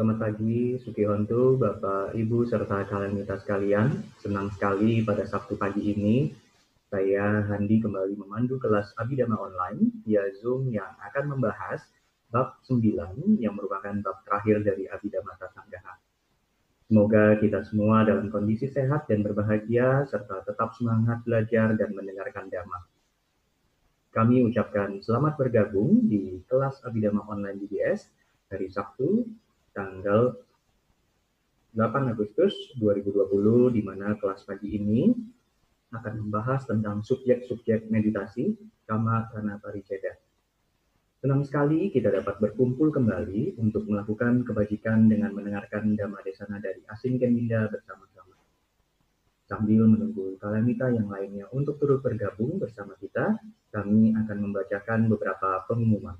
Selamat 0.00 0.32
pagi, 0.32 0.80
Sukihontu, 0.80 1.60
Bapak, 1.60 2.16
Ibu, 2.16 2.48
serta 2.48 2.88
kalian 2.88 3.20
kita 3.20 3.36
sekalian. 3.36 4.00
Senang 4.16 4.48
sekali 4.48 5.04
pada 5.04 5.28
Sabtu 5.28 5.60
pagi 5.60 5.92
ini, 5.92 6.32
saya 6.88 7.44
Handi 7.44 7.84
kembali 7.84 8.16
memandu 8.16 8.56
kelas 8.56 8.96
Abidama 8.96 9.36
Online 9.36 9.92
via 10.00 10.24
Zoom 10.40 10.72
yang 10.72 10.88
akan 11.04 11.36
membahas 11.36 11.84
bab 12.32 12.56
9 12.64 13.44
yang 13.44 13.52
merupakan 13.52 13.92
bab 14.00 14.24
terakhir 14.24 14.64
dari 14.64 14.88
Abidama 14.88 15.36
Tasanggaha. 15.36 16.00
Semoga 16.88 17.36
kita 17.36 17.60
semua 17.68 18.00
dalam 18.00 18.32
kondisi 18.32 18.72
sehat 18.72 19.04
dan 19.04 19.20
berbahagia, 19.20 20.08
serta 20.08 20.48
tetap 20.48 20.72
semangat 20.80 21.20
belajar 21.28 21.76
dan 21.76 21.92
mendengarkan 21.92 22.48
Dhamma. 22.48 22.88
Kami 24.16 24.48
ucapkan 24.48 24.96
selamat 25.04 25.36
bergabung 25.36 26.08
di 26.08 26.40
kelas 26.48 26.80
Abidama 26.88 27.28
Online 27.28 27.60
DBS 27.60 28.08
hari 28.48 28.72
Sabtu 28.72 29.28
tanggal 29.72 30.36
8 31.70 32.10
Agustus 32.10 32.54
2020 32.82 33.78
di 33.78 33.82
mana 33.86 34.18
kelas 34.18 34.42
pagi 34.42 34.74
ini 34.74 35.14
akan 35.94 36.26
membahas 36.26 36.66
tentang 36.66 37.02
subjek-subjek 37.02 37.86
meditasi 37.90 38.58
kama 38.86 39.30
pariceda. 39.62 40.18
Senang 41.20 41.44
sekali 41.44 41.92
kita 41.92 42.08
dapat 42.10 42.40
berkumpul 42.40 42.90
kembali 42.90 43.60
untuk 43.60 43.84
melakukan 43.86 44.40
kebajikan 44.40 45.04
dengan 45.06 45.36
mendengarkan 45.36 45.92
Dhamma 45.92 46.24
Desana 46.24 46.56
dari 46.58 46.80
Asing 46.88 47.20
Keminda 47.20 47.68
bersama-sama. 47.68 48.40
Sambil 49.44 49.84
menunggu 49.84 50.40
kalamita 50.40 50.88
yang 50.88 51.12
lainnya 51.12 51.44
untuk 51.52 51.76
turut 51.76 52.00
bergabung 52.00 52.56
bersama 52.56 52.96
kita, 52.96 53.36
kami 53.68 54.16
akan 54.16 54.38
membacakan 54.48 55.10
beberapa 55.12 55.60
pengumuman. 55.68 56.16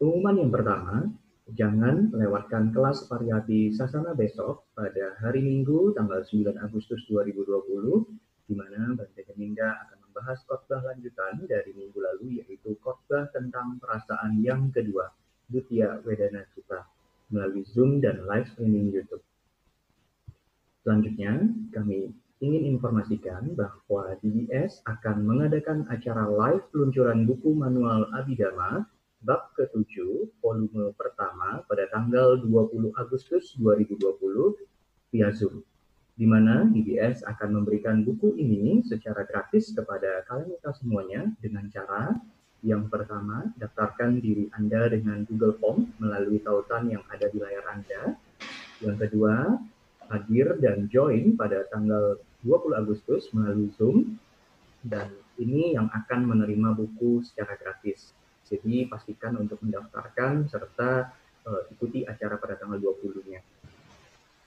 Pengumuman 0.00 0.32
yang 0.32 0.48
pertama, 0.48 1.12
jangan 1.52 2.08
lewatkan 2.08 2.72
kelas 2.72 3.04
variati 3.04 3.68
Sasana 3.68 4.16
besok 4.16 4.64
pada 4.72 5.12
hari 5.20 5.44
Minggu 5.44 5.92
tanggal 5.92 6.24
9 6.24 6.56
Agustus 6.56 7.04
2020, 7.12 8.08
di 8.48 8.56
mana 8.56 8.96
Bante 8.96 9.20
Keminda 9.28 9.76
akan 9.84 10.08
membahas 10.08 10.40
khotbah 10.48 10.80
lanjutan 10.88 11.44
dari 11.44 11.76
minggu 11.76 12.00
lalu, 12.00 12.40
yaitu 12.40 12.80
khotbah 12.80 13.28
tentang 13.36 13.76
perasaan 13.76 14.40
yang 14.40 14.72
kedua, 14.72 15.12
Dutya 15.52 16.00
Wedana 16.08 16.48
Sutta, 16.56 16.80
melalui 17.28 17.68
Zoom 17.68 18.00
dan 18.00 18.24
live 18.24 18.48
streaming 18.56 18.88
YouTube. 18.88 19.20
Selanjutnya, 20.80 21.44
kami 21.76 22.08
ingin 22.40 22.72
informasikan 22.72 23.52
bahwa 23.52 24.16
DBS 24.24 24.80
akan 24.88 25.28
mengadakan 25.28 25.84
acara 25.92 26.24
live 26.24 26.64
peluncuran 26.72 27.28
buku 27.28 27.52
manual 27.52 28.08
Abhidhamma 28.16 28.88
bab 29.20 29.52
ke-7 29.56 30.28
volume 30.40 30.96
pertama 30.96 31.60
pada 31.68 31.84
tanggal 31.92 32.40
20 32.40 32.96
Agustus 32.96 33.52
2020 33.60 34.00
via 35.12 35.28
Zoom, 35.30 35.60
di 36.16 36.24
mana 36.24 36.64
DBS 36.68 37.24
akan 37.28 37.60
memberikan 37.60 38.00
buku 38.00 38.34
ini 38.40 38.80
secara 38.84 39.28
gratis 39.28 39.72
kepada 39.76 40.24
kalian 40.24 40.56
kita 40.56 40.70
semuanya 40.76 41.22
dengan 41.40 41.68
cara 41.68 42.16
yang 42.60 42.92
pertama, 42.92 43.48
daftarkan 43.56 44.20
diri 44.20 44.52
Anda 44.52 44.92
dengan 44.92 45.24
Google 45.24 45.56
Form 45.56 45.88
melalui 45.96 46.44
tautan 46.44 46.92
yang 46.92 47.00
ada 47.08 47.32
di 47.32 47.40
layar 47.40 47.64
Anda. 47.72 48.20
Yang 48.84 48.96
kedua, 49.08 49.56
hadir 50.12 50.60
dan 50.60 50.84
join 50.92 51.40
pada 51.40 51.64
tanggal 51.72 52.20
20 52.44 52.76
Agustus 52.76 53.32
melalui 53.32 53.72
Zoom. 53.80 54.20
Dan 54.84 55.08
ini 55.40 55.72
yang 55.72 55.88
akan 55.88 56.20
menerima 56.28 56.76
buku 56.76 57.24
secara 57.24 57.56
gratis. 57.56 58.12
Jadi 58.50 58.90
pastikan 58.90 59.38
untuk 59.38 59.62
mendaftarkan 59.62 60.50
serta 60.50 61.14
uh, 61.46 61.62
ikuti 61.70 62.02
acara 62.02 62.34
pada 62.36 62.58
tanggal 62.58 62.82
20-nya. 62.82 63.40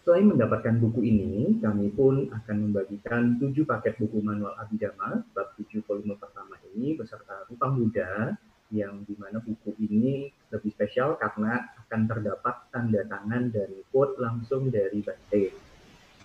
Selain 0.03 0.27
mendapatkan 0.27 0.75
buku 0.83 1.07
ini, 1.07 1.63
kami 1.63 1.87
pun 1.95 2.27
akan 2.27 2.55
membagikan 2.67 3.39
7 3.39 3.55
paket 3.63 3.95
buku 3.95 4.19
manual 4.19 4.51
Abhidhamma, 4.59 5.23
bab 5.31 5.55
7 5.55 5.79
volume 5.87 6.19
pertama 6.19 6.59
ini 6.75 6.99
beserta 6.99 7.47
rupa 7.47 7.71
muda 7.71 8.35
yang 8.73 9.07
di 9.07 9.15
mana 9.15 9.39
buku 9.39 9.71
ini 9.79 10.27
lebih 10.51 10.75
spesial 10.75 11.15
karena 11.15 11.71
akan 11.87 12.01
terdapat 12.09 12.55
tanda 12.73 13.05
tangan 13.07 13.53
dan 13.53 13.69
quote 13.95 14.19
langsung 14.19 14.67
dari 14.67 14.99
Bante. 14.99 15.55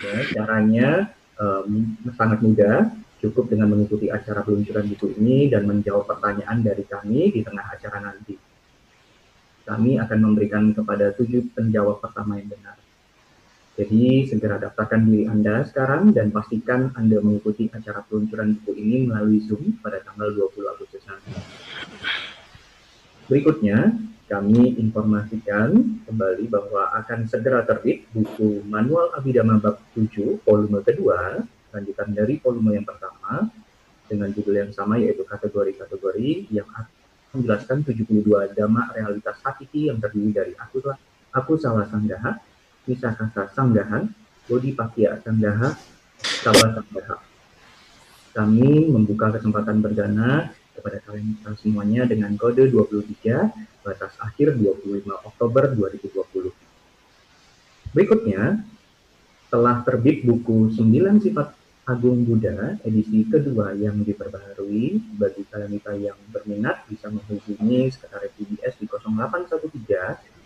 Ya, 0.02 0.16
caranya 0.34 1.14
um, 1.38 1.94
sangat 2.18 2.42
mudah, 2.42 2.90
Cukup 3.18 3.50
dengan 3.50 3.74
mengikuti 3.74 4.06
acara 4.06 4.46
peluncuran 4.46 4.86
buku 4.94 5.18
ini 5.18 5.50
dan 5.50 5.66
menjawab 5.66 6.06
pertanyaan 6.06 6.62
dari 6.62 6.86
kami 6.86 7.34
di 7.34 7.42
tengah 7.42 7.66
acara 7.66 7.98
nanti. 7.98 8.38
Kami 9.66 9.98
akan 9.98 10.18
memberikan 10.22 10.70
kepada 10.70 11.10
tujuh 11.18 11.50
penjawab 11.52 11.98
pertama 11.98 12.38
yang 12.38 12.48
benar. 12.48 12.78
Jadi 13.78 14.26
segera 14.26 14.58
daftarkan 14.58 15.06
diri 15.06 15.30
Anda 15.30 15.62
sekarang 15.62 16.10
dan 16.10 16.34
pastikan 16.34 16.90
Anda 16.98 17.22
mengikuti 17.22 17.70
acara 17.70 18.02
peluncuran 18.06 18.58
buku 18.58 18.74
ini 18.74 19.06
melalui 19.06 19.38
Zoom 19.46 19.78
pada 19.78 20.02
tanggal 20.02 20.34
20 20.34 20.66
Agustus 20.66 21.02
nanti. 21.06 21.30
Berikutnya, 23.30 23.92
kami 24.28 24.76
informasikan 24.76 26.00
kembali 26.04 26.44
bahwa 26.52 26.90
akan 27.00 27.30
segera 27.30 27.62
terbit 27.64 28.04
buku 28.10 28.60
Manual 28.66 29.14
Abhidhamma 29.14 29.62
Bab 29.62 29.78
7 29.94 30.42
volume 30.42 30.84
kedua 30.84 31.46
lanjutan 31.74 32.08
dari 32.12 32.40
volume 32.40 32.80
yang 32.80 32.86
pertama 32.86 33.48
dengan 34.08 34.32
judul 34.32 34.56
yang 34.56 34.72
sama 34.72 34.96
yaitu 34.96 35.22
kategori-kategori 35.22 36.48
yang 36.48 36.68
menjelaskan 37.36 37.84
72 37.84 38.24
dhamma 38.56 38.88
realitas 38.96 39.36
hakiki 39.44 39.92
yang 39.92 40.00
terdiri 40.00 40.32
dari 40.32 40.52
aku 40.56 40.80
aku 41.36 41.60
salah 41.60 41.84
sanggaha, 41.92 42.40
misakasa 42.88 43.52
sanggaha, 43.52 44.08
pakya 44.48 45.20
sanggaha, 45.20 45.76
sabar 46.40 46.80
sanggaha. 46.80 47.16
Kami 48.32 48.88
membuka 48.88 49.34
kesempatan 49.36 49.84
berdana 49.84 50.48
kepada 50.72 51.02
kalian 51.04 51.36
semuanya 51.58 52.06
dengan 52.06 52.32
kode 52.38 52.70
23 52.70 53.82
batas 53.82 54.14
akhir 54.22 54.56
25 54.56 55.10
Oktober 55.26 55.74
2020. 55.74 56.54
Berikutnya, 57.92 58.62
telah 59.48 59.80
terbit 59.82 60.22
buku 60.22 60.70
9 60.76 61.24
sifat 61.24 61.57
Agung 61.88 62.20
Buddha 62.28 62.76
edisi 62.84 63.24
kedua 63.24 63.72
yang 63.72 64.04
diperbaharui. 64.04 65.16
Bagi 65.16 65.40
kalian 65.48 65.80
yang 65.96 66.20
berminat 66.28 66.84
bisa 66.84 67.08
menghubungi 67.08 67.88
Sekretariat 67.88 68.28
BBS 68.36 68.76
di 68.76 68.84
0813 68.84 70.36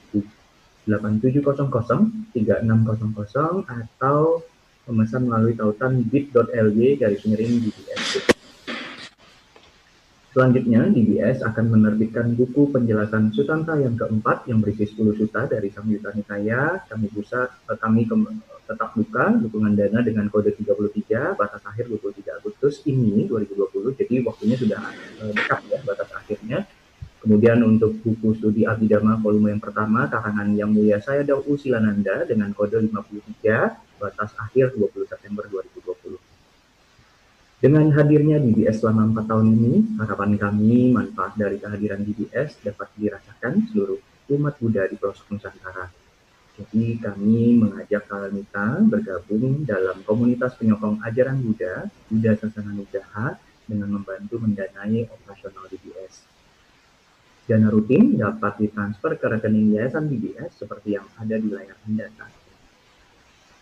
8700 0.86 2.46
3600 2.46 3.66
atau 3.66 4.42
memesan 4.86 5.22
melalui 5.26 5.54
tautan 5.58 6.02
bit.ly 6.06 6.98
garis 6.98 7.22
miring 7.26 7.58
BBS. 7.58 8.01
Selanjutnya, 10.32 10.88
DBS 10.88 11.44
akan 11.44 11.76
menerbitkan 11.76 12.32
buku 12.32 12.72
penjelasan 12.72 13.36
Sutanta 13.36 13.76
yang 13.76 14.00
keempat 14.00 14.48
yang 14.48 14.64
berisi 14.64 14.88
10 14.88 15.12
suta 15.12 15.44
dari 15.44 15.68
Samyutta 15.68 16.08
Nikaya. 16.16 16.88
Kami 16.88 17.12
bisa, 17.12 17.52
eh, 17.68 17.76
kami 17.76 18.08
ke, 18.08 18.16
tetap 18.64 18.96
buka 18.96 19.28
dukungan 19.36 19.76
dana 19.76 20.00
dengan 20.00 20.32
kode 20.32 20.56
33 20.56 21.36
batas 21.36 21.60
akhir 21.68 21.92
23 21.92 22.40
Agustus 22.40 22.80
ini 22.88 23.28
2020. 23.28 23.92
Jadi 23.92 24.24
waktunya 24.24 24.56
sudah 24.56 24.80
eh, 25.20 25.36
dekat 25.36 25.68
ya 25.68 25.78
batas 25.84 26.08
akhirnya. 26.16 26.64
Kemudian 27.20 27.60
untuk 27.68 28.00
buku 28.00 28.32
studi 28.32 28.64
Abhidhamma 28.64 29.20
volume 29.20 29.52
yang 29.52 29.60
pertama 29.60 30.08
karangan 30.08 30.48
Yang 30.56 30.70
Mulia 30.72 30.98
Saya 31.04 31.28
Dau 31.28 31.44
Silananda 31.60 32.24
dengan 32.24 32.56
kode 32.56 32.80
53 32.80 34.00
batas 34.00 34.32
akhir 34.40 34.80
20 34.80 35.12
September 35.12 35.44
2020. 35.44 36.21
Dengan 37.62 37.94
hadirnya 37.94 38.42
DBS 38.42 38.82
selama 38.82 39.14
empat 39.14 39.30
tahun 39.30 39.54
ini, 39.54 39.74
harapan 40.02 40.34
kami 40.34 40.90
manfaat 40.90 41.38
dari 41.38 41.62
kehadiran 41.62 42.02
DBS 42.02 42.58
dapat 42.58 42.90
dirasakan 42.98 43.70
seluruh 43.70 44.02
umat 44.34 44.58
Buddha 44.58 44.82
di 44.90 44.98
pelosok 44.98 45.30
Nusantara. 45.30 45.86
Jadi 46.58 46.98
kami 46.98 47.62
mengajak 47.62 48.10
kalian 48.10 48.90
bergabung 48.90 49.62
dalam 49.62 50.02
komunitas 50.02 50.58
penyokong 50.58 51.06
ajaran 51.06 51.38
Buddha, 51.38 51.86
Buddha 52.10 52.34
Sasana 52.34 52.74
Nugraha, 52.74 53.38
dengan 53.70 53.94
membantu 53.94 54.42
mendanai 54.42 55.06
operasional 55.06 55.70
DBS. 55.70 56.26
Dana 57.46 57.70
rutin 57.70 58.18
dapat 58.18 58.58
ditransfer 58.58 59.14
ke 59.22 59.26
rekening 59.38 59.78
yayasan 59.78 60.10
DBS 60.10 60.58
seperti 60.58 60.98
yang 60.98 61.06
ada 61.14 61.38
di 61.38 61.46
layar 61.46 61.78
saat 61.78 62.34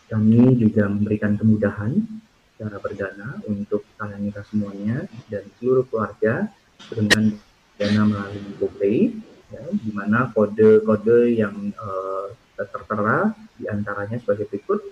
Kami 0.08 0.56
juga 0.56 0.88
memberikan 0.88 1.36
kemudahan 1.36 2.00
secara 2.60 2.76
perdana 2.76 3.40
untuk 3.48 3.88
kalian 3.96 4.28
kita 4.28 4.44
semuanya 4.44 5.08
dan 5.32 5.48
seluruh 5.56 5.88
keluarga 5.88 6.52
dengan 6.92 7.32
dana 7.80 8.02
melalui 8.04 8.52
GoPay, 8.60 9.16
ya, 9.48 9.64
di 9.72 9.88
mana 9.96 10.28
kode-kode 10.28 11.40
yang 11.40 11.72
uh, 11.80 12.28
tertera 12.52 13.32
di 13.56 13.64
antaranya 13.64 14.20
sebagai 14.20 14.44
berikut 14.52 14.84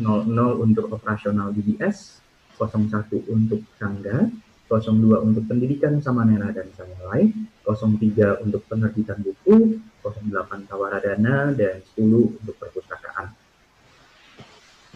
00 0.00 0.32
untuk 0.56 0.88
operasional 0.88 1.52
DBS, 1.52 2.24
01 2.56 2.88
untuk 3.28 3.60
Sangga, 3.76 4.24
02 4.72 5.28
untuk 5.28 5.44
pendidikan 5.44 6.00
sama 6.00 6.24
Nena 6.24 6.56
dan 6.56 6.72
saya 6.72 6.96
lain, 7.12 7.52
03 7.68 8.40
untuk 8.40 8.64
penerbitan 8.64 9.20
buku, 9.20 9.76
04 10.00 10.24
08 10.32 10.64
Tawaradana, 10.72 11.52
dan 11.52 11.84
10 11.84 12.32
untuk 12.40 12.56
perpustakaan. 12.56 13.05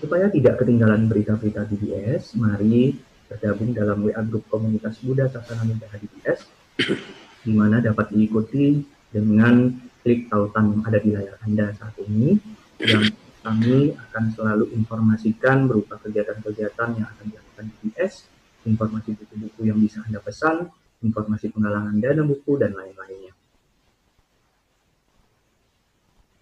Supaya 0.01 0.33
tidak 0.33 0.65
ketinggalan 0.65 1.13
berita-berita 1.13 1.69
DBS, 1.69 2.33
mari 2.41 2.97
bergabung 3.29 3.77
dalam 3.77 4.01
WA 4.01 4.25
Grup 4.25 4.49
Komunitas 4.49 4.97
Buddha 5.05 5.29
Sasana 5.29 5.69
Muda 5.69 5.93
DBS, 5.93 6.49
di 7.45 7.53
mana 7.53 7.85
dapat 7.85 8.09
diikuti 8.09 8.81
dengan 9.13 9.69
klik 10.01 10.33
tautan 10.33 10.73
yang 10.73 10.83
ada 10.89 10.99
di 11.05 11.13
layar 11.13 11.37
Anda 11.45 11.77
saat 11.77 12.01
ini, 12.01 12.33
yang 12.81 13.13
kami 13.45 13.93
akan 13.93 14.25
selalu 14.33 14.73
informasikan 14.73 15.69
berupa 15.69 16.01
kegiatan-kegiatan 16.01 16.89
yang 16.97 17.05
akan 17.05 17.25
dilakukan 17.29 17.65
DBS, 17.85 18.25
informasi 18.65 19.21
buku-buku 19.21 19.69
yang 19.69 19.77
bisa 19.77 20.01
Anda 20.09 20.25
pesan, 20.25 20.65
informasi 21.05 21.53
penggalangan 21.53 22.01
dana 22.01 22.25
buku, 22.25 22.57
dan 22.57 22.73
lain-lainnya. 22.73 23.37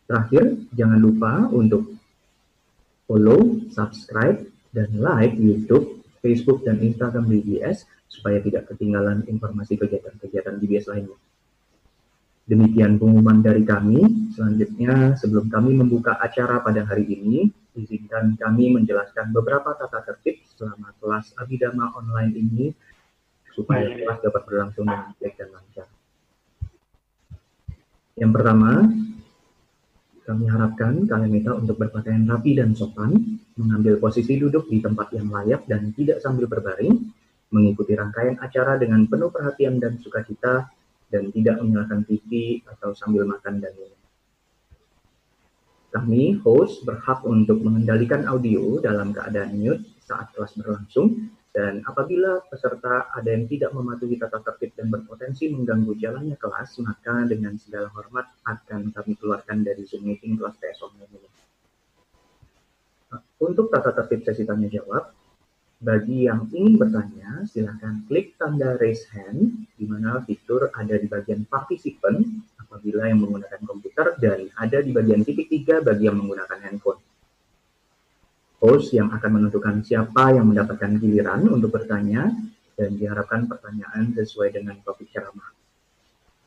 Terakhir, 0.07 0.63
jangan 0.79 0.99
lupa 1.03 1.51
untuk 1.51 1.98
follow, 3.09 3.65
subscribe, 3.73 4.45
dan 4.77 4.93
like 5.01 5.33
YouTube, 5.41 6.05
Facebook, 6.21 6.63
dan 6.69 6.79
Instagram 6.85 7.25
DBS 7.25 7.89
supaya 8.07 8.39
tidak 8.45 8.69
ketinggalan 8.69 9.25
informasi 9.25 9.81
kegiatan-kegiatan 9.81 10.61
DBS 10.61 10.93
lainnya. 10.93 11.17
Demikian 12.49 12.97
pengumuman 12.97 13.45
dari 13.45 13.65
kami. 13.65 14.33
Selanjutnya, 14.33 15.17
sebelum 15.17 15.53
kami 15.53 15.77
membuka 15.77 16.17
acara 16.17 16.65
pada 16.65 16.85
hari 16.85 17.05
ini, 17.05 17.49
izinkan 17.77 18.37
kami 18.41 18.73
menjelaskan 18.73 19.33
beberapa 19.33 19.77
tata 19.77 20.01
tertib 20.05 20.41
selama 20.57 20.93
kelas 20.97 21.37
Abidama 21.37 21.93
online 21.97 22.33
ini 22.37 22.65
supaya 23.53 23.93
kelas 23.93 24.19
dapat 24.25 24.43
berlangsung 24.49 24.89
dengan 24.89 25.13
baik 25.21 25.35
dan 25.37 25.49
lancar. 25.53 25.89
Yang 28.19 28.33
pertama, 28.35 28.71
kami 30.29 30.45
harapkan 30.45 31.09
kalian 31.09 31.33
minta 31.33 31.57
untuk 31.57 31.81
berpakaian 31.81 32.29
rapi 32.29 32.53
dan 32.53 32.77
sopan, 32.77 33.17
mengambil 33.57 33.97
posisi 33.97 34.37
duduk 34.37 34.69
di 34.69 34.85
tempat 34.85 35.09
yang 35.17 35.33
layak 35.33 35.65
dan 35.65 35.89
tidak 35.97 36.21
sambil 36.21 36.45
berbaring, 36.45 37.09
mengikuti 37.49 37.97
rangkaian 37.97 38.37
acara 38.37 38.77
dengan 38.77 39.09
penuh 39.09 39.33
perhatian 39.33 39.81
dan 39.81 39.97
sukacita, 39.97 40.69
dan 41.09 41.33
tidak 41.33 41.65
menyalakan 41.65 42.05
TV 42.05 42.61
atau 42.69 42.93
sambil 42.93 43.25
makan 43.25 43.65
dan 43.65 43.73
minum. 43.73 43.97
Kami, 45.89 46.37
host, 46.45 46.85
berhak 46.85 47.25
untuk 47.25 47.65
mengendalikan 47.65 48.29
audio 48.29 48.77
dalam 48.85 49.17
keadaan 49.17 49.57
mute 49.57 49.81
saat 50.05 50.29
kelas 50.37 50.53
berlangsung 50.61 51.33
dan 51.59 51.83
apabila 51.83 52.39
peserta 52.47 53.11
ada 53.11 53.35
yang 53.35 53.51
tidak 53.51 53.75
mematuhi 53.75 54.15
tata 54.15 54.39
tertib 54.47 54.79
dan 54.79 54.95
berpotensi 54.95 55.51
mengganggu 55.51 55.91
jalannya 55.99 56.39
kelas, 56.39 56.79
maka 56.87 57.27
dengan 57.27 57.59
segala 57.59 57.91
hormat 57.99 58.31
akan 58.47 58.95
kami 58.95 59.19
keluarkan 59.19 59.67
dari 59.67 59.83
Zoom 59.83 60.07
meeting 60.07 60.39
kelas 60.39 60.55
PS 60.63 60.87
online 60.87 61.19
ini. 61.19 61.31
Untuk 63.43 63.75
tata 63.75 63.91
tertib 63.91 64.23
sesi 64.23 64.47
tanya 64.47 64.71
jawab, 64.71 65.11
bagi 65.83 66.31
yang 66.31 66.47
ingin 66.55 66.79
bertanya, 66.79 67.43
silakan 67.51 68.07
klik 68.07 68.39
tanda 68.39 68.79
raise 68.79 69.11
hand, 69.11 69.67
di 69.75 69.83
mana 69.83 70.23
fitur 70.23 70.71
ada 70.79 70.95
di 70.95 71.11
bagian 71.11 71.43
participant 71.43 72.23
apabila 72.63 73.11
yang 73.11 73.19
menggunakan 73.19 73.59
komputer 73.67 74.15
dan 74.23 74.47
ada 74.63 74.79
di 74.79 74.95
bagian 74.95 75.27
titik 75.27 75.51
tiga 75.51 75.83
bagi 75.83 76.07
yang 76.07 76.23
menggunakan 76.23 76.63
handphone 76.63 77.03
host 78.59 78.91
yang 78.95 79.15
akan 79.15 79.31
menentukan 79.39 79.83
siapa 79.87 80.35
yang 80.35 80.51
mendapatkan 80.51 80.99
giliran 80.99 81.47
untuk 81.47 81.79
bertanya 81.79 82.31
dan 82.79 82.95
diharapkan 82.95 83.47
pertanyaan 83.47 84.15
sesuai 84.15 84.55
dengan 84.55 84.79
topik 84.83 85.11
ceramah. 85.11 85.51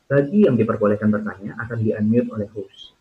Bagi 0.08 0.44
yang 0.44 0.56
diperbolehkan 0.56 1.08
bertanya 1.08 1.56
akan 1.56 1.78
di-unmute 1.80 2.28
oleh 2.32 2.48
host. 2.52 2.92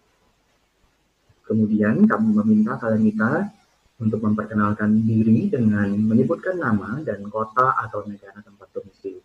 Kemudian 1.43 2.07
kami 2.07 2.31
meminta 2.31 2.79
kalian 2.79 3.03
kita 3.11 3.51
untuk 3.99 4.23
memperkenalkan 4.23 5.03
diri 5.03 5.51
dengan 5.51 5.91
menyebutkan 5.91 6.55
nama 6.55 7.03
dan 7.03 7.21
kota 7.27 7.75
atau 7.75 8.07
negara 8.07 8.39
tempat 8.39 8.71
domisili. 8.71 9.19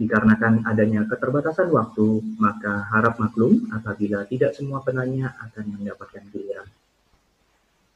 Dikarenakan 0.00 0.64
adanya 0.64 1.04
keterbatasan 1.04 1.68
waktu, 1.68 2.24
maka 2.40 2.88
harap 2.88 3.20
maklum 3.20 3.68
apabila 3.68 4.24
tidak 4.24 4.56
semua 4.56 4.80
penanya 4.80 5.36
akan 5.36 5.76
mendapatkan 5.76 6.24
giliran. 6.32 6.49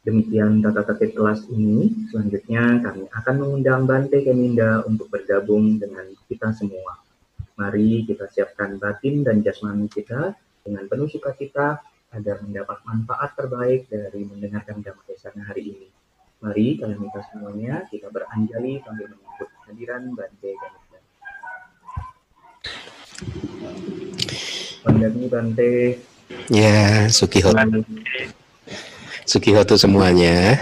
Demikian 0.05 0.61
tata 0.61 0.85
tertib 0.85 1.17
kelas 1.17 1.49
ini. 1.49 1.89
Selanjutnya 2.13 2.77
kami 2.85 3.09
akan 3.09 3.35
mengundang 3.41 3.89
Bante 3.89 4.21
Keminda 4.21 4.85
untuk 4.85 5.09
bergabung 5.09 5.81
dengan 5.81 6.05
kita 6.29 6.53
semua. 6.53 7.01
Mari 7.57 8.05
kita 8.05 8.29
siapkan 8.29 8.77
batin 8.77 9.25
dan 9.25 9.41
jasmani 9.41 9.89
kita 9.89 10.37
dengan 10.61 10.85
penuh 10.93 11.09
sukacita 11.09 11.81
agar 12.13 12.37
mendapat 12.45 12.85
manfaat 12.85 13.33
terbaik 13.33 13.89
dari 13.89 14.29
mendengarkan 14.29 14.85
Dhamma 14.85 15.03
Desana 15.09 15.41
hari 15.49 15.73
ini. 15.73 15.89
Mari 16.45 16.77
kalian 16.77 17.01
minta 17.01 17.25
semuanya 17.33 17.89
kita 17.89 18.13
beranjali 18.13 18.85
sambil 18.85 19.09
menyambut 19.09 19.49
kehadiran 19.49 20.03
Bante 20.13 20.51
Keminda. 20.53 21.01
Pandami 24.85 25.23
Bante. 25.33 25.73
Ya, 26.53 27.09
Sukiho. 27.09 27.57
Sukihoto 29.25 29.81
semuanya. 29.81 30.61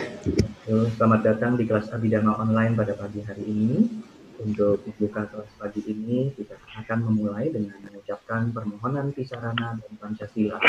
Selamat 0.94 1.26
datang 1.26 1.58
di 1.58 1.66
kelas 1.66 1.90
Abidama 1.90 2.38
Online 2.38 2.78
pada 2.78 2.94
pagi 2.94 3.18
hari 3.26 3.42
ini. 3.42 3.90
Untuk 4.38 4.86
membuka 4.86 5.26
kelas 5.26 5.50
pagi 5.58 5.82
ini, 5.82 6.30
kita 6.38 6.54
akan 6.78 7.10
memulai 7.10 7.50
dengan 7.50 7.74
mengucapkan 7.82 8.54
permohonan 8.54 9.10
Pisarana 9.10 9.82
dan 9.82 9.92
Pancasila 9.98 10.62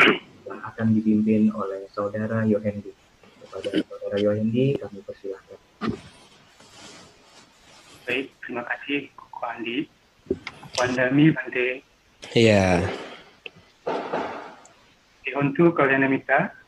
yang 0.50 0.60
akan 0.66 0.88
dipimpin 0.98 1.54
oleh 1.54 1.86
Saudara 1.94 2.42
Yohendi. 2.50 2.90
Kepada 3.46 3.70
Saudara 3.86 4.18
Yohendi, 4.18 4.74
kami 4.82 4.98
persilahkan. 5.06 5.58
Baik, 8.10 8.34
terima 8.42 8.66
kasih 8.74 9.14
Koko 9.14 9.46
Andi. 9.46 9.86
Wandami 10.82 11.30
Bante. 11.30 11.86
Iya. 12.34 12.90
Untuk 15.38 15.78
kalian 15.78 16.10
minta, 16.10 16.63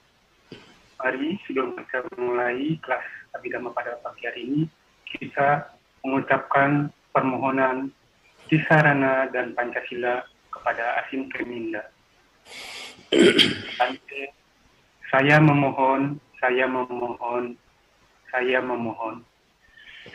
Mari 1.06 1.38
sebelum 1.46 1.78
kita 1.78 2.02
memulai 2.18 2.82
kelas 2.82 3.06
Abidama 3.38 3.70
pada 3.70 3.94
pagi 4.02 4.26
hari 4.26 4.42
ini, 4.42 4.62
kita 5.06 5.70
mengucapkan 6.02 6.90
permohonan 7.14 7.94
Tisarana 8.50 9.30
dan 9.30 9.54
Pancasila 9.54 10.26
kepada 10.50 11.06
Asim 11.06 11.30
Keminda. 11.30 11.86
saya 15.14 15.38
memohon, 15.38 16.18
saya 16.42 16.66
memohon, 16.66 17.54
saya 18.34 18.66
memohon, 18.66 19.22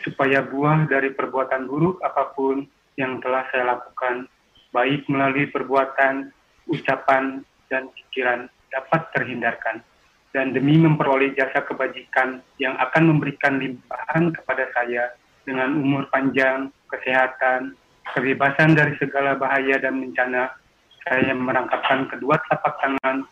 supaya 0.03 0.43
buah 0.43 0.91
dari 0.91 1.15
perbuatan 1.15 1.71
buruk 1.71 2.03
apa 2.03 2.35
pun 2.35 2.67
yang 2.99 3.23
telah 3.23 3.47
saya 3.47 3.79
lakukan, 3.79 4.27
baik 4.75 5.07
melalui 5.07 5.47
perbuatan, 5.55 6.35
ucapan, 6.67 7.47
dan 7.71 7.87
pikiran 7.95 8.51
dapat 8.67 9.07
terhindarkan 9.15 9.87
dan 10.31 10.55
demi 10.55 10.79
memperoleh 10.79 11.35
jasa 11.35 11.63
kebajikan 11.67 12.39
yang 12.55 12.75
akan 12.79 13.15
memberikan 13.15 13.59
limpahan 13.59 14.31
kepada 14.31 14.63
saya 14.71 15.11
dengan 15.43 15.75
umur 15.75 16.07
panjang, 16.07 16.71
kesehatan, 16.87 17.75
kebebasan 18.15 18.75
dari 18.75 18.95
segala 18.95 19.35
bahaya 19.35 19.75
dan 19.79 19.99
bencana, 19.99 20.55
saya 21.03 21.35
merangkapkan 21.35 22.07
kedua 22.07 22.39
telapak 22.47 22.73
tangan, 22.79 23.27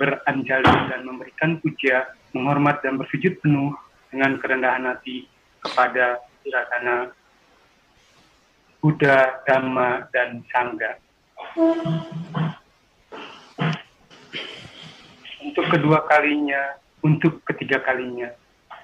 beranjali 0.00 0.74
dan 0.90 1.00
memberikan 1.06 1.60
puja, 1.62 2.10
menghormat 2.34 2.82
dan 2.82 2.98
bersujud 2.98 3.38
penuh 3.44 3.70
dengan 4.10 4.40
kerendahan 4.42 4.90
hati 4.90 5.30
kepada 5.62 6.18
Siratana, 6.42 7.12
Buddha, 8.80 9.44
Dhamma, 9.44 10.08
dan 10.10 10.40
Sangha 10.48 10.96
untuk 15.60 15.76
kedua 15.76 16.08
kalinya, 16.08 16.80
untuk 17.04 17.44
ketiga 17.44 17.84
kalinya. 17.84 18.32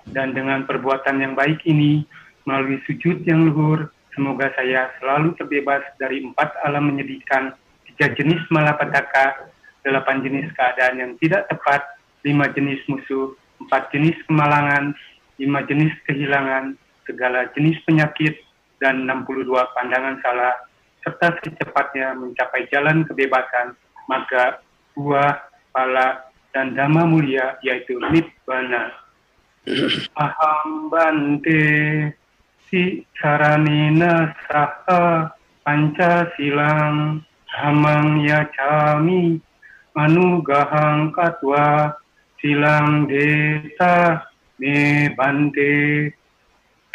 Dan 0.04 0.36
dengan 0.36 0.68
perbuatan 0.68 1.24
yang 1.24 1.32
baik 1.32 1.64
ini, 1.64 2.04
melalui 2.44 2.84
sujud 2.84 3.24
yang 3.24 3.48
luhur, 3.48 3.88
semoga 4.12 4.52
saya 4.52 4.92
selalu 5.00 5.32
terbebas 5.40 5.80
dari 5.96 6.20
empat 6.20 6.52
alam 6.68 6.92
menyedihkan, 6.92 7.56
tiga 7.88 8.12
jenis 8.12 8.44
malapetaka, 8.52 9.48
delapan 9.88 10.20
jenis 10.20 10.52
keadaan 10.52 11.00
yang 11.00 11.12
tidak 11.16 11.48
tepat, 11.48 11.80
lima 12.28 12.44
jenis 12.52 12.84
musuh, 12.92 13.32
empat 13.64 13.88
jenis 13.96 14.20
kemalangan, 14.28 14.92
lima 15.40 15.64
jenis 15.64 15.96
kehilangan, 16.04 16.76
segala 17.08 17.48
jenis 17.56 17.80
penyakit, 17.88 18.36
dan 18.84 19.08
62 19.08 19.48
pandangan 19.72 20.20
salah, 20.20 20.52
serta 21.00 21.40
secepatnya 21.40 22.12
mencapai 22.12 22.68
jalan 22.68 23.00
kebebasan, 23.08 23.72
maka 24.12 24.60
buah, 24.92 25.40
pala, 25.72 26.26
dan 26.56 26.72
dhamma 26.72 27.04
mulia 27.04 27.60
yaitu 27.60 28.00
nibbana. 28.00 28.88
Aham 30.24 30.88
bante 30.88 31.60
si 32.72 33.04
saranina 33.20 34.32
saha 34.48 35.36
panca 35.60 36.32
silang 36.32 37.20
hamang 37.52 38.24
ya 38.24 38.48
cami 38.56 39.36
anugahang 39.92 41.12
katwa 41.12 41.92
silang 42.40 43.04
desa 43.04 44.24
me 44.56 45.12
bante 45.12 46.08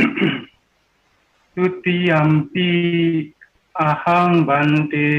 tutiyampi 1.54 2.74
ahang 3.78 4.42
bante 4.50 5.10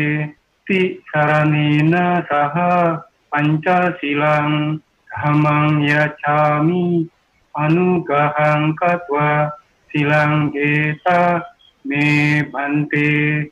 ti 0.66 0.99
saranena 1.14 2.26
saha 2.26 3.06
panca 3.32 3.96
silang 3.96 4.76
hamang 5.08 5.80
yacami 5.88 7.08
anugahang 7.56 8.76
katwa 8.76 9.48
silang 9.88 10.52
desa 10.52 11.40
me 11.88 12.44
bante 12.52 13.48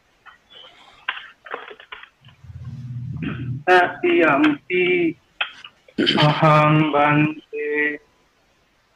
Satyampi 3.71 5.15
ahang 6.19 6.91
bante. 6.91 8.01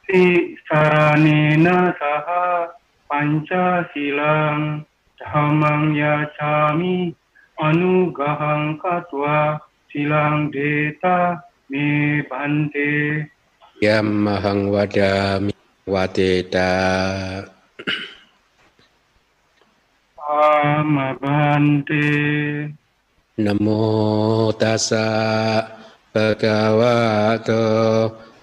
Si 0.03 0.21
saranena 0.65 1.93
saha 1.95 2.75
panca 3.07 3.85
silang 3.93 4.83
dhammang 5.21 5.95
yacami 5.95 7.13
anugahang 7.61 8.75
katwa 8.81 9.61
silang 9.95 10.51
deta 10.51 11.39
me 11.71 12.19
bante. 12.27 13.23
Yam 13.79 14.27
mahang 14.27 14.67
wadami 14.67 15.55
wadeta 15.87 16.67
amabante 20.19 22.03
Namo 23.39 24.51
tassa 24.59 25.63
bhagavato 26.11 27.63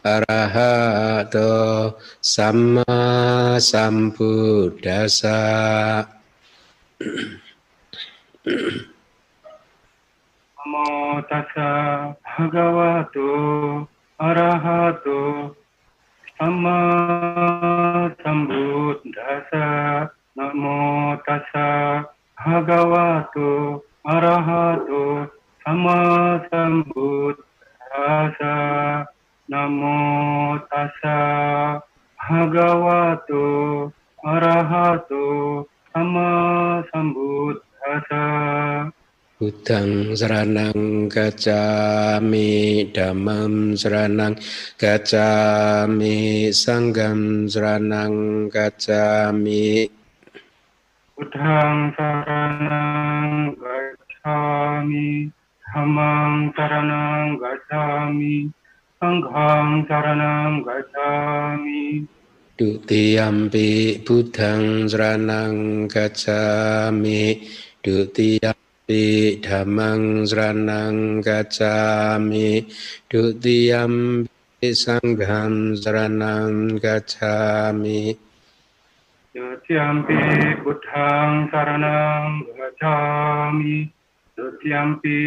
arahato 0.05 1.53
samma 2.21 3.57
sambuddhassa 3.61 5.37
Namo 10.65 11.19
tassa 11.27 12.15
bhagavato 12.23 13.89
arahato 14.21 15.57
samma 16.39 18.15
sambuddhassa 18.23 20.11
Namo 20.37 21.17
tassa 21.27 22.07
bhagavato 22.39 23.83
arahato 24.07 25.31
sama 25.65 25.99
sambuddhasa 26.51 28.55
namo 29.51 30.59
tassa 30.71 31.83
bhagavato 32.23 33.43
arahato 34.23 35.67
sama 35.93 36.85
sambuddhasa 36.93 38.23
Buddhang 39.43 40.15
saranang 40.15 41.11
gacami 41.11 42.87
Dhammam 42.95 43.75
saranang 43.75 44.39
gacami 44.79 46.55
Sangham 46.55 47.51
saranang 47.51 48.47
gacami 48.47 49.91
Buddhang 51.19 51.91
saranang 51.99 53.59
gacchami, 53.59 55.27
dhammang 55.67 56.55
saranang 56.55 57.35
gacchami, 57.43 58.47
sanghang 59.03 59.83
saranang 59.91 60.63
gacchami. 60.63 62.07
Dutiyampi 62.55 64.03
Buddhang 64.07 64.87
saranang 64.87 65.91
gacami 65.91 67.43
Dutiyampi 67.83 68.62
Dhammang 69.41 70.29
saranang 70.29 71.25
gacami 71.25 72.69
Dutiyampi 73.09 74.69
Sangham 74.77 75.79
saranang 75.81 76.77
gacami 76.77 78.17
Dutiyampi 79.33 80.61
buddhang 80.61 81.49
saranang 81.49 82.45
gacchami, 82.53 83.89
Dutiyampi 84.37 85.19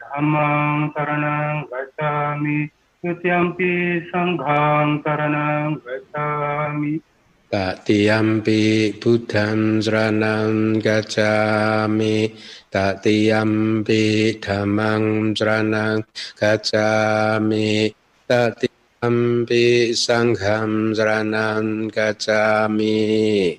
dhammang 0.00 0.88
saranang 0.96 1.68
gacchami, 1.68 2.72
Dutiyampi 3.04 4.00
sanghang 4.08 5.04
saranang 5.04 5.76
gacchami. 5.84 7.04
Tatiyampi 7.50 8.94
Buddham 9.02 9.82
saranang 9.82 10.78
gacami 10.78 12.30
Tatiyampi 12.70 14.38
Dhammang 14.38 15.34
saranang 15.34 16.06
gacami 16.38 17.90
Tatiyampi 18.30 19.90
Sangham 19.98 20.94
saranang 20.94 21.90
gacami 21.90 23.58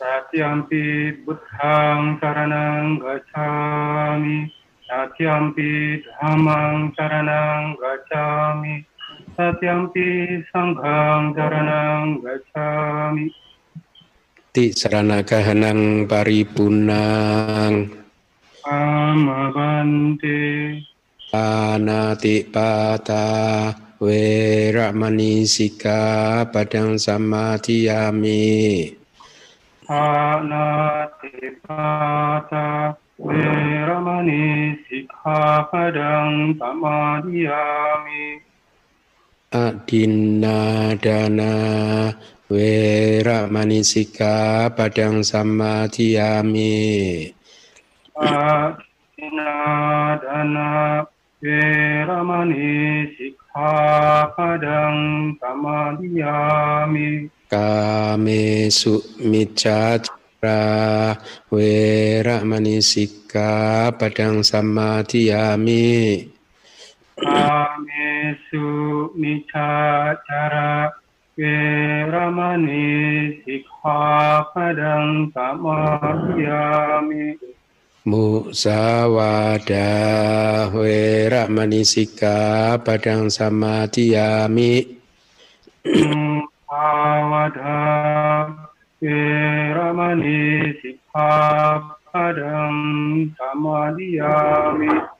Satyampi 0.00 1.12
buddhang 1.28 2.16
saranang 2.24 2.96
gacchami, 3.04 4.48
Satyampi 4.88 6.00
dhammang 6.00 6.88
saranang 6.96 7.76
gacchami, 7.76 8.80
Satyampi 9.38 10.42
sanghang 10.50 11.34
saranang 11.34 12.22
gacchami. 12.24 13.30
Ti 14.50 14.74
sarana 14.74 15.22
kahanang 15.22 16.10
paripunang. 16.10 18.00
Amabante 18.66 20.38
Anati 21.32 22.44
pata 22.44 23.72
Weramani 23.96 25.48
sika 25.48 26.44
padang 26.52 27.00
samadhiyami 27.00 28.92
Anatipata 29.88 30.60
Veramani 33.16 34.76
Sikkhapadang 34.84 36.56
Samadhiyami 36.60 38.40
Adinadana 39.50 41.50
Weramani 42.46 43.82
sika 43.82 44.70
padang 44.70 45.26
samadhiyami 45.26 47.34
Adinadana 49.26 51.02
Veramani 51.42 53.10
Sikkhapadang 53.18 55.34
Samadhiyami 55.42 57.26
Kamesu 57.50 59.02
micacara 59.18 61.18
Weramani 61.50 62.78
sika 62.78 63.90
padang 63.98 64.46
samadhiyami 64.46 66.38
Kamesu 67.20 69.12
Micacara 69.12 70.88
Veramani 71.36 73.44
Sikkhapadang 73.44 75.28
Samadhiyami 75.36 77.36
Musawada 78.08 79.84
Weramani 80.72 81.84
sika 81.84 82.80
padang 82.80 83.28
samadhiyami 83.28 84.96
Awada 86.64 87.76
Veramani 89.04 90.72
Sikkhapadang 90.80 92.80
Samadhiyami 93.36 95.19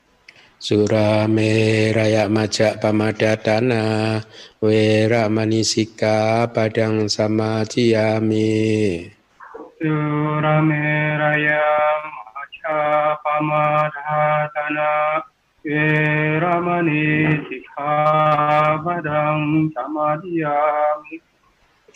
Surame 0.60 1.88
raya 1.96 2.28
majak 2.28 2.84
pamadatana 2.84 4.20
Weramani 4.60 5.64
sika 5.64 6.44
padang 6.52 7.08
samadhiyami 7.08 9.08
Surameraya 9.80 11.64
Macha 12.36 13.16
Pamadhatana 13.24 15.24
Veramani 15.64 17.40
Sikkhapadang 17.48 19.72
Samadhiyami 19.72 21.24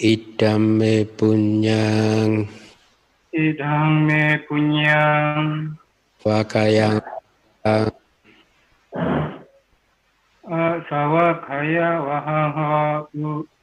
Idame 0.00 1.04
punyang. 1.06 2.50
Idang 3.30 4.11
me 4.11 4.42
punyang. 4.42 5.71
Wakayang 6.26 6.99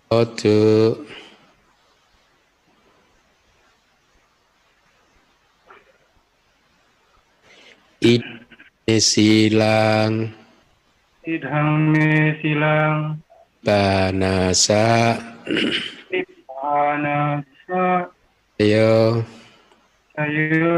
Otu. 0.10 0.60
Ide 8.02 8.98
silang. 9.00 10.34
Idhame 11.22 12.42
silang. 12.42 13.22
Banasa 13.62 15.22
panasa. 16.62 18.12
Yo 18.62 19.26
sayo 20.14 20.78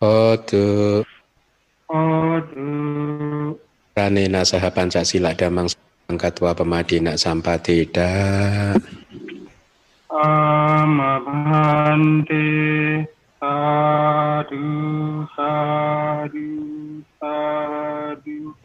otu 0.00 1.04
odu 1.92 2.72
Pranena 3.92 4.40
saha 4.40 4.72
Pancasila 4.72 5.36
damang 5.36 5.68
angkatwa 6.08 6.56
pemadina 6.56 7.12
sampatida 7.20 8.08
amabhante 10.12 11.54
sadu 13.36 14.64
sadu 15.36 16.48
sadu. 17.20 18.56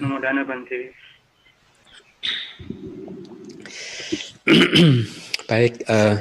Namo 0.00 0.16
dana 0.20 0.44
bante. 0.44 0.92
Baik, 5.48 5.80
uh, 5.88 6.16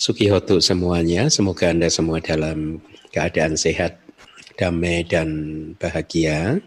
Sukihotu 0.00 0.64
semuanya, 0.64 1.28
semoga 1.28 1.68
Anda 1.68 1.92
semua 1.92 2.24
dalam 2.24 2.80
keadaan 3.12 3.52
sehat, 3.60 3.99
damai, 4.60 5.08
dan 5.08 5.28
bahagia. 5.80 6.60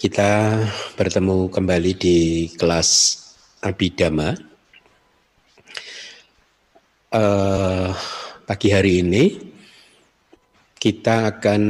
Kita 0.00 0.56
bertemu 0.96 1.52
kembali 1.52 1.92
di 2.00 2.48
kelas 2.56 3.20
Abidama. 3.60 4.32
Uh, 7.12 7.92
pagi 8.48 8.68
hari 8.72 9.04
ini 9.04 9.36
kita 10.80 11.28
akan 11.36 11.62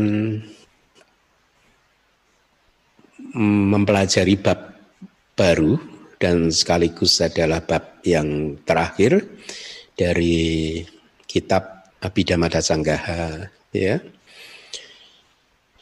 mempelajari 3.38 4.35
bab 4.38 4.76
baru 5.35 5.78
dan 6.18 6.50
sekaligus 6.50 7.23
adalah 7.23 7.62
bab 7.62 8.02
yang 8.02 8.59
terakhir 8.66 9.18
dari 9.95 10.78
kitab 11.26 11.90
Abhidhamma 12.02 12.50
Dasanggaha 12.50 13.47
ya. 13.75 14.17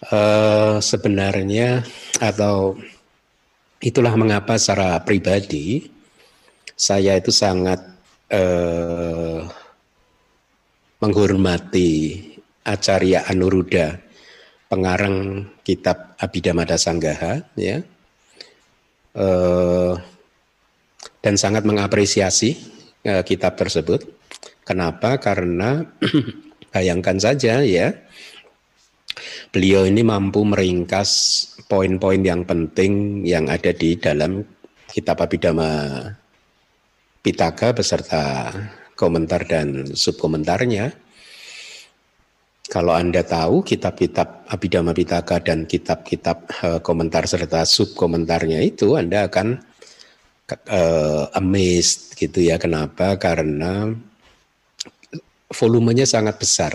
Uh, 0.07 0.79
sebenarnya 0.79 1.83
atau 2.23 2.79
itulah 3.83 4.15
mengapa 4.15 4.55
secara 4.55 5.03
pribadi 5.03 5.91
saya 6.79 7.19
itu 7.19 7.35
sangat 7.35 7.83
uh, 8.31 9.43
menghormati 11.03 12.23
Acarya 12.63 13.27
Anuruddha 13.27 13.99
pengarang 14.71 15.47
kitab 15.67 16.15
Abhidhamma 16.23 16.63
Dasanggaha 16.63 17.43
ya 17.59 17.83
uh, 19.17 19.99
dan 21.25 21.35
sangat 21.35 21.67
mengapresiasi 21.67 22.55
uh, 23.03 23.23
kitab 23.27 23.59
tersebut. 23.59 24.07
Kenapa? 24.63 25.19
Karena 25.19 25.83
bayangkan 26.75 27.19
saja 27.19 27.63
ya, 27.63 27.95
beliau 29.50 29.87
ini 29.87 30.02
mampu 30.02 30.42
meringkas 30.47 31.11
poin-poin 31.66 32.22
yang 32.22 32.46
penting 32.46 33.22
yang 33.27 33.51
ada 33.51 33.74
di 33.74 33.98
dalam 33.98 34.44
kitab 34.90 35.20
Abhidhamma 35.20 35.70
Pitaka 37.20 37.74
beserta 37.74 38.55
komentar 38.94 39.42
dan 39.44 39.92
subkomentarnya. 39.92 40.94
Kalau 42.66 42.94
Anda 42.94 43.22
tahu 43.22 43.62
kitab-kitab 43.62 44.51
Abhidhamma 44.51 44.90
Pitaka 44.90 45.38
dan 45.38 45.66
kitab-kitab 45.66 46.51
uh, 46.62 46.79
komentar 46.83 47.27
serta 47.27 47.62
subkomentarnya 47.62 48.59
itu 48.62 48.98
Anda 48.98 49.31
akan 49.31 49.59
uh, 50.70 51.31
amazed 51.38 52.18
gitu 52.18 52.42
ya. 52.42 52.59
Kenapa? 52.59 53.14
Karena 53.18 53.90
volumenya 55.55 56.07
sangat 56.07 56.42
besar. 56.42 56.74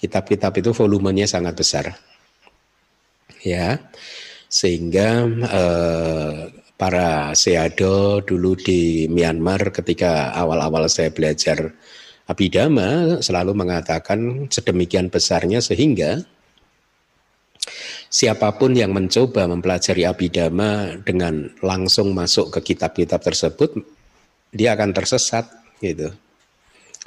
Kitab-kitab 0.00 0.56
itu 0.56 0.72
volumenya 0.72 1.28
sangat 1.28 1.54
besar. 1.60 1.92
Ya. 3.44 3.92
Sehingga 4.50 5.28
uh, 5.28 6.50
para 6.80 7.36
seado 7.36 8.24
dulu 8.24 8.56
di 8.56 9.04
Myanmar 9.12 9.68
ketika 9.68 10.32
awal-awal 10.32 10.88
saya 10.88 11.12
belajar 11.12 11.76
Abhidhamma 12.24 13.20
selalu 13.20 13.52
mengatakan 13.52 14.46
sedemikian 14.48 15.10
besarnya 15.10 15.58
sehingga 15.58 16.24
siapa 18.06 18.54
pun 18.54 18.72
yang 18.72 18.94
mencoba 18.94 19.50
mempelajari 19.50 20.06
abidama 20.06 20.94
dengan 21.02 21.50
langsung 21.58 22.14
masuk 22.14 22.54
ke 22.54 22.72
kitab-kitab 22.72 23.18
tersebut, 23.18 23.74
dia 24.54 24.78
akan 24.78 24.94
tersesat 24.94 25.50
gitu. 25.82 26.14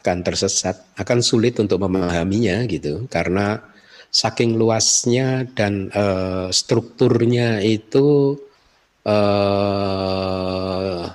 Akan 0.04 0.20
tersesat, 0.20 0.84
akan 1.00 1.24
sulit 1.24 1.56
untuk 1.64 1.80
memahaminya 1.80 2.68
gitu 2.68 3.08
karena 3.08 3.64
saking 4.12 4.60
luasnya 4.60 5.48
dan 5.56 5.88
uh, 5.96 6.52
strukturnya 6.52 7.64
itu 7.64 8.36
uh, 9.08 11.08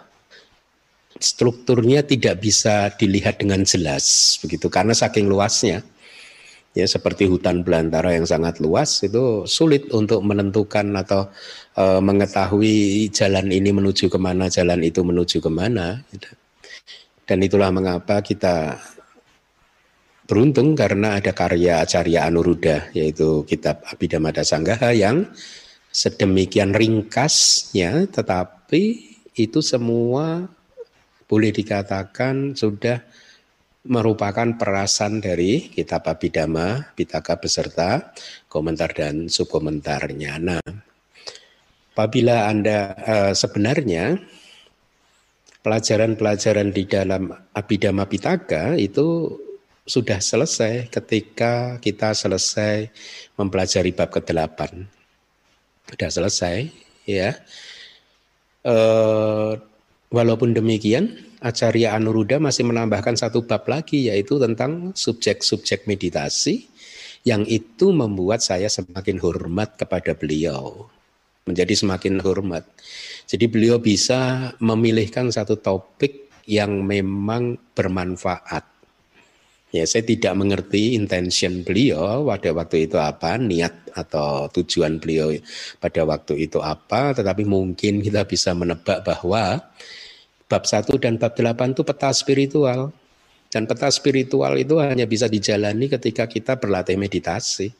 strukturnya 1.20 2.00
tidak 2.06 2.40
bisa 2.40 2.88
dilihat 2.96 3.44
dengan 3.44 3.60
jelas 3.66 4.38
begitu 4.40 4.72
karena 4.72 4.96
saking 4.96 5.28
luasnya 5.28 5.84
ya 6.78 6.86
seperti 6.86 7.26
hutan 7.26 7.66
belantara 7.66 8.14
yang 8.14 8.22
sangat 8.22 8.62
luas 8.62 9.02
itu 9.02 9.42
sulit 9.50 9.90
untuk 9.90 10.22
menentukan 10.22 10.94
atau 10.94 11.26
e, 11.74 11.84
mengetahui 11.98 13.10
jalan 13.10 13.50
ini 13.50 13.74
menuju 13.74 14.06
ke 14.06 14.14
mana 14.14 14.46
jalan 14.46 14.78
itu 14.86 15.02
menuju 15.02 15.42
ke 15.42 15.50
mana 15.50 16.06
gitu. 16.14 16.30
Dan 17.28 17.44
itulah 17.44 17.68
mengapa 17.68 18.24
kita 18.24 18.80
beruntung 20.24 20.72
karena 20.72 21.20
ada 21.20 21.36
karya 21.36 21.84
Acarya 21.84 22.24
Anuruddha 22.24 22.88
yaitu 22.96 23.44
kitab 23.44 23.84
Abhidhamma 23.84 24.32
Dasanggaha 24.32 24.96
yang 24.96 25.28
sedemikian 25.92 26.72
ringkasnya 26.72 28.08
tetapi 28.08 29.12
itu 29.36 29.60
semua 29.60 30.48
boleh 31.28 31.52
dikatakan 31.52 32.56
sudah 32.56 33.04
merupakan 33.88 34.48
perasan 34.60 35.24
dari 35.24 35.72
kitab 35.72 36.04
Abhidhamma, 36.04 36.92
Pitaka 36.92 37.40
beserta 37.40 38.12
komentar 38.50 38.92
dan 38.92 39.32
subkomentarnya. 39.32 40.32
Nah, 40.40 40.64
apabila 41.94 42.52
Anda 42.52 42.92
uh, 42.96 43.32
sebenarnya 43.32 44.18
pelajaran-pelajaran 45.68 46.72
di 46.72 46.88
dalam 46.88 47.28
Abhidhamma 47.52 48.08
Pitaka 48.08 48.72
itu 48.80 49.36
sudah 49.84 50.16
selesai 50.16 50.88
ketika 50.88 51.76
kita 51.76 52.16
selesai 52.16 52.88
mempelajari 53.36 53.92
bab 53.92 54.08
ke-8. 54.08 54.88
Sudah 55.92 56.08
selesai, 56.08 56.72
ya. 57.04 57.36
Uh, 58.64 59.60
walaupun 60.08 60.56
demikian, 60.56 61.20
Acarya 61.44 61.92
Anuruddha 61.92 62.40
masih 62.40 62.64
menambahkan 62.64 63.20
satu 63.20 63.44
bab 63.44 63.68
lagi 63.68 64.08
yaitu 64.08 64.40
tentang 64.40 64.96
subjek-subjek 64.96 65.84
meditasi 65.84 66.64
yang 67.28 67.44
itu 67.44 67.92
membuat 67.92 68.40
saya 68.40 68.72
semakin 68.72 69.20
hormat 69.20 69.76
kepada 69.76 70.16
beliau. 70.16 70.88
Menjadi 71.44 71.76
semakin 71.76 72.24
hormat. 72.24 72.64
Jadi 73.28 73.44
beliau 73.44 73.76
bisa 73.76 74.52
memilihkan 74.56 75.28
satu 75.28 75.60
topik 75.60 76.32
yang 76.48 76.80
memang 76.80 77.60
bermanfaat. 77.76 78.64
Ya, 79.68 79.84
saya 79.84 80.00
tidak 80.00 80.32
mengerti 80.32 80.96
intention 80.96 81.60
beliau 81.60 82.24
pada 82.24 82.56
waktu 82.56 82.88
itu 82.88 82.96
apa, 82.96 83.36
niat 83.36 83.92
atau 83.92 84.48
tujuan 84.48 84.96
beliau 84.96 85.28
pada 85.76 86.08
waktu 86.08 86.48
itu 86.48 86.56
apa, 86.64 87.12
tetapi 87.12 87.44
mungkin 87.44 88.00
kita 88.00 88.24
bisa 88.24 88.56
menebak 88.56 89.04
bahwa 89.04 89.60
bab 90.48 90.64
1 90.64 90.88
dan 90.96 91.20
bab 91.20 91.36
8 91.36 91.76
itu 91.76 91.84
peta 91.84 92.08
spiritual. 92.16 92.96
Dan 93.52 93.68
peta 93.68 93.92
spiritual 93.92 94.56
itu 94.56 94.80
hanya 94.80 95.04
bisa 95.04 95.28
dijalani 95.28 95.88
ketika 95.92 96.24
kita 96.24 96.56
berlatih 96.56 96.96
meditasi. 96.96 97.72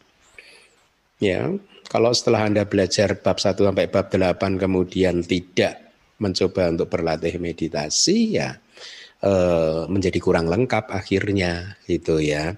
Ya, 1.21 1.49
kalau 1.89 2.13
setelah 2.13 2.45
Anda 2.45 2.69
belajar 2.69 3.17
bab 3.17 3.41
1 3.41 3.57
sampai 3.57 3.89
bab 3.89 4.13
8 4.13 4.61
kemudian 4.61 5.25
tidak 5.25 5.89
mencoba 6.21 6.69
untuk 6.69 6.93
berlatih 6.93 7.41
meditasi 7.41 8.37
ya 8.37 8.53
eh, 9.25 9.83
menjadi 9.89 10.19
kurang 10.21 10.53
lengkap 10.53 10.93
akhirnya 10.93 11.81
gitu 11.89 12.21
ya. 12.21 12.55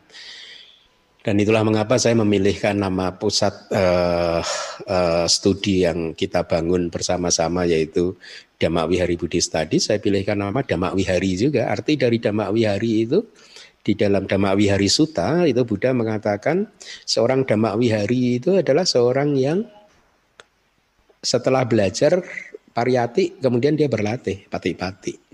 Dan 1.20 1.36
itulah 1.36 1.60
mengapa 1.60 2.00
saya 2.00 2.16
memilihkan 2.16 2.80
nama 2.80 3.12
pusat 3.12 3.52
uh, 3.76 4.40
uh, 4.88 5.26
studi 5.28 5.84
yang 5.84 6.16
kita 6.16 6.48
bangun 6.48 6.88
bersama-sama 6.88 7.68
yaitu 7.68 8.16
Damak 8.56 8.88
Wihari 8.88 9.20
Budi 9.20 9.36
Study. 9.36 9.76
Saya 9.84 10.00
pilihkan 10.00 10.40
nama 10.40 10.64
Damak 10.64 10.96
Wihari 10.96 11.36
juga. 11.36 11.68
Arti 11.68 12.00
dari 12.00 12.24
Damak 12.24 12.56
Wihari 12.56 13.04
itu 13.04 13.20
di 13.80 13.96
dalam 13.96 14.28
Damak 14.28 14.60
Wihari 14.60 14.92
Sutta 14.92 15.48
itu 15.48 15.64
Buddha 15.64 15.96
mengatakan 15.96 16.68
seorang 17.08 17.48
Damak 17.48 17.80
Wihari 17.80 18.36
itu 18.36 18.60
adalah 18.60 18.84
seorang 18.84 19.32
yang 19.36 19.64
setelah 21.20 21.64
belajar 21.64 22.20
pariyati 22.72 23.40
kemudian 23.40 23.76
dia 23.76 23.88
berlatih 23.88 24.48
pati-pati 24.48 25.30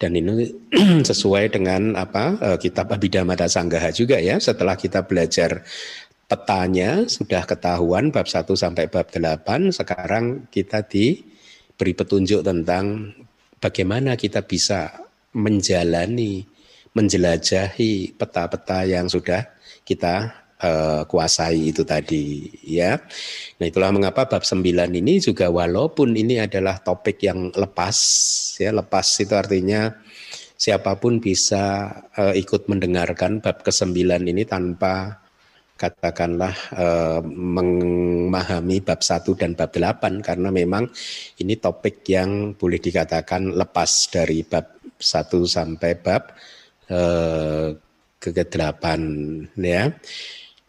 dan 0.00 0.16
ini 0.16 0.48
sesuai 1.10 1.52
dengan 1.52 1.92
apa 1.92 2.40
eh, 2.40 2.58
kitab 2.58 2.88
Abhidhamma 2.88 3.36
Sanggaha 3.36 3.92
juga 3.92 4.16
ya. 4.16 4.40
Setelah 4.40 4.74
kita 4.74 5.04
belajar 5.04 5.60
petanya 6.24 7.04
sudah 7.04 7.44
ketahuan 7.44 8.08
bab 8.08 8.24
1 8.24 8.48
sampai 8.56 8.88
bab 8.88 9.12
8, 9.12 9.76
sekarang 9.76 10.48
kita 10.48 10.88
diberi 10.88 11.92
petunjuk 11.92 12.40
tentang 12.40 13.12
bagaimana 13.60 14.16
kita 14.16 14.40
bisa 14.40 15.04
menjalani, 15.36 16.48
menjelajahi 16.94 18.18
peta-peta 18.18 18.82
yang 18.82 19.06
sudah 19.06 19.46
kita 19.86 20.40
uh, 20.60 21.02
kuasai 21.08 21.72
itu 21.72 21.82
tadi 21.82 22.50
ya. 22.62 23.00
Nah 23.58 23.66
itulah 23.66 23.90
mengapa 23.90 24.28
bab 24.28 24.42
9 24.44 24.64
ini 24.92 25.18
juga 25.18 25.48
walaupun 25.48 26.14
ini 26.14 26.38
adalah 26.42 26.78
topik 26.82 27.22
yang 27.24 27.50
lepas 27.54 27.96
ya 28.60 28.70
lepas 28.74 29.06
itu 29.22 29.34
artinya 29.34 29.94
siapa 30.60 30.98
pun 31.00 31.18
bisa 31.18 31.88
uh, 32.20 32.34
ikut 32.36 32.68
mendengarkan 32.68 33.40
bab 33.40 33.64
ke-9 33.64 33.96
ini 34.28 34.44
tanpa 34.44 35.24
katakanlah 35.80 36.52
uh, 36.76 37.20
memahami 37.24 38.84
bab 38.84 39.00
1 39.00 39.24
dan 39.40 39.56
bab 39.56 39.72
8 39.72 40.20
karena 40.20 40.52
memang 40.52 40.92
ini 41.40 41.56
topik 41.56 42.04
yang 42.04 42.52
boleh 42.52 42.76
dikatakan 42.76 43.56
lepas 43.56 44.12
dari 44.12 44.44
bab 44.44 44.76
1 45.00 45.00
sampai 45.48 45.96
bab 45.96 46.36
uh, 46.90 47.72
ke-8 48.20 48.84
ya. 49.56 49.88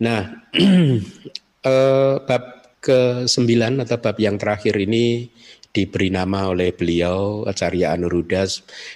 Nah, 0.01 0.21
eh, 1.69 2.15
bab 2.25 2.43
ke-9 2.81 3.53
atau 3.85 3.97
bab 4.01 4.17
yang 4.17 4.39
terakhir 4.41 4.73
ini 4.81 5.29
diberi 5.71 6.11
nama 6.11 6.51
oleh 6.51 6.75
beliau 6.75 7.47
Acarya 7.47 7.95
Anuruddha 7.95 8.43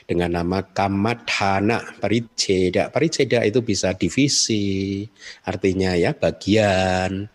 dengan 0.10 0.42
nama 0.42 0.66
Kamadhana 0.66 2.00
Pariceda. 2.02 2.90
Pariceda 2.90 3.46
itu 3.46 3.62
bisa 3.62 3.94
divisi, 3.94 5.06
artinya 5.46 5.94
ya 5.96 6.12
bagian, 6.18 7.30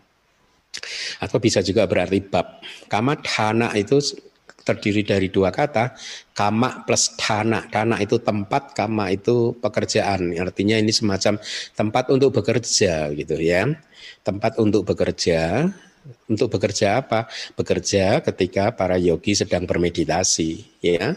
atau 1.23 1.39
bisa 1.41 1.63
juga 1.63 1.87
berarti 1.87 2.21
bab. 2.21 2.61
Kamadhana 2.91 3.73
itu 3.79 4.03
terdiri 4.61 5.07
dari 5.07 5.33
dua 5.33 5.49
kata, 5.49 5.97
kama 6.41 6.89
plus 6.89 7.13
dana. 7.21 7.61
Dana 7.69 8.01
itu 8.01 8.17
tempat, 8.17 8.73
kama 8.73 9.13
itu 9.13 9.53
pekerjaan. 9.61 10.33
Artinya 10.41 10.81
ini 10.81 10.89
semacam 10.89 11.37
tempat 11.77 12.09
untuk 12.09 12.33
bekerja 12.41 13.13
gitu 13.13 13.37
ya. 13.37 13.69
Tempat 14.25 14.57
untuk 14.57 14.89
bekerja. 14.89 15.69
Untuk 16.33 16.49
bekerja 16.49 17.05
apa? 17.05 17.29
Bekerja 17.53 18.25
ketika 18.25 18.73
para 18.73 18.97
yogi 18.97 19.37
sedang 19.37 19.69
bermeditasi 19.69 20.81
ya. 20.81 21.13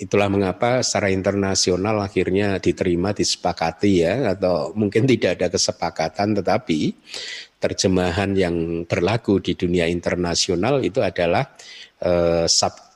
Itulah 0.00 0.32
mengapa 0.32 0.80
secara 0.80 1.12
internasional 1.12 2.00
akhirnya 2.00 2.56
diterima, 2.56 3.12
disepakati 3.12 4.00
ya, 4.00 4.32
atau 4.32 4.72
mungkin 4.72 5.04
tidak 5.04 5.36
ada 5.36 5.52
kesepakatan, 5.52 6.40
tetapi 6.40 6.96
terjemahan 7.60 8.32
yang 8.32 8.88
berlaku 8.88 9.44
di 9.44 9.52
dunia 9.52 9.84
internasional 9.90 10.80
itu 10.80 11.04
adalah 11.04 11.52
uh, 12.00 12.48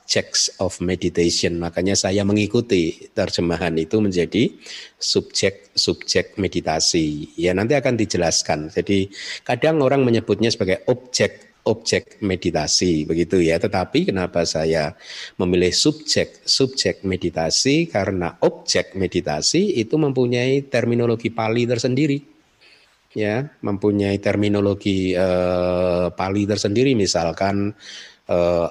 subjects 0.03 0.51
of 0.59 0.75
meditation. 0.83 1.55
Makanya 1.63 1.95
saya 1.95 2.27
mengikuti 2.27 3.07
terjemahan 3.15 3.71
itu 3.79 4.03
menjadi 4.03 4.51
subjek-subjek 4.99 6.35
meditasi. 6.35 7.31
Ya 7.39 7.55
nanti 7.55 7.79
akan 7.79 7.95
dijelaskan. 7.95 8.67
Jadi 8.67 9.07
kadang 9.47 9.79
orang 9.79 10.03
menyebutnya 10.03 10.51
sebagai 10.51 10.83
objek 10.91 11.55
objek 11.63 12.19
meditasi 12.19 13.07
begitu 13.07 13.39
ya. 13.39 13.55
Tetapi 13.55 14.11
kenapa 14.11 14.43
saya 14.43 14.91
memilih 15.39 15.71
subjek 15.71 16.43
subjek 16.43 17.07
meditasi 17.07 17.87
karena 17.87 18.35
objek 18.43 18.99
meditasi 18.99 19.79
itu 19.79 19.95
mempunyai 19.95 20.67
terminologi 20.67 21.31
Pali 21.31 21.63
tersendiri. 21.63 22.35
Ya, 23.13 23.45
mempunyai 23.61 24.17
terminologi 24.17 25.13
uh, 25.13 26.09
Pali 26.17 26.49
tersendiri 26.49 26.97
misalkan 26.97 27.69
uh, 28.25 28.67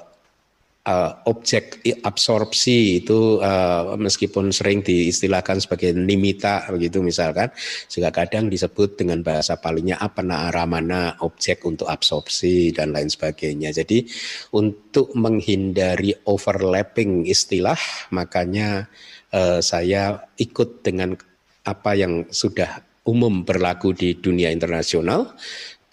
uh, 0.87 1.11
objek 1.27 1.79
absorpsi 2.03 3.03
itu 3.03 3.39
uh, 3.39 3.95
meskipun 3.95 4.51
sering 4.51 4.83
diistilahkan 4.83 5.63
sebagai 5.63 5.95
nimita 5.95 6.67
begitu 6.71 6.99
misalkan 6.99 7.49
juga 7.87 8.11
kadang 8.11 8.51
disebut 8.51 8.99
dengan 8.99 9.23
bahasa 9.23 9.55
palingnya 9.59 9.99
apa 9.99 10.23
aramana 10.23 11.19
objek 11.23 11.63
untuk 11.67 11.87
absorpsi 11.87 12.71
dan 12.75 12.91
lain 12.91 13.07
sebagainya. 13.07 13.71
Jadi 13.71 14.07
untuk 14.55 15.11
menghindari 15.15 16.15
overlapping 16.27 17.27
istilah 17.27 17.79
makanya 18.11 18.87
uh, 19.31 19.59
saya 19.63 20.27
ikut 20.39 20.83
dengan 20.83 21.15
apa 21.63 21.95
yang 21.95 22.27
sudah 22.27 22.83
umum 23.07 23.43
berlaku 23.43 23.95
di 23.95 24.15
dunia 24.19 24.51
internasional 24.51 25.35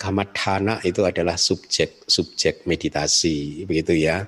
kamadhana 0.01 0.81
itu 0.83 1.05
adalah 1.05 1.37
subjek 1.37 2.09
subjek 2.09 2.65
meditasi 2.65 3.69
begitu 3.69 3.93
ya 4.09 4.25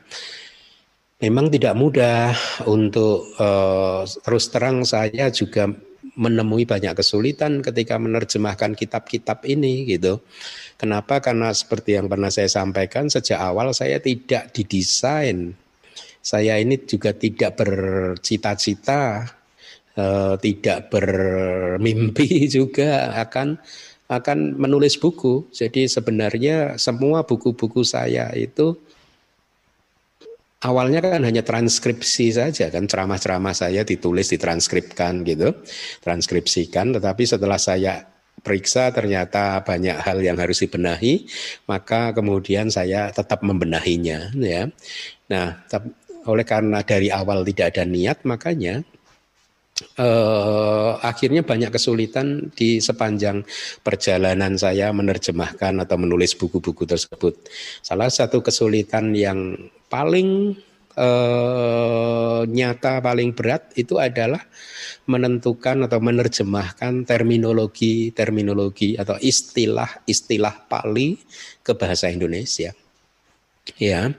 memang 1.22 1.46
tidak 1.54 1.78
mudah 1.78 2.35
untuk 2.66 3.30
uh, 3.38 4.02
terus 4.26 4.50
terang 4.50 4.82
saya 4.82 5.30
juga 5.30 5.70
menemui 6.18 6.68
banyak 6.68 6.92
kesulitan 6.98 7.64
ketika 7.64 7.96
menerjemahkan 7.96 8.76
kitab-kitab 8.76 9.46
ini 9.48 9.88
gitu. 9.88 10.20
Kenapa? 10.76 11.22
Karena 11.24 11.54
seperti 11.54 11.96
yang 11.96 12.11
pernah 12.11 12.28
saya 12.28 12.50
sampaikan 12.50 13.08
sejak 13.08 13.38
awal 13.38 13.70
saya 13.72 14.02
tidak 14.02 14.50
didesain. 14.52 15.54
Saya 16.22 16.58
ini 16.61 16.78
juga 16.85 17.14
tidak 17.14 17.58
bercita-cita, 17.58 19.30
uh, 19.96 20.35
tidak 20.42 20.90
bermimpi 20.90 22.46
juga 22.61 23.14
akan 23.22 23.56
akan 24.11 24.61
menulis 24.61 25.00
buku. 25.00 25.48
Jadi 25.54 25.88
sebenarnya 25.88 26.76
semua 26.76 27.24
buku-buku 27.24 27.87
saya 27.87 28.28
itu 28.37 28.76
awalnya 30.62 31.03
kan 31.03 31.22
hanya 31.27 31.42
transkripsi 31.42 32.35
saja 32.35 32.70
kan 32.70 32.87
ceramah-ceramah 32.87 33.55
saya 33.55 33.83
ditulis 33.83 34.31
ditranskripkan 34.31 35.27
gitu 35.27 35.62
transkripsikan. 36.01 36.94
Tetapi 36.94 37.22
setelah 37.27 37.59
saya 37.59 38.07
periksa 38.42 38.90
ternyata 38.90 39.62
banyak 39.62 40.03
hal 40.03 40.18
yang 40.18 40.35
harus 40.35 40.64
dibenahi 40.64 41.29
maka 41.70 42.11
kemudian 42.11 42.72
saya 42.72 43.11
tetap 43.14 43.44
membenahinya 43.44 44.35
ya. 44.38 44.66
Nah 45.31 45.62
oleh 46.22 46.46
karena 46.46 46.87
dari 46.87 47.11
awal 47.11 47.42
tidak 47.42 47.75
ada 47.75 47.85
niat 47.87 48.22
makanya 48.22 48.87
eh, 49.80 50.92
akhirnya 51.00 51.42
banyak 51.42 51.70
kesulitan 51.72 52.52
di 52.52 52.78
sepanjang 52.78 53.44
perjalanan 53.80 54.56
saya 54.56 54.92
menerjemahkan 54.92 55.82
atau 55.82 55.96
menulis 56.00 56.37
buku-buku 56.37 56.85
tersebut. 56.85 57.48
Salah 57.80 58.08
satu 58.08 58.44
kesulitan 58.44 59.16
yang 59.16 59.56
paling 59.88 60.56
eh, 60.96 62.40
nyata, 62.46 63.00
paling 63.00 63.32
berat 63.32 63.72
itu 63.74 63.96
adalah 63.96 64.44
menentukan 65.06 65.88
atau 65.90 65.98
menerjemahkan 65.98 67.02
terminologi-terminologi 67.02 68.94
atau 68.94 69.18
istilah-istilah 69.18 70.70
Pali 70.70 71.18
ke 71.64 71.72
bahasa 71.74 72.06
Indonesia. 72.12 72.70
Ya, 73.78 74.11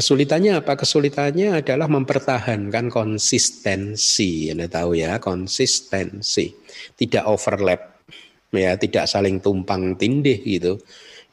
Kesulitannya 0.00 0.64
apa? 0.64 0.80
Kesulitannya 0.80 1.60
adalah 1.60 1.84
mempertahankan 1.84 2.88
konsistensi. 2.88 4.48
Anda 4.48 4.64
tahu 4.64 4.96
ya, 4.96 5.20
konsistensi. 5.20 6.56
Tidak 6.96 7.28
overlap, 7.28 8.00
ya, 8.48 8.80
tidak 8.80 9.04
saling 9.04 9.44
tumpang 9.44 10.00
tindih 10.00 10.40
gitu. 10.40 10.80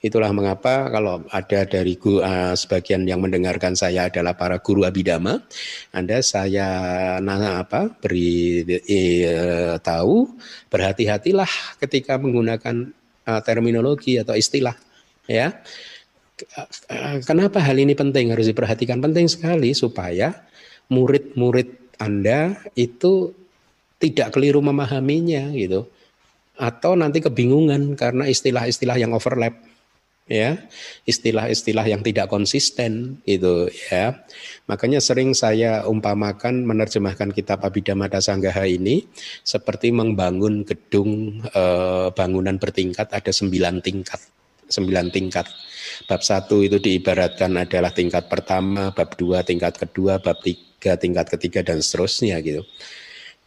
Itulah 0.04 0.36
mengapa 0.36 0.92
kalau 0.92 1.24
ada 1.32 1.64
dari 1.64 1.96
uh, 1.96 2.52
sebagian 2.60 3.08
yang 3.08 3.24
mendengarkan 3.24 3.72
saya 3.72 4.12
adalah 4.12 4.36
para 4.36 4.60
guru 4.60 4.84
abidama, 4.84 5.40
Anda 5.96 6.20
saya 6.20 6.68
nanya 7.24 7.64
apa 7.64 7.88
beri 8.04 8.68
eh, 8.68 9.80
tahu 9.80 10.28
berhati-hatilah 10.68 11.80
ketika 11.80 12.20
menggunakan 12.20 12.92
uh, 13.32 13.42
terminologi 13.48 14.20
atau 14.20 14.36
istilah 14.36 14.76
ya 15.24 15.56
Kenapa 17.26 17.58
hal 17.62 17.82
ini 17.82 17.98
penting 17.98 18.30
harus 18.30 18.46
diperhatikan? 18.46 19.02
Penting 19.02 19.26
sekali 19.26 19.74
supaya 19.74 20.34
murid-murid 20.88 21.98
Anda 21.98 22.62
itu 22.78 23.34
tidak 23.98 24.38
keliru 24.38 24.62
memahaminya 24.62 25.52
gitu. 25.58 25.90
atau 26.58 26.98
nanti 26.98 27.22
kebingungan 27.22 27.94
karena 27.94 28.26
istilah-istilah 28.26 28.98
yang 28.98 29.14
overlap 29.14 29.54
ya 30.28 30.60
istilah-istilah 31.08 31.88
yang 31.88 32.04
tidak 32.04 32.28
konsisten 32.28 33.24
itu 33.24 33.72
ya 33.88 34.26
makanya 34.68 35.00
sering 35.00 35.32
saya 35.32 35.88
umpamakan 35.88 36.68
menerjemahkan 36.68 37.32
kitab 37.32 37.64
Abhidhamma 37.64 38.12
Dasanggaha 38.12 38.68
ini 38.68 39.08
seperti 39.46 39.94
membangun 39.96 40.68
gedung 40.68 41.40
eh, 41.46 42.10
bangunan 42.12 42.60
bertingkat 42.60 43.08
ada 43.14 43.32
sembilan 43.32 43.80
tingkat 43.80 44.20
sembilan 44.68 45.14
tingkat 45.16 45.48
bab 46.06 46.22
satu 46.22 46.62
itu 46.62 46.78
diibaratkan 46.78 47.58
adalah 47.58 47.90
tingkat 47.90 48.30
pertama 48.30 48.94
bab 48.94 49.18
dua 49.18 49.42
tingkat 49.42 49.82
kedua 49.82 50.22
bab 50.22 50.38
tiga 50.46 50.94
tingkat 51.00 51.34
ketiga 51.34 51.66
dan 51.66 51.82
seterusnya 51.82 52.38
gitu. 52.46 52.62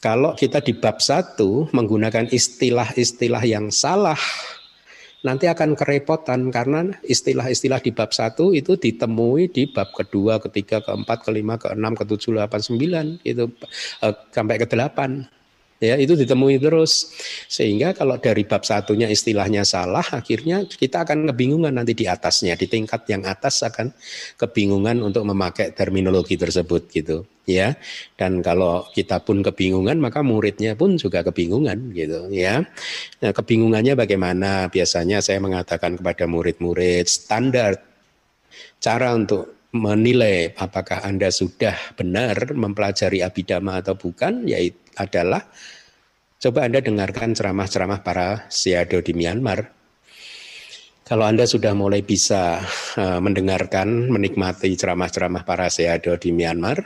Kalau 0.01 0.33
kita 0.33 0.65
di 0.65 0.73
bab 0.73 0.99
satu 0.99 1.69
menggunakan 1.77 2.33
istilah-istilah 2.33 3.45
yang 3.45 3.69
salah 3.69 4.19
nanti 5.21 5.45
akan 5.45 5.77
kerepotan 5.77 6.49
karena 6.49 6.89
istilah-istilah 7.05 7.85
di 7.85 7.93
bab 7.93 8.09
satu 8.09 8.57
itu 8.57 8.81
ditemui 8.81 9.53
di 9.53 9.69
bab 9.69 9.93
kedua, 9.93 10.41
ketiga, 10.41 10.81
keempat, 10.81 11.29
kelima, 11.29 11.61
keenam, 11.61 11.93
ketujuh, 11.93 12.41
delapan, 12.41 12.61
sembilan 12.65 13.07
itu 13.29 13.45
eh, 14.01 14.15
sampai 14.33 14.57
ke 14.57 14.67
delapan 14.67 15.29
ya 15.81 15.97
itu 15.97 16.15
ditemui 16.15 16.61
terus. 16.61 17.11
Sehingga 17.49 17.97
kalau 17.97 18.21
dari 18.21 18.45
bab 18.45 18.63
satunya 18.63 19.09
istilahnya 19.09 19.65
salah 19.65 20.05
akhirnya 20.05 20.69
kita 20.69 21.03
akan 21.03 21.33
kebingungan 21.33 21.75
nanti 21.75 21.97
di 21.97 22.05
atasnya 22.07 22.55
di 22.55 22.69
tingkat 22.69 23.09
yang 23.09 23.25
atas 23.25 23.65
akan 23.65 23.91
kebingungan 24.37 25.01
untuk 25.01 25.25
memakai 25.25 25.73
terminologi 25.73 26.37
tersebut 26.37 26.93
gitu 26.93 27.25
ya. 27.49 27.75
Dan 28.15 28.45
kalau 28.45 28.87
kita 28.93 29.25
pun 29.25 29.41
kebingungan 29.41 29.99
maka 29.99 30.21
muridnya 30.21 30.77
pun 30.77 31.01
juga 31.01 31.25
kebingungan 31.25 31.97
gitu 31.97 32.29
ya. 32.31 32.63
Nah, 33.25 33.33
kebingungannya 33.33 33.97
bagaimana? 33.97 34.69
Biasanya 34.69 35.25
saya 35.25 35.41
mengatakan 35.41 35.97
kepada 35.97 36.29
murid-murid 36.29 37.09
standar 37.09 37.81
cara 38.81 39.13
untuk 39.17 39.60
menilai 39.71 40.51
apakah 40.59 41.07
Anda 41.07 41.31
sudah 41.31 41.95
benar 41.95 42.55
mempelajari 42.55 43.23
abidama 43.23 43.79
atau 43.79 43.95
bukan 43.95 44.47
yaitu 44.51 44.79
adalah 44.99 45.47
coba 46.43 46.67
Anda 46.67 46.83
dengarkan 46.83 47.33
ceramah-ceramah 47.33 48.01
para 48.03 48.51
siado 48.51 48.99
di 49.01 49.15
Myanmar. 49.15 49.71
Kalau 51.07 51.27
Anda 51.27 51.43
sudah 51.43 51.75
mulai 51.75 52.07
bisa 52.07 52.63
uh, 52.95 53.19
mendengarkan, 53.19 54.11
menikmati 54.11 54.71
ceramah-ceramah 54.79 55.43
para 55.43 55.67
siado 55.67 56.15
di 56.19 56.31
Myanmar 56.31 56.79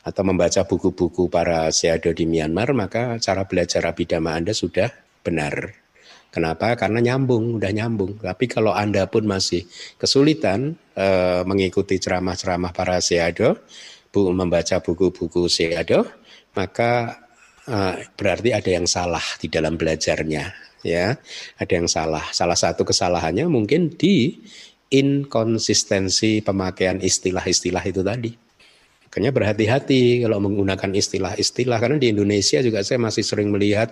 atau 0.00 0.22
membaca 0.24 0.64
buku-buku 0.64 1.28
para 1.28 1.68
siado 1.68 2.08
di 2.16 2.24
Myanmar, 2.24 2.72
maka 2.72 3.20
cara 3.20 3.44
belajar 3.44 3.84
abidama 3.84 4.32
Anda 4.32 4.56
sudah 4.56 4.88
benar. 5.20 5.76
Kenapa? 6.30 6.78
Karena 6.78 7.02
nyambung, 7.02 7.58
udah 7.58 7.72
nyambung. 7.74 8.22
Tapi 8.22 8.46
kalau 8.46 8.70
Anda 8.70 9.10
pun 9.10 9.26
masih 9.26 9.66
kesulitan 9.98 10.78
uh, 10.94 11.42
mengikuti 11.42 11.98
ceramah-ceramah 11.98 12.70
para 12.70 13.02
seado, 13.02 13.58
bu, 14.14 14.30
membaca 14.30 14.78
buku-buku 14.78 15.50
seado, 15.50 16.06
maka 16.54 17.18
uh, 17.66 17.98
berarti 18.14 18.54
ada 18.54 18.70
yang 18.70 18.86
salah 18.86 19.22
di 19.42 19.50
dalam 19.50 19.74
belajarnya. 19.74 20.70
Ya, 20.80 21.18
ada 21.60 21.72
yang 21.76 21.90
salah. 21.90 22.24
Salah 22.32 22.56
satu 22.56 22.88
kesalahannya 22.88 23.44
mungkin 23.50 23.92
di 23.92 24.40
inkonsistensi 24.88 26.40
pemakaian 26.40 27.02
istilah-istilah 27.02 27.84
itu 27.84 28.00
tadi. 28.00 28.49
Makanya 29.10 29.34
berhati-hati 29.34 30.22
kalau 30.22 30.38
menggunakan 30.38 30.94
istilah-istilah 30.94 31.82
karena 31.82 31.98
di 31.98 32.14
Indonesia 32.14 32.62
juga 32.62 32.86
saya 32.86 33.02
masih 33.02 33.26
sering 33.26 33.50
melihat 33.50 33.90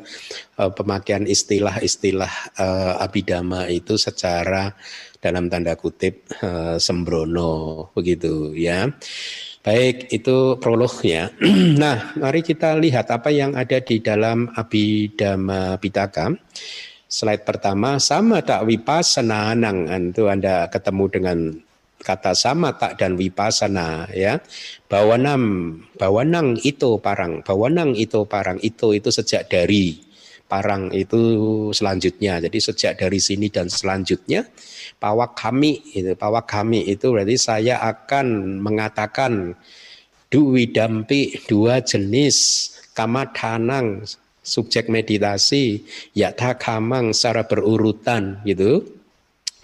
uh, 0.63 0.71
pemakaian 0.71 1.27
istilah-istilah 1.27 2.55
uh, 2.55 3.03
abidama 3.03 3.67
itu 3.67 3.99
secara 3.99 4.79
dalam 5.19 5.51
tanda 5.51 5.75
kutip 5.75 6.23
uh, 6.39 6.79
sembrono 6.79 7.91
begitu 7.99 8.55
ya. 8.55 8.87
Baik, 9.67 10.07
itu 10.15 10.55
prolognya. 10.63 11.35
nah, 11.83 12.15
mari 12.15 12.47
kita 12.47 12.79
lihat 12.79 13.11
apa 13.11 13.35
yang 13.35 13.59
ada 13.59 13.83
di 13.83 13.99
dalam 13.99 14.47
Abhidhamma 14.55 15.83
Pitaka. 15.83 16.31
Slide 17.11 17.43
pertama, 17.43 17.99
sama 17.99 18.39
tak 18.47 18.63
wipasana 18.71 19.59
nang. 19.59 19.91
Itu 20.15 20.31
Anda 20.31 20.71
ketemu 20.71 21.05
dengan 21.11 21.39
kata 21.99 22.33
sama 22.33 22.79
tak 22.79 22.99
dan 23.03 23.19
wipasana 23.19 24.09
ya. 24.15 24.39
Bawanam 24.87 25.75
bawanang 25.99 26.57
itu 26.63 26.99
parang 27.03 27.43
bawanang 27.43 27.93
itu 27.99 28.25
parang 28.25 28.57
itu 28.63 28.95
itu 28.95 29.11
sejak 29.11 29.51
dari 29.51 29.99
parang 30.49 30.89
itu 30.95 31.21
selanjutnya. 31.77 32.41
Jadi 32.41 32.59
sejak 32.59 32.93
dari 32.97 33.21
sini 33.21 33.53
dan 33.53 33.69
selanjutnya 33.69 34.49
pawak 34.97 35.37
kami 35.37 35.83
itu 35.95 36.17
pawak 36.17 36.49
kami 36.49 36.89
itu 36.89 37.13
berarti 37.13 37.37
saya 37.37 37.85
akan 37.85 38.59
mengatakan 38.65 39.55
duwi 40.33 40.73
dampi 40.73 41.37
dua 41.47 41.81
jenis 41.85 42.69
kamatanang 42.97 44.03
subjek 44.43 44.89
meditasi 44.89 45.85
yata 46.17 46.57
kamang 46.57 47.13
secara 47.13 47.45
berurutan 47.45 48.41
gitu 48.49 48.98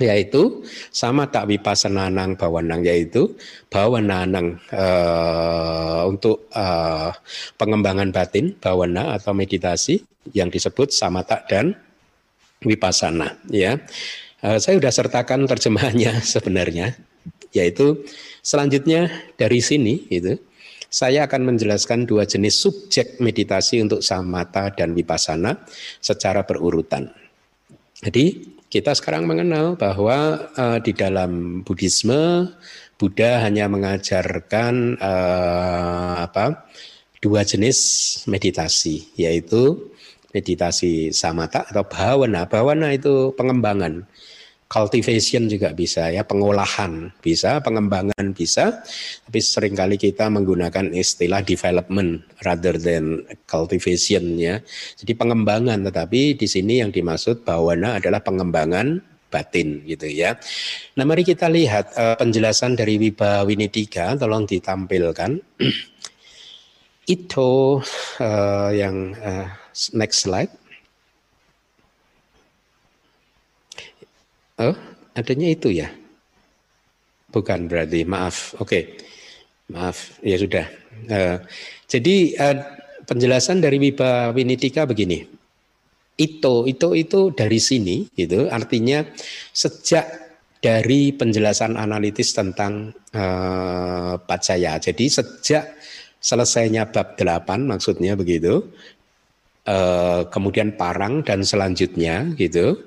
yaitu 0.03 0.67
sama 0.91 1.31
tak 1.31 1.47
vipasananang 1.47 2.35
bawanang 2.35 2.83
yaitu 2.83 3.31
bawananang 3.71 4.59
uh, 4.75 6.03
untuk 6.11 6.51
uh, 6.51 7.15
pengembangan 7.55 8.11
batin 8.11 8.59
bawana 8.59 9.15
atau 9.15 9.31
meditasi 9.31 10.03
yang 10.35 10.51
disebut 10.51 10.91
samata 10.91 11.47
dan 11.47 11.79
wipasana 12.67 13.39
ya 13.55 13.79
uh, 14.43 14.59
saya 14.59 14.83
sudah 14.83 14.93
sertakan 14.93 15.47
terjemahannya 15.47 16.19
sebenarnya 16.35 16.99
yaitu 17.55 18.03
selanjutnya 18.43 19.07
dari 19.39 19.63
sini 19.63 20.11
itu 20.11 20.35
saya 20.91 21.27
akan 21.27 21.55
menjelaskan 21.55 22.07
dua 22.07 22.23
jenis 22.23 22.55
subjek 22.59 23.19
meditasi 23.19 23.83
untuk 23.83 23.99
samata 23.99 24.71
dan 24.71 24.95
wipasana 24.95 25.67
secara 25.99 26.47
berurutan. 26.47 27.11
Jadi 27.99 28.54
kita 28.75 28.91
sekarang 28.91 29.31
mengenal 29.31 29.79
bahwa 29.79 30.51
uh, 30.59 30.83
di 30.83 30.91
dalam 30.91 31.63
Buddhisme 31.63 32.51
Buddha 32.99 33.39
hanya 33.47 33.71
mengajarkan 33.71 34.99
uh, 34.99 36.19
apa 36.19 36.67
dua 37.23 37.47
jenis 37.47 37.79
meditasi 38.27 39.15
yaitu 39.15 39.95
meditasi 40.35 41.15
samatha 41.15 41.63
atau 41.71 41.87
bhavana. 41.87 42.51
Bhavana 42.51 42.91
itu 42.91 43.31
pengembangan 43.39 44.11
cultivation 44.75 45.47
juga 45.47 45.71
bisa 45.71 46.11
ya, 46.11 46.27
pengolahan 46.27 47.15
bisa, 47.23 47.63
pengembangan 47.63 48.35
bisa, 48.35 48.83
tapi 49.23 49.39
sering 49.39 49.79
kali 49.79 49.95
kita 49.95 50.27
menggunakan 50.27 50.91
istilah 50.91 51.47
development 51.47 52.27
rather 52.43 52.75
than 52.75 53.23
cultivation 53.47 54.35
ya. 54.35 54.59
Jadi 54.99 55.15
pengembangan 55.15 55.79
tetapi 55.87 56.35
di 56.35 56.51
sini 56.51 56.83
yang 56.83 56.91
dimaksud 56.91 57.47
bawana 57.47 58.03
adalah 58.03 58.19
pengembangan 58.19 58.99
batin 59.31 59.87
gitu 59.87 60.11
ya. 60.11 60.35
Nah, 60.99 61.07
mari 61.07 61.23
kita 61.23 61.47
lihat 61.47 61.95
uh, 61.95 62.19
penjelasan 62.19 62.75
dari 62.75 62.99
Wiba 62.99 63.47
Winidika 63.47 64.19
tolong 64.19 64.47
ditampilkan. 64.47 65.39
Itu 67.19 67.83
uh, 68.23 68.71
yang 68.75 69.15
uh, 69.19 69.47
next 69.95 70.27
slide. 70.27 70.64
Oh, 74.55 74.77
adanya 75.19 75.51
itu 75.51 75.75
ya? 75.75 75.91
Bukan 77.35 77.67
berarti, 77.67 78.07
maaf. 78.07 78.55
Oke, 78.63 78.63
okay. 78.63 78.83
maaf. 79.75 80.23
Ya 80.23 80.39
sudah. 80.39 80.67
Uh, 81.11 81.43
jadi 81.91 82.15
uh, 82.39 82.57
penjelasan 83.03 83.59
dari 83.59 83.83
Wiba 83.83 84.31
Winidika 84.31 84.87
begini. 84.87 85.27
Itu, 86.15 86.71
itu, 86.71 86.95
itu 86.95 87.35
dari 87.35 87.59
sini, 87.59 88.07
gitu. 88.15 88.47
Artinya 88.47 89.03
sejak 89.51 90.07
dari 90.63 91.11
penjelasan 91.11 91.75
analitis 91.75 92.31
tentang 92.31 92.95
uh, 93.11 94.15
pacaya. 94.23 94.79
Jadi 94.79 95.11
sejak 95.11 95.75
selesainya 96.23 96.87
bab 96.95 97.19
8 97.19 97.67
maksudnya 97.67 98.15
begitu. 98.15 98.71
Uh, 99.65 100.29
kemudian 100.29 100.77
parang 100.77 101.25
dan 101.25 101.41
selanjutnya 101.41 102.37
gitu 102.37 102.85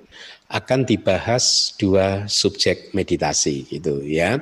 akan 0.47 0.87
dibahas 0.87 1.75
dua 1.75 2.23
subjek 2.31 2.95
meditasi 2.95 3.67
gitu 3.67 3.99
ya. 4.03 4.39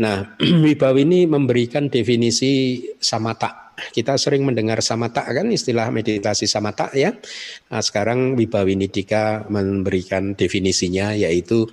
Nah, 0.00 0.36
Wibawi 0.64 1.04
ini 1.04 1.24
memberikan 1.28 1.88
definisi 1.88 2.80
samata. 3.00 3.72
Kita 3.80 4.20
sering 4.20 4.44
mendengar 4.44 4.84
samata 4.84 5.24
kan 5.24 5.48
istilah 5.48 5.88
meditasi 5.88 6.44
samata 6.44 6.92
ya. 6.92 7.16
Nah, 7.72 7.80
sekarang 7.80 8.36
Wibawi 8.36 8.76
Nidika 8.76 9.48
memberikan 9.48 10.36
definisinya 10.36 11.16
yaitu 11.16 11.68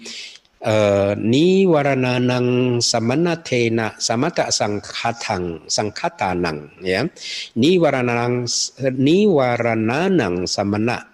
Uh, 0.57 1.13
ni 1.21 1.69
warananang 1.69 2.81
samanatena 2.81 3.93
samata 4.01 4.49
sangkhatang 4.49 5.69
sangkhatanang 5.69 6.81
ya 6.81 7.05
ni 7.53 7.77
warananang 7.77 8.49
ni 8.97 9.29
warananang 9.29 10.49
samana 10.49 11.05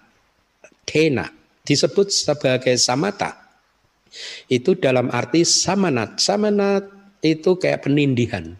tena 0.88 1.28
disebut 1.64 2.12
sebagai 2.12 2.76
samata 2.76 3.44
itu 4.52 4.76
dalam 4.78 5.10
arti 5.10 5.42
samanat. 5.42 6.20
Samanat 6.20 6.86
itu 7.24 7.56
kayak 7.56 7.88
penindihan. 7.88 8.54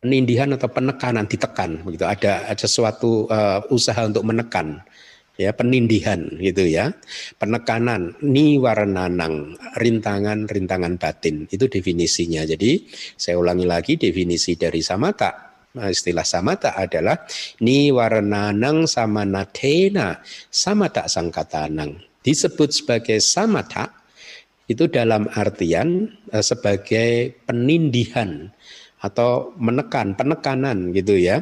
Penindihan 0.00 0.48
atau 0.56 0.72
penekanan, 0.72 1.28
ditekan 1.28 1.84
begitu. 1.84 2.08
Ada 2.08 2.48
ada 2.48 2.66
suatu 2.66 3.28
uh, 3.28 3.60
usaha 3.68 4.08
untuk 4.08 4.24
menekan 4.24 4.80
ya 5.40 5.56
penindihan 5.56 6.20
gitu 6.36 6.68
ya 6.68 6.92
penekanan 7.40 8.12
niwarananang 8.20 9.56
rintangan 9.80 10.44
rintangan 10.44 11.00
batin 11.00 11.48
itu 11.48 11.64
definisinya 11.64 12.44
jadi 12.44 12.84
saya 13.16 13.40
ulangi 13.40 13.64
lagi 13.64 13.96
definisi 13.96 14.60
dari 14.60 14.84
samata 14.84 15.48
Nah, 15.70 15.86
istilah 15.86 16.26
samata 16.26 16.74
adalah 16.74 17.14
niwarananang 17.62 18.90
samanatena 18.90 20.18
samata 20.50 21.06
sangkatanang 21.06 22.09
disebut 22.20 22.70
sebagai 22.72 23.18
samata 23.20 23.90
itu 24.70 24.86
dalam 24.86 25.26
artian 25.34 26.14
uh, 26.30 26.44
sebagai 26.44 27.34
penindihan 27.48 28.52
atau 29.00 29.56
menekan, 29.56 30.12
penekanan 30.12 30.92
gitu 30.92 31.16
ya. 31.16 31.40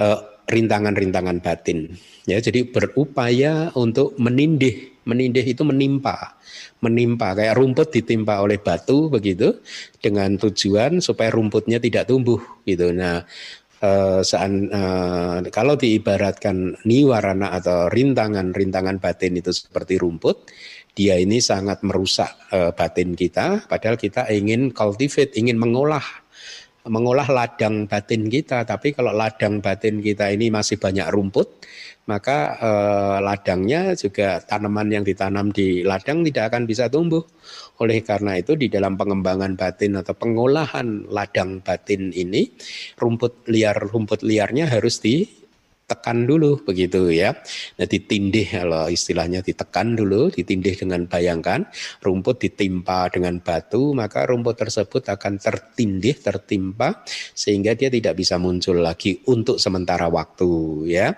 eh, 0.00 0.20
rintangan-rintangan 0.52 1.38
batin. 1.40 1.94
Ya, 2.28 2.38
jadi 2.38 2.68
berupaya 2.68 3.70
untuk 3.74 4.14
menindih, 4.20 4.94
menindih 5.08 5.42
itu 5.42 5.62
menimpa, 5.66 6.38
menimpa 6.84 7.34
kayak 7.34 7.58
rumput 7.58 7.88
ditimpa 7.90 8.38
oleh 8.42 8.60
batu 8.60 9.10
begitu 9.10 9.58
dengan 9.98 10.38
tujuan 10.38 11.02
supaya 11.02 11.34
rumputnya 11.34 11.82
tidak 11.82 12.06
tumbuh 12.06 12.38
gitu. 12.68 12.94
Nah, 12.94 13.26
Uh, 13.82 14.22
saat, 14.22 14.46
uh, 14.70 15.42
kalau 15.50 15.74
diibaratkan 15.74 16.78
niwarana 16.86 17.50
atau 17.58 17.90
rintangan-rintangan 17.90 19.02
batin 19.02 19.34
itu 19.34 19.50
seperti 19.50 19.98
rumput, 19.98 20.46
dia 20.94 21.18
ini 21.18 21.42
sangat 21.42 21.82
merusak 21.82 22.30
uh, 22.54 22.70
batin 22.70 23.18
kita. 23.18 23.66
Padahal 23.66 23.98
kita 23.98 24.30
ingin 24.30 24.70
cultivate 24.70 25.34
ingin 25.34 25.58
mengolah 25.58 26.04
mengolah 26.86 27.26
ladang 27.26 27.90
batin 27.90 28.30
kita. 28.30 28.62
Tapi 28.62 28.94
kalau 28.94 29.10
ladang 29.10 29.58
batin 29.58 29.98
kita 29.98 30.30
ini 30.30 30.50
masih 30.54 30.78
banyak 30.78 31.10
rumput 31.10 31.62
maka 32.02 32.58
eh, 32.58 33.18
ladangnya 33.22 33.94
juga 33.94 34.42
tanaman 34.42 34.90
yang 34.90 35.04
ditanam 35.06 35.54
di 35.54 35.86
ladang 35.86 36.26
tidak 36.26 36.50
akan 36.50 36.62
bisa 36.66 36.90
tumbuh 36.90 37.22
oleh 37.82 37.98
karena 38.06 38.38
itu 38.38 38.54
di 38.54 38.70
dalam 38.70 38.94
pengembangan 38.94 39.58
batin 39.58 39.98
atau 39.98 40.14
pengolahan 40.14 41.10
ladang 41.10 41.58
batin 41.58 42.14
ini 42.14 42.46
rumput 42.94 43.50
liar 43.50 43.74
rumput 43.74 44.22
liarnya 44.22 44.70
harus 44.70 45.02
di 45.02 45.42
tekan 45.92 46.24
dulu 46.24 46.64
begitu 46.64 47.12
ya. 47.12 47.36
Nah 47.76 47.84
ditindih 47.84 48.48
kalau 48.48 48.88
istilahnya 48.88 49.44
ditekan 49.44 49.92
dulu, 49.92 50.32
ditindih 50.32 50.80
dengan 50.80 51.04
bayangkan 51.04 51.68
rumput 52.00 52.40
ditimpa 52.40 53.12
dengan 53.12 53.36
batu, 53.44 53.92
maka 53.92 54.24
rumput 54.24 54.56
tersebut 54.56 55.12
akan 55.12 55.36
tertindih, 55.36 56.16
tertimpa 56.16 57.04
sehingga 57.36 57.76
dia 57.76 57.92
tidak 57.92 58.16
bisa 58.16 58.40
muncul 58.40 58.80
lagi 58.80 59.20
untuk 59.28 59.60
sementara 59.60 60.08
waktu 60.08 60.50
ya. 60.88 61.12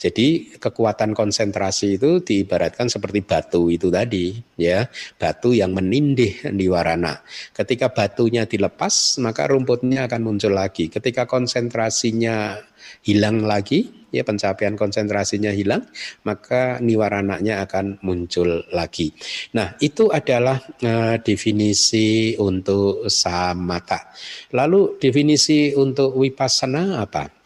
Jadi 0.00 0.56
kekuatan 0.56 1.12
konsentrasi 1.12 2.00
itu 2.00 2.24
diibaratkan 2.24 2.88
seperti 2.88 3.20
batu 3.20 3.68
itu 3.68 3.92
tadi, 3.92 4.32
ya, 4.56 4.88
batu 5.20 5.52
yang 5.52 5.76
menindih 5.76 6.40
di 6.56 6.66
warana. 6.72 7.20
Ketika 7.52 7.92
batunya 7.92 8.48
dilepas, 8.48 9.20
maka 9.20 9.44
rumputnya 9.44 10.08
akan 10.08 10.20
muncul 10.24 10.56
lagi. 10.56 10.88
Ketika 10.88 11.28
konsentrasinya 11.28 12.56
hilang 13.04 13.44
lagi, 13.44 14.08
ya 14.08 14.24
pencapaian 14.24 14.72
konsentrasinya 14.72 15.52
hilang, 15.52 15.84
maka 16.24 16.80
niwarananya 16.80 17.68
akan 17.68 18.00
muncul 18.00 18.64
lagi. 18.72 19.12
Nah, 19.52 19.76
itu 19.84 20.08
adalah 20.08 20.64
uh, 20.80 21.20
definisi 21.20 22.40
untuk 22.40 23.04
samata. 23.12 24.16
Lalu 24.56 24.96
definisi 24.96 25.76
untuk 25.76 26.16
wipasana 26.16 27.04
apa? 27.04 27.39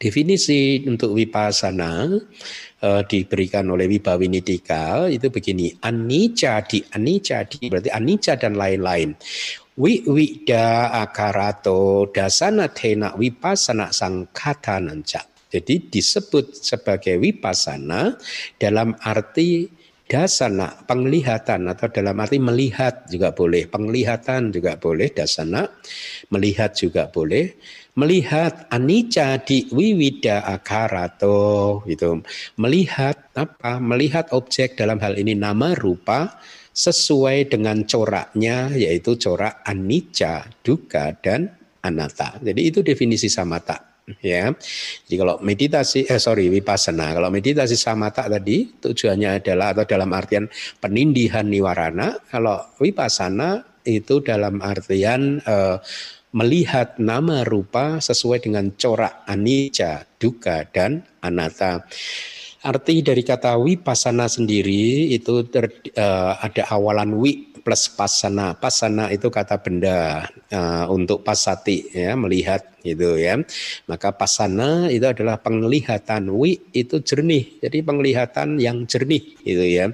Definisi 0.00 0.80
untuk 0.88 1.12
wipasana 1.12 2.08
uh, 2.80 3.02
diberikan 3.04 3.68
oleh 3.68 3.88
Wibawinidika 3.88 5.08
itu 5.12 5.28
begini, 5.28 5.72
anicca 5.84 6.64
di 6.64 6.80
anicca 6.96 7.44
di 7.44 7.68
berarti 7.68 7.90
anicca 7.92 8.36
dan 8.40 8.56
lain-lain. 8.56 9.12
Wi 9.72 10.04
wida 10.04 10.92
akarato 10.92 12.08
dasana 12.12 12.68
tena 12.68 13.16
wipasana 13.16 13.88
sangkata 13.88 14.76
nanca. 14.80 15.24
Jadi 15.52 15.92
disebut 15.92 16.56
sebagai 16.56 17.20
wipasana 17.20 18.16
dalam 18.56 18.96
arti 19.04 19.68
dasana 20.08 20.84
penglihatan 20.84 21.72
atau 21.72 21.88
dalam 21.88 22.16
arti 22.20 22.36
melihat 22.36 23.08
juga 23.08 23.32
boleh 23.32 23.64
penglihatan 23.64 24.52
juga 24.52 24.76
boleh 24.76 25.08
dasana 25.08 25.72
melihat 26.28 26.76
juga 26.76 27.08
boleh 27.08 27.56
melihat 27.92 28.68
anicca 28.72 29.36
di 29.44 29.68
wiwida 29.68 30.48
akarato 30.48 31.84
gitu. 31.84 32.24
Melihat 32.56 33.32
apa? 33.36 33.76
Melihat 33.76 34.32
objek 34.32 34.80
dalam 34.80 34.96
hal 35.00 35.20
ini 35.20 35.36
nama 35.36 35.76
rupa 35.76 36.40
sesuai 36.72 37.52
dengan 37.52 37.84
coraknya 37.84 38.72
yaitu 38.72 39.20
corak 39.20 39.60
anicca 39.68 40.48
duka 40.64 41.12
dan 41.20 41.52
anatta. 41.84 42.40
Jadi 42.40 42.60
itu 42.64 42.80
definisi 42.80 43.28
samata 43.28 43.92
ya. 44.24 44.48
Jadi 45.04 45.16
kalau 45.20 45.36
meditasi 45.44 46.08
eh 46.08 46.16
sorry 46.16 46.48
wipasana, 46.48 47.12
kalau 47.12 47.28
meditasi 47.28 47.76
samata 47.76 48.24
tadi 48.24 48.72
tujuannya 48.80 49.44
adalah 49.44 49.76
atau 49.76 49.84
dalam 49.84 50.10
artian 50.16 50.48
penindihan 50.80 51.44
niwarana, 51.44 52.24
kalau 52.32 52.72
wipasana 52.80 53.62
itu 53.84 54.22
dalam 54.24 54.62
artian 54.64 55.42
eh, 55.42 55.76
melihat 56.32 56.96
nama 56.96 57.44
rupa 57.44 58.00
sesuai 58.00 58.48
dengan 58.48 58.72
corak 58.74 59.24
anicca, 59.28 60.08
duka 60.16 60.64
dan 60.72 61.04
anatta. 61.20 61.84
Arti 62.62 63.02
dari 63.02 63.26
kata 63.26 63.58
wipasana 63.58 64.30
sendiri 64.30 65.10
itu 65.10 65.42
ter, 65.50 65.66
uh, 65.98 66.38
ada 66.38 66.62
awalan 66.70 67.18
wi 67.18 67.52
plus 67.62 67.90
pasana. 67.90 68.54
Pasana 68.54 69.10
itu 69.10 69.30
kata 69.30 69.58
benda 69.58 70.30
uh, 70.54 70.86
untuk 70.90 71.26
pasati 71.26 71.90
ya 71.90 72.14
melihat 72.14 72.62
gitu 72.86 73.18
ya. 73.18 73.42
Maka 73.90 74.14
pasana 74.14 74.86
itu 74.94 75.02
adalah 75.10 75.42
penglihatan. 75.42 76.30
Wi 76.30 76.62
itu 76.70 77.02
jernih. 77.02 77.66
Jadi 77.66 77.82
penglihatan 77.82 78.62
yang 78.62 78.86
jernih 78.86 79.42
gitu 79.42 79.66
ya 79.66 79.90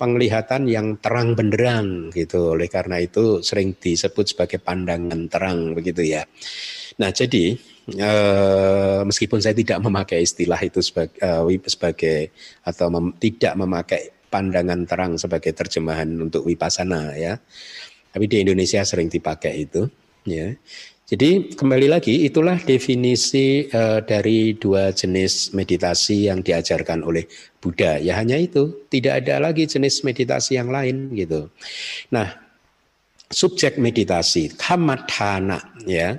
penglihatan 0.00 0.64
yang 0.64 0.96
terang 0.96 1.36
benderang 1.36 2.08
gitu. 2.16 2.56
Oleh 2.56 2.72
karena 2.72 2.96
itu 2.96 3.44
sering 3.44 3.76
disebut 3.76 4.32
sebagai 4.32 4.56
pandangan 4.56 5.28
terang 5.28 5.76
begitu 5.76 6.00
ya. 6.00 6.24
Nah, 6.96 7.12
jadi 7.12 7.52
eh, 7.92 9.00
meskipun 9.04 9.44
saya 9.44 9.52
tidak 9.52 9.84
memakai 9.84 10.24
istilah 10.24 10.60
itu 10.64 10.80
sebagai, 10.80 11.20
eh, 11.20 11.68
sebagai 11.68 12.18
atau 12.64 12.88
mem, 12.88 13.12
tidak 13.20 13.52
memakai 13.60 14.02
pandangan 14.32 14.80
terang 14.88 15.12
sebagai 15.20 15.52
terjemahan 15.52 16.08
untuk 16.16 16.48
wipasana 16.48 17.12
ya. 17.20 17.36
Tapi 18.10 18.24
di 18.24 18.40
Indonesia 18.40 18.80
sering 18.82 19.12
dipakai 19.12 19.68
itu 19.68 19.84
ya. 20.24 20.56
Jadi 21.10 21.58
kembali 21.58 21.90
lagi 21.90 22.22
itulah 22.22 22.54
definisi 22.62 23.66
uh, 23.66 23.98
dari 23.98 24.54
dua 24.54 24.94
jenis 24.94 25.50
meditasi 25.50 26.30
yang 26.30 26.38
diajarkan 26.38 27.02
oleh 27.02 27.26
Buddha. 27.58 27.98
Ya 27.98 28.14
hanya 28.14 28.38
itu, 28.38 28.86
tidak 28.86 29.26
ada 29.26 29.42
lagi 29.42 29.66
jenis 29.66 30.06
meditasi 30.06 30.54
yang 30.54 30.70
lain 30.70 31.10
gitu. 31.18 31.50
Nah, 32.14 32.30
subjek 33.30 33.78
meditasi 33.78 34.54
kamatana 34.58 35.62
ya 35.86 36.18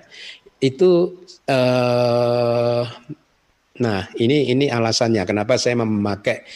itu 0.64 1.20
uh, 1.52 2.84
nah 3.82 4.02
ini 4.16 4.48
ini 4.48 4.72
alasannya 4.72 5.28
kenapa 5.28 5.60
saya 5.60 5.84
memakai 5.84 6.48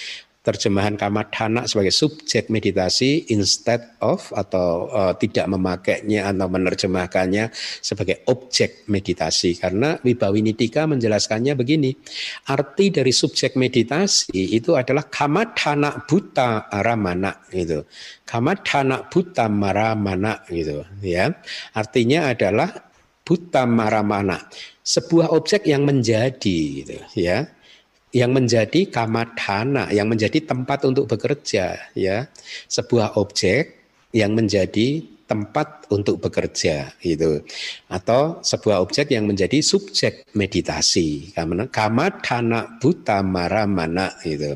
terjemahan 0.46 0.94
kamadhana 0.94 1.66
sebagai 1.66 1.90
subjek 1.90 2.54
meditasi 2.54 3.34
instead 3.34 3.98
of 3.98 4.30
atau 4.30 4.86
uh, 4.94 5.14
tidak 5.18 5.50
memakainya 5.50 6.30
atau 6.30 6.46
menerjemahkannya 6.46 7.50
sebagai 7.82 8.22
objek 8.30 8.86
meditasi. 8.86 9.58
Karena 9.58 9.98
Wibawinidika 10.06 10.86
menjelaskannya 10.86 11.58
begini 11.58 11.98
arti 12.54 12.94
dari 12.94 13.10
subjek 13.10 13.58
meditasi 13.58 14.54
itu 14.54 14.78
adalah 14.78 15.10
kamadhana 15.10 16.06
buta 16.06 16.70
aramana 16.70 17.50
gitu. 17.50 17.90
Kamadhana 18.22 19.10
buta 19.10 19.50
maramana 19.50 20.46
gitu 20.54 20.86
ya. 21.02 21.34
Artinya 21.74 22.30
adalah 22.30 22.70
buta 23.26 23.66
maramana 23.66 24.38
sebuah 24.86 25.34
objek 25.34 25.66
yang 25.66 25.82
menjadi 25.82 26.86
gitu 26.86 26.98
ya 27.18 27.50
yang 28.16 28.32
menjadi 28.32 28.88
kamadhana, 28.88 29.92
yang 29.92 30.08
menjadi 30.08 30.40
tempat 30.48 30.88
untuk 30.88 31.12
bekerja, 31.12 31.92
ya, 31.92 32.32
sebuah 32.72 33.20
objek 33.20 33.84
yang 34.16 34.32
menjadi 34.32 35.04
tempat 35.26 35.90
untuk 35.90 36.22
bekerja 36.22 36.94
itu 37.02 37.42
atau 37.90 38.40
sebuah 38.46 38.78
objek 38.78 39.10
yang 39.10 39.26
menjadi 39.26 39.58
subjek 39.58 40.30
meditasi 40.38 41.34
kamadhana 41.74 42.78
buta 42.78 43.26
maramana 43.26 44.14
itu 44.22 44.54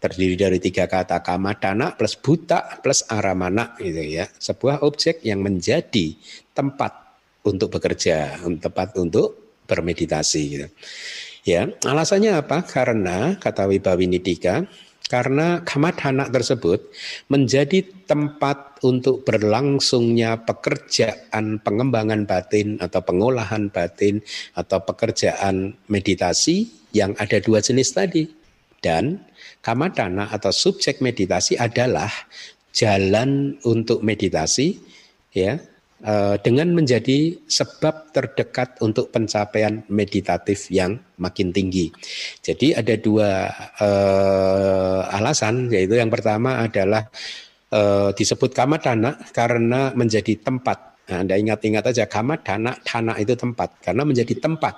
terdiri 0.00 0.34
dari 0.40 0.58
tiga 0.64 0.88
kata 0.88 1.20
kamadana 1.20 1.92
plus 1.92 2.16
buta 2.16 2.80
plus 2.80 3.04
aramana 3.04 3.76
gitu 3.76 4.00
ya. 4.00 4.24
Sebuah 4.32 4.80
objek 4.80 5.20
yang 5.28 5.44
menjadi 5.44 6.16
tempat 6.56 7.20
untuk 7.44 7.68
bekerja 7.68 8.40
tempat 8.40 8.96
untuk 8.96 9.60
bermeditasi 9.68 10.42
gitu 10.48 10.68
ya 11.48 11.62
alasannya 11.88 12.44
apa? 12.44 12.68
Karena 12.68 13.40
kata 13.40 13.64
Wibawinidika 13.64 14.68
karena 15.08 15.64
kamadhana 15.64 16.28
tersebut 16.28 16.92
menjadi 17.32 17.80
tempat 18.04 18.84
untuk 18.84 19.24
berlangsungnya 19.24 20.44
pekerjaan 20.44 21.64
pengembangan 21.64 22.28
batin 22.28 22.76
atau 22.76 23.00
pengolahan 23.00 23.72
batin 23.72 24.20
atau 24.52 24.84
pekerjaan 24.84 25.72
meditasi 25.88 26.68
yang 26.92 27.16
ada 27.16 27.40
dua 27.40 27.64
jenis 27.64 27.96
tadi. 27.96 28.28
Dan 28.78 29.26
kamadana 29.58 30.30
atau 30.30 30.54
subjek 30.54 31.02
meditasi 31.02 31.58
adalah 31.58 32.12
jalan 32.70 33.58
untuk 33.66 34.06
meditasi 34.06 34.78
ya 35.34 35.58
dengan 36.38 36.70
menjadi 36.70 37.34
sebab 37.42 38.14
terdekat 38.14 38.78
untuk 38.78 39.10
pencapaian 39.10 39.82
meditatif 39.90 40.70
yang 40.70 40.94
makin 41.18 41.50
tinggi. 41.50 41.90
Jadi 42.38 42.70
ada 42.70 42.94
dua 42.94 43.50
uh, 43.82 45.02
alasan 45.10 45.66
yaitu 45.74 45.98
yang 45.98 46.06
pertama 46.06 46.62
adalah 46.62 47.10
uh, 47.74 48.14
disebut 48.14 48.54
kamadana 48.54 49.18
karena 49.34 49.90
menjadi 49.92 50.38
tempat. 50.38 51.02
Nah, 51.08 51.24
anda 51.24 51.34
ingat-ingat 51.40 51.88
aja 51.88 52.04
kamadana, 52.04 52.76
tanah 52.84 53.16
itu 53.18 53.32
tempat 53.32 53.80
karena 53.80 54.04
menjadi 54.04 54.38
tempat 54.38 54.76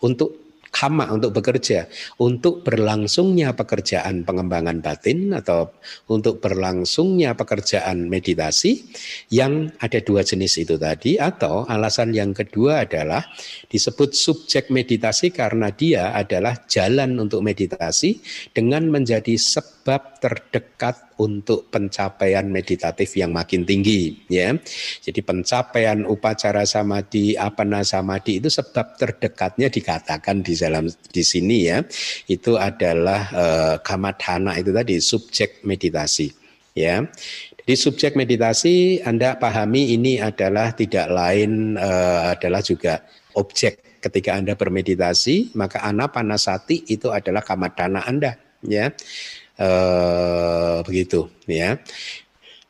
untuk 0.00 0.41
kama 0.72 1.12
untuk 1.12 1.36
bekerja, 1.36 1.86
untuk 2.16 2.64
berlangsungnya 2.64 3.52
pekerjaan 3.52 4.24
pengembangan 4.24 4.80
batin 4.80 5.36
atau 5.36 5.68
untuk 6.08 6.40
berlangsungnya 6.40 7.36
pekerjaan 7.36 8.08
meditasi 8.08 8.80
yang 9.28 9.68
ada 9.84 10.00
dua 10.00 10.24
jenis 10.24 10.64
itu 10.64 10.80
tadi 10.80 11.20
atau 11.20 11.68
alasan 11.68 12.16
yang 12.16 12.32
kedua 12.32 12.88
adalah 12.88 13.20
disebut 13.68 14.16
subjek 14.16 14.72
meditasi 14.72 15.28
karena 15.28 15.68
dia 15.68 16.16
adalah 16.16 16.64
jalan 16.64 17.20
untuk 17.20 17.44
meditasi 17.44 18.24
dengan 18.56 18.88
menjadi 18.88 19.36
sebab 19.82 20.22
terdekat 20.22 21.18
untuk 21.18 21.66
pencapaian 21.74 22.46
meditatif 22.46 23.18
yang 23.18 23.34
makin 23.34 23.66
tinggi 23.66 24.14
ya. 24.30 24.54
Jadi 25.02 25.26
pencapaian 25.26 26.06
upacara 26.06 26.62
samadhi, 26.62 27.34
apana 27.34 27.82
samadhi 27.82 28.38
itu 28.38 28.46
sebab 28.46 28.94
terdekatnya 28.94 29.66
dikatakan 29.66 30.46
di 30.46 30.54
dalam 30.54 30.86
di 30.86 31.22
sini 31.26 31.66
ya. 31.66 31.82
Itu 32.30 32.62
adalah 32.62 33.26
eh, 33.34 33.76
kamadhana 33.82 34.54
itu 34.54 34.70
tadi 34.70 35.02
subjek 35.02 35.66
meditasi 35.66 36.30
ya. 36.78 37.02
Jadi 37.58 37.74
subjek 37.74 38.14
meditasi 38.14 39.02
Anda 39.02 39.34
pahami 39.34 39.98
ini 39.98 40.22
adalah 40.22 40.74
tidak 40.74 41.06
lain 41.10 41.78
uh, 41.78 42.34
adalah 42.34 42.58
juga 42.58 43.06
objek 43.38 44.02
ketika 44.02 44.34
Anda 44.34 44.58
bermeditasi 44.58 45.54
maka 45.54 45.78
anapanasati 45.86 46.90
itu 46.90 47.14
adalah 47.14 47.46
kamadana 47.46 48.02
Anda 48.02 48.34
ya 48.66 48.90
eh, 49.62 50.76
begitu 50.82 51.30
ya. 51.46 51.78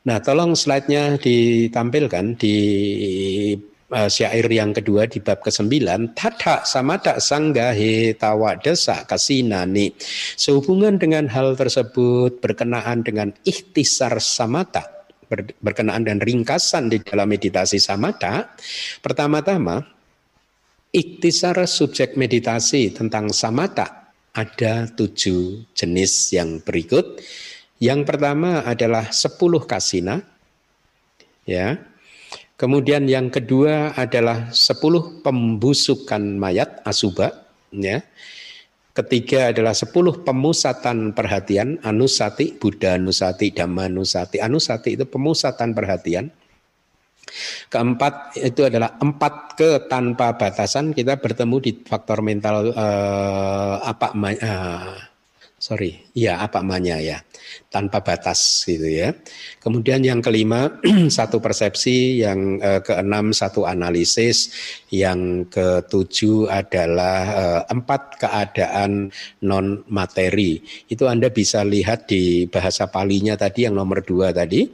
Nah, 0.02 0.18
tolong 0.18 0.58
slide-nya 0.58 1.14
ditampilkan 1.14 2.34
di 2.34 2.56
uh, 3.92 4.10
syair 4.10 4.48
yang 4.48 4.74
kedua 4.74 5.06
di 5.06 5.22
bab 5.22 5.44
ke-9 5.44 5.84
tata 6.16 6.66
samata 6.66 7.22
sanggahe 7.22 8.16
tawa 8.18 8.58
desa 8.58 9.04
kasinani. 9.06 9.94
Sehubungan 10.34 10.98
dengan 10.98 11.30
hal 11.30 11.54
tersebut 11.54 12.42
berkenaan 12.42 13.06
dengan 13.06 13.30
ikhtisar 13.46 14.18
samata 14.18 15.06
ber, 15.30 15.46
berkenaan 15.62 16.08
dan 16.08 16.18
ringkasan 16.18 16.90
di 16.90 16.98
dalam 16.98 17.30
meditasi 17.30 17.78
samata 17.78 18.58
pertama-tama 19.04 19.86
ikhtisar 20.90 21.56
subjek 21.62 22.18
meditasi 22.18 22.90
tentang 22.92 23.30
samata 23.30 24.01
ada 24.32 24.88
tujuh 24.88 25.68
jenis 25.76 26.32
yang 26.32 26.60
berikut. 26.64 27.20
Yang 27.82 28.00
pertama 28.08 28.64
adalah 28.64 29.12
sepuluh 29.12 29.64
kasina, 29.64 30.24
ya. 31.44 31.76
Kemudian 32.56 33.10
yang 33.10 33.26
kedua 33.26 33.90
adalah 33.98 34.54
sepuluh 34.54 35.20
pembusukan 35.20 36.22
mayat 36.38 36.78
asuba, 36.86 37.44
ya. 37.74 38.00
Ketiga 38.92 39.48
adalah 39.48 39.72
sepuluh 39.72 40.20
pemusatan 40.20 41.16
perhatian, 41.16 41.80
anusati, 41.80 42.52
Buddha 42.60 43.00
anusati, 43.00 43.48
Dhamma 43.48 43.88
anusati. 43.88 44.36
Anusati 44.36 45.00
itu 45.00 45.08
pemusatan 45.08 45.72
perhatian. 45.72 46.28
Keempat 47.72 48.36
itu 48.36 48.66
adalah 48.68 49.00
empat 49.00 49.56
ke 49.56 49.70
tanpa 49.88 50.36
batasan. 50.36 50.92
Kita 50.92 51.16
bertemu 51.16 51.56
di 51.64 51.72
faktor 51.80 52.20
mental 52.20 52.74
uh, 52.76 53.80
apa 53.80 54.12
uh, 54.12 54.94
sorry, 55.62 56.10
ya 56.12 56.42
apa 56.42 56.58
manya 56.60 56.98
ya 56.98 57.22
tanpa 57.70 58.02
batas 58.02 58.66
gitu 58.66 58.84
ya. 58.84 59.14
Kemudian 59.62 60.02
yang 60.02 60.18
kelima 60.18 60.82
satu 61.08 61.38
persepsi, 61.38 62.18
yang 62.20 62.58
uh, 62.58 62.82
keenam 62.82 63.30
satu 63.30 63.64
analisis, 63.64 64.52
yang 64.90 65.46
ketujuh 65.46 66.50
adalah 66.50 67.20
uh, 67.32 67.62
empat 67.70 68.18
keadaan 68.20 69.14
non 69.46 69.86
materi. 69.86 70.60
Itu 70.90 71.06
Anda 71.06 71.30
bisa 71.30 71.62
lihat 71.62 72.10
di 72.10 72.50
bahasa 72.50 72.90
palinya 72.90 73.38
tadi 73.38 73.64
yang 73.64 73.78
nomor 73.78 74.02
dua 74.02 74.34
tadi. 74.34 74.66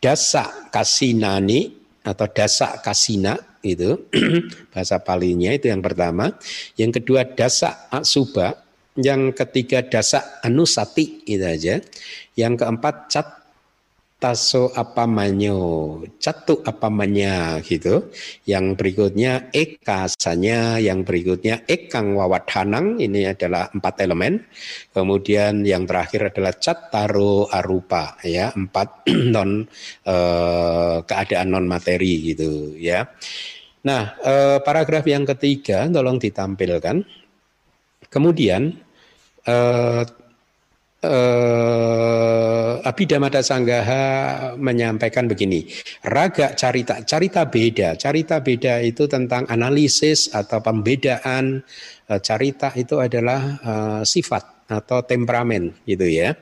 Dasa 0.00 0.72
kasinani 0.72 1.79
atau 2.00 2.26
dasa 2.30 2.80
kasina 2.80 3.36
itu 3.60 4.08
bahasa 4.72 5.00
palinya 5.00 5.52
itu 5.52 5.68
yang 5.68 5.84
pertama. 5.84 6.32
Yang 6.76 7.00
kedua 7.02 7.28
dasa 7.28 7.88
asuba, 7.92 8.56
yang 8.96 9.36
ketiga 9.36 9.84
dasa 9.84 10.40
anusati 10.40 11.24
itu 11.28 11.44
aja. 11.44 11.80
Yang 12.36 12.52
keempat 12.64 12.94
cat 13.12 13.26
taso 14.20 14.68
apa 14.76 15.08
manyo, 15.08 15.96
catu 16.20 16.60
apa 16.60 16.92
manya 16.92 17.56
gitu. 17.64 18.12
Yang 18.44 18.76
berikutnya 18.76 19.48
ekasanya, 19.48 20.76
yang 20.76 21.02
berikutnya 21.02 21.64
ekang 21.64 22.12
wawadhanang, 22.14 23.00
ini 23.00 23.24
adalah 23.32 23.72
empat 23.72 24.04
elemen. 24.04 24.44
Kemudian 24.92 25.64
yang 25.64 25.88
terakhir 25.88 26.30
adalah 26.30 26.52
cataro 26.60 27.48
arupa, 27.48 28.20
ya 28.20 28.52
empat 28.52 29.08
non 29.34 29.64
eh, 30.04 30.96
keadaan 31.08 31.48
non 31.48 31.64
materi 31.64 32.36
gitu 32.36 32.76
ya. 32.76 33.08
Nah, 33.88 34.20
eh, 34.20 34.58
paragraf 34.60 35.08
yang 35.08 35.24
ketiga 35.24 35.88
tolong 35.88 36.20
ditampilkan. 36.20 37.00
Kemudian 38.12 38.76
eh, 39.48 40.02
eh, 41.00 42.72
Abhidhamma 42.80 43.28
Sanggaha 43.40 44.02
menyampaikan 44.56 45.28
begini, 45.28 45.64
raga 46.04 46.52
carita, 46.56 47.04
carita 47.04 47.48
beda, 47.48 47.96
carita 47.96 48.40
beda 48.40 48.80
itu 48.84 49.08
tentang 49.08 49.48
analisis 49.48 50.32
atau 50.32 50.60
pembedaan, 50.60 51.64
eh, 52.08 52.20
carita 52.20 52.72
itu 52.76 53.00
adalah 53.00 53.40
eh, 53.60 54.02
sifat 54.04 54.68
atau 54.70 55.02
temperamen 55.02 55.82
gitu 55.88 56.06
ya, 56.06 56.36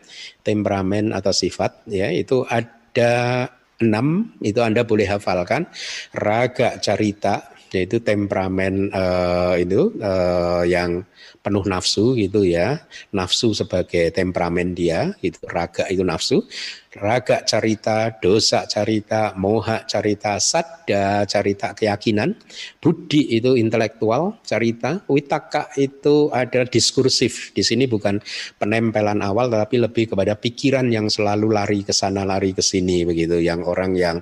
temperamen 0.44 1.16
atau 1.16 1.32
sifat 1.32 1.88
ya 1.88 2.12
itu 2.12 2.44
ada 2.44 3.48
enam 3.78 4.34
itu 4.42 4.60
anda 4.60 4.82
boleh 4.82 5.06
hafalkan, 5.06 5.70
raga 6.12 6.76
carita 6.82 7.58
yaitu 7.72 8.00
temperamen 8.00 8.88
uh, 8.92 9.54
itu 9.60 9.92
uh, 10.00 10.64
yang 10.64 11.04
penuh 11.48 11.64
nafsu 11.64 12.12
gitu 12.12 12.44
ya. 12.44 12.84
Nafsu 13.16 13.56
sebagai 13.56 14.12
temperamen 14.12 14.76
dia 14.76 15.16
itu 15.24 15.40
raga 15.48 15.88
itu 15.88 16.04
nafsu. 16.04 16.44
Raga 16.92 17.44
carita 17.48 18.12
dosa 18.20 18.68
carita 18.68 19.32
moha 19.32 19.88
carita 19.88 20.36
sadda 20.36 21.24
carita 21.24 21.72
keyakinan. 21.72 22.36
Budi 22.84 23.32
itu 23.32 23.56
intelektual 23.56 24.44
carita. 24.44 25.00
Witaka 25.08 25.72
itu 25.80 26.28
ada 26.28 26.68
diskursif. 26.68 27.56
Di 27.56 27.64
sini 27.64 27.88
bukan 27.88 28.20
penempelan 28.60 29.24
awal 29.24 29.48
tapi 29.48 29.80
lebih 29.80 30.12
kepada 30.12 30.36
pikiran 30.36 30.92
yang 30.92 31.08
selalu 31.08 31.48
lari 31.48 31.80
ke 31.80 31.96
sana 31.96 32.28
lari 32.28 32.52
ke 32.52 32.60
sini 32.60 33.08
begitu. 33.08 33.40
Yang 33.40 33.60
orang 33.64 33.92
yang 33.96 34.16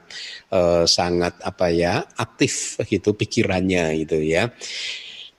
uh, 0.54 0.86
sangat 0.86 1.42
apa 1.42 1.74
ya 1.74 2.06
aktif 2.22 2.78
gitu 2.86 3.18
pikirannya 3.18 3.98
itu 3.98 4.22
ya. 4.22 4.46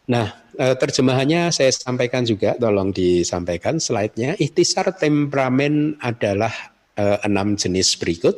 Nah 0.07 0.27
eh, 0.31 0.46
terjemahannya 0.57 1.53
saya 1.53 1.69
sampaikan 1.69 2.25
juga 2.25 2.57
tolong 2.57 2.89
disampaikan 2.89 3.77
slide-nya 3.77 4.33
ikhtisar 4.41 4.89
temperamen 4.97 6.01
adalah 6.01 6.51
uh, 6.97 7.21
enam 7.21 7.53
jenis 7.53 7.95
berikut. 8.01 8.35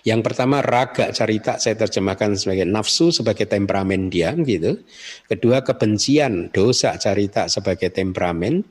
Yang 0.00 0.20
pertama 0.24 0.64
raga 0.64 1.12
carita 1.12 1.60
saya 1.60 1.76
terjemahkan 1.76 2.40
sebagai 2.40 2.64
nafsu 2.64 3.12
sebagai 3.12 3.44
temperamen 3.44 4.08
dia 4.08 4.32
gitu. 4.32 4.80
Kedua 5.28 5.60
kebencian 5.60 6.48
dosa 6.48 6.96
carita 6.96 7.52
sebagai 7.52 7.92
temperamen. 7.92 8.64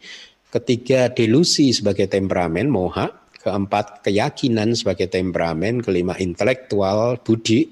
ketiga 0.53 1.09
delusi 1.09 1.73
sebagai 1.73 2.05
temperamen 2.05 2.69
moha, 2.69 3.09
keempat 3.43 4.07
keyakinan 4.07 4.71
sebagai 4.73 5.11
temperamen, 5.11 5.83
kelima 5.83 6.15
intelektual 6.15 7.19
budi, 7.19 7.67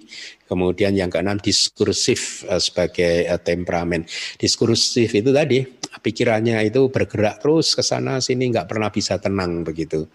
kemudian 0.51 0.91
yang 0.91 1.07
keenam 1.07 1.39
diskursif 1.39 2.43
uh, 2.51 2.59
sebagai 2.59 3.31
uh, 3.31 3.39
temperamen. 3.39 4.03
Diskursif 4.35 5.15
itu 5.15 5.31
tadi 5.31 5.63
pikirannya 6.03 6.59
itu 6.67 6.91
bergerak 6.91 7.39
terus 7.39 7.71
ke 7.71 7.83
sana 7.83 8.19
sini 8.19 8.51
nggak 8.51 8.67
pernah 8.67 8.91
bisa 8.91 9.15
tenang 9.15 9.63
begitu. 9.63 10.11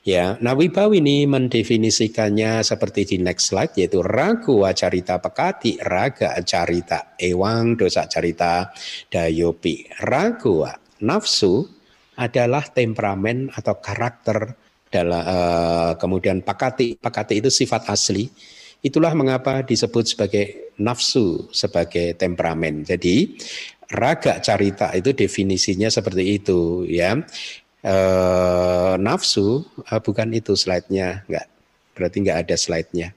Ya, 0.00 0.40
nah 0.40 0.56
ini 0.56 1.28
mendefinisikannya 1.28 2.64
seperti 2.64 3.04
di 3.04 3.16
next 3.20 3.52
slide 3.52 3.76
yaitu 3.76 4.00
ragu 4.00 4.64
carita 4.72 5.20
pekati, 5.20 5.76
raga 5.76 6.40
carita 6.40 7.14
ewang, 7.20 7.76
dosa 7.76 8.08
carita 8.08 8.72
dayopi. 9.12 9.92
Ragu 10.00 10.64
nafsu 11.04 11.68
adalah 12.16 12.64
temperamen 12.64 13.52
atau 13.52 13.76
karakter 13.76 14.59
dalam 14.90 15.22
uh, 15.22 15.92
kemudian 15.96 16.42
pakati, 16.42 16.98
pakati 16.98 17.38
itu 17.40 17.48
sifat 17.48 17.86
asli. 17.88 18.26
Itulah 18.80 19.12
mengapa 19.12 19.60
disebut 19.62 20.16
sebagai 20.16 20.74
nafsu 20.80 21.46
sebagai 21.52 22.16
temperamen. 22.16 22.82
Jadi 22.82 23.36
raga 23.92 24.40
carita 24.40 24.90
itu 24.96 25.12
definisinya 25.12 25.92
seperti 25.92 26.40
itu 26.40 26.88
ya. 26.88 27.20
Eh, 27.80 28.94
nafsu 29.00 29.64
eh, 29.84 30.00
bukan 30.00 30.28
itu 30.32 30.52
slide-nya 30.56 31.24
enggak. 31.28 31.46
Berarti 31.92 32.16
enggak 32.24 32.38
ada 32.48 32.56
slide-nya. 32.56 33.08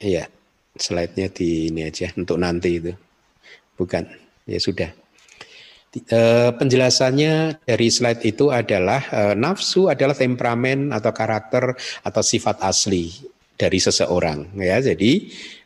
Iya 0.00 0.24
slide-nya 0.76 1.28
di 1.28 1.68
ini 1.68 1.84
aja 1.84 2.08
untuk 2.16 2.40
nanti 2.40 2.80
itu. 2.80 2.92
Bukan 3.76 4.04
ya 4.48 4.58
sudah 4.60 4.90
eh, 5.92 6.50
penjelasannya 6.56 7.64
dari 7.68 7.88
slide 7.92 8.24
itu 8.24 8.48
adalah 8.48 9.02
eh, 9.12 9.34
nafsu 9.36 9.92
adalah 9.92 10.16
temperamen 10.16 10.92
atau 10.92 11.12
karakter 11.12 11.76
atau 12.04 12.22
sifat 12.24 12.64
asli 12.64 13.12
dari 13.56 13.78
seseorang 13.78 14.56
ya 14.56 14.80
jadi 14.80 15.12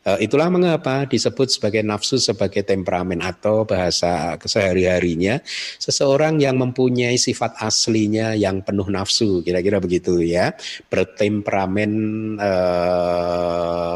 Eh, 0.07 0.23
itulah 0.23 0.47
mengapa 0.47 1.03
disebut 1.03 1.51
sebagai 1.51 1.83
nafsu 1.83 2.15
sebagai 2.15 2.63
temperamen 2.63 3.19
atau 3.19 3.67
bahasa 3.67 4.39
kesehari-harinya 4.39 5.43
seseorang 5.83 6.39
yang 6.39 6.55
mempunyai 6.55 7.19
sifat 7.19 7.59
aslinya 7.59 8.31
yang 8.31 8.63
penuh 8.63 8.87
nafsu, 8.87 9.43
kira-kira 9.43 9.83
begitu 9.83 10.23
ya, 10.23 10.55
bertemperamen 10.87 11.91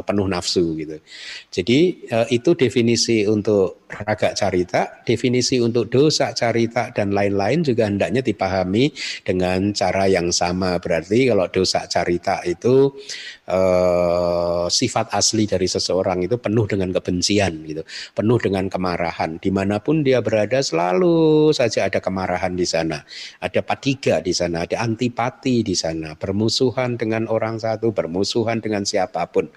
penuh 0.04 0.28
nafsu 0.28 0.76
gitu. 0.76 0.98
Jadi 1.48 1.80
itu 2.28 2.50
definisi 2.60 3.24
untuk 3.24 3.81
raga 4.06 4.38
carita, 4.38 5.02
definisi 5.02 5.58
untuk 5.58 5.90
dosa 5.90 6.38
carita 6.38 6.94
dan 6.94 7.12
lain-lain 7.12 7.66
juga 7.66 7.90
hendaknya 7.90 8.22
dipahami 8.22 8.94
dengan 9.26 9.74
cara 9.74 10.06
yang 10.06 10.30
sama. 10.30 10.78
Berarti 10.78 11.34
kalau 11.34 11.50
dosa 11.50 11.90
carita 11.90 12.46
itu 12.46 12.94
eh, 13.50 14.66
sifat 14.70 15.12
asli 15.18 15.50
dari 15.50 15.66
seseorang 15.66 16.12
orang 16.12 16.28
itu 16.28 16.36
penuh 16.36 16.66
dengan 16.68 16.90
kebencian 16.92 17.64
gitu, 17.64 17.82
penuh 18.12 18.36
dengan 18.42 18.68
kemarahan. 18.68 19.40
Di 19.40 19.48
mana 19.54 19.80
pun 19.80 20.04
dia 20.04 20.20
berada 20.20 20.60
selalu 20.60 21.50
saja 21.56 21.88
ada 21.88 22.04
kemarahan 22.04 22.54
di 22.58 22.68
sana, 22.68 23.06
ada 23.40 23.62
patiga 23.64 24.20
di 24.20 24.36
sana, 24.36 24.68
ada 24.68 24.84
antipati 24.84 25.64
di 25.64 25.74
sana, 25.74 26.18
bermusuhan 26.20 27.00
dengan 27.00 27.32
orang 27.32 27.62
satu, 27.62 27.96
bermusuhan 27.96 28.60
dengan 28.60 28.84
siapa 28.84 29.24
pun. 29.32 29.48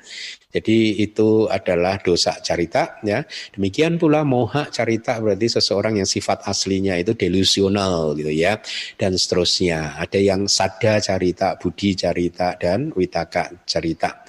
Jadi 0.55 1.03
itu 1.03 1.51
adalah 1.51 1.99
dosa 1.99 2.39
carita 2.39 3.03
ya. 3.03 3.27
Demikian 3.59 3.99
pula 3.99 4.23
moha 4.25 4.73
carita 4.73 5.21
berarti 5.21 5.61
seseorang 5.61 6.01
yang 6.01 6.09
sifat 6.09 6.49
aslinya 6.49 6.97
itu 6.97 7.13
delusional 7.15 8.17
gitu 8.17 8.33
ya 8.33 8.59
dan 8.97 9.15
seterusnya. 9.15 10.01
Ada 10.01 10.19
yang 10.19 10.49
sada 10.49 10.99
carita, 10.99 11.61
budi 11.61 11.95
carita 11.95 12.57
dan 12.57 12.91
witaka 12.97 13.53
carita. 13.69 14.25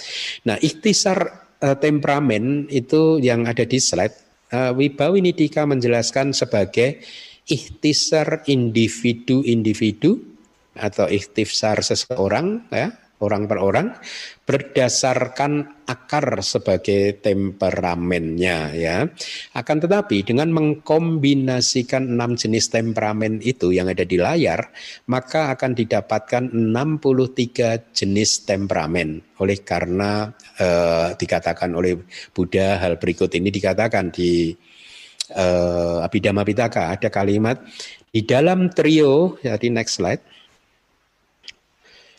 Nah, 0.46 0.60
ikhtisar 0.60 1.20
uh, 1.64 1.78
temperamen 1.80 2.68
itu 2.70 3.18
yang 3.24 3.48
ada 3.48 3.64
di 3.64 3.80
slide, 3.80 4.16
uh, 4.52 4.76
Wibawinidika 4.76 5.64
menjelaskan 5.64 6.36
sebagai 6.36 7.02
ikhtisar 7.48 8.44
individu-individu 8.46 10.36
atau 10.76 11.08
ikhtisar 11.08 11.80
seseorang 11.80 12.68
ya 12.68 13.05
orang 13.24 13.48
per 13.48 13.60
orang 13.64 13.88
berdasarkan 14.44 15.84
akar 15.88 16.44
sebagai 16.44 17.18
temperamennya 17.24 18.76
ya. 18.76 19.08
Akan 19.56 19.80
tetapi 19.80 20.28
dengan 20.28 20.52
mengkombinasikan 20.52 22.12
enam 22.12 22.36
jenis 22.36 22.68
temperamen 22.70 23.40
itu 23.40 23.72
yang 23.72 23.88
ada 23.88 24.04
di 24.04 24.20
layar, 24.20 24.70
maka 25.08 25.56
akan 25.56 25.72
didapatkan 25.74 26.52
63 26.52 27.96
jenis 27.96 28.44
temperamen. 28.44 29.40
Oleh 29.40 29.64
karena 29.64 30.30
eh, 30.60 31.16
dikatakan 31.16 31.72
oleh 31.72 31.96
Buddha 32.36 32.84
hal 32.84 33.00
berikut 33.00 33.32
ini 33.34 33.48
dikatakan 33.48 34.12
di 34.12 34.52
eh, 35.32 35.98
Abhidhamma 36.06 36.44
Pitaka 36.44 36.92
ada 36.92 37.08
kalimat 37.08 37.64
di 38.12 38.24
dalam 38.24 38.72
trio, 38.72 39.40
jadi 39.44 39.68
next 39.72 40.00
slide 40.00 40.35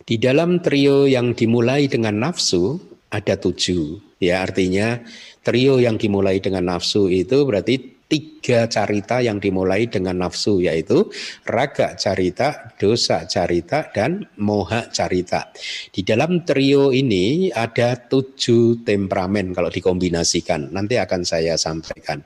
di 0.06 0.22
dalam 0.22 0.62
trio 0.62 1.10
yang 1.10 1.34
dimulai 1.34 1.90
dengan 1.90 2.22
nafsu 2.22 2.78
ada 3.10 3.34
tujuh. 3.34 4.16
Ya 4.22 4.40
artinya 4.46 5.02
trio 5.42 5.82
yang 5.82 5.98
dimulai 5.98 6.38
dengan 6.38 6.70
nafsu 6.72 7.10
itu 7.10 7.42
berarti 7.42 7.98
tiga 8.06 8.70
carita 8.70 9.18
yang 9.18 9.42
dimulai 9.42 9.90
dengan 9.90 10.22
nafsu 10.22 10.62
yaitu 10.62 11.10
raga 11.42 11.98
carita, 11.98 12.70
dosa 12.78 13.26
carita, 13.26 13.90
dan 13.90 14.30
moha 14.38 14.86
carita. 14.94 15.50
Di 15.90 16.06
dalam 16.06 16.46
trio 16.46 16.94
ini 16.94 17.50
ada 17.50 17.98
tujuh 17.98 18.86
temperamen 18.86 19.50
kalau 19.52 19.74
dikombinasikan. 19.74 20.70
Nanti 20.70 21.02
akan 21.02 21.26
saya 21.26 21.58
sampaikan. 21.58 22.22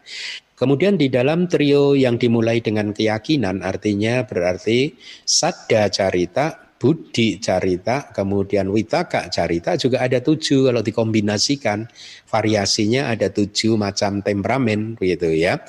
Kemudian 0.53 1.01
di 1.01 1.09
dalam 1.09 1.49
trio 1.49 1.97
yang 1.97 2.21
dimulai 2.21 2.61
dengan 2.61 2.93
keyakinan 2.93 3.65
artinya 3.65 4.29
berarti 4.29 4.93
sadda 5.25 5.89
carita, 5.89 6.70
Budi 6.81 7.37
carita, 7.37 8.09
kemudian 8.09 8.73
witaka 8.73 9.29
carita 9.29 9.77
juga 9.77 10.01
ada 10.01 10.17
tujuh 10.25 10.73
kalau 10.73 10.81
dikombinasikan 10.81 11.85
variasinya 12.25 13.13
ada 13.13 13.29
tujuh 13.29 13.77
macam 13.77 14.25
temperamen 14.25 14.97
begitu 14.97 15.29
ya. 15.29 15.61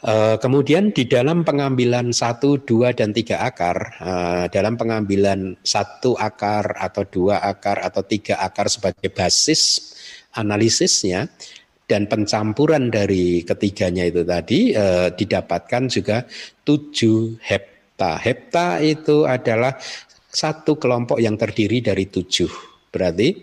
E, 0.00 0.40
kemudian 0.40 0.88
di 0.96 1.04
dalam 1.04 1.44
pengambilan 1.44 2.16
satu, 2.16 2.56
dua 2.64 2.96
dan 2.96 3.12
tiga 3.12 3.44
akar, 3.44 3.76
e, 4.00 4.12
dalam 4.48 4.80
pengambilan 4.80 5.60
satu 5.60 6.16
akar 6.16 6.80
atau 6.80 7.04
dua 7.04 7.44
akar 7.44 7.84
atau 7.84 8.00
tiga 8.00 8.40
akar 8.40 8.72
sebagai 8.72 9.12
basis 9.12 9.92
analisisnya 10.32 11.28
dan 11.84 12.08
pencampuran 12.08 12.88
dari 12.88 13.44
ketiganya 13.44 14.08
itu 14.08 14.24
tadi 14.24 14.72
e, 14.72 15.12
didapatkan 15.12 15.92
juga 15.92 16.24
tujuh 16.64 17.36
hepta. 17.96 18.20
Hepta 18.20 18.66
itu 18.84 19.24
adalah 19.24 19.80
satu 20.28 20.76
kelompok 20.76 21.16
yang 21.16 21.40
terdiri 21.40 21.80
dari 21.80 22.04
tujuh. 22.12 22.52
Berarti 22.92 23.40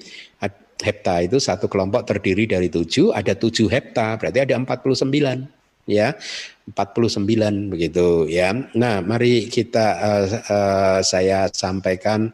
hepta 0.83 1.25
itu 1.25 1.41
satu 1.41 1.65
kelompok 1.65 2.05
terdiri 2.05 2.45
dari 2.45 2.69
tujuh, 2.69 3.15
ada 3.15 3.33
tujuh 3.33 3.71
hepta, 3.71 4.19
berarti 4.19 4.43
ada 4.45 4.53
49 4.59 5.63
ya 5.89 6.15
49 6.69 7.71
begitu 7.71 8.27
ya. 8.27 8.51
Nah, 8.75 8.99
mari 9.03 9.47
kita 9.47 9.87
uh, 9.99 10.25
uh, 10.47 10.99
saya 11.03 11.47
sampaikan 11.51 12.31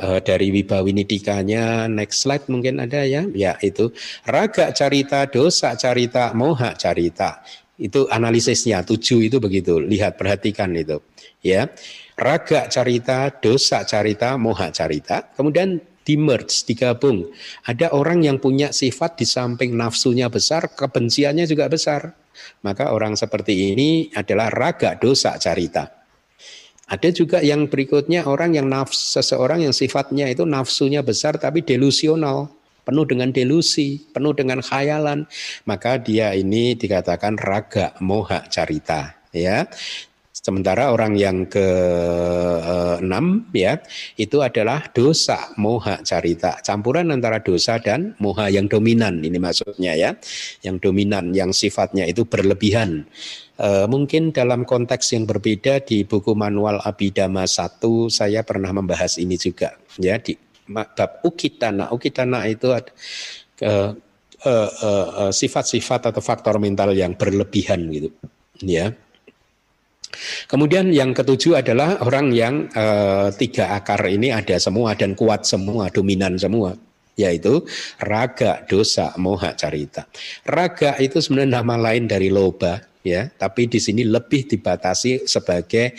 uh, 0.00 0.20
dari 0.20 0.48
Wibawinidikanya 0.52 1.88
next 1.88 2.24
slide 2.24 2.48
mungkin 2.48 2.80
ada 2.80 3.04
ya. 3.04 3.28
Ya, 3.32 3.56
itu 3.60 3.92
raga 4.24 4.72
carita, 4.72 5.28
dosa 5.28 5.76
carita, 5.76 6.32
moha 6.32 6.72
carita. 6.76 7.44
Itu 7.80 8.04
analisisnya 8.12 8.84
tujuh 8.84 9.32
itu 9.32 9.40
begitu. 9.40 9.80
Lihat 9.80 10.20
perhatikan 10.20 10.76
itu 10.76 11.00
ya 11.40 11.72
raga 12.20 12.68
carita, 12.68 13.32
dosa 13.32 13.82
carita, 13.88 14.36
moha 14.36 14.68
carita, 14.68 15.32
kemudian 15.32 15.80
di 16.04 16.20
merge, 16.20 16.68
digabung. 16.68 17.28
Ada 17.64 17.96
orang 17.96 18.24
yang 18.24 18.36
punya 18.36 18.72
sifat 18.72 19.20
di 19.20 19.26
samping 19.28 19.72
nafsunya 19.76 20.28
besar, 20.28 20.76
kebenciannya 20.76 21.48
juga 21.48 21.72
besar. 21.72 22.12
Maka 22.64 22.92
orang 22.92 23.16
seperti 23.16 23.72
ini 23.72 24.08
adalah 24.16 24.48
raga 24.52 24.96
dosa 24.96 25.36
carita. 25.36 25.88
Ada 26.90 27.14
juga 27.14 27.38
yang 27.38 27.70
berikutnya 27.70 28.26
orang 28.26 28.58
yang 28.58 28.66
nafs 28.66 29.14
seseorang 29.14 29.62
yang 29.62 29.70
sifatnya 29.70 30.26
itu 30.26 30.42
nafsunya 30.42 31.06
besar 31.06 31.38
tapi 31.38 31.62
delusional, 31.62 32.50
penuh 32.90 33.06
dengan 33.06 33.30
delusi, 33.30 34.02
penuh 34.10 34.34
dengan 34.34 34.58
khayalan, 34.58 35.30
maka 35.62 36.02
dia 36.02 36.34
ini 36.34 36.74
dikatakan 36.74 37.38
raga 37.38 37.94
moha 38.02 38.50
carita, 38.50 39.14
ya. 39.30 39.70
Sementara 40.40 40.88
orang 40.88 41.20
yang 41.20 41.44
ke 41.44 41.68
enam 42.96 43.44
ya 43.52 43.76
itu 44.16 44.40
adalah 44.40 44.88
dosa 44.88 45.52
moha 45.60 46.00
carita, 46.00 46.56
campuran 46.64 47.12
antara 47.12 47.44
dosa 47.44 47.76
dan 47.76 48.16
moha 48.16 48.48
yang 48.48 48.64
dominan 48.64 49.20
ini 49.20 49.36
maksudnya 49.36 49.92
ya, 49.92 50.16
yang 50.64 50.80
dominan, 50.80 51.36
yang 51.36 51.52
sifatnya 51.52 52.08
itu 52.08 52.24
berlebihan. 52.24 53.04
E, 53.60 53.84
mungkin 53.84 54.32
dalam 54.32 54.64
konteks 54.64 55.12
yang 55.12 55.28
berbeda 55.28 55.84
di 55.84 56.08
buku 56.08 56.32
manual 56.32 56.80
Abidama 56.88 57.44
1 57.44 58.08
saya 58.08 58.40
pernah 58.40 58.72
membahas 58.72 59.20
ini 59.20 59.36
juga 59.36 59.76
ya 60.00 60.16
di 60.16 60.40
bab 60.70 61.20
ukitana. 61.26 61.90
Ukitana 61.90 62.46
itu 62.46 62.70
uh, 62.70 62.78
uh, 63.60 63.90
uh, 64.46 65.30
sifat-sifat 65.34 66.14
atau 66.14 66.22
faktor 66.22 66.56
mental 66.62 66.94
yang 66.94 67.18
berlebihan 67.18 67.90
gitu 67.90 68.08
ya 68.64 68.94
Kemudian 70.50 70.90
yang 70.90 71.14
ketujuh 71.14 71.62
adalah 71.62 72.02
orang 72.02 72.34
yang 72.34 72.66
uh, 72.74 73.30
tiga 73.30 73.78
akar 73.78 74.02
ini 74.10 74.34
ada 74.34 74.58
semua 74.58 74.98
dan 74.98 75.14
kuat 75.14 75.46
semua, 75.46 75.86
dominan 75.88 76.34
semua 76.34 76.74
yaitu 77.14 77.60
raga, 78.00 78.64
dosa, 78.64 79.12
moha, 79.20 79.52
carita. 79.52 80.08
Raga 80.48 80.96
itu 80.98 81.20
sebenarnya 81.20 81.60
nama 81.60 81.76
lain 81.76 82.08
dari 82.08 82.32
loba 82.32 82.80
ya, 83.04 83.28
tapi 83.36 83.68
di 83.68 83.76
sini 83.76 84.08
lebih 84.08 84.48
dibatasi 84.48 85.28
sebagai 85.28 85.92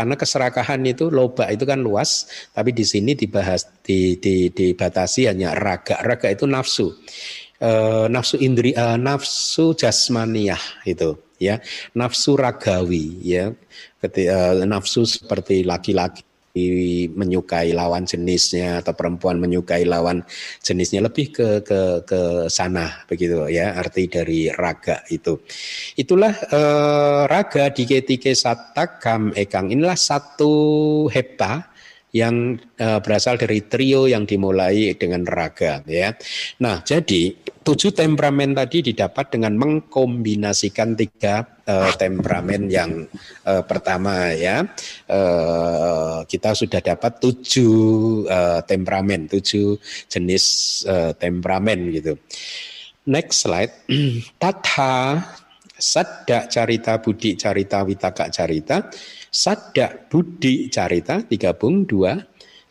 karena 0.00 0.16
keserakahan 0.16 0.80
itu 0.88 1.12
loba 1.12 1.52
itu 1.52 1.68
kan 1.68 1.76
luas, 1.76 2.24
tapi 2.56 2.72
di 2.72 2.88
sini 2.88 3.12
dibahas 3.12 3.68
di, 3.84 4.16
di, 4.16 4.48
dibatasi 4.48 5.28
hanya 5.28 5.52
raga. 5.52 6.00
Raga 6.00 6.32
itu 6.32 6.48
nafsu, 6.48 6.96
e, 7.60 7.70
nafsu 8.08 8.40
indri, 8.40 8.72
e, 8.72 8.86
nafsu 8.96 9.76
jasmaniyah 9.76 10.88
itu 10.88 11.20
ya. 11.36 11.60
Nafsu 11.92 12.32
ragawi 12.32 13.20
ya. 13.20 13.52
Ketika, 14.00 14.56
uh, 14.56 14.64
nafsu 14.64 15.04
seperti 15.04 15.60
laki-laki 15.60 16.24
menyukai 17.14 17.70
lawan 17.70 18.02
jenisnya 18.02 18.82
atau 18.82 18.90
perempuan 18.90 19.38
menyukai 19.38 19.86
lawan 19.86 20.26
jenisnya 20.58 21.06
lebih 21.06 21.30
ke 21.30 21.48
ke 21.62 22.02
ke 22.02 22.20
sana 22.50 23.06
begitu 23.06 23.46
ya 23.46 23.78
arti 23.78 24.10
dari 24.10 24.50
raga 24.50 25.06
itu. 25.14 25.38
Itulah 25.94 26.34
eh, 26.34 27.22
raga 27.30 27.70
di 27.70 27.86
ketike 27.86 28.34
satakam 28.34 29.30
ekang 29.38 29.70
inilah 29.70 29.94
satu 29.94 31.06
hepa 31.06 31.69
yang 32.10 32.58
uh, 32.82 32.98
berasal 32.98 33.38
dari 33.38 33.62
trio 33.70 34.10
yang 34.10 34.26
dimulai 34.26 34.98
dengan 34.98 35.22
raga 35.22 35.82
ya. 35.86 36.10
Nah, 36.58 36.82
jadi 36.82 37.38
tujuh 37.62 37.94
temperamen 37.94 38.50
tadi 38.56 38.82
didapat 38.90 39.38
dengan 39.38 39.54
mengkombinasikan 39.54 40.98
tiga 40.98 41.46
uh, 41.70 41.94
temperamen 41.94 42.66
yang 42.66 43.06
uh, 43.46 43.62
pertama 43.62 44.34
ya. 44.34 44.66
Uh, 45.06 46.26
kita 46.26 46.50
sudah 46.58 46.82
dapat 46.82 47.22
tujuh 47.22 47.74
uh, 48.26 48.60
temperamen, 48.66 49.30
tujuh 49.30 49.78
jenis 50.10 50.44
uh, 50.90 51.14
temperamen 51.14 51.94
gitu. 51.94 52.18
Next 53.06 53.46
slide. 53.46 53.86
Tatha 54.42 55.22
sadda 55.80 56.44
carita 56.44 57.00
budi 57.00 57.40
carita 57.40 57.80
witaka 57.80 58.28
carita 58.28 58.92
Sada 59.30 59.94
Budi 60.10 60.66
Carita 60.66 61.22
digabung 61.22 61.86
dua, 61.86 62.18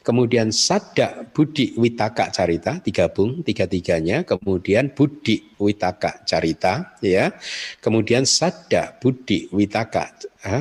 kemudian 0.03 0.51
Sada 0.51 1.23
Budi 1.23 1.71
Witaka 1.79 2.35
Carita 2.35 2.83
digabung 2.83 3.39
tiga-tiganya, 3.47 4.27
kemudian 4.27 4.91
Budi 4.91 5.55
Witaka 5.55 6.27
Carita 6.27 6.99
ya. 6.99 7.31
Kemudian 7.79 8.27
Sada 8.27 8.91
Budi 8.99 9.47
Witaka 9.55 10.11
ha? 10.43 10.59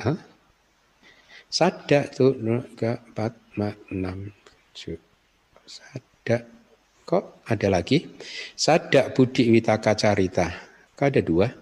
Ha? 0.00 0.12
Sada 1.52 2.08
itu 2.08 2.32
empat 2.32 3.36
enam 3.92 4.32
Sada 5.68 6.36
kok 7.04 7.44
ada 7.44 7.68
lagi 7.68 8.08
Sada 8.56 9.12
Budi 9.12 9.52
Witaka 9.52 9.92
Carita 9.92 10.48
kok 10.96 11.12
ada 11.12 11.20
dua 11.20 11.52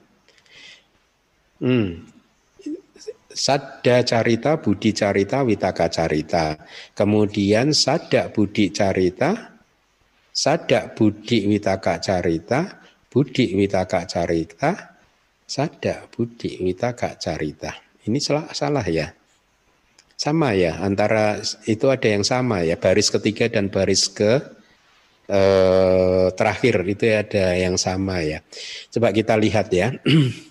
hmm 1.58 2.19
Sada 3.30 4.02
carita, 4.02 4.58
budi 4.58 4.90
carita, 4.90 5.46
witaka 5.46 5.86
carita. 5.86 6.58
Kemudian 6.98 7.70
sada 7.70 8.26
budi 8.34 8.74
carita, 8.74 9.54
sada 10.34 10.90
budi 10.90 11.46
witaka 11.46 12.02
carita, 12.02 12.82
budi 13.06 13.54
witaka 13.54 14.02
carita, 14.10 14.98
sada 15.46 16.10
budi 16.10 16.58
witaka 16.58 17.14
carita. 17.22 17.70
Ini 18.02 18.18
salah, 18.18 18.50
salah 18.50 18.86
ya? 18.90 19.14
Sama 20.18 20.50
ya, 20.52 20.82
antara 20.82 21.38
itu 21.70 21.86
ada 21.86 22.10
yang 22.10 22.26
sama 22.26 22.66
ya, 22.66 22.76
baris 22.76 23.14
ketiga 23.14 23.46
dan 23.46 23.70
baris 23.70 24.10
ke 24.10 24.42
eh, 25.30 26.28
terakhir 26.34 26.82
itu 26.82 27.06
ada 27.14 27.54
yang 27.54 27.78
sama 27.78 28.26
ya. 28.26 28.42
Coba 28.90 29.14
kita 29.14 29.38
lihat 29.38 29.70
ya. 29.70 29.94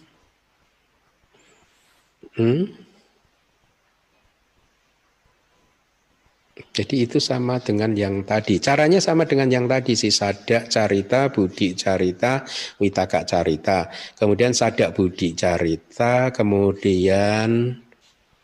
Hmm? 2.40 2.72
Jadi 6.72 7.04
itu 7.04 7.20
sama 7.20 7.60
dengan 7.60 7.92
yang 7.92 8.24
tadi. 8.24 8.64
Caranya 8.64 9.04
sama 9.04 9.28
dengan 9.28 9.52
yang 9.52 9.68
tadi 9.68 10.00
sih 10.00 10.16
sadak 10.16 10.72
carita, 10.72 11.28
budi 11.28 11.76
carita, 11.76 12.48
witaka 12.80 13.28
carita. 13.28 13.92
Kemudian 14.16 14.56
sadak 14.56 14.96
budi 14.96 15.36
carita, 15.36 16.32
kemudian 16.32 17.76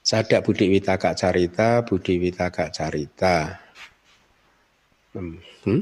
sadak 0.04 0.44
budi 0.44 0.68
witaka 0.68 1.16
carita, 1.16 1.88
budi 1.88 2.20
witaka 2.20 2.68
carita. 2.76 3.64
Hmm. 5.16 5.40
hmm? 5.64 5.82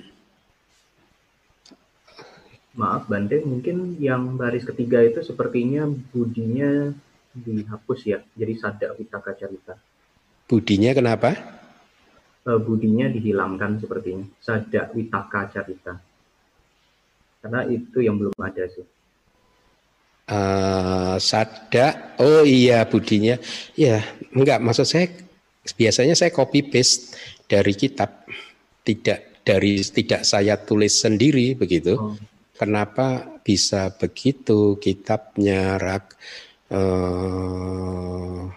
Maaf 2.78 3.06
Bante, 3.10 3.42
mungkin 3.46 3.98
yang 3.98 4.38
baris 4.38 4.66
ketiga 4.66 5.02
itu 5.02 5.22
sepertinya 5.26 5.86
budinya 5.90 6.94
dihapus 7.34 8.00
ya, 8.06 8.22
jadi 8.38 8.54
sada 8.56 8.94
witaka 8.94 9.34
carita. 9.34 9.74
Budinya 10.46 10.94
kenapa? 10.94 11.34
Uh, 12.46 12.62
budinya 12.62 13.10
dihilangkan 13.10 13.82
sepertinya, 13.82 14.26
sada 14.38 14.94
witaka 14.94 15.50
carita. 15.50 15.98
Karena 17.42 17.66
itu 17.68 18.00
yang 18.06 18.22
belum 18.22 18.38
ada 18.38 18.64
sih. 18.70 18.86
Uh, 20.24 21.20
sada, 21.20 22.16
oh 22.22 22.48
iya 22.48 22.88
budinya, 22.88 23.36
ya 23.76 24.00
enggak 24.32 24.64
maksud 24.64 24.88
saya 24.88 25.12
biasanya 25.76 26.16
saya 26.16 26.32
copy 26.32 26.64
paste 26.64 27.20
dari 27.44 27.76
kitab, 27.76 28.24
tidak 28.88 29.44
dari 29.44 29.84
tidak 29.84 30.24
saya 30.24 30.56
tulis 30.64 30.96
sendiri 31.04 31.60
begitu. 31.60 32.00
Oh. 32.00 32.16
Kenapa 32.56 33.40
bisa 33.44 33.92
begitu 33.92 34.80
kitabnya 34.80 35.76
rak? 35.76 36.16
Uh, 36.74 38.50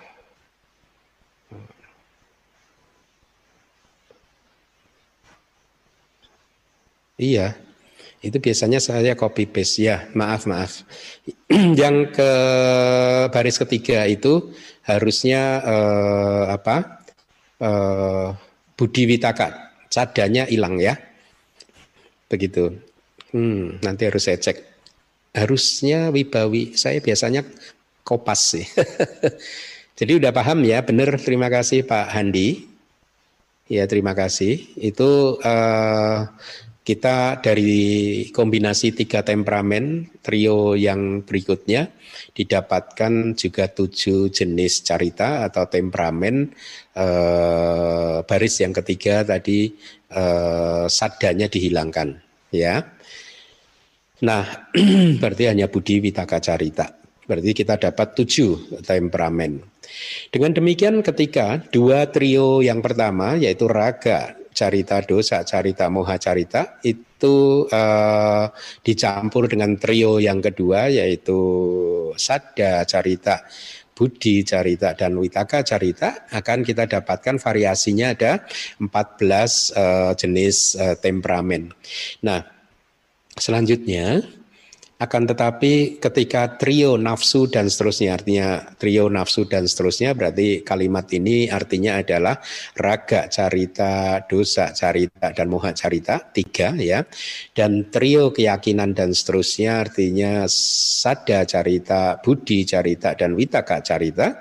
iya, 7.21 7.53
itu 8.25 8.41
biasanya 8.41 8.81
saya 8.81 9.13
copy 9.13 9.45
paste 9.45 9.85
ya. 9.85 10.09
Maaf 10.17 10.49
maaf. 10.49 10.81
Yang 11.81 12.17
ke 12.17 12.31
baris 13.29 13.61
ketiga 13.61 14.09
itu 14.09 14.49
harusnya 14.89 15.61
uh, 15.61 16.45
apa? 16.57 17.05
Uh, 17.61 18.33
Budi 18.77 19.05
Witaka, 19.09 19.77
cadanya 19.93 20.49
hilang 20.49 20.81
ya. 20.81 20.97
Begitu. 22.33 22.81
Hmm, 23.33 23.77
nanti 23.85 24.09
harus 24.09 24.25
saya 24.25 24.41
cek. 24.41 24.57
Harusnya 25.37 26.09
Wibawi. 26.09 26.77
Saya 26.77 27.01
biasanya 27.05 27.45
kopas 28.07 28.55
sih. 28.55 28.67
Jadi 29.99 30.23
udah 30.23 30.31
paham 30.31 30.63
ya, 30.63 30.87
benar. 30.87 31.19
Terima 31.19 31.51
kasih 31.51 31.83
Pak 31.83 32.15
Handi. 32.15 32.71
Ya 33.67 33.91
terima 33.91 34.15
kasih. 34.15 34.63
Itu 34.79 35.43
uh, 35.43 36.31
kita 36.87 37.43
dari 37.43 38.29
kombinasi 38.31 38.95
tiga 38.95 39.27
temperamen 39.27 40.07
trio 40.23 40.79
yang 40.79 41.27
berikutnya 41.27 41.91
didapatkan 42.31 43.35
juga 43.35 43.67
tujuh 43.67 44.31
jenis 44.31 44.87
carita 44.87 45.43
atau 45.51 45.67
temperamen. 45.67 46.55
Uh, 46.95 48.23
baris 48.23 48.63
yang 48.63 48.71
ketiga 48.71 49.27
tadi 49.27 49.75
uh, 50.15 50.87
sadanya 50.87 51.51
dihilangkan, 51.51 52.23
ya. 52.55 52.87
Nah, 54.23 54.45
berarti 55.21 55.45
hanya 55.51 55.67
budi 55.67 56.01
witaka 56.01 56.39
carita. 56.39 57.06
Berarti 57.27 57.53
kita 57.53 57.75
dapat 57.79 58.15
tujuh 58.15 58.83
temperamen. 58.87 59.63
Dengan 60.31 60.51
demikian 60.55 61.03
ketika 61.03 61.63
dua 61.71 62.11
trio 62.11 62.63
yang 62.63 62.83
pertama 62.83 63.35
yaitu 63.39 63.67
raga, 63.67 64.35
carita 64.57 65.05
dosa, 65.05 65.45
carita 65.45 65.93
moha 65.93 66.17
carita 66.17 66.81
itu 66.81 67.67
uh, 67.69 68.47
dicampur 68.81 69.53
dengan 69.53 69.77
trio 69.77 70.17
yang 70.17 70.41
kedua 70.41 70.89
yaitu 70.89 71.39
sada 72.17 72.89
carita 72.89 73.45
budi 73.97 74.45
carita 74.45 74.93
dan 74.93 75.17
witaka 75.17 75.65
carita 75.65 76.29
akan 76.29 76.61
kita 76.65 76.85
dapatkan 76.85 77.41
variasinya 77.41 78.13
ada 78.13 78.45
14 78.81 78.85
uh, 79.73 80.13
jenis 80.17 80.77
uh, 80.77 80.97
temperamen. 81.01 81.73
Nah, 82.21 82.45
selanjutnya 83.41 84.21
akan 84.97 85.29
tetapi 85.29 86.01
ketika 86.01 86.57
trio 86.57 86.97
nafsu 86.97 87.45
dan 87.53 87.69
seterusnya 87.69 88.17
artinya 88.17 88.65
trio 88.81 89.13
nafsu 89.13 89.45
dan 89.45 89.69
seterusnya 89.69 90.17
berarti 90.17 90.65
kalimat 90.65 91.05
ini 91.13 91.53
artinya 91.53 92.01
adalah 92.01 92.41
raga 92.81 93.29
carita, 93.29 94.25
dosa 94.25 94.73
carita 94.73 95.37
dan 95.37 95.53
moha 95.53 95.77
carita 95.77 96.25
tiga 96.33 96.73
ya. 96.81 97.05
Dan 97.53 97.93
trio 97.93 98.33
keyakinan 98.33 98.97
dan 98.97 99.13
seterusnya 99.13 99.85
artinya 99.85 100.49
sada 100.49 101.45
carita, 101.45 102.17
budi 102.25 102.65
carita 102.65 103.13
dan 103.13 103.37
witaka 103.37 103.85
carita 103.85 104.41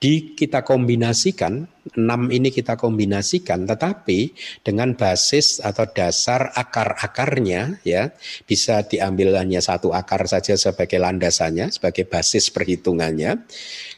di 0.00 0.32
kita 0.32 0.64
kombinasikan 0.64 1.68
enam 1.92 2.32
ini 2.32 2.48
kita 2.48 2.80
kombinasikan 2.80 3.68
tetapi 3.68 4.32
dengan 4.64 4.96
basis 4.96 5.60
atau 5.60 5.84
dasar 5.92 6.56
akar-akarnya 6.56 7.84
ya 7.84 8.08
bisa 8.48 8.80
diambil 8.80 9.36
hanya 9.36 9.60
satu 9.60 9.92
akar 9.92 10.24
saja 10.24 10.56
sebagai 10.56 10.96
landasannya 10.96 11.68
sebagai 11.68 12.08
basis 12.08 12.48
perhitungannya 12.48 13.44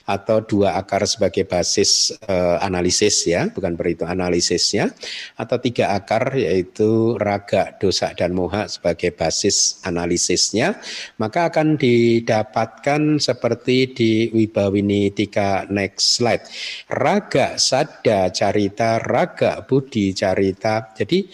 atau 0.07 0.43
dua 0.43 0.79
akar 0.79 1.07
sebagai 1.07 1.47
basis 1.47 2.15
uh, 2.27 2.59
analisis 2.63 3.27
ya, 3.27 3.51
bukan 3.51 3.75
perhitung 3.75 4.11
analisisnya, 4.11 4.91
atau 5.39 5.57
tiga 5.59 5.95
akar 5.95 6.35
yaitu 6.35 7.17
raga, 7.19 7.75
dosa 7.79 8.15
dan 8.15 8.35
moha 8.35 8.67
sebagai 8.67 9.15
basis 9.15 9.83
analisisnya, 9.87 10.79
maka 11.19 11.51
akan 11.51 11.79
didapatkan 11.79 13.23
seperti 13.23 13.77
di 13.95 14.13
Wibawini 14.31 15.11
Tika 15.15 15.67
next 15.71 16.21
slide. 16.21 16.45
Raga, 16.91 17.59
sada, 17.59 18.31
carita, 18.31 19.03
raga, 19.03 19.65
budi, 19.67 20.15
carita. 20.15 20.93
Jadi 20.95 21.27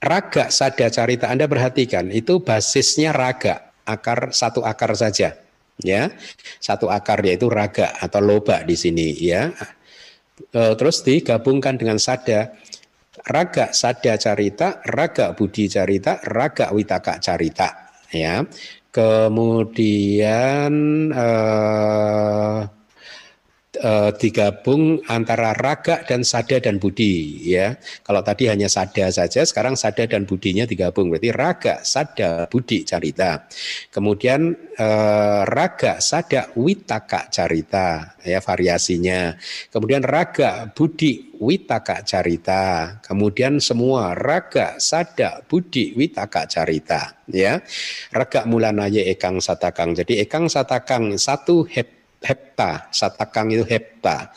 raga, 0.00 0.48
sada, 0.48 0.88
carita 0.88 1.28
Anda 1.28 1.48
perhatikan 1.48 2.08
itu 2.12 2.40
basisnya 2.40 3.12
raga, 3.12 3.72
akar 3.84 4.30
satu 4.30 4.62
akar 4.62 4.94
saja 4.94 5.49
ya 5.82 6.12
satu 6.60 6.88
akar 6.92 7.24
yaitu 7.24 7.48
raga 7.48 7.96
atau 7.98 8.20
loba 8.22 8.62
di 8.64 8.76
sini 8.78 9.16
ya. 9.18 9.50
E, 10.50 10.60
terus 10.76 11.04
digabungkan 11.04 11.76
dengan 11.76 12.00
sada 12.00 12.54
raga 13.28 13.74
sada 13.76 14.16
carita 14.16 14.80
raga 14.88 15.36
budi 15.36 15.68
carita 15.68 16.20
raga 16.24 16.72
witaka 16.72 17.20
carita 17.20 17.92
ya. 18.12 18.44
Kemudian 18.90 20.74
eh, 21.14 22.58
uh, 23.78 24.10
digabung 24.10 24.98
antara 25.06 25.54
raga 25.54 26.02
dan 26.02 26.26
sada 26.26 26.58
dan 26.58 26.82
budi 26.82 27.46
ya. 27.46 27.78
Kalau 28.02 28.24
tadi 28.26 28.50
hanya 28.50 28.66
sada 28.66 29.06
saja, 29.14 29.46
sekarang 29.46 29.78
sada 29.78 30.10
dan 30.10 30.26
budinya 30.26 30.66
digabung 30.66 31.12
berarti 31.12 31.30
raga, 31.30 31.74
sada, 31.86 32.50
budi 32.50 32.82
carita. 32.82 33.46
Kemudian 33.94 34.50
uh, 34.74 35.42
raga, 35.46 36.02
sada, 36.02 36.50
witaka 36.58 37.30
carita 37.30 38.18
ya 38.26 38.42
variasinya. 38.42 39.38
Kemudian 39.70 40.02
raga, 40.02 40.66
budi, 40.74 41.30
witaka 41.38 42.02
carita. 42.02 42.98
Kemudian 43.04 43.62
semua 43.62 44.18
raga, 44.18 44.82
sada, 44.82 45.46
budi, 45.46 45.94
witaka 45.94 46.50
carita 46.50 47.22
ya. 47.30 47.62
Raga 48.10 48.44
mulanaya 48.50 49.06
ekang 49.06 49.38
satakang. 49.38 49.94
Jadi 49.94 50.18
ekang 50.18 50.50
satakang 50.50 51.14
satu 51.14 51.62
hep 51.70 51.99
hepta, 52.20 52.92
satakang 52.92 53.50
itu 53.52 53.64
hepta. 53.64 54.32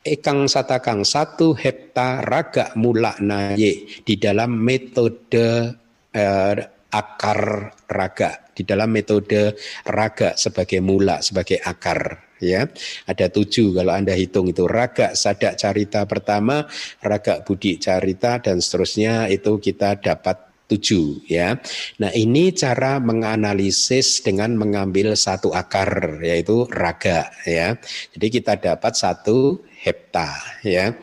Ekang 0.00 0.48
satakang 0.48 1.04
satu 1.04 1.52
hepta 1.52 2.24
raga 2.24 2.72
mula 2.72 3.20
naye 3.20 4.00
di 4.00 4.14
dalam 4.16 4.56
metode 4.56 5.76
eh, 6.08 6.56
akar 6.90 7.40
raga 7.86 8.50
di 8.56 8.66
dalam 8.66 8.90
metode 8.90 9.54
raga 9.86 10.34
sebagai 10.34 10.80
mula 10.80 11.20
sebagai 11.20 11.60
akar 11.60 12.32
ya. 12.40 12.66
Ada 13.06 13.28
tujuh 13.28 13.76
kalau 13.76 13.92
anda 13.94 14.16
hitung 14.16 14.48
itu. 14.48 14.64
Raga 14.64 15.12
sadak 15.12 15.60
carita 15.60 16.08
pertama 16.08 16.64
raga 17.04 17.44
budi 17.44 17.76
carita 17.76 18.40
dan 18.40 18.58
seterusnya 18.58 19.28
itu 19.28 19.60
kita 19.60 20.00
dapat 20.00 20.49
tujuh 20.70 21.26
ya. 21.26 21.58
Nah 21.98 22.14
ini 22.14 22.54
cara 22.54 23.02
menganalisis 23.02 24.22
dengan 24.22 24.54
mengambil 24.54 25.18
satu 25.18 25.50
akar 25.50 26.22
yaitu 26.22 26.70
raga 26.70 27.34
ya. 27.42 27.74
Jadi 28.14 28.26
kita 28.30 28.54
dapat 28.54 28.94
satu 28.94 29.58
hepta 29.82 30.30
ya. 30.62 30.94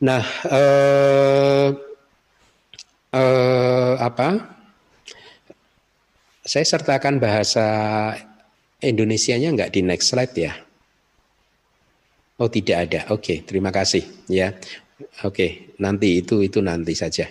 Nah 0.00 0.24
eh, 0.48 1.68
eh, 3.12 3.92
apa? 4.00 4.28
Saya 6.48 6.64
sertakan 6.64 7.20
bahasa 7.20 7.66
Indonesianya 8.80 9.52
enggak 9.52 9.74
di 9.76 9.84
next 9.84 10.08
slide 10.08 10.32
ya. 10.32 10.56
Oh 12.38 12.46
tidak 12.46 12.88
ada. 12.88 13.00
Oke, 13.10 13.42
terima 13.42 13.74
kasih 13.74 14.06
ya. 14.30 14.54
Oke, 15.26 15.74
nanti 15.82 16.22
itu 16.22 16.38
itu 16.46 16.62
nanti 16.62 16.94
saja. 16.94 17.26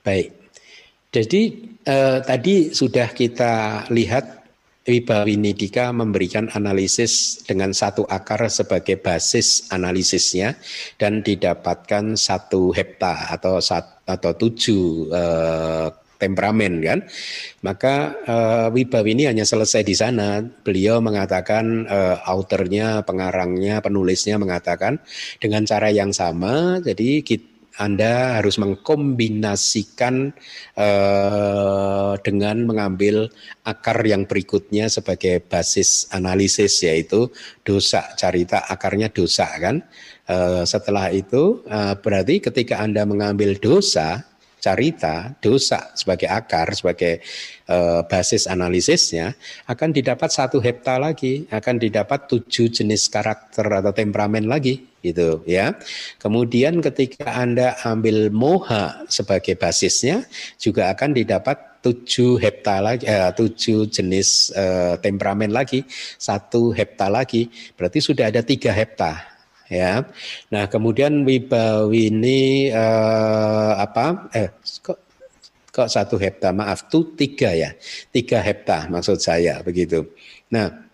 Baik. 0.00 0.39
Jadi 1.10 1.42
eh, 1.82 2.18
tadi 2.22 2.70
sudah 2.70 3.10
kita 3.10 3.86
lihat 3.90 4.40
Wibawinidika 4.80 5.92
memberikan 5.92 6.48
analisis 6.56 7.44
dengan 7.44 7.76
satu 7.76 8.08
akar 8.08 8.48
sebagai 8.48 8.96
basis 8.96 9.68
analisisnya 9.68 10.56
dan 10.96 11.20
didapatkan 11.20 12.16
satu 12.16 12.72
hepta 12.72 13.28
atau 13.28 13.60
sat, 13.60 14.02
atau 14.08 14.32
tujuh 14.34 15.12
eh, 15.12 15.88
temperamen 16.20 16.84
kan? 16.84 17.00
Maka 17.64 18.12
uh, 18.28 18.68
Wibawini 18.68 19.24
hanya 19.24 19.48
selesai 19.48 19.80
di 19.80 19.96
sana. 19.96 20.44
Beliau 20.44 21.00
mengatakan 21.00 21.88
uh, 21.88 22.20
autornya 22.28 23.00
pengarangnya 23.08 23.80
penulisnya 23.80 24.36
mengatakan 24.36 25.00
dengan 25.40 25.64
cara 25.64 25.88
yang 25.88 26.12
sama. 26.12 26.84
Jadi 26.84 27.24
kita 27.24 27.49
anda 27.80 28.36
harus 28.36 28.60
mengkombinasikan 28.60 30.36
uh, 30.76 32.12
dengan 32.20 32.68
mengambil 32.68 33.32
akar 33.64 34.04
yang 34.04 34.28
berikutnya 34.28 34.92
sebagai 34.92 35.40
basis 35.40 36.12
analisis 36.12 36.84
yaitu 36.84 37.32
dosa 37.64 38.12
carita 38.20 38.68
akarnya 38.68 39.08
dosa 39.08 39.48
kan. 39.56 39.80
Uh, 40.28 40.62
setelah 40.68 41.08
itu 41.08 41.64
uh, 41.66 41.96
berarti 41.96 42.38
ketika 42.38 42.84
Anda 42.84 43.02
mengambil 43.08 43.56
dosa 43.58 44.28
carita, 44.60 45.32
dosa 45.40 45.96
sebagai 45.96 46.28
akar, 46.28 46.76
sebagai 46.76 47.24
uh, 47.66 48.04
basis 48.04 48.44
analisisnya, 48.44 49.32
akan 49.66 49.90
didapat 49.90 50.28
satu 50.28 50.60
hepta 50.60 51.00
lagi, 51.00 51.48
akan 51.48 51.80
didapat 51.80 52.28
tujuh 52.28 52.68
jenis 52.68 53.08
karakter 53.08 53.64
atau 53.64 53.90
temperamen 53.96 54.44
lagi, 54.44 54.89
gitu 55.00 55.40
ya. 55.48 55.76
Kemudian 56.20 56.80
ketika 56.84 57.36
Anda 57.36 57.76
ambil 57.84 58.28
moha 58.32 59.04
sebagai 59.08 59.56
basisnya, 59.56 60.24
juga 60.60 60.92
akan 60.92 61.16
didapat 61.16 61.80
tujuh 61.80 62.36
hepta 62.36 62.84
lagi, 62.84 63.08
eh, 63.08 63.32
tujuh 63.32 63.88
jenis 63.88 64.52
eh, 64.52 64.94
temperamen 65.00 65.48
lagi, 65.48 65.84
satu 66.20 66.76
hepta 66.76 67.08
lagi, 67.08 67.48
berarti 67.74 67.98
sudah 68.04 68.28
ada 68.28 68.44
tiga 68.44 68.70
hepta 68.70 69.16
ya. 69.72 70.04
Nah, 70.52 70.64
kemudian 70.68 71.24
Wibawini 71.24 72.68
eh, 72.68 73.72
apa? 73.80 74.28
Eh, 74.36 74.48
kok 74.84 74.98
kok 75.72 75.88
satu 75.88 76.20
hepta? 76.20 76.52
Maaf, 76.52 76.92
tuh 76.92 77.16
tiga 77.16 77.56
ya, 77.56 77.72
tiga 78.12 78.44
hepta 78.44 78.90
maksud 78.92 79.16
saya 79.16 79.64
begitu. 79.64 80.04
Nah, 80.52 80.89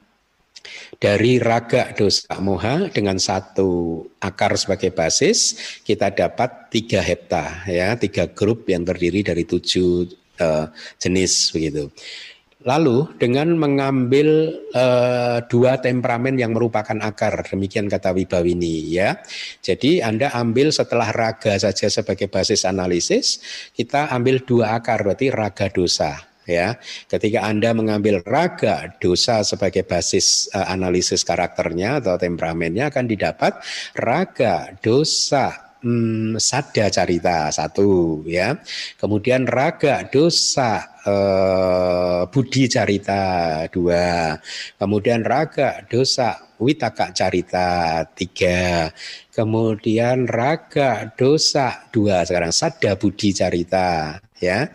dari 0.97 1.39
raga 1.43 1.93
dosa 1.93 2.37
moha 2.41 2.89
dengan 2.89 3.21
satu 3.21 4.01
akar 4.21 4.57
sebagai 4.57 4.91
basis 4.93 5.57
kita 5.85 6.13
dapat 6.13 6.73
tiga 6.73 7.01
hepta 7.01 7.69
ya 7.69 7.95
tiga 8.01 8.31
grup 8.31 8.67
yang 8.69 8.83
terdiri 8.83 9.23
dari 9.23 9.45
tujuh 9.45 10.09
uh, 10.41 10.67
jenis 11.01 11.53
begitu. 11.53 11.93
Lalu 12.67 13.15
dengan 13.23 13.55
mengambil 13.55 14.59
uh, 14.75 15.39
dua 15.47 15.79
temperamen 15.79 16.35
yang 16.35 16.51
merupakan 16.51 16.99
akar, 16.99 17.47
demikian 17.47 17.87
kata 17.87 18.11
Wibawini 18.11 18.91
ya. 18.91 19.23
Jadi 19.63 20.03
Anda 20.03 20.35
ambil 20.35 20.75
setelah 20.75 21.15
raga 21.15 21.55
saja 21.63 21.87
sebagai 21.87 22.27
basis 22.27 22.67
analisis, 22.67 23.39
kita 23.71 24.11
ambil 24.11 24.43
dua 24.43 24.83
akar 24.83 25.07
berarti 25.07 25.31
raga 25.31 25.71
dosa 25.71 26.26
ya. 26.47 26.79
Ketika 27.11 27.45
Anda 27.45 27.75
mengambil 27.77 28.23
raga 28.25 28.95
dosa 29.03 29.43
sebagai 29.43 29.85
basis 29.85 30.49
uh, 30.55 30.71
analisis 30.73 31.27
karakternya 31.27 32.01
atau 32.01 32.17
temperamennya 32.17 32.89
akan 32.89 33.05
didapat 33.11 33.59
raga 33.99 34.73
dosa 34.81 35.67
hmm, 35.87 36.41
sada 36.43 36.89
carita 36.91 37.51
satu 37.55 38.23
ya. 38.27 38.59
Kemudian 38.99 39.47
raga 39.47 40.07
dosa 40.11 40.99
eh, 41.07 42.23
budi 42.31 42.67
carita 42.67 43.23
dua. 43.71 44.35
Kemudian 44.75 45.23
raga 45.23 45.87
dosa 45.87 46.37
witaka 46.59 47.15
carita 47.15 48.03
tiga. 48.17 48.91
Kemudian 49.31 50.27
raga 50.27 51.13
dosa 51.15 51.87
dua 51.95 52.27
sekarang 52.27 52.51
sada 52.51 52.99
budi 52.99 53.31
carita 53.37 54.19
ya 54.37 54.69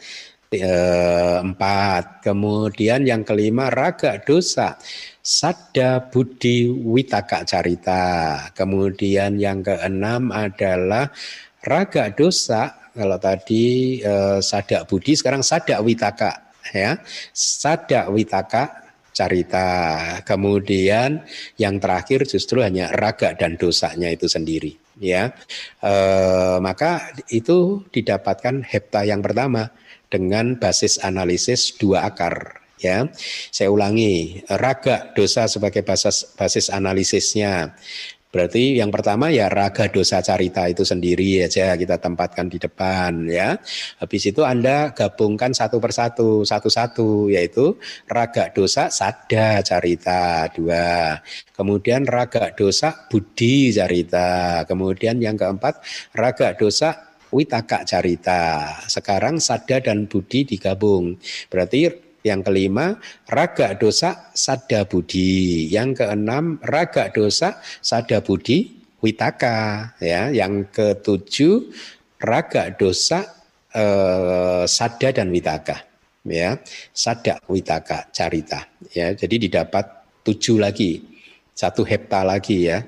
empat. 0.52 2.20
Kemudian 2.28 3.08
yang 3.08 3.24
kelima 3.24 3.72
raga 3.72 4.20
dosa 4.20 4.76
Sada 5.22 6.12
Budi 6.12 6.68
Witaka 6.68 7.48
Carita. 7.48 8.04
Kemudian 8.52 9.38
yang 9.38 9.62
keenam 9.62 10.34
adalah 10.34 11.14
Raga 11.62 12.10
Dosa. 12.10 12.90
Kalau 12.92 13.22
tadi 13.22 13.98
eh, 14.02 14.42
Sada 14.42 14.84
Budi, 14.84 15.14
sekarang 15.14 15.46
Sada 15.46 15.80
Witaka. 15.80 16.52
Ya, 16.74 16.98
Sada 17.32 18.10
Witaka 18.10 18.82
Carita. 19.14 19.70
Kemudian 20.26 21.22
yang 21.62 21.78
terakhir 21.78 22.26
justru 22.26 22.66
hanya 22.66 22.90
raga 22.90 23.38
dan 23.38 23.62
dosanya 23.62 24.10
itu 24.10 24.26
sendiri. 24.26 24.74
Ya, 25.02 25.34
e, 25.82 25.94
maka 26.62 27.10
itu 27.34 27.82
didapatkan 27.90 28.62
hepta 28.62 29.02
yang 29.02 29.26
pertama 29.26 29.74
dengan 30.12 30.60
basis 30.60 31.00
analisis 31.00 31.74
dua 31.80 32.06
akar 32.06 32.62
ya. 32.78 33.08
Saya 33.50 33.72
ulangi, 33.72 34.44
raga 34.52 35.16
dosa 35.16 35.48
sebagai 35.48 35.82
basis 35.88 36.36
basis 36.36 36.68
analisisnya. 36.68 37.74
Berarti 38.32 38.80
yang 38.80 38.96
pertama 38.96 39.28
ya 39.28 39.52
raga 39.52 39.92
dosa 39.92 40.24
carita 40.24 40.64
itu 40.72 40.88
sendiri 40.88 41.44
aja 41.44 41.76
kita 41.76 42.00
tempatkan 42.00 42.48
di 42.48 42.64
depan 42.64 43.28
ya. 43.28 43.60
Habis 44.00 44.32
itu 44.32 44.48
Anda 44.48 44.96
gabungkan 44.96 45.52
satu 45.52 45.84
persatu, 45.84 46.48
satu-satu 46.48 47.28
yaitu 47.28 47.76
raga 48.08 48.48
dosa 48.56 48.88
sada 48.88 49.60
carita 49.68 50.48
dua. 50.56 51.20
Kemudian 51.52 52.08
raga 52.08 52.56
dosa 52.56 52.96
budi 53.12 53.76
carita. 53.76 54.64
Kemudian 54.64 55.20
yang 55.20 55.36
keempat 55.36 55.84
raga 56.16 56.56
dosa 56.56 57.11
witaka 57.32 57.88
carita. 57.88 58.76
Sekarang 58.86 59.40
sada 59.40 59.80
dan 59.80 60.06
budi 60.06 60.46
digabung. 60.46 61.18
Berarti 61.48 61.90
yang 62.22 62.46
kelima, 62.46 63.02
raga 63.26 63.74
dosa 63.74 64.30
sada 64.38 64.86
budi. 64.86 65.66
Yang 65.72 66.06
keenam, 66.06 66.62
raga 66.62 67.10
dosa 67.10 67.58
sada 67.82 68.22
budi 68.22 68.78
witaka. 69.02 69.92
Ya, 69.98 70.30
yang 70.30 70.70
ketujuh, 70.70 71.74
raga 72.22 72.70
dosa 72.78 73.26
eh, 73.74 74.64
sada 74.70 75.10
dan 75.10 75.34
witaka. 75.34 75.90
Ya, 76.22 76.62
sada 76.94 77.42
witaka 77.50 78.14
carita. 78.14 78.70
Ya, 78.94 79.18
jadi 79.18 79.50
didapat 79.50 80.06
tujuh 80.22 80.62
lagi, 80.62 81.02
satu 81.58 81.82
hepta 81.82 82.22
lagi 82.22 82.70
ya. 82.70 82.86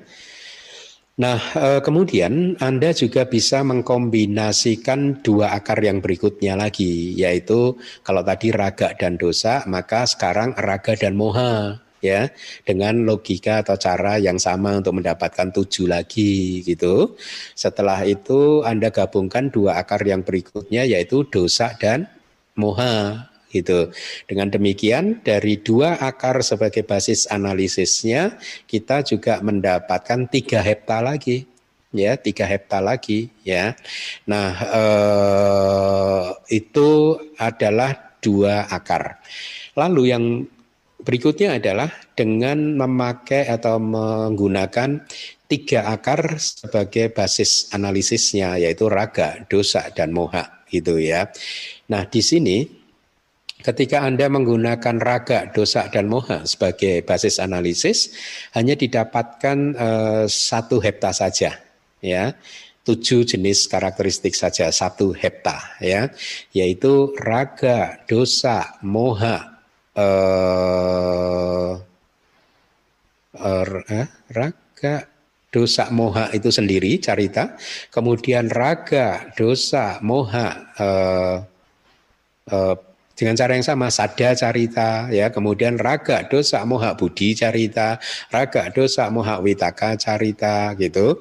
Nah, 1.14 1.38
eh, 1.54 1.78
kemudian 1.78 2.58
Anda 2.58 2.90
juga 2.90 3.22
bisa 3.30 3.62
mengkombinasikan 3.62 5.22
dua 5.22 5.54
akar 5.54 5.78
yang 5.78 6.02
berikutnya 6.02 6.58
lagi, 6.58 7.14
yaitu 7.14 7.78
kalau 8.02 8.26
tadi 8.26 8.50
raga 8.50 8.98
dan 8.98 9.14
dosa, 9.14 9.62
maka 9.70 10.10
sekarang 10.10 10.58
raga 10.58 10.98
dan 10.98 11.14
moha, 11.14 11.78
ya, 12.02 12.34
dengan 12.66 13.06
logika 13.06 13.62
atau 13.62 13.78
cara 13.78 14.18
yang 14.18 14.42
sama 14.42 14.82
untuk 14.82 14.98
mendapatkan 14.98 15.54
tujuh 15.54 15.86
lagi, 15.86 16.66
gitu. 16.66 17.14
Setelah 17.54 18.02
itu 18.02 18.66
Anda 18.66 18.90
gabungkan 18.90 19.54
dua 19.54 19.78
akar 19.78 20.02
yang 20.02 20.26
berikutnya, 20.26 20.82
yaitu 20.82 21.22
dosa 21.30 21.78
dan 21.78 22.10
moha, 22.58 23.30
gitu. 23.54 23.94
Dengan 24.26 24.50
demikian 24.50 25.22
dari 25.22 25.62
dua 25.62 26.02
akar 26.02 26.42
sebagai 26.42 26.82
basis 26.82 27.30
analisisnya 27.30 28.34
kita 28.66 29.06
juga 29.06 29.38
mendapatkan 29.38 30.26
tiga 30.26 30.58
hepta 30.58 30.98
lagi 30.98 31.46
ya 31.94 32.18
tiga 32.18 32.44
hepta 32.44 32.82
lagi 32.82 33.30
ya. 33.46 33.78
Nah 34.26 34.50
eh, 34.74 36.26
itu 36.50 37.14
adalah 37.38 38.18
dua 38.18 38.66
akar. 38.66 39.22
Lalu 39.78 40.02
yang 40.10 40.24
berikutnya 41.04 41.62
adalah 41.62 41.92
dengan 42.18 42.74
memakai 42.74 43.46
atau 43.46 43.78
menggunakan 43.78 45.06
tiga 45.46 45.92
akar 45.92 46.40
sebagai 46.40 47.12
basis 47.14 47.70
analisisnya 47.70 48.58
yaitu 48.58 48.90
raga, 48.90 49.44
dosa 49.46 49.86
dan 49.94 50.10
moha 50.10 50.64
gitu 50.72 50.98
ya. 50.98 51.30
Nah 51.92 52.08
di 52.08 52.24
sini 52.24 52.64
Ketika 53.64 54.04
Anda 54.04 54.28
menggunakan 54.28 55.00
raga, 55.00 55.48
dosa, 55.48 55.88
dan 55.88 56.04
moha 56.12 56.44
sebagai 56.44 57.00
basis 57.00 57.40
analisis, 57.40 58.12
hanya 58.52 58.76
didapatkan 58.76 59.58
uh, 59.72 60.24
satu 60.28 60.84
hepta 60.84 61.16
saja, 61.16 61.64
ya. 62.04 62.36
Tujuh 62.84 63.24
jenis 63.24 63.64
karakteristik 63.64 64.36
saja 64.36 64.68
satu 64.68 65.16
hepta, 65.16 65.80
ya, 65.80 66.12
yaitu 66.52 67.16
raga, 67.16 68.04
dosa, 68.04 68.76
moha, 68.84 69.64
uh, 69.96 71.80
uh, 73.40 74.06
raga, 74.28 75.08
dosa 75.48 75.88
moha 75.88 76.28
itu 76.36 76.52
sendiri 76.52 77.00
carita. 77.00 77.56
Kemudian 77.88 78.52
raga 78.52 79.32
dosa 79.32 80.04
moha 80.04 80.48
uh, 80.76 81.36
uh, 82.52 82.76
dengan 83.14 83.38
cara 83.38 83.54
yang 83.54 83.66
sama 83.66 83.88
sada 83.88 84.34
carita 84.34 85.08
ya. 85.08 85.30
Kemudian 85.30 85.78
raga 85.78 86.26
dosa 86.26 86.66
moha 86.66 86.98
budi 86.98 87.32
carita 87.38 87.98
raga 88.30 88.68
dosa 88.74 89.08
moha 89.08 89.38
witaka 89.38 89.94
carita 89.96 90.74
gitu. 90.78 91.18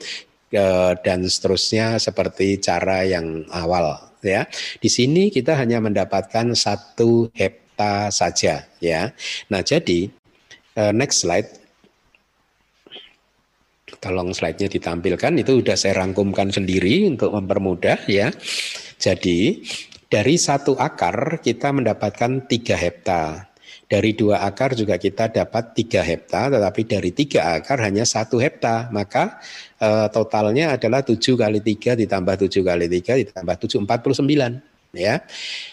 E, 0.54 0.66
dan 1.02 1.26
seterusnya 1.26 1.98
seperti 1.98 2.62
cara 2.62 3.06
yang 3.06 3.46
awal 3.50 4.14
ya. 4.22 4.46
Di 4.78 4.90
sini 4.90 5.30
kita 5.30 5.58
hanya 5.58 5.82
mendapatkan 5.82 6.54
satu 6.54 7.30
hepta 7.34 8.10
saja 8.10 8.66
ya. 8.82 9.14
Nah 9.54 9.62
jadi 9.62 10.10
e, 10.78 10.84
next 10.94 11.26
slide. 11.26 11.50
Tolong 14.02 14.36
slide-nya 14.36 14.68
ditampilkan. 14.68 15.32
Itu 15.40 15.64
sudah 15.64 15.80
saya 15.80 16.04
rangkumkan 16.04 16.52
sendiri 16.52 17.08
untuk 17.08 17.32
mempermudah 17.32 18.04
ya. 18.12 18.36
Jadi 19.00 19.64
dari 20.14 20.38
satu 20.38 20.78
akar 20.78 21.42
kita 21.42 21.74
mendapatkan 21.74 22.46
tiga 22.46 22.78
hepta. 22.78 23.50
Dari 23.90 24.14
dua 24.14 24.46
akar 24.46 24.78
juga 24.78 25.02
kita 25.02 25.34
dapat 25.34 25.74
tiga 25.74 26.06
hepta, 26.06 26.54
tetapi 26.54 26.82
dari 26.86 27.10
tiga 27.10 27.58
akar 27.58 27.82
hanya 27.82 28.06
satu 28.06 28.38
hepta. 28.38 28.94
Maka 28.94 29.42
e, 29.82 29.90
totalnya 30.14 30.78
adalah 30.78 31.02
tujuh 31.02 31.34
kali 31.34 31.66
tiga 31.66 31.98
ditambah 31.98 32.46
tujuh 32.46 32.62
kali 32.62 32.86
tiga 32.90 33.18
ditambah 33.18 33.56
tujuh 33.66 33.82
empat 33.82 34.06
puluh 34.06 34.18
sembilan. 34.18 34.52
Ya, 34.94 35.26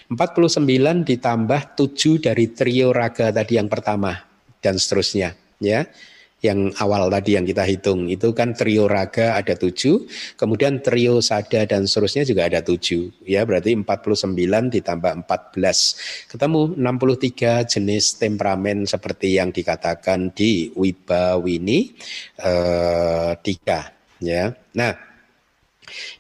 empat 0.09 0.33
puluh 0.33 0.49
sembilan 0.49 1.05
ditambah 1.05 1.77
tujuh 1.77 2.25
dari 2.25 2.49
trio 2.57 2.97
raga 2.97 3.29
tadi 3.29 3.61
yang 3.61 3.69
pertama 3.69 4.17
dan 4.65 4.81
seterusnya. 4.81 5.37
Ya, 5.61 5.85
yang 6.41 6.73
awal 6.81 7.13
tadi 7.13 7.37
yang 7.37 7.45
kita 7.45 7.69
hitung 7.69 8.09
itu 8.09 8.33
kan 8.33 8.57
trio 8.57 8.89
raga 8.89 9.37
ada 9.37 9.53
tujuh, 9.53 10.09
kemudian 10.41 10.81
trio 10.81 11.21
sada 11.21 11.69
dan 11.69 11.85
seterusnya 11.85 12.25
juga 12.25 12.49
ada 12.49 12.65
tujuh, 12.65 13.13
ya 13.29 13.45
berarti 13.45 13.77
49 13.77 14.75
ditambah 14.81 15.13
14, 15.29 16.33
ketemu 16.33 16.61
63 16.81 17.69
jenis 17.69 18.05
temperamen 18.17 18.89
seperti 18.89 19.37
yang 19.37 19.53
dikatakan 19.53 20.33
di 20.33 20.73
Wibawini 20.73 21.93
eh, 22.41 23.33
tiga, 23.45 23.93
ya. 24.25 24.49
Nah 24.73 25.11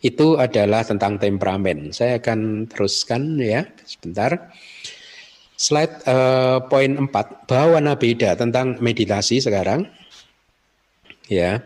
itu 0.03 0.35
adalah 0.35 0.83
tentang 0.83 1.17
temperamen. 1.17 1.95
Saya 1.95 2.19
akan 2.19 2.67
teruskan 2.67 3.39
ya 3.39 3.63
sebentar. 3.87 4.51
Slide 5.61 6.09
uh, 6.09 6.65
poin 6.73 6.97
4, 6.97 7.13
bawana 7.45 7.93
beda 7.93 8.33
tentang 8.33 8.81
meditasi 8.81 9.45
sekarang 9.45 9.85
ya. 11.31 11.63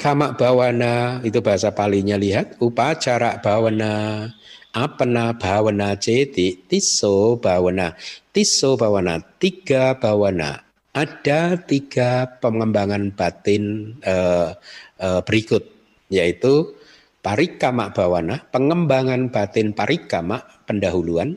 Kama 0.00 0.32
bawana 0.36 1.20
itu 1.24 1.40
bahasa 1.44 1.72
palinya 1.72 2.16
lihat. 2.16 2.56
Upacara 2.60 3.40
bawana 3.40 4.24
apana 4.72 5.36
bawana 5.36 5.96
ceti 5.96 6.56
tiso 6.68 7.36
bawana 7.40 7.96
tiso 8.32 8.76
bawana 8.76 9.20
tiga 9.40 9.96
bawana 9.96 10.64
ada 10.96 11.60
tiga 11.60 12.40
pengembangan 12.40 13.12
batin 13.12 13.94
uh, 14.02 14.56
uh, 15.00 15.20
berikut 15.24 15.68
yaitu 16.08 16.72
parikama 17.20 17.92
bawana 17.92 18.40
pengembangan 18.48 19.28
batin 19.28 19.76
parikama 19.76 20.42
pendahuluan. 20.64 21.36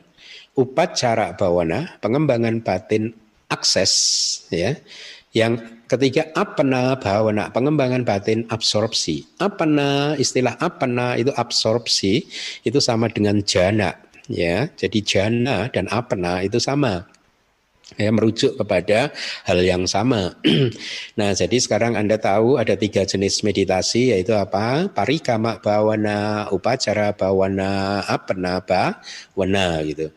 Upacara 0.55 1.35
bawana 1.35 1.99
pengembangan 2.03 2.63
batin 2.63 3.15
akses 3.47 3.93
ya. 4.51 4.75
Yang 5.31 5.80
ketiga 5.91 6.31
apana 6.31 6.95
bhavana, 6.95 7.51
pengembangan 7.51 8.07
batin 8.07 8.47
absorpsi. 8.47 9.27
Apana, 9.43 10.15
istilah 10.15 10.55
apana 10.63 11.19
itu 11.19 11.35
absorpsi 11.35 12.23
itu 12.63 12.79
sama 12.79 13.11
dengan 13.11 13.43
jana 13.43 13.99
ya. 14.31 14.71
Jadi 14.71 15.03
jana 15.03 15.67
dan 15.67 15.91
apana 15.91 16.47
itu 16.47 16.63
sama 16.63 17.11
ya 17.99 18.11
merujuk 18.11 18.55
kepada 18.55 19.11
hal 19.43 19.59
yang 19.59 19.83
sama. 19.83 20.39
nah, 21.19 21.35
jadi 21.35 21.57
sekarang 21.59 21.99
Anda 21.99 22.15
tahu 22.15 22.55
ada 22.55 22.79
tiga 22.79 23.03
jenis 23.03 23.43
meditasi 23.43 24.15
yaitu 24.15 24.31
apa? 24.31 24.87
Parikama 24.91 25.59
bawana, 25.59 26.47
upacara 26.55 27.11
bawana, 27.11 28.03
apana 28.07 28.63
bawana 28.63 29.83
gitu. 29.83 30.07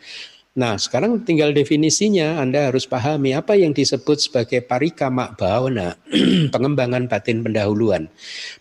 Nah, 0.55 0.79
sekarang 0.79 1.27
tinggal 1.27 1.51
definisinya 1.51 2.39
Anda 2.39 2.71
harus 2.71 2.87
pahami 2.87 3.35
apa 3.35 3.59
yang 3.59 3.75
disebut 3.75 4.23
sebagai 4.23 4.63
parikama 4.63 5.35
bhavana, 5.35 5.99
pengembangan 6.55 7.11
batin 7.11 7.43
pendahuluan. 7.43 8.07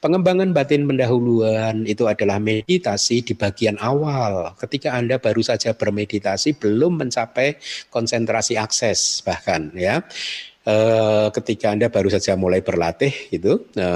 Pengembangan 0.01 0.57
batin 0.57 0.89
pendahuluan 0.89 1.85
itu 1.85 2.09
adalah 2.09 2.41
meditasi 2.41 3.21
di 3.21 3.37
bagian 3.37 3.77
awal. 3.77 4.57
Ketika 4.57 4.97
Anda 4.97 5.21
baru 5.21 5.45
saja 5.45 5.77
bermeditasi 5.77 6.57
belum 6.57 6.97
mencapai 6.97 7.61
konsentrasi 7.93 8.57
akses 8.57 9.21
bahkan 9.21 9.69
ya. 9.77 10.01
E, 10.65 10.75
ketika 11.29 11.77
Anda 11.77 11.93
baru 11.93 12.09
saja 12.09 12.33
mulai 12.33 12.65
berlatih 12.65 13.13
itu 13.29 13.69
e, 13.77 13.89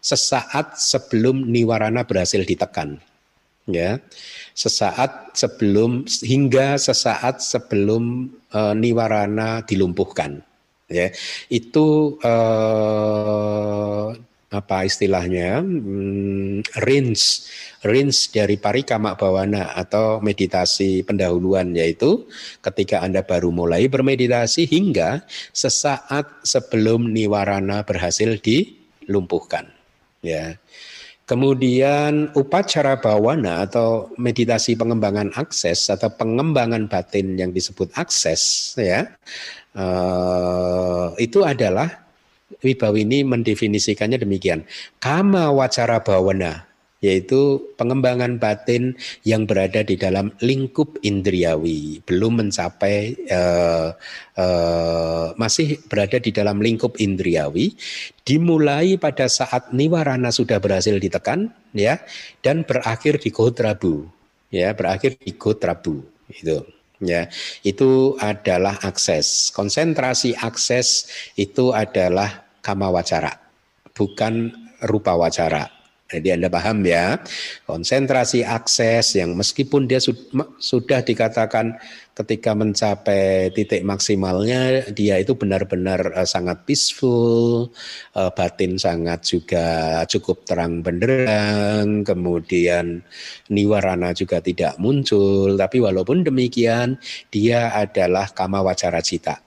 sesaat 0.00 0.80
sebelum 0.80 1.52
niwarana 1.52 2.08
berhasil 2.08 2.40
ditekan 2.48 2.96
ya 3.66 3.98
sesaat 4.56 5.36
sebelum 5.36 6.08
hingga 6.24 6.80
sesaat 6.80 7.44
sebelum 7.44 8.32
e, 8.48 8.60
niwarana 8.72 9.60
dilumpuhkan. 9.68 10.40
Ya 10.88 11.12
itu 11.52 12.16
e, 12.24 12.34
apa 14.46 14.86
istilahnya 14.88 15.60
hmm, 15.60 16.64
range 16.88 17.50
range 17.84 18.32
dari 18.32 18.56
parikama 18.56 19.18
bawana 19.18 19.76
atau 19.76 20.22
meditasi 20.24 21.04
pendahuluan 21.04 21.76
yaitu 21.76 22.24
ketika 22.64 23.04
Anda 23.04 23.20
baru 23.26 23.52
mulai 23.52 23.90
bermeditasi 23.92 24.64
hingga 24.70 25.26
sesaat 25.52 26.46
sebelum 26.46 27.12
niwarana 27.12 27.84
berhasil 27.84 28.40
dilumpuhkan. 28.40 29.68
Ya 30.24 30.56
Kemudian 31.26 32.30
upacara 32.38 33.02
bawana 33.02 33.66
atau 33.66 34.14
meditasi 34.14 34.78
pengembangan 34.78 35.34
akses 35.34 35.90
atau 35.90 36.06
pengembangan 36.14 36.86
batin 36.86 37.34
yang 37.34 37.50
disebut 37.50 37.90
akses 37.98 38.74
ya 38.78 39.10
uh, 39.74 41.10
itu 41.18 41.42
adalah 41.42 42.06
Wibawini 42.62 43.26
mendefinisikannya 43.26 44.22
demikian. 44.22 44.62
Kama 45.02 45.50
wacara 45.50 45.98
bawana 45.98 46.65
yaitu 47.04 47.60
pengembangan 47.76 48.40
batin 48.40 48.96
yang 49.22 49.44
berada 49.44 49.84
di 49.84 50.00
dalam 50.00 50.32
lingkup 50.40 50.96
indriawi, 51.04 52.00
belum 52.08 52.40
mencapai 52.40 53.14
uh, 53.28 53.92
uh, 54.40 55.26
masih 55.36 55.76
berada 55.92 56.16
di 56.16 56.32
dalam 56.32 56.58
lingkup 56.58 56.96
indriawi, 56.96 57.76
dimulai 58.24 58.96
pada 58.96 59.28
saat 59.28 59.76
niwarana 59.76 60.32
sudah 60.32 60.56
berhasil 60.56 60.96
ditekan, 60.96 61.52
ya, 61.76 62.00
dan 62.40 62.64
berakhir 62.64 63.20
di 63.20 63.28
gotrabu, 63.28 64.08
ya, 64.48 64.72
berakhir 64.72 65.20
di 65.20 65.36
gotrabu, 65.36 66.00
itu. 66.32 66.64
Ya, 66.96 67.28
itu 67.60 68.16
adalah 68.16 68.80
akses. 68.80 69.52
Konsentrasi 69.52 70.32
akses 70.32 71.12
itu 71.36 71.76
adalah 71.76 72.48
kama 72.64 72.88
wacara, 72.88 73.36
bukan 73.92 74.48
rupa 74.80 75.12
wacara. 75.12 75.75
Jadi 76.06 76.38
Anda 76.38 76.46
paham 76.46 76.86
ya, 76.86 77.18
konsentrasi 77.66 78.46
akses 78.46 79.18
yang 79.18 79.34
meskipun 79.34 79.90
dia 79.90 79.98
sudah 80.62 81.02
dikatakan 81.02 81.74
ketika 82.14 82.54
mencapai 82.54 83.50
titik 83.50 83.82
maksimalnya 83.82 84.86
dia 84.94 85.18
itu 85.18 85.34
benar-benar 85.34 86.14
uh, 86.14 86.22
sangat 86.22 86.62
peaceful, 86.62 87.74
uh, 88.14 88.30
batin 88.32 88.78
sangat 88.78 89.26
juga 89.26 89.66
cukup 90.06 90.46
terang 90.46 90.80
benderang, 90.86 92.06
kemudian 92.06 93.02
niwarana 93.50 94.14
juga 94.14 94.38
tidak 94.38 94.78
muncul, 94.78 95.58
tapi 95.58 95.82
walaupun 95.82 96.22
demikian 96.22 97.02
dia 97.34 97.74
adalah 97.74 98.30
kama 98.30 98.62
wacara 98.62 99.02
cita 99.02 99.45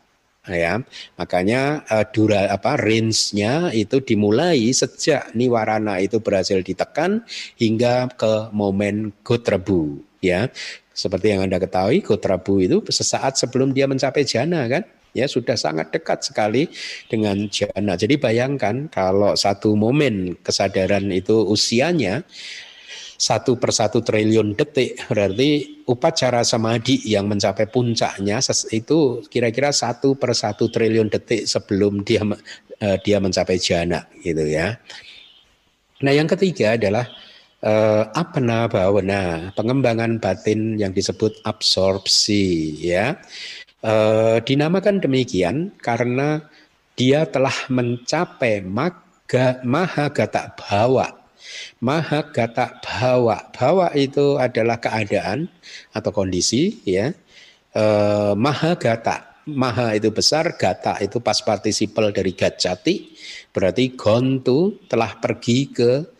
ya 0.52 0.82
makanya 1.16 1.86
uh, 1.90 2.06
dura 2.10 2.50
apa 2.50 2.76
range-nya 2.76 3.70
itu 3.74 4.02
dimulai 4.02 4.74
sejak 4.74 5.34
niwarana 5.38 6.02
itu 6.02 6.18
berhasil 6.20 6.60
ditekan 6.62 7.22
hingga 7.56 8.10
ke 8.18 8.50
momen 8.52 9.14
gotrebu 9.22 10.02
ya. 10.24 10.52
Seperti 10.92 11.32
yang 11.32 11.48
anda 11.48 11.64
ketahui 11.64 12.04
gotrebu 12.04 12.60
itu 12.60 12.78
sesaat 12.92 13.40
sebelum 13.40 13.72
dia 13.72 13.88
mencapai 13.88 14.28
jana 14.28 14.68
kan? 14.68 14.84
Ya 15.16 15.26
sudah 15.26 15.58
sangat 15.58 15.90
dekat 15.90 16.22
sekali 16.22 16.70
dengan 17.10 17.50
jana. 17.50 17.98
Jadi 17.98 18.20
bayangkan 18.22 18.92
kalau 18.94 19.34
satu 19.34 19.74
momen 19.74 20.38
kesadaran 20.46 21.10
itu 21.10 21.50
usianya 21.50 22.22
satu 23.20 23.60
per 23.60 23.76
satu 23.76 24.00
triliun 24.00 24.56
detik 24.56 24.96
berarti 25.12 25.84
upacara 25.92 26.40
samadhi 26.48 27.04
yang 27.04 27.28
mencapai 27.28 27.68
puncaknya 27.68 28.40
itu 28.72 29.28
kira-kira 29.28 29.76
satu 29.76 30.16
per 30.16 30.32
satu 30.32 30.72
triliun 30.72 31.12
detik 31.12 31.44
sebelum 31.44 32.08
dia 32.08 32.24
uh, 32.24 32.98
dia 33.04 33.20
mencapai 33.20 33.60
jana 33.60 34.08
gitu 34.24 34.48
ya. 34.48 34.80
Nah 36.00 36.16
yang 36.16 36.32
ketiga 36.32 36.80
adalah 36.80 37.12
uh, 37.60 38.08
apna 38.16 38.72
bhavana 38.72 39.52
pengembangan 39.52 40.24
batin 40.24 40.80
yang 40.80 40.96
disebut 40.96 41.44
absorpsi 41.44 42.80
ya. 42.80 43.20
Uh, 43.84 44.40
dinamakan 44.48 45.04
demikian 45.04 45.76
karena 45.84 46.44
dia 46.96 47.28
telah 47.28 47.56
mencapai 47.68 48.64
maga, 48.64 49.60
maha 49.64 50.08
gata 50.08 50.52
bawa 50.56 51.19
Maha 51.80 52.28
gata 52.30 52.80
bawa. 52.84 53.50
Bawa 53.56 53.88
itu 53.96 54.36
adalah 54.36 54.78
keadaan 54.78 55.48
atau 55.96 56.12
kondisi 56.12 56.82
ya. 56.84 57.16
E, 57.72 57.84
maha 58.36 58.76
gata. 58.76 59.28
Maha 59.50 59.98
itu 59.98 60.14
besar, 60.14 60.54
gata 60.62 61.02
itu 61.02 61.18
pas 61.24 61.42
partisipal 61.42 62.14
dari 62.14 62.38
gacati. 62.38 63.18
Berarti 63.50 63.98
gontu 63.98 64.78
telah 64.86 65.18
pergi 65.18 65.74
ke 65.74 66.20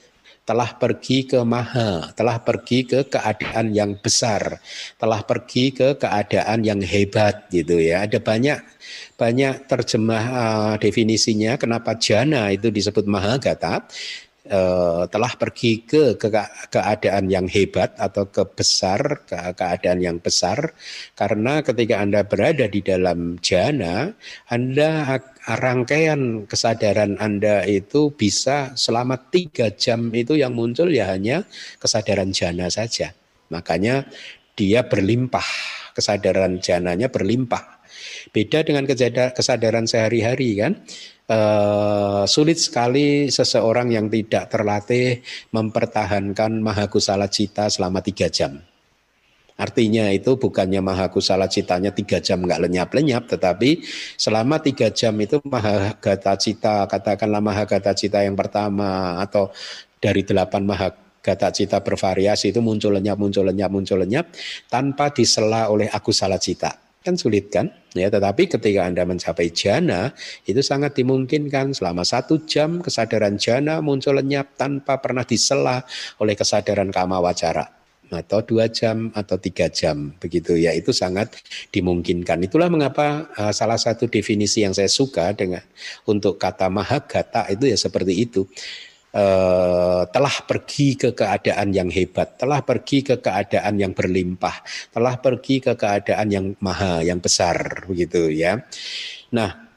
telah 0.50 0.74
pergi 0.82 1.30
ke 1.30 1.46
maha, 1.46 2.10
telah 2.18 2.42
pergi 2.42 2.82
ke 2.82 3.06
keadaan 3.06 3.70
yang 3.70 3.94
besar, 4.02 4.58
telah 4.98 5.22
pergi 5.22 5.70
ke 5.70 5.94
keadaan 6.02 6.66
yang 6.66 6.82
hebat 6.82 7.46
gitu 7.54 7.78
ya. 7.78 8.10
Ada 8.10 8.18
banyak 8.18 8.58
banyak 9.14 9.70
terjemah 9.70 10.26
uh, 10.34 10.74
definisinya 10.82 11.54
kenapa 11.62 11.94
jana 12.02 12.50
itu 12.50 12.74
disebut 12.74 13.06
maha 13.06 13.38
gata 13.38 13.86
uh, 14.50 15.06
telah 15.08 15.32
pergi 15.38 15.86
ke, 15.86 16.18
ke 16.18 16.28
keadaan 16.74 17.30
yang 17.30 17.46
hebat 17.46 17.94
atau 17.96 18.28
kebesar 18.28 19.24
ke 19.24 19.38
keadaan 19.56 20.02
yang 20.02 20.18
besar. 20.18 20.74
Karena 21.14 21.62
ketika 21.62 22.02
anda 22.02 22.26
berada 22.26 22.66
di 22.66 22.82
dalam 22.82 23.38
jana 23.40 24.12
anda 24.50 25.22
rangkaian 25.46 26.46
kesadaran 26.50 27.18
anda 27.22 27.64
itu 27.66 28.12
bisa 28.14 28.74
selama 28.74 29.18
tiga 29.30 29.72
jam 29.74 30.10
itu 30.12 30.36
yang 30.36 30.54
muncul 30.58 30.90
ya 30.90 31.10
hanya 31.14 31.46
kesadaran 31.78 32.34
jana 32.34 32.68
saja. 32.68 33.14
Makanya 33.50 34.06
dia 34.58 34.86
berlimpah 34.86 35.46
kesadaran 35.96 36.60
jananya 36.60 37.08
berlimpah. 37.08 37.80
Beda 38.30 38.62
dengan 38.62 38.86
kesadaran 39.34 39.90
sehari-hari 39.90 40.56
kan 40.60 40.86
Uh, 41.30 42.26
sulit 42.26 42.58
sekali 42.58 43.30
seseorang 43.30 43.94
yang 43.94 44.10
tidak 44.10 44.50
terlatih 44.50 45.22
mempertahankan 45.54 46.58
mahakusala 46.58 47.30
cita 47.30 47.70
selama 47.70 48.02
tiga 48.02 48.34
jam. 48.34 48.58
Artinya 49.54 50.10
itu 50.10 50.42
bukannya 50.42 50.82
mahakusala 50.82 51.46
citanya 51.46 51.94
tiga 51.94 52.18
jam 52.18 52.42
nggak 52.42 52.66
lenyap-lenyap, 52.66 53.30
tetapi 53.30 53.86
selama 54.18 54.58
tiga 54.58 54.90
jam 54.90 55.14
itu 55.22 55.38
mahagata 55.46 56.34
cita, 56.34 56.90
katakanlah 56.90 57.46
mahagata 57.46 57.94
cita 57.94 58.26
yang 58.26 58.34
pertama 58.34 59.22
atau 59.22 59.54
dari 60.02 60.26
delapan 60.26 60.66
mahagata 60.66 61.54
cita 61.54 61.78
bervariasi 61.86 62.50
itu 62.50 62.58
muncul 62.58 62.90
lenyap, 62.98 63.22
muncul 63.22 63.46
lenyap, 63.46 63.70
muncul 63.70 64.02
lenyap 64.02 64.34
tanpa 64.66 65.14
disela 65.14 65.70
oleh 65.70 65.94
akusala 65.94 66.42
cita 66.42 66.89
Kan 67.00 67.16
sulit 67.16 67.48
kan? 67.48 67.72
Ya, 67.96 68.12
tetapi 68.12 68.52
ketika 68.52 68.84
Anda 68.84 69.08
mencapai 69.08 69.56
jana, 69.56 70.12
itu 70.44 70.60
sangat 70.60 71.00
dimungkinkan 71.00 71.72
selama 71.72 72.04
satu 72.04 72.44
jam 72.44 72.84
kesadaran 72.84 73.40
jana 73.40 73.80
muncul 73.80 74.20
lenyap 74.20 74.60
tanpa 74.60 75.00
pernah 75.00 75.24
disela 75.24 75.88
oleh 76.20 76.36
kesadaran 76.36 76.92
kama 76.92 77.24
wacara. 77.24 77.80
atau 78.10 78.42
dua 78.42 78.66
jam 78.74 79.14
atau 79.14 79.38
tiga 79.38 79.70
jam 79.70 80.18
begitu 80.18 80.58
ya 80.58 80.74
itu 80.74 80.90
sangat 80.90 81.30
dimungkinkan 81.70 82.42
itulah 82.42 82.66
mengapa 82.66 83.30
uh, 83.38 83.54
salah 83.54 83.78
satu 83.78 84.10
definisi 84.10 84.66
yang 84.66 84.74
saya 84.74 84.90
suka 84.90 85.30
dengan 85.38 85.62
untuk 86.10 86.42
kata 86.42 86.74
mahagata 86.74 87.46
itu 87.54 87.70
ya 87.70 87.78
seperti 87.78 88.18
itu 88.18 88.50
uh, 89.14 90.04
telah 90.10 90.36
pergi 90.46 90.98
ke 90.98 91.10
keadaan 91.14 91.74
yang 91.74 91.90
hebat 91.90 92.38
telah 92.38 92.62
pergi 92.62 93.06
ke 93.06 93.16
keadaan 93.22 93.78
yang 93.80 93.94
berlimpah 93.94 94.62
telah 94.94 95.18
pergi 95.18 95.62
ke 95.64 95.74
keadaan 95.74 96.28
yang 96.30 96.46
maha 96.62 97.02
yang 97.06 97.22
besar 97.22 97.86
begitu 97.86 98.30
ya. 98.34 98.62
Nah 99.34 99.70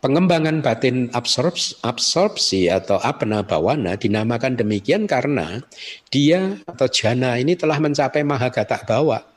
pengembangan 0.00 0.64
batin 0.64 1.12
absorpsi, 1.12 1.76
absorpsi 1.84 2.72
atau 2.72 2.98
apna 2.98 3.44
bawana 3.44 3.94
dinamakan 4.00 4.56
demikian 4.56 5.04
karena 5.04 5.60
dia 6.08 6.58
atau 6.64 6.88
jana 6.88 7.36
ini 7.36 7.54
telah 7.54 7.78
mencapai 7.78 8.24
mahagata 8.24 8.80
bawa 8.88 9.33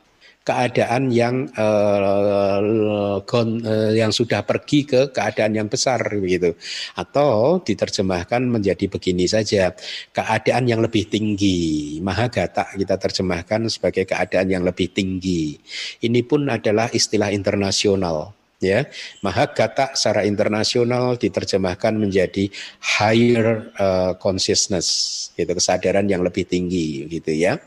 keadaan 0.48 1.12
yang 1.12 1.52
uh, 1.60 3.20
uh, 3.20 3.92
yang 3.92 4.16
sudah 4.16 4.48
pergi 4.48 4.88
ke 4.88 5.12
keadaan 5.12 5.60
yang 5.60 5.68
besar 5.68 6.00
begitu. 6.16 6.56
Atau 6.96 7.60
diterjemahkan 7.68 8.48
menjadi 8.48 8.88
begini 8.88 9.28
saja 9.28 9.76
keadaan 10.16 10.72
yang 10.72 10.80
lebih 10.80 11.12
tinggi. 11.12 12.00
Mahagata 12.00 12.72
kita 12.80 12.96
terjemahkan 12.96 13.68
sebagai 13.68 14.08
keadaan 14.08 14.48
yang 14.48 14.64
lebih 14.64 14.96
tinggi. 14.96 15.60
Ini 16.00 16.24
pun 16.24 16.48
adalah 16.48 16.88
istilah 16.96 17.28
internasional 17.36 18.32
ya. 18.64 18.88
Mahagata 19.20 19.94
secara 20.00 20.24
internasional 20.24 21.20
diterjemahkan 21.20 21.94
menjadi 22.00 22.48
higher 22.80 23.76
uh, 23.76 24.16
consciousness 24.16 24.88
gitu 25.36 25.52
kesadaran 25.52 26.08
yang 26.08 26.24
lebih 26.24 26.48
tinggi 26.48 27.06
gitu 27.12 27.36
ya. 27.36 27.60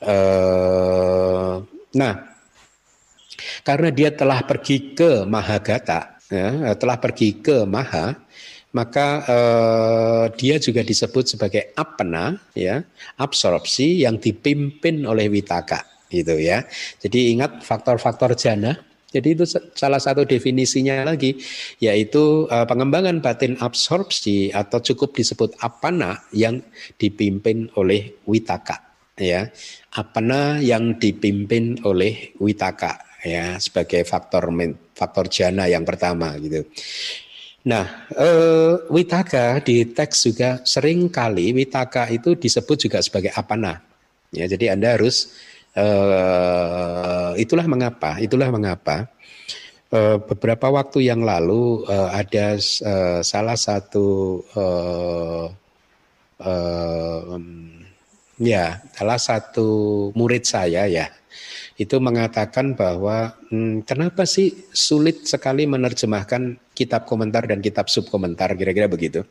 Uh, 0.00 1.75
nah 1.96 2.36
karena 3.64 3.88
dia 3.88 4.12
telah 4.12 4.44
pergi 4.44 4.92
ke 4.92 5.24
mahagata 5.24 6.20
ya, 6.28 6.76
telah 6.76 6.96
pergi 7.00 7.40
ke 7.40 7.64
maha 7.64 8.16
maka 8.76 9.24
uh, 9.24 10.24
dia 10.36 10.60
juga 10.60 10.84
disebut 10.84 11.24
sebagai 11.24 11.72
apna 11.72 12.36
ya 12.52 12.84
absorpsi 13.16 14.04
yang 14.04 14.20
dipimpin 14.20 15.08
oleh 15.08 15.32
witaka 15.32 15.80
gitu 16.12 16.36
ya. 16.36 16.68
Jadi 17.00 17.32
ingat 17.32 17.64
faktor-faktor 17.64 18.36
jana. 18.36 18.76
Jadi 19.06 19.32
itu 19.32 19.48
salah 19.72 20.02
satu 20.02 20.28
definisinya 20.28 21.00
lagi, 21.06 21.40
yaitu 21.80 22.44
uh, 22.52 22.68
pengembangan 22.68 23.24
batin 23.24 23.56
absorpsi 23.56 24.52
atau 24.52 24.82
cukup 24.82 25.16
disebut 25.16 25.56
apana 25.64 26.20
yang 26.36 26.60
dipimpin 27.00 27.72
oleh 27.80 28.12
witaka, 28.28 28.85
ya, 29.16 29.50
apana 29.96 30.60
yang 30.62 31.00
dipimpin 31.00 31.82
oleh 31.82 32.36
witaka, 32.38 33.00
ya, 33.24 33.56
sebagai 33.58 34.04
faktor 34.06 34.52
faktor 34.94 35.26
jana 35.32 35.66
yang 35.66 35.82
pertama 35.82 36.36
gitu. 36.38 36.64
Nah, 37.66 38.06
uh, 38.14 38.86
witaka 38.92 39.58
di 39.64 39.90
teks 39.90 40.30
juga 40.30 40.62
sering 40.62 41.10
kali 41.10 41.50
witaka 41.50 42.06
itu 42.14 42.38
disebut 42.38 42.76
juga 42.88 43.02
sebagai 43.02 43.34
apana. 43.34 43.82
Ya, 44.30 44.46
jadi 44.46 44.78
Anda 44.78 44.94
harus 44.94 45.32
Uh, 45.76 47.36
itulah 47.36 47.68
mengapa, 47.68 48.16
itulah 48.16 48.48
mengapa 48.48 49.12
uh, 49.92 50.16
beberapa 50.24 50.72
waktu 50.72 51.04
yang 51.04 51.20
lalu 51.20 51.84
uh, 51.84 52.16
ada 52.16 52.56
uh, 52.56 53.20
salah 53.20 53.60
satu 53.60 54.40
uh, 54.56 55.52
uh, 56.40 57.36
ya 58.36 58.84
salah 58.92 59.20
satu 59.20 59.68
murid 60.12 60.44
saya 60.44 60.84
ya 60.88 61.08
itu 61.76 61.96
mengatakan 62.00 62.72
bahwa 62.72 63.36
hmm, 63.52 63.84
kenapa 63.84 64.24
sih 64.24 64.52
sulit 64.72 65.28
sekali 65.28 65.68
menerjemahkan 65.68 66.56
kitab 66.72 67.04
komentar 67.04 67.44
dan 67.44 67.60
kitab 67.60 67.92
subkomentar 67.92 68.56
kira-kira 68.56 68.88
begitu. 68.88 69.28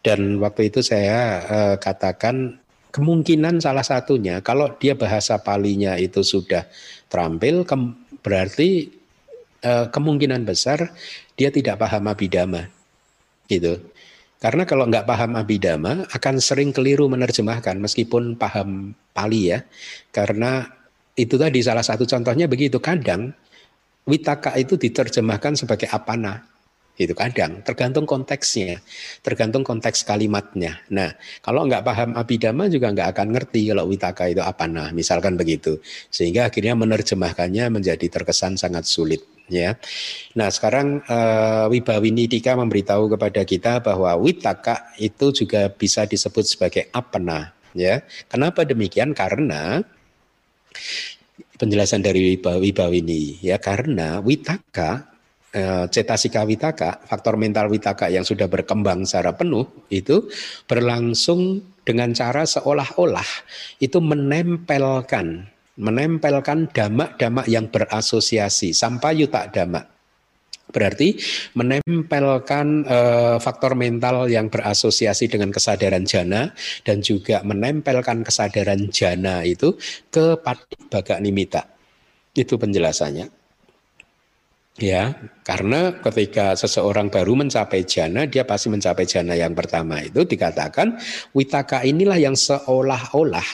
Dan 0.00 0.40
waktu 0.40 0.72
itu 0.72 0.80
saya 0.80 1.42
uh, 1.44 1.76
katakan 1.76 2.60
Kemungkinan 2.90 3.62
salah 3.62 3.86
satunya 3.86 4.42
kalau 4.42 4.74
dia 4.82 4.98
bahasa 4.98 5.38
palinya 5.38 5.94
itu 5.94 6.26
sudah 6.26 6.66
terampil 7.06 7.62
berarti 8.18 8.90
eh, 9.62 9.86
kemungkinan 9.94 10.42
besar 10.42 10.90
dia 11.38 11.54
tidak 11.54 11.78
paham 11.78 12.10
abidama. 12.10 12.66
Gitu. 13.46 13.89
Karena 14.40 14.64
kalau 14.64 14.88
nggak 14.88 15.04
paham 15.04 15.36
abidama 15.36 16.08
akan 16.08 16.40
sering 16.40 16.72
keliru 16.72 17.12
menerjemahkan 17.12 17.76
meskipun 17.76 18.40
paham 18.40 18.96
pali 19.12 19.52
ya. 19.52 19.60
Karena 20.08 20.64
itu 21.12 21.36
tadi 21.36 21.60
salah 21.60 21.84
satu 21.84 22.08
contohnya 22.08 22.48
begitu 22.48 22.80
kadang 22.80 23.36
witaka 24.08 24.56
itu 24.56 24.80
diterjemahkan 24.80 25.60
sebagai 25.60 25.92
apana 25.92 26.50
itu 27.00 27.16
kadang 27.16 27.64
tergantung 27.64 28.04
konteksnya, 28.04 28.84
tergantung 29.24 29.64
konteks 29.64 30.04
kalimatnya. 30.04 30.84
Nah, 30.92 31.16
kalau 31.40 31.64
nggak 31.64 31.80
paham 31.80 32.12
abidama 32.12 32.68
juga 32.68 32.92
nggak 32.92 33.16
akan 33.16 33.28
ngerti 33.32 33.72
kalau 33.72 33.88
witaka 33.88 34.28
itu 34.28 34.44
apa 34.44 34.68
nah, 34.68 34.92
misalkan 34.92 35.40
begitu. 35.40 35.80
Sehingga 36.12 36.52
akhirnya 36.52 36.76
menerjemahkannya 36.76 37.72
menjadi 37.72 38.04
terkesan 38.04 38.60
sangat 38.60 38.84
sulit 38.84 39.24
ya. 39.50 39.76
Nah, 40.38 40.48
sekarang 40.48 41.02
uh, 41.04 41.66
Wibawini 41.68 42.30
Dika 42.30 42.56
memberitahu 42.56 43.10
kepada 43.18 43.42
kita 43.44 43.82
bahwa 43.82 44.14
witaka 44.16 44.94
itu 44.96 45.34
juga 45.34 45.68
bisa 45.68 46.06
disebut 46.06 46.46
sebagai 46.46 46.86
apana 46.94 47.52
ya. 47.74 48.00
Kenapa 48.30 48.62
demikian? 48.62 49.12
Karena 49.12 49.82
penjelasan 51.60 52.00
dari 52.00 52.38
Wibawini 52.40 53.42
ya 53.44 53.60
karena 53.60 54.22
witaka 54.24 55.10
Eh, 55.50 55.84
cetasika 55.90 56.46
witaka, 56.46 57.02
faktor 57.10 57.34
mental 57.34 57.66
witaka 57.66 58.06
yang 58.06 58.22
sudah 58.22 58.46
berkembang 58.46 59.02
secara 59.02 59.34
penuh 59.34 59.66
itu 59.90 60.30
berlangsung 60.70 61.58
dengan 61.82 62.14
cara 62.14 62.46
seolah-olah 62.46 63.26
itu 63.82 63.98
menempelkan 63.98 65.50
menempelkan 65.80 66.68
damak-damak 66.68 67.48
yang 67.48 67.72
berasosiasi 67.72 68.76
sampai 68.76 69.24
yutak 69.24 69.56
damak. 69.56 69.88
Berarti 70.70 71.18
menempelkan 71.58 72.86
uh, 72.86 73.36
faktor 73.42 73.74
mental 73.74 74.30
yang 74.30 74.46
berasosiasi 74.46 75.26
dengan 75.26 75.50
kesadaran 75.50 76.06
jana 76.06 76.54
dan 76.86 77.02
juga 77.02 77.42
menempelkan 77.42 78.22
kesadaran 78.22 78.86
jana 78.94 79.42
itu 79.42 79.74
ke 80.14 80.38
patik 80.38 80.86
baga 80.86 81.18
nimita. 81.18 81.66
Itu 82.30 82.54
penjelasannya. 82.54 83.40
Ya, 84.80 85.12
karena 85.42 85.98
ketika 85.98 86.56
seseorang 86.56 87.10
baru 87.10 87.36
mencapai 87.36 87.84
jana, 87.84 88.24
dia 88.24 88.46
pasti 88.46 88.70
mencapai 88.70 89.04
jana 89.04 89.34
yang 89.36 89.52
pertama 89.52 90.00
itu 90.00 90.24
dikatakan 90.24 90.96
witaka 91.36 91.84
inilah 91.84 92.16
yang 92.16 92.38
seolah-olah 92.38 93.44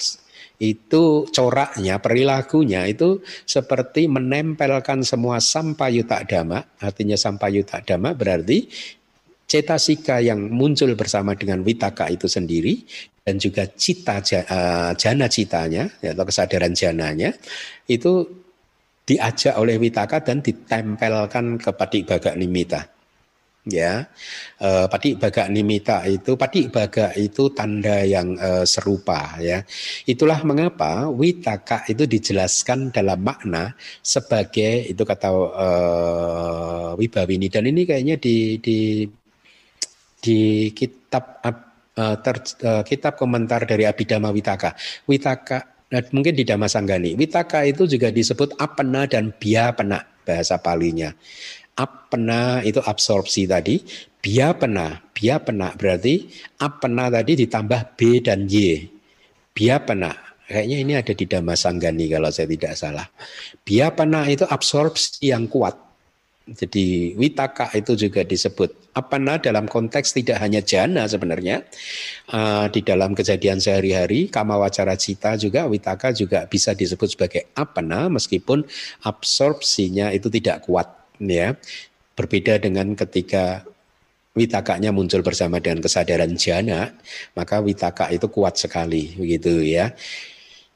itu 0.57 1.29
coraknya, 1.29 2.01
perilakunya 2.01 2.89
itu 2.89 3.21
seperti 3.45 4.09
menempelkan 4.09 5.05
semua 5.05 5.37
sampayuta 5.39 6.25
dhamma, 6.25 6.65
artinya 6.81 7.17
sampayuta 7.17 7.85
dhamma 7.85 8.17
berarti 8.17 8.65
cetasika 9.47 10.19
yang 10.25 10.51
muncul 10.51 10.91
bersama 10.99 11.37
dengan 11.39 11.63
witaka 11.63 12.11
itu 12.11 12.27
sendiri 12.27 12.83
dan 13.27 13.43
juga 13.43 13.67
cita 13.67 14.23
eh, 14.23 14.93
jana 14.95 15.27
citanya 15.27 15.91
atau 15.99 16.25
kesadaran 16.25 16.75
jananya 16.75 17.35
itu 17.87 18.27
diajak 19.07 19.55
oleh 19.55 19.79
Witaka 19.79 20.19
dan 20.19 20.43
ditempelkan 20.43 21.63
ke 21.63 21.71
Padik 21.71 22.11
Baga 22.11 22.35
Nimita. 22.35 22.96
Ya, 23.67 24.07
e, 24.63 24.87
Padik 24.87 25.19
Baga 25.19 25.51
Nimita 25.51 26.07
itu 26.07 26.39
Padik 26.39 26.71
Baga 26.71 27.11
itu 27.19 27.51
tanda 27.51 28.07
yang 28.07 28.39
e, 28.39 28.63
serupa 28.63 29.35
ya. 29.43 29.67
Itulah 30.07 30.39
mengapa 30.47 31.11
Witaka 31.11 31.83
itu 31.91 32.07
dijelaskan 32.07 32.95
dalam 32.95 33.19
makna 33.27 33.75
sebagai 34.07 34.87
itu 34.87 35.03
kata 35.03 35.29
e, 35.35 35.69
Wibawini 36.95 37.51
dan 37.51 37.67
ini 37.67 37.83
kayaknya 37.83 38.23
di 38.23 38.63
di 38.63 39.03
di 40.23 40.71
kitab 40.71 41.43
ter, 42.23 42.37
kitab 42.87 43.19
komentar 43.19 43.67
dari 43.67 43.83
Abhidhamma 43.83 44.31
Witaka. 44.31 44.79
Witaka 45.11 45.77
Nah, 45.87 46.03
mungkin 46.11 46.35
di 46.35 46.43
Damasanggani. 46.43 47.15
Witaka 47.15 47.63
itu 47.63 47.87
juga 47.87 48.11
disebut 48.11 48.59
apena 48.59 49.07
dan 49.07 49.31
biapena 49.31 50.03
bahasa 50.27 50.59
palinya. 50.59 51.15
Apena 51.77 52.65
itu 52.65 52.81
absorpsi 52.81 53.45
tadi, 53.45 53.77
biapena, 54.25 54.97
biapena 55.13 55.77
berarti 55.77 56.25
apena 56.57 57.13
tadi 57.13 57.45
ditambah 57.45 57.81
B 58.01 58.25
dan 58.25 58.49
Y. 58.49 58.89
Biapena, 59.53 60.13
kayaknya 60.49 60.77
ini 60.81 60.93
ada 60.97 61.13
di 61.13 61.25
Damasanggani 61.29 62.09
kalau 62.09 62.33
saya 62.33 62.49
tidak 62.49 62.73
salah. 62.81 63.05
Biapena 63.61 64.25
itu 64.33 64.49
absorpsi 64.49 65.29
yang 65.29 65.53
kuat. 65.53 65.77
Jadi 66.47 67.13
witaka 67.19 67.75
itu 67.77 67.93
juga 67.99 68.23
disebut 68.23 68.87
apana 68.97 69.37
dalam 69.37 69.69
konteks 69.69 70.17
tidak 70.17 70.41
hanya 70.41 70.65
jana 70.65 71.05
sebenarnya 71.05 71.69
uh, 72.33 72.65
di 72.73 72.81
dalam 72.81 73.13
kejadian 73.13 73.61
sehari-hari 73.61 74.33
kama 74.33 74.57
wacara 74.57 74.97
cita 74.97 75.37
juga 75.37 75.69
witaka 75.69 76.17
juga 76.17 76.49
bisa 76.49 76.73
disebut 76.73 77.13
sebagai 77.13 77.53
apana 77.53 78.09
meskipun 78.09 78.65
absorpsinya 79.05 80.17
itu 80.17 80.33
tidak 80.33 80.65
kuat 80.65 80.89
ya 81.21 81.57
berbeda 82.17 82.61
dengan 82.61 82.97
ketika 82.97 83.65
witakanya 84.37 84.93
muncul 84.93 85.25
bersama 85.25 85.61
dengan 85.61 85.81
kesadaran 85.81 86.37
jana 86.37 86.93
maka 87.33 87.61
witaka 87.65 88.13
itu 88.13 88.29
kuat 88.29 88.61
sekali 88.61 89.17
begitu 89.17 89.65
ya. 89.65 89.93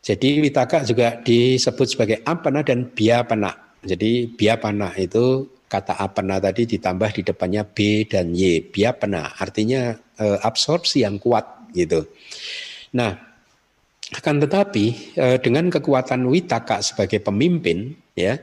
Jadi 0.00 0.40
witaka 0.40 0.80
juga 0.88 1.20
disebut 1.20 1.86
sebagai 1.92 2.18
apana 2.24 2.64
dan 2.64 2.88
biapana. 2.88 3.52
Jadi 3.84 4.32
biapana 4.32 4.96
itu 4.96 5.44
kata 5.70 6.00
apana 6.00 6.42
tadi 6.42 6.66
ditambah 6.66 7.14
di 7.14 7.22
depannya 7.22 7.62
B 7.62 8.08
dan 8.08 8.34
Y, 8.34 8.64
biapana 8.74 9.38
artinya 9.38 9.94
e, 10.18 10.26
absorpsi 10.42 11.06
yang 11.06 11.22
kuat 11.22 11.70
gitu. 11.76 12.08
Nah, 12.96 13.14
akan 14.10 14.36
tetapi 14.42 15.14
e, 15.14 15.26
dengan 15.38 15.70
kekuatan 15.70 16.26
witaka 16.26 16.82
sebagai 16.82 17.22
pemimpin 17.22 17.94
ya, 18.18 18.40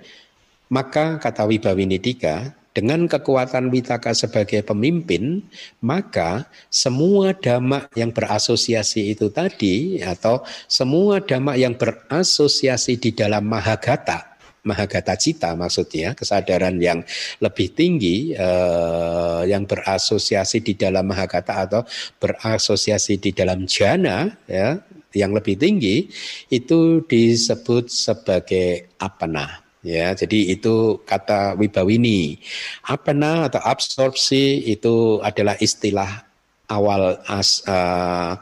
maka 0.68 1.20
kata 1.20 1.48
Wibawinidika 1.48 2.56
dengan 2.78 3.10
kekuatan 3.10 3.74
witaka 3.74 4.14
sebagai 4.14 4.62
pemimpin, 4.62 5.42
maka 5.82 6.46
semua 6.70 7.34
dhamma 7.34 7.90
yang 7.98 8.14
berasosiasi 8.14 9.18
itu 9.18 9.34
tadi 9.34 9.98
atau 10.06 10.46
semua 10.70 11.18
dhamma 11.18 11.58
yang 11.58 11.74
berasosiasi 11.74 13.02
di 13.02 13.18
dalam 13.18 13.50
mahagata 13.50 14.38
Mahagata 14.68 15.16
Cita 15.16 15.56
maksudnya 15.56 16.12
kesadaran 16.12 16.76
yang 16.84 17.00
lebih 17.40 17.72
tinggi 17.72 18.36
eh, 18.36 19.42
yang 19.48 19.64
berasosiasi 19.64 20.60
di 20.60 20.76
dalam 20.76 21.08
Mahagata 21.08 21.64
atau 21.64 21.82
berasosiasi 22.20 23.16
di 23.16 23.32
dalam 23.32 23.64
jana 23.64 24.28
ya 24.44 24.76
yang 25.16 25.32
lebih 25.32 25.56
tinggi 25.56 26.12
itu 26.52 27.00
disebut 27.08 27.88
sebagai 27.88 28.92
apana 29.00 29.67
ya 29.86 30.14
jadi 30.14 30.58
itu 30.58 31.02
kata 31.06 31.58
wibawini. 31.58 32.42
Apana 32.86 33.52
atau 33.52 33.62
absorpsi 33.62 34.66
itu 34.66 35.20
adalah 35.22 35.58
istilah 35.62 36.28
awal 36.68 37.20
as 37.28 37.64
uh, 37.66 38.36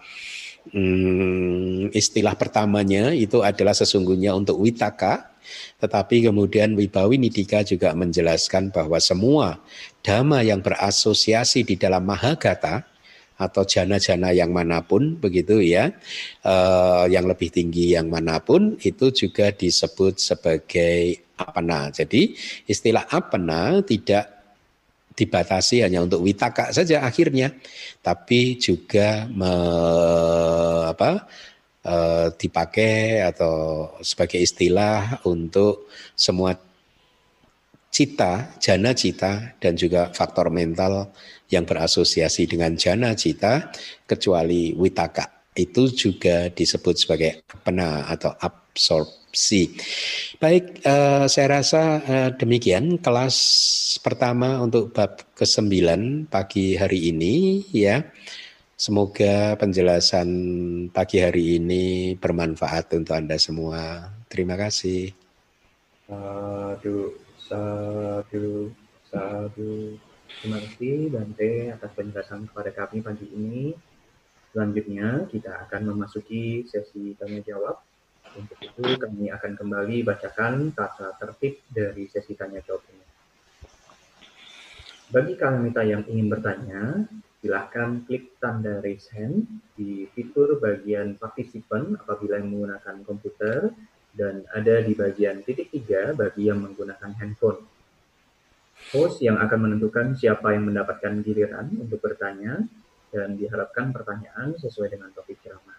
hmm, 0.73 1.93
istilah 1.93 2.33
pertamanya 2.35 3.13
itu 3.13 3.41
adalah 3.45 3.73
sesungguhnya 3.77 4.33
untuk 4.33 4.59
witaka. 4.59 5.31
Tetapi 5.77 6.25
kemudian 6.25 6.73
Wibawi 6.73 7.21
Nidika 7.21 7.61
juga 7.61 7.93
menjelaskan 7.93 8.73
bahwa 8.73 8.97
semua 8.97 9.61
dhamma 10.01 10.41
yang 10.41 10.65
berasosiasi 10.65 11.61
di 11.61 11.77
dalam 11.77 12.01
Mahagata 12.01 12.94
atau 13.35 13.67
jana-jana 13.67 14.31
yang 14.31 14.51
mana 14.55 14.79
pun 14.83 15.19
begitu 15.19 15.59
ya, 15.59 15.91
eh, 16.43 17.03
yang 17.11 17.25
lebih 17.27 17.51
tinggi 17.51 17.95
yang 17.95 18.07
mana 18.07 18.39
pun 18.39 18.79
itu 18.81 19.11
juga 19.11 19.51
disebut 19.51 20.19
sebagai 20.19 21.23
apana. 21.35 21.91
Jadi 21.91 22.35
istilah 22.67 23.05
apana 23.11 23.83
tidak 23.83 24.31
dibatasi 25.15 25.79
hanya 25.83 26.03
untuk 26.03 26.23
witaka 26.23 26.75
saja 26.75 27.03
akhirnya, 27.07 27.55
tapi 28.03 28.59
juga 28.59 29.27
me, 29.31 29.51
apa, 30.91 31.23
Eh, 31.85 32.27
dipakai 32.41 33.21
atau 33.21 33.85
sebagai 34.01 34.41
istilah 34.41 35.21
untuk 35.29 35.85
semua 36.17 36.57
cita, 37.93 38.57
jana 38.57 38.89
cita 38.97 39.53
dan 39.61 39.77
juga 39.77 40.09
faktor 40.09 40.49
mental 40.49 41.13
yang 41.55 41.63
berasosiasi 41.63 42.45
dengan 42.45 42.75
jana 42.75 43.15
cita 43.15 43.71
kecuali 44.03 44.75
witaka. 44.75 45.51
Itu 45.55 45.87
juga 45.87 46.51
disebut 46.51 46.95
sebagai 46.99 47.47
pena 47.63 48.11
atau 48.11 48.35
absorpsi. 48.35 49.71
Baik, 50.35 50.83
uh, 50.83 51.31
saya 51.31 51.63
rasa 51.63 51.81
uh, 52.03 52.29
demikian 52.35 52.99
kelas 52.99 53.37
pertama 54.03 54.59
untuk 54.59 54.91
bab 54.91 55.23
ke-9 55.31 55.71
pagi 56.27 56.75
hari 56.75 57.15
ini 57.15 57.63
ya. 57.71 58.03
Semoga 58.75 59.55
penjelasan 59.55 60.27
pagi 60.91 61.23
hari 61.23 61.63
ini 61.63 62.19
bermanfaat 62.19 62.91
untuk 62.99 63.15
Anda 63.15 63.39
semua. 63.39 64.11
Terima 64.27 64.59
kasih. 64.59 65.15
Sadu, 66.03 67.15
sadu, 67.39 68.75
sadu. 69.07 69.95
Terima 70.41 70.59
kasih 70.59 71.11
Bante 71.13 71.51
atas 71.71 71.91
penjelasan 71.95 72.49
kepada 72.51 72.71
kami 72.73 72.99
pagi 72.99 73.27
ini. 73.31 73.75
Selanjutnya 74.55 75.27
kita 75.27 75.67
akan 75.67 75.95
memasuki 75.95 76.63
sesi 76.67 77.15
tanya 77.19 77.43
jawab. 77.43 77.79
Untuk 78.35 78.59
itu 78.59 78.83
kami 78.99 79.31
akan 79.31 79.51
kembali 79.55 80.03
bacakan 80.03 80.75
tata 80.75 81.15
tertib 81.19 81.59
dari 81.71 82.07
sesi 82.11 82.35
tanya 82.35 82.59
jawab 82.63 82.83
ini. 82.91 83.05
Bagi 85.11 85.37
kalian 85.37 85.71
yang 85.71 86.03
ingin 86.09 86.27
bertanya, 86.27 87.05
silahkan 87.39 88.01
klik 88.09 88.35
tanda 88.41 88.81
raise 88.81 89.05
hand 89.13 89.45
di 89.77 90.09
fitur 90.17 90.57
bagian 90.57 91.13
partisipan 91.15 91.93
apabila 92.01 92.41
yang 92.41 92.49
menggunakan 92.49 93.05
komputer 93.05 93.69
dan 94.17 94.47
ada 94.55 94.81
di 94.81 94.97
bagian 94.97 95.45
titik 95.45 95.69
tiga 95.69 96.15
bagi 96.17 96.49
yang 96.49 96.63
menggunakan 96.63 97.13
handphone. 97.21 97.74
Host 98.95 99.19
yang 99.19 99.35
akan 99.35 99.59
menentukan 99.67 100.15
siapa 100.15 100.55
yang 100.55 100.71
mendapatkan 100.71 101.19
giliran 101.19 101.67
untuk 101.75 101.99
bertanya 101.99 102.63
dan 103.11 103.35
diharapkan 103.35 103.91
pertanyaan 103.91 104.55
sesuai 104.55 104.95
dengan 104.95 105.11
topik 105.11 105.43
ceramah. 105.43 105.75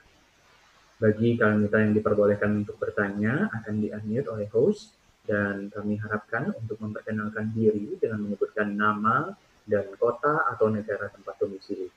Bagi 1.00 1.40
kalian 1.40 1.64
kita 1.64 1.76
yang 1.80 1.92
diperbolehkan 1.96 2.64
untuk 2.64 2.76
bertanya 2.76 3.48
akan 3.52 3.74
di-unmute 3.80 4.28
oleh 4.28 4.48
host 4.52 4.92
dan 5.24 5.72
kami 5.72 5.96
harapkan 5.96 6.52
untuk 6.60 6.76
memperkenalkan 6.78 7.50
diri 7.56 7.96
dengan 7.98 8.22
menyebutkan 8.22 8.70
nama, 8.76 9.34
dan 9.66 9.90
kota 9.98 10.46
atau 10.54 10.70
negara 10.70 11.10
tempat 11.10 11.34
domisili. 11.42 11.90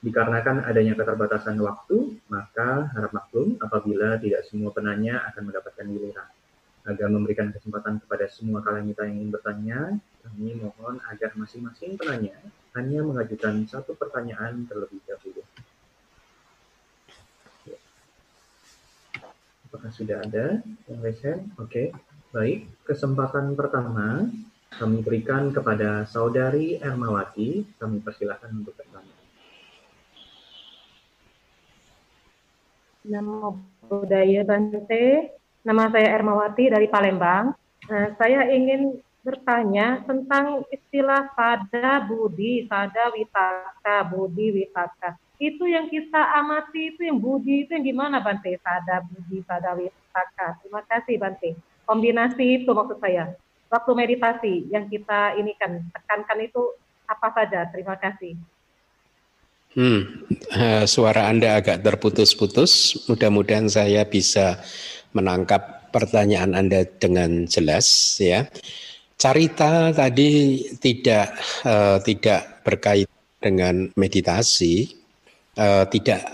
Dikarenakan 0.00 0.64
adanya 0.64 0.96
keterbatasan 0.96 1.56
waktu, 1.60 2.20
maka 2.28 2.88
harap 2.92 3.12
maklum 3.12 3.56
apabila 3.60 4.16
tidak 4.20 4.44
semua 4.48 4.72
penanya 4.72 5.24
akan 5.32 5.52
mendapatkan 5.52 5.84
giliran. 5.88 6.28
Agar 6.88 7.12
memberikan 7.12 7.52
kesempatan 7.52 8.00
kepada 8.00 8.24
semua 8.32 8.64
kalian 8.64 8.88
kita 8.92 9.04
yang 9.04 9.16
ingin 9.20 9.30
bertanya, 9.30 9.78
kami 10.24 10.56
mohon 10.56 10.96
agar 11.12 11.36
masing-masing 11.36 12.00
penanya 12.00 12.40
hanya 12.72 13.02
mengajukan 13.02 13.66
satu 13.66 13.98
pertanyaan 13.98 14.64
terlebih 14.64 15.02
dahulu. 15.04 15.42
Apakah 19.70 19.90
sudah 19.94 20.18
ada 20.24 20.64
yang 20.90 20.98
raise 20.98 21.46
Oke, 21.60 21.94
baik. 22.34 22.66
Kesempatan 22.86 23.54
pertama 23.54 24.26
kami 24.70 25.02
berikan 25.02 25.50
kepada 25.50 26.06
Saudari 26.06 26.78
Ermawati. 26.78 27.66
Kami 27.78 28.02
persilahkan 28.02 28.50
untuk 28.54 28.74
bertanya. 28.78 29.14
Nama 33.00 33.56
budaya 33.88 34.42
Bante, 34.46 35.39
nama 35.66 35.88
saya 35.92 36.16
Ermawati 36.16 36.72
dari 36.72 36.86
Palembang. 36.88 37.52
Nah, 37.90 38.06
saya 38.16 38.48
ingin 38.52 39.00
bertanya 39.20 40.00
tentang 40.08 40.64
istilah 40.72 41.28
pada 41.36 42.00
budi, 42.08 42.64
pada 42.64 43.12
witaka, 43.12 43.96
budi 44.08 44.64
witaka. 44.64 45.16
Itu 45.40 45.64
yang 45.64 45.88
kita 45.88 46.20
amati 46.36 46.92
itu 46.96 47.04
yang 47.04 47.16
budi 47.16 47.64
itu 47.64 47.72
yang 47.72 47.84
gimana 47.84 48.20
Bante? 48.20 48.56
Pada 48.60 49.04
budi, 49.04 49.40
pada 49.44 49.76
witaka. 49.76 50.60
Terima 50.64 50.80
kasih 50.84 51.16
Bante. 51.20 51.56
Kombinasi 51.84 52.64
itu 52.64 52.70
maksud 52.70 53.00
saya 53.00 53.34
waktu 53.70 53.90
meditasi 53.94 54.54
yang 54.68 54.90
kita 54.90 55.38
ini 55.38 55.54
kan 55.56 55.78
tekankan 55.94 56.38
itu 56.42 56.74
apa 57.06 57.28
saja? 57.32 57.70
Terima 57.70 57.94
kasih. 57.96 58.34
Hmm, 59.70 60.26
uh, 60.50 60.82
suara 60.82 61.30
Anda 61.30 61.62
agak 61.62 61.86
terputus-putus. 61.86 63.06
Mudah-mudahan 63.06 63.70
saya 63.70 64.02
bisa 64.02 64.58
menangkap 65.12 65.90
pertanyaan 65.90 66.54
Anda 66.54 66.86
dengan 66.86 67.46
jelas 67.50 68.16
ya. 68.22 68.46
Carita 69.20 69.92
tadi 69.92 70.64
tidak 70.80 71.36
uh, 71.66 72.00
tidak 72.00 72.64
berkait 72.64 73.10
dengan 73.36 73.92
meditasi, 73.92 74.88
uh, 75.60 75.84
tidak 75.92 76.24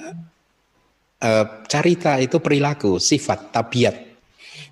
uh, 1.19 1.66
carita 1.66 2.23
itu 2.23 2.39
perilaku, 2.39 3.03
sifat, 3.03 3.51
tabiat, 3.51 3.97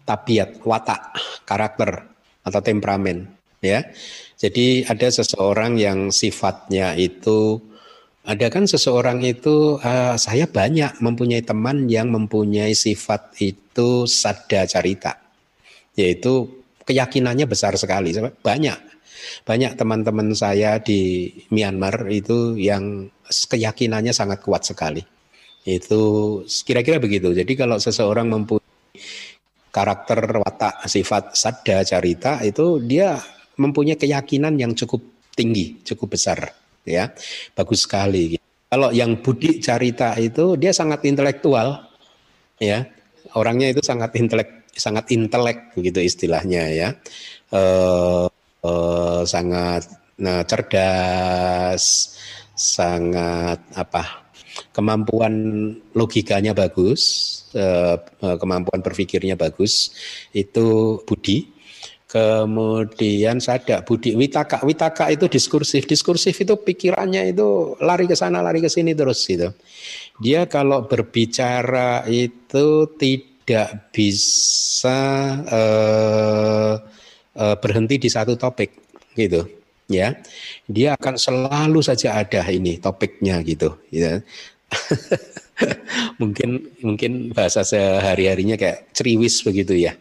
tabiat, 0.06 0.62
watak, 0.62 1.02
karakter 1.42 1.90
atau 2.44 2.60
temperamen 2.62 3.26
ya. 3.58 3.82
Jadi 4.38 4.84
ada 4.84 5.08
seseorang 5.08 5.80
yang 5.80 6.12
sifatnya 6.14 6.94
itu 6.94 7.58
ada 8.24 8.46
kan 8.48 8.64
seseorang 8.64 9.20
itu 9.20 9.76
uh, 9.84 10.16
saya 10.16 10.48
banyak 10.48 10.96
mempunyai 11.04 11.44
teman 11.44 11.92
yang 11.92 12.08
mempunyai 12.08 12.72
sifat 12.72 13.36
itu 13.44 14.08
sada 14.08 14.64
carita 14.64 15.20
yaitu 15.92 16.64
keyakinannya 16.88 17.44
besar 17.44 17.76
sekali. 17.76 18.16
Banyak 18.16 18.78
banyak 19.44 19.72
teman-teman 19.76 20.32
saya 20.32 20.80
di 20.80 21.32
Myanmar 21.52 22.08
itu 22.08 22.56
yang 22.56 23.12
keyakinannya 23.28 24.16
sangat 24.16 24.40
kuat 24.40 24.64
sekali. 24.64 25.04
Itu 25.64 26.42
kira-kira 26.64 26.96
begitu. 26.96 27.32
Jadi 27.36 27.52
kalau 27.56 27.76
seseorang 27.76 28.28
mempunyai 28.32 29.00
karakter 29.68 30.40
watak 30.40 30.88
sifat 30.88 31.36
sadda 31.36 31.84
carita 31.84 32.40
itu 32.40 32.80
dia 32.80 33.20
mempunyai 33.60 34.00
keyakinan 34.00 34.56
yang 34.56 34.72
cukup 34.72 35.04
tinggi, 35.36 35.76
cukup 35.84 36.16
besar 36.16 36.63
ya. 36.86 37.10
Bagus 37.56 37.84
sekali. 37.88 38.38
Kalau 38.68 38.90
yang 38.90 39.20
budi 39.22 39.62
carita 39.62 40.16
itu 40.18 40.56
dia 40.60 40.70
sangat 40.70 41.04
intelektual 41.08 41.88
ya. 42.60 42.86
Orangnya 43.34 43.74
itu 43.74 43.82
sangat 43.82 44.14
intelek 44.14 44.70
sangat 44.74 45.10
intelek 45.14 45.74
begitu 45.74 46.02
istilahnya 46.02 46.62
ya. 46.70 46.88
Eh, 47.54 48.26
eh, 48.66 49.22
sangat 49.26 49.82
nah, 50.18 50.42
cerdas, 50.46 52.14
sangat 52.54 53.58
apa 53.74 54.26
kemampuan 54.74 55.34
logikanya 55.94 56.54
bagus, 56.54 57.02
eh, 57.54 57.98
kemampuan 58.18 58.82
berpikirnya 58.82 59.34
bagus, 59.38 59.94
itu 60.34 60.98
budi. 61.06 61.53
Kemudian 62.14 63.42
sadar 63.42 63.82
budi 63.82 64.14
witaka, 64.14 64.62
witaka 64.62 65.10
itu 65.10 65.26
diskursif, 65.26 65.82
diskursif 65.82 66.38
itu 66.38 66.54
pikirannya 66.54 67.34
itu 67.34 67.74
lari 67.82 68.06
ke 68.06 68.14
sana, 68.14 68.38
lari 68.38 68.62
ke 68.62 68.70
sini 68.70 68.94
terus 68.94 69.26
gitu. 69.26 69.50
Dia 70.22 70.46
kalau 70.46 70.86
berbicara 70.86 72.06
itu 72.06 72.86
tidak 72.94 73.90
bisa 73.90 75.02
uh, 75.42 76.78
uh, 77.34 77.56
berhenti 77.58 77.98
di 77.98 78.06
satu 78.06 78.38
topik 78.38 78.70
gitu 79.18 79.50
ya. 79.90 80.14
Dia 80.70 80.94
akan 80.94 81.18
selalu 81.18 81.82
saja 81.82 82.14
ada 82.14 82.46
ini 82.46 82.78
topiknya 82.78 83.42
gitu 83.42 83.74
ya. 83.90 84.22
Mungkin 86.22 86.78
mungkin 86.78 87.34
bahasa 87.34 87.66
sehari 87.66 88.30
harinya 88.30 88.54
kayak 88.54 88.94
ceriwis 88.94 89.42
begitu 89.42 89.74
ya 89.74 89.98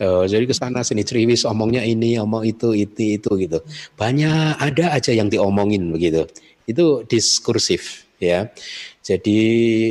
uh, 0.00 0.24
jadi 0.24 0.44
ke 0.48 0.54
sana 0.56 0.80
sini 0.80 1.04
ceriwis 1.04 1.44
omongnya 1.44 1.84
ini 1.84 2.16
omong 2.16 2.48
itu 2.48 2.72
itu 2.72 3.20
itu 3.20 3.30
gitu. 3.36 3.58
Banyak 3.98 4.62
ada 4.62 4.96
aja 4.96 5.12
yang 5.12 5.28
diomongin 5.28 5.92
begitu. 5.92 6.24
Itu 6.64 7.04
diskursif 7.04 8.06
ya. 8.22 8.48
Jadi 9.02 9.38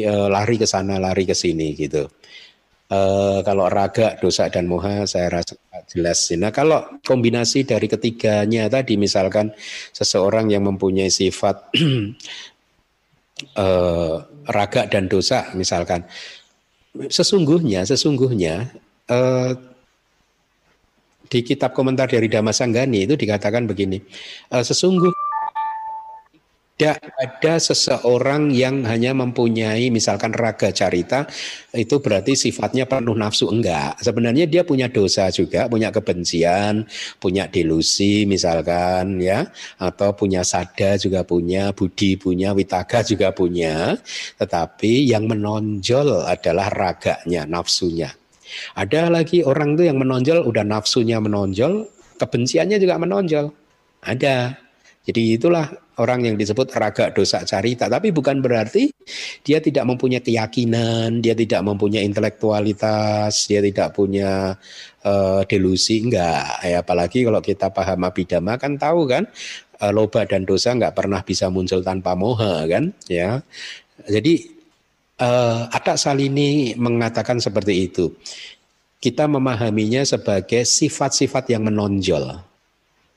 uh, 0.07 0.31
lari 0.31 0.55
ke 0.55 0.65
sana 0.65 0.97
lari 0.97 1.27
ke 1.27 1.35
sini 1.35 1.75
gitu. 1.75 2.07
Uh, 2.91 3.39
kalau 3.47 3.71
raga, 3.71 4.19
dosa 4.19 4.51
dan 4.51 4.67
moha 4.67 5.07
saya 5.07 5.31
rasa 5.31 5.55
jelas. 5.87 6.27
Nah 6.35 6.51
kalau 6.51 6.99
kombinasi 7.07 7.63
dari 7.63 7.87
ketiganya 7.87 8.67
tadi 8.67 8.99
misalkan 8.99 9.55
seseorang 9.95 10.51
yang 10.51 10.67
mempunyai 10.67 11.07
sifat 11.07 11.71
uh, 13.55 14.15
raga 14.55 14.91
dan 14.91 15.07
dosa 15.07 15.55
misalkan 15.55 16.03
sesungguhnya 17.07 17.87
sesungguhnya 17.87 18.75
uh, 19.07 19.70
di 21.31 21.39
kitab 21.47 21.71
komentar 21.71 22.11
dari 22.11 22.27
Damasanggani 22.27 23.07
itu 23.07 23.15
dikatakan 23.15 23.63
begini 23.63 24.03
uh, 24.51 24.59
sesungguhnya 24.59 25.31
tidak 26.81 27.13
ada 27.21 27.61
seseorang 27.61 28.49
yang 28.49 28.81
hanya 28.89 29.13
mempunyai 29.13 29.93
misalkan 29.93 30.33
raga 30.33 30.73
carita 30.73 31.29
itu 31.77 32.01
berarti 32.01 32.33
sifatnya 32.33 32.89
penuh 32.89 33.13
nafsu. 33.13 33.53
Enggak. 33.53 34.01
Sebenarnya 34.01 34.49
dia 34.49 34.65
punya 34.65 34.89
dosa 34.89 35.29
juga 35.29 35.69
punya 35.69 35.93
kebencian 35.93 36.89
punya 37.21 37.45
delusi 37.45 38.25
misalkan 38.25 39.21
ya. 39.21 39.45
Atau 39.77 40.17
punya 40.17 40.41
sada 40.41 40.97
juga 40.97 41.21
punya 41.21 41.69
budi 41.69 42.17
punya 42.17 42.49
witaga 42.57 43.05
juga 43.05 43.29
punya. 43.29 43.93
Tetapi 44.41 45.05
yang 45.05 45.29
menonjol 45.29 46.25
adalah 46.25 46.73
raganya 46.73 47.45
nafsunya 47.45 48.09
ada 48.75 49.11
lagi 49.11 49.43
orang 49.43 49.75
tuh 49.75 49.85
yang 49.87 49.97
menonjol 49.99 50.43
udah 50.45 50.63
nafsunya 50.65 51.17
menonjol 51.21 51.87
kebenciannya 52.17 52.77
juga 52.77 52.95
menonjol 53.01 53.51
ada 54.05 54.55
jadi 55.01 55.33
itulah 55.33 55.65
orang 55.97 56.29
yang 56.29 56.35
disebut 56.37 56.69
raga 56.77 57.09
dosa 57.09 57.41
carita. 57.41 57.89
Tapi 57.89 58.13
bukan 58.13 58.37
berarti 58.41 58.93
dia 59.41 59.57
tidak 59.57 59.89
mempunyai 59.89 60.21
keyakinan, 60.21 61.25
dia 61.25 61.33
tidak 61.33 61.65
mempunyai 61.65 62.05
intelektualitas, 62.05 63.49
dia 63.49 63.65
tidak 63.65 63.97
punya 63.97 64.53
uh, 65.01 65.41
delusi. 65.49 66.05
Enggak. 66.05 66.61
Ya, 66.61 66.85
apalagi 66.85 67.25
kalau 67.25 67.41
kita 67.41 67.73
paham 67.73 68.05
abidama 68.05 68.61
kan 68.61 68.77
tahu 68.77 69.09
kan 69.09 69.25
uh, 69.81 69.89
loba 69.89 70.29
dan 70.29 70.45
dosa 70.45 70.77
enggak 70.77 70.93
pernah 70.93 71.25
bisa 71.25 71.49
muncul 71.49 71.81
tanpa 71.81 72.13
moha 72.13 72.69
kan. 72.69 72.93
Ya. 73.09 73.41
Jadi 74.05 74.60
uh, 75.21 75.69
Atak 75.69 76.01
Salini 76.01 76.73
mengatakan 76.75 77.37
seperti 77.37 77.87
itu. 77.87 78.11
Kita 79.01 79.25
memahaminya 79.25 80.05
sebagai 80.05 80.61
sifat-sifat 80.61 81.49
yang 81.49 81.65
menonjol 81.65 82.51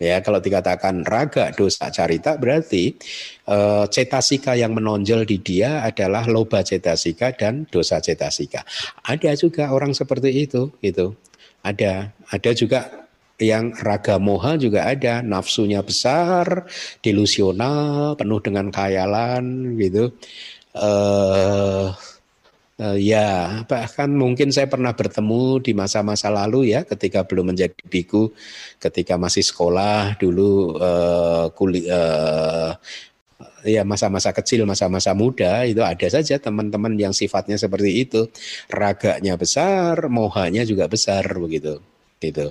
Ya, 0.03 0.19
kalau 0.27 0.43
dikatakan 0.43 1.07
raga 1.07 1.55
dosa 1.55 1.87
carita 1.95 2.35
berarti 2.35 2.99
e, 3.47 3.59
cetasika 3.87 4.59
yang 4.59 4.75
menonjol 4.75 5.23
di 5.23 5.39
dia 5.39 5.87
adalah 5.87 6.27
loba 6.27 6.67
cetasika 6.67 7.31
dan 7.39 7.71
dosa 7.71 8.03
cetasika. 8.03 8.67
Ada 9.07 9.39
juga 9.39 9.71
orang 9.71 9.95
seperti 9.95 10.35
itu, 10.35 10.75
gitu. 10.83 11.15
Ada, 11.63 12.11
ada 12.11 12.51
juga 12.59 13.07
yang 13.39 13.71
raga 13.87 14.19
moha 14.19 14.59
juga 14.59 14.91
ada, 14.91 15.23
nafsunya 15.23 15.79
besar, 15.81 16.67
delusional, 16.99 18.19
penuh 18.19 18.43
dengan 18.43 18.75
khayalan, 18.75 19.79
gitu. 19.79 20.11
Eh 20.75 21.89
Uh, 22.75 22.99
ya, 22.99 23.63
bahkan 23.71 24.11
mungkin 24.11 24.51
saya 24.51 24.67
pernah 24.67 24.91
bertemu 24.91 25.63
di 25.63 25.71
masa-masa 25.79 26.27
lalu 26.27 26.75
ya, 26.75 26.83
ketika 26.83 27.23
belum 27.23 27.55
menjadi 27.55 27.79
biku, 27.87 28.35
ketika 28.83 29.15
masih 29.15 29.47
sekolah 29.47 30.19
dulu 30.19 30.75
uh, 30.83 31.55
kuli, 31.55 31.87
uh, 31.87 32.75
ya 33.63 33.87
masa-masa 33.87 34.35
kecil, 34.35 34.67
masa-masa 34.67 35.15
muda 35.15 35.63
itu 35.63 35.87
ada 35.87 36.03
saja 36.11 36.43
teman-teman 36.43 36.99
yang 36.99 37.15
sifatnya 37.15 37.55
seperti 37.55 38.11
itu, 38.11 38.27
raganya 38.67 39.39
besar, 39.39 40.11
mohanya 40.11 40.67
juga 40.67 40.91
besar 40.91 41.23
begitu, 41.39 41.79
gitu. 42.19 42.51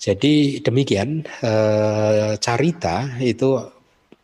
Jadi 0.00 0.64
demikian 0.64 1.20
uh, 1.44 2.32
carita 2.40 3.20
itu 3.20 3.60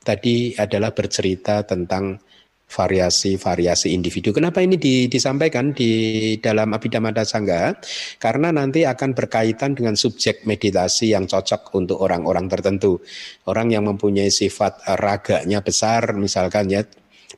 tadi 0.00 0.56
adalah 0.56 0.96
bercerita 0.96 1.60
tentang 1.68 2.23
variasi-variasi 2.68 3.94
individu. 3.94 4.34
Kenapa 4.34 4.58
ini 4.58 4.74
di, 4.74 5.06
disampaikan 5.06 5.70
di 5.70 6.34
dalam 6.42 6.74
Abhidhamma 6.74 7.14
Sangga? 7.22 7.76
Karena 8.18 8.50
nanti 8.50 8.82
akan 8.82 9.14
berkaitan 9.14 9.78
dengan 9.78 9.94
subjek 9.94 10.42
meditasi 10.42 11.14
yang 11.14 11.30
cocok 11.30 11.70
untuk 11.76 12.02
orang-orang 12.02 12.50
tertentu. 12.50 12.98
Orang 13.46 13.70
yang 13.70 13.86
mempunyai 13.86 14.32
sifat 14.32 14.82
raganya 14.98 15.62
besar, 15.62 16.16
misalkan 16.18 16.66
ya 16.72 16.82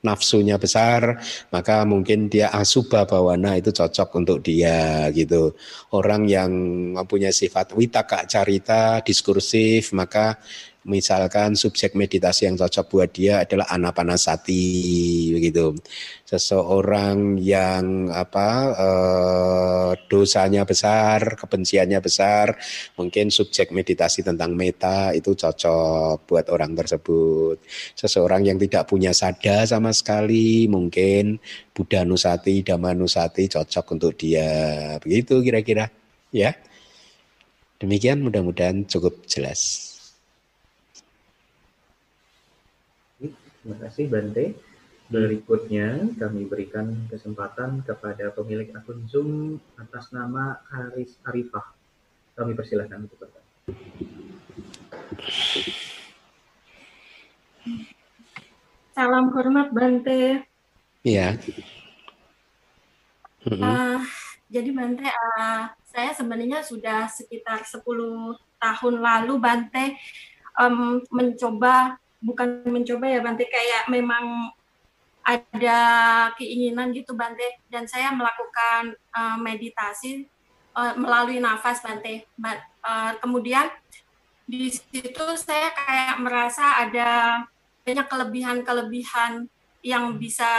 nafsunya 0.05 0.61
besar, 0.61 1.19
maka 1.51 1.83
mungkin 1.89 2.29
dia 2.29 2.53
asuba 2.53 3.09
bawana 3.09 3.57
itu 3.57 3.73
cocok 3.73 4.09
untuk 4.17 4.39
dia 4.45 5.09
gitu. 5.11 5.57
Orang 5.93 6.29
yang 6.29 6.51
mempunyai 6.95 7.33
sifat 7.33 7.73
witaka 7.75 8.29
carita, 8.29 9.01
diskursif, 9.03 9.91
maka 9.97 10.39
misalkan 10.87 11.59
subjek 11.59 11.99
meditasi 11.99 12.47
yang 12.47 12.55
cocok 12.55 12.87
buat 12.87 13.11
dia 13.11 13.43
adalah 13.43 13.67
anapanasati 13.69 14.65
begitu. 15.35 15.75
Seseorang 16.23 17.39
yang 17.43 18.09
apa 18.15 18.49
eh, 18.75 19.91
dosanya 20.07 20.63
besar, 20.63 21.35
kebenciannya 21.35 21.99
besar, 21.99 22.55
mungkin 22.95 23.29
subjek 23.35 23.75
meditasi 23.75 24.23
tentang 24.23 24.55
meta 24.55 25.11
itu 25.11 25.35
cocok 25.35 26.25
buat 26.25 26.47
orang 26.55 26.79
tersebut. 26.79 27.59
Seseorang 27.99 28.47
yang 28.47 28.59
tidak 28.63 28.87
punya 28.87 29.11
sada 29.11 29.67
sama 29.67 29.91
sekali, 29.91 30.71
mungkin 30.71 31.43
Buddha 31.75 32.07
Nusati, 32.07 32.63
Dhamma 32.63 32.95
Nusati 32.95 33.51
cocok 33.51 33.87
untuk 33.99 34.13
dia. 34.17 34.97
Begitu 35.03 35.43
kira-kira, 35.43 35.91
ya. 36.31 36.55
Demikian 37.77 38.25
mudah-mudahan 38.25 38.89
cukup 38.89 39.29
jelas. 39.29 39.86
Terima 43.67 43.83
kasih 43.83 44.07
Bante. 44.07 44.55
Berikutnya 45.11 46.15
kami 46.15 46.47
berikan 46.47 46.87
kesempatan 47.11 47.83
kepada 47.83 48.31
pemilik 48.31 48.71
akun 48.79 49.11
Zoom 49.11 49.59
atas 49.75 50.15
nama 50.15 50.63
Haris 50.71 51.19
Arifah. 51.27 51.75
Kami 52.39 52.55
persilahkan 52.55 53.03
untuk 53.11 53.27
bertanya. 53.27 53.51
Salam 58.95 59.35
hormat 59.35 59.75
Bante. 59.75 60.47
Iya. 61.03 61.35
Uh, 63.51 63.99
jadi 64.47 64.71
Bante, 64.71 65.11
uh, 65.11 65.75
saya 65.91 66.15
sebenarnya 66.15 66.63
sudah 66.63 67.11
sekitar 67.11 67.67
10 67.67 67.83
tahun 68.63 68.95
lalu 69.03 69.35
Bante 69.43 69.99
um, 70.55 71.03
mencoba 71.11 71.99
bukan 72.21 72.65
mencoba 72.67 73.07
ya 73.09 73.21
Bante. 73.23 73.45
Kayak 73.49 73.89
memang 73.93 74.53
ada 75.27 75.81
keinginan 76.39 76.95
gitu 76.95 77.17
Bante. 77.19 77.63
Dan 77.67 77.89
saya 77.91 78.13
melakukan 78.15 78.95
uh, 79.17 79.37
meditasi 79.41 80.27
uh, 80.77 80.95
melalui 80.95 81.43
nafas 81.43 81.83
Bante. 81.83 82.29
Uh, 82.39 83.13
kemudian 83.19 83.67
di 84.47 84.71
situ 84.71 85.27
saya 85.35 85.75
kayak 85.75 86.23
merasa 86.23 86.87
ada 86.87 87.43
banyak 87.83 88.07
kelebihan-kelebihan 88.07 89.51
yang 89.83 90.19
bisa 90.19 90.51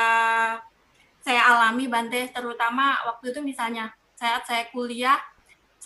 saya 1.23 1.41
alami 1.51 1.87
Bante. 1.87 2.31
Terutama 2.31 3.03
waktu 3.07 3.35
itu 3.35 3.39
misalnya 3.43 3.91
saat 4.17 4.43
saya 4.49 4.65
kuliah 4.73 5.19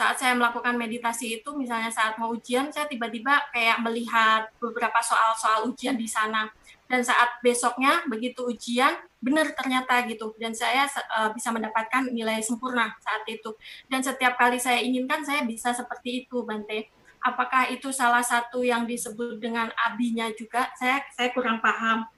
saat 0.02 0.18
saya 0.18 0.34
melakukan 0.34 0.74
meditasi 0.74 1.38
itu 1.38 1.54
misalnya 1.54 1.94
saat 1.94 2.18
mau 2.18 2.34
ujian 2.34 2.74
saya 2.74 2.90
tiba-tiba 2.90 3.38
kayak 3.54 3.86
melihat 3.86 4.50
beberapa 4.58 4.98
soal-soal 4.98 5.70
ujian 5.70 5.94
di 5.94 6.10
sana. 6.10 6.50
Dan 6.90 7.06
saat 7.06 7.38
besoknya 7.46 8.02
begitu 8.10 8.50
ujian 8.50 8.98
benar 9.22 9.54
ternyata 9.54 10.02
gitu. 10.10 10.34
Dan 10.42 10.58
saya 10.58 10.90
uh, 10.90 11.30
bisa 11.30 11.54
mendapatkan 11.54 12.10
nilai 12.10 12.42
sempurna 12.42 12.98
saat 12.98 13.22
itu. 13.30 13.54
Dan 13.86 14.02
setiap 14.02 14.42
kali 14.42 14.58
saya 14.58 14.82
inginkan 14.82 15.22
saya 15.22 15.46
bisa 15.46 15.70
seperti 15.70 16.26
itu 16.26 16.42
Bante. 16.42 16.90
Apakah 17.22 17.70
itu 17.70 17.94
salah 17.94 18.26
satu 18.26 18.66
yang 18.66 18.90
disebut 18.90 19.38
dengan 19.38 19.70
abinya 19.78 20.34
juga? 20.34 20.74
Saya 20.82 21.06
saya 21.14 21.30
kurang 21.30 21.62
paham. 21.62 22.10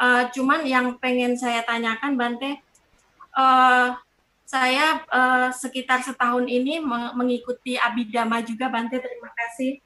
Uh, 0.00 0.24
cuman 0.32 0.64
yang 0.64 0.96
pengen 0.96 1.36
saya 1.36 1.60
tanyakan 1.68 2.16
Bante 2.16 2.64
uh, 3.36 3.92
saya 4.48 5.04
uh, 5.12 5.52
sekitar 5.52 6.00
setahun 6.00 6.48
ini 6.48 6.80
mengikuti 7.12 7.76
abidama 7.76 8.40
juga 8.40 8.72
Bante 8.72 8.96
terima 8.96 9.28
kasih. 9.36 9.76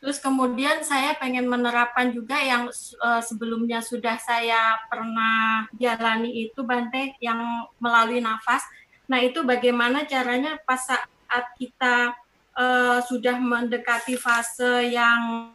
Terus 0.00 0.16
kemudian 0.16 0.80
saya 0.80 1.12
pengen 1.20 1.44
menerapkan 1.44 2.08
juga 2.08 2.40
yang 2.40 2.72
uh, 2.72 3.20
sebelumnya 3.20 3.84
sudah 3.84 4.16
saya 4.16 4.80
pernah 4.88 5.68
jalani 5.76 6.48
itu 6.48 6.64
Bante 6.64 7.12
yang 7.20 7.68
melalui 7.76 8.24
nafas. 8.24 8.64
Nah 9.04 9.20
itu 9.20 9.44
bagaimana 9.44 10.08
caranya 10.08 10.56
pas 10.64 10.80
saat 10.80 11.44
kita 11.60 12.16
uh, 12.56 13.04
sudah 13.04 13.36
mendekati 13.36 14.16
fase 14.16 14.88
yang 14.96 15.52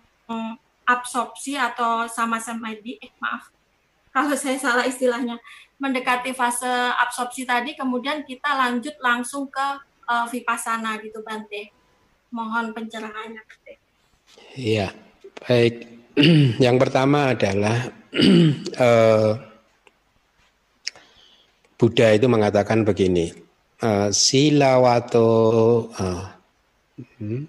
absorpsi 0.85 1.57
atau 1.57 2.05
sama-sama 2.05 2.77
di 2.77 3.01
eh 3.01 3.09
maaf 3.17 3.49
kalau 4.15 4.31
saya 4.31 4.55
salah 4.55 4.87
istilahnya 4.87 5.35
mendekati 5.79 6.31
fase 6.31 6.69
absorpsi 6.99 7.43
tadi 7.43 7.75
kemudian 7.75 8.23
kita 8.23 8.55
lanjut 8.55 8.95
langsung 9.03 9.51
ke 9.51 9.67
uh, 10.07 10.25
vipassana 10.31 10.95
gitu 11.03 11.19
Bante 11.21 11.71
mohon 12.31 12.71
pencerahannya 12.71 13.43
Iya 14.55 14.91
baik. 15.43 15.75
Yang 16.63 16.77
pertama 16.79 17.35
adalah 17.35 17.91
uh, 18.79 19.31
Buddha 21.75 22.07
itu 22.15 22.31
mengatakan 22.31 22.87
begini 22.87 23.35
uh, 23.83 24.07
silawato 24.15 25.27
uh, 25.91 26.35
Hmm, 26.95 27.43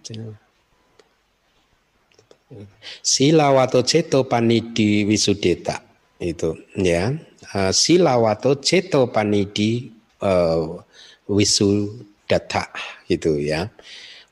Silawato 3.03 3.79
ceto 3.87 4.27
panidi 4.27 5.07
wisudeta 5.07 5.83
itu 6.19 6.59
ya. 6.75 7.15
Uh, 7.55 7.71
silawato 7.71 8.59
ceto 8.59 9.11
panidi 9.11 9.93
uh, 10.23 10.83
wisudata 11.31 12.67
gitu 13.07 13.39
ya. 13.39 13.71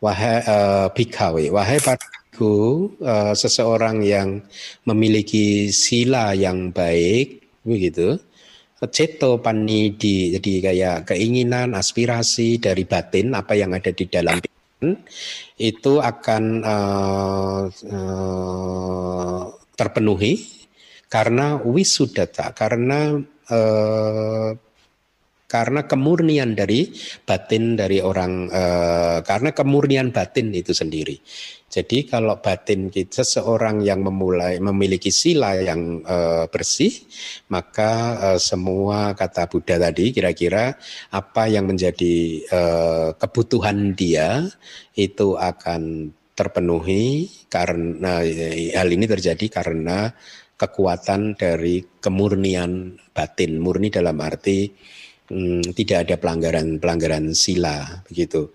Wahai 0.02 0.42
uh, 0.44 0.86
bikawe, 0.92 1.44
wahai 1.54 1.78
padaku 1.80 2.90
uh, 3.00 3.32
seseorang 3.32 4.02
yang 4.04 4.42
memiliki 4.84 5.70
sila 5.72 6.34
yang 6.36 6.74
baik 6.74 7.40
begitu 7.64 8.20
ceto 8.90 9.40
panidi 9.40 10.36
jadi 10.36 10.52
kayak 10.60 10.98
keinginan 11.14 11.72
aspirasi 11.72 12.60
dari 12.60 12.84
batin 12.84 13.32
apa 13.32 13.56
yang 13.56 13.72
ada 13.72 13.88
di 13.88 14.04
dalam 14.04 14.36
itu 15.56 15.92
akan 16.02 16.42
uh, 16.60 17.62
uh, 17.70 19.42
terpenuhi 19.78 20.63
karena 21.14 21.62
wisudata 21.62 22.50
karena 22.50 23.14
uh, 23.46 24.50
karena 25.46 25.86
kemurnian 25.86 26.58
dari 26.58 26.90
batin 27.22 27.78
dari 27.78 28.02
orang 28.02 28.50
uh, 28.50 29.22
karena 29.22 29.54
kemurnian 29.54 30.10
batin 30.10 30.50
itu 30.50 30.74
sendiri. 30.74 31.14
Jadi 31.70 32.10
kalau 32.10 32.42
batin 32.42 32.90
kita 32.90 33.22
seorang 33.22 33.78
yang 33.86 34.02
memulai 34.02 34.58
memiliki 34.58 35.14
sila 35.14 35.54
yang 35.54 36.02
uh, 36.02 36.50
bersih, 36.50 36.90
maka 37.54 38.18
uh, 38.34 38.38
semua 38.42 39.14
kata 39.14 39.46
Buddha 39.46 39.78
tadi 39.78 40.10
kira-kira 40.10 40.74
apa 41.14 41.46
yang 41.46 41.70
menjadi 41.70 42.42
uh, 42.50 43.08
kebutuhan 43.14 43.94
dia 43.94 44.42
itu 44.98 45.38
akan 45.38 46.10
terpenuhi 46.34 47.30
karena 47.46 48.26
hal 48.74 48.88
ini 48.90 49.06
terjadi 49.06 49.46
karena 49.46 50.10
kekuatan 50.64 51.36
dari 51.36 51.84
kemurnian 52.00 52.96
batin, 53.12 53.60
murni 53.60 53.92
dalam 53.92 54.16
arti 54.24 54.72
hmm, 55.28 55.76
tidak 55.76 56.08
ada 56.08 56.14
pelanggaran-pelanggaran 56.16 57.36
sila 57.36 58.02
begitu. 58.08 58.48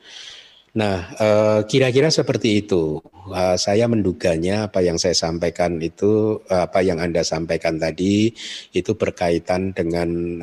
Nah, 0.77 1.09
eh, 1.17 1.59
kira-kira 1.65 2.13
seperti 2.13 2.61
itu. 2.61 3.01
Eh, 3.33 3.57
saya 3.57 3.89
menduganya 3.89 4.69
apa 4.69 4.85
yang 4.85 5.01
saya 5.01 5.17
sampaikan 5.17 5.81
itu, 5.81 6.37
eh, 6.45 6.61
apa 6.69 6.85
yang 6.85 7.01
Anda 7.01 7.25
sampaikan 7.25 7.81
tadi, 7.81 8.29
itu 8.73 8.91
berkaitan 8.93 9.73
dengan 9.73 10.41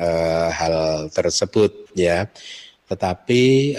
hal 0.51 1.07
tersebut, 1.11 1.95
ya. 1.95 2.27
Tetapi 2.87 3.75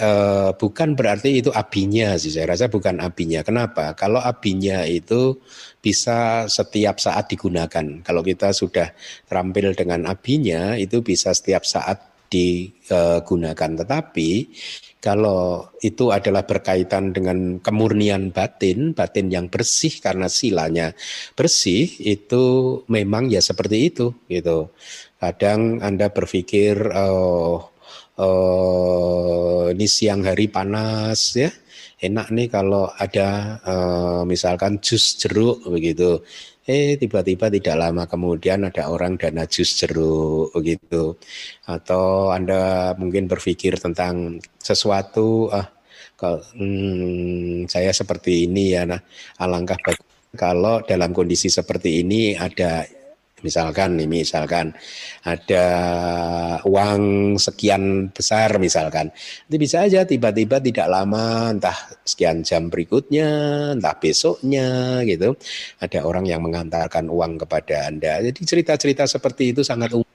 bukan 0.61 0.89
berarti 0.93 1.41
itu 1.41 1.49
abinya 1.49 2.13
sih. 2.21 2.29
Saya 2.29 2.53
rasa 2.53 2.69
bukan 2.69 3.01
abinya. 3.01 3.41
Kenapa? 3.41 3.97
Kalau 3.97 4.21
abinya 4.21 4.85
itu 4.85 5.41
bisa 5.79 6.45
setiap 6.51 6.99
saat 6.99 7.31
digunakan. 7.31 8.03
Kalau 8.03 8.21
kita 8.23 8.51
sudah 8.51 8.91
terampil 9.27 9.71
dengan 9.75 10.07
abinya, 10.11 10.75
itu 10.75 10.99
bisa 10.99 11.31
setiap 11.31 11.63
saat 11.63 12.03
digunakan. 12.29 13.71
Tetapi 13.79 14.29
kalau 14.99 15.71
itu 15.79 16.11
adalah 16.11 16.43
berkaitan 16.43 17.15
dengan 17.15 17.63
kemurnian 17.63 18.35
batin, 18.35 18.91
batin 18.91 19.31
yang 19.31 19.47
bersih 19.47 19.95
karena 20.03 20.27
silanya 20.27 20.91
bersih, 21.39 21.87
itu 22.03 22.43
memang 22.91 23.31
ya 23.31 23.39
seperti 23.39 23.77
itu 23.89 24.11
gitu. 24.27 24.69
Kadang 25.19 25.79
Anda 25.79 26.11
berpikir 26.11 26.91
oh, 26.95 27.71
oh 28.19 29.71
ini 29.71 29.87
siang 29.87 30.27
hari 30.27 30.51
panas 30.51 31.39
ya, 31.39 31.49
enak 31.99 32.27
nih 32.31 32.47
kalau 32.47 32.87
ada 32.95 33.59
uh, 33.63 34.21
misalkan 34.23 34.79
jus 34.79 35.19
jeruk 35.19 35.63
begitu. 35.67 36.23
Eh 36.69 37.01
tiba-tiba 37.01 37.49
tidak 37.49 37.75
lama 37.81 38.05
kemudian 38.05 38.61
ada 38.69 38.93
orang 38.93 39.17
dana 39.17 39.43
jus 39.49 39.73
jeruk 39.79 40.53
gitu 40.61 41.17
atau 41.65 42.29
anda 42.29 42.93
mungkin 42.93 43.25
berpikir 43.25 43.81
tentang 43.81 44.37
sesuatu 44.61 45.49
ah 45.49 45.65
kalau 46.19 46.43
hmm, 46.53 47.65
saya 47.71 47.89
seperti 47.95 48.45
ini 48.45 48.75
ya 48.75 48.83
nah 48.85 49.01
alangkah 49.41 49.79
baik 49.81 49.99
kalau 50.37 50.85
dalam 50.85 51.09
kondisi 51.15 51.49
seperti 51.49 52.05
ini 52.05 52.37
ada 52.37 52.85
Misalkan 53.41 53.95
nih, 53.95 54.07
misalkan 54.07 54.75
ada 55.23 55.65
uang 56.67 57.35
sekian 57.39 58.11
besar 58.11 58.59
misalkan. 58.59 59.11
Itu 59.47 59.55
bisa 59.55 59.87
aja 59.87 60.03
tiba-tiba 60.03 60.59
tidak 60.59 60.87
lama, 60.91 61.55
entah 61.55 61.75
sekian 62.03 62.43
jam 62.43 62.67
berikutnya, 62.67 63.29
entah 63.79 63.95
besoknya 63.95 65.01
gitu. 65.07 65.35
Ada 65.79 66.03
orang 66.03 66.27
yang 66.27 66.43
mengantarkan 66.43 67.07
uang 67.07 67.39
kepada 67.47 67.87
Anda. 67.87 68.19
Jadi 68.23 68.39
cerita-cerita 68.43 69.07
seperti 69.07 69.55
itu 69.55 69.61
sangat 69.63 69.95
umum 69.95 70.07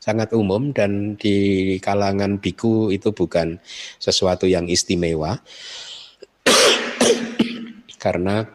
sangat 0.00 0.32
umum 0.32 0.72
dan 0.72 1.20
di 1.20 1.76
kalangan 1.76 2.40
biku 2.40 2.88
itu 2.88 3.12
bukan 3.12 3.60
sesuatu 4.00 4.48
yang 4.48 4.64
istimewa 4.64 5.36
karena 8.02 8.48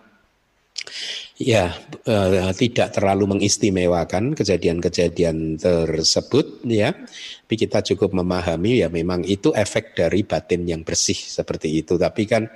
Ya, 1.36 1.76
uh, 2.08 2.56
tidak 2.56 2.96
terlalu 2.96 3.36
mengistimewakan 3.36 4.40
kejadian-kejadian 4.40 5.60
tersebut 5.60 6.64
ya. 6.64 6.96
Tapi 6.96 7.56
kita 7.60 7.84
cukup 7.84 8.16
memahami 8.16 8.80
ya 8.80 8.88
memang 8.88 9.20
itu 9.28 9.52
efek 9.52 10.00
dari 10.00 10.24
batin 10.24 10.64
yang 10.64 10.88
bersih 10.88 11.20
seperti 11.20 11.84
itu. 11.84 12.00
Tapi 12.00 12.24
kan 12.24 12.48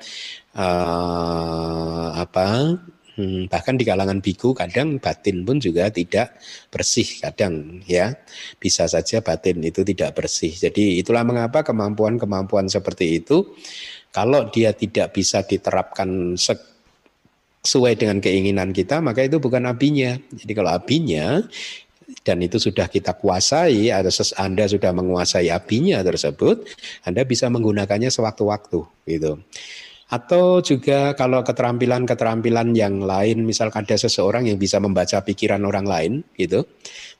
uh, 0.55 2.09
apa 2.23 2.79
Hmm, 3.19 3.51
bahkan 3.51 3.75
di 3.75 3.83
kalangan 3.83 4.23
biku 4.23 4.55
kadang 4.55 4.95
batin 4.95 5.43
pun 5.43 5.59
juga 5.59 5.91
tidak 5.91 6.39
bersih 6.71 7.19
kadang 7.19 7.83
ya 7.83 8.15
bisa 8.55 8.87
saja 8.87 9.19
batin 9.19 9.59
itu 9.59 9.83
tidak 9.83 10.15
bersih 10.15 10.55
jadi 10.55 11.03
itulah 11.03 11.27
mengapa 11.27 11.67
kemampuan-kemampuan 11.67 12.71
seperti 12.71 13.19
itu 13.19 13.43
Kalau 14.09 14.49
dia 14.49 14.73
tidak 14.73 15.13
bisa 15.13 15.45
diterapkan 15.45 16.33
sesuai 17.63 17.99
dengan 17.99 18.17
keinginan 18.23 18.71
kita, 18.71 19.03
maka 19.03 19.25
itu 19.25 19.37
bukan 19.37 19.67
abinya. 19.67 20.15
Jadi 20.31 20.51
kalau 20.55 20.71
abinya 20.71 21.43
dan 22.25 22.41
itu 22.41 22.57
sudah 22.57 22.89
kita 22.89 23.13
kuasai, 23.13 23.93
ada 23.93 24.09
Anda 24.39 24.65
sudah 24.65 24.91
menguasai 24.95 25.53
apinya 25.53 26.01
tersebut, 26.01 26.65
Anda 27.05 27.27
bisa 27.27 27.51
menggunakannya 27.51 28.09
sewaktu-waktu 28.09 28.79
gitu. 29.05 29.43
Atau 30.09 30.65
juga 30.65 31.13
kalau 31.13 31.45
keterampilan-keterampilan 31.45 32.73
yang 32.73 33.05
lain, 33.05 33.45
misalkan 33.45 33.85
ada 33.85 33.93
seseorang 33.93 34.49
yang 34.49 34.57
bisa 34.57 34.81
membaca 34.81 35.21
pikiran 35.21 35.61
orang 35.61 35.85
lain 35.85 36.11
gitu, 36.33 36.65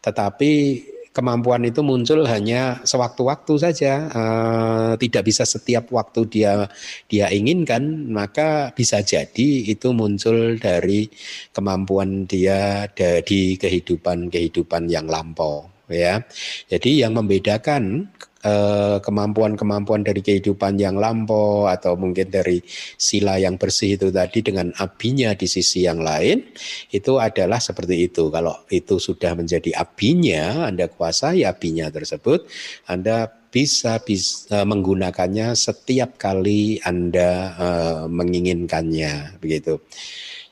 tetapi 0.01 0.81
kemampuan 1.15 1.65
itu 1.65 1.81
muncul 1.81 2.27
hanya 2.29 2.81
sewaktu-waktu 2.85 3.53
saja, 3.57 3.93
uh, 4.13 4.93
tidak 5.01 5.25
bisa 5.25 5.43
setiap 5.47 5.89
waktu 5.89 6.29
dia 6.29 6.69
dia 7.09 7.27
inginkan, 7.33 8.09
maka 8.11 8.71
bisa 8.77 9.01
jadi 9.01 9.49
itu 9.65 9.91
muncul 9.95 10.59
dari 10.61 11.09
kemampuan 11.55 12.29
dia 12.29 12.85
di 13.25 13.57
kehidupan-kehidupan 13.57 14.85
yang 14.91 15.09
lampau 15.09 15.78
ya. 15.91 16.23
Jadi 16.69 17.01
yang 17.03 17.17
membedakan 17.17 18.09
Eh, 18.39 18.97
kemampuan-kemampuan 19.03 19.99
dari 19.99 20.23
kehidupan 20.23 20.79
yang 20.79 20.95
lampau 20.95 21.67
atau 21.67 21.99
mungkin 21.99 22.31
dari 22.31 22.63
sila 22.95 23.35
yang 23.35 23.59
bersih 23.59 23.99
itu 23.99 24.15
tadi 24.15 24.39
dengan 24.39 24.71
abinya 24.79 25.35
di 25.35 25.43
sisi 25.43 25.83
yang 25.83 25.99
lain 25.99 26.47
itu 26.87 27.19
adalah 27.19 27.59
seperti 27.59 28.07
itu. 28.07 28.31
Kalau 28.31 28.63
itu 28.71 28.95
sudah 28.95 29.35
menjadi 29.35 29.75
abinya, 29.75 30.71
Anda 30.71 30.87
kuasai 30.87 31.43
abinya 31.43 31.91
tersebut, 31.91 32.47
Anda 32.87 33.27
bisa, 33.27 33.99
bisa 33.99 34.63
menggunakannya 34.63 35.51
setiap 35.51 36.15
kali 36.15 36.79
Anda 36.79 37.31
uh, 37.59 38.03
menginginkannya 38.07 39.35
begitu. 39.43 39.83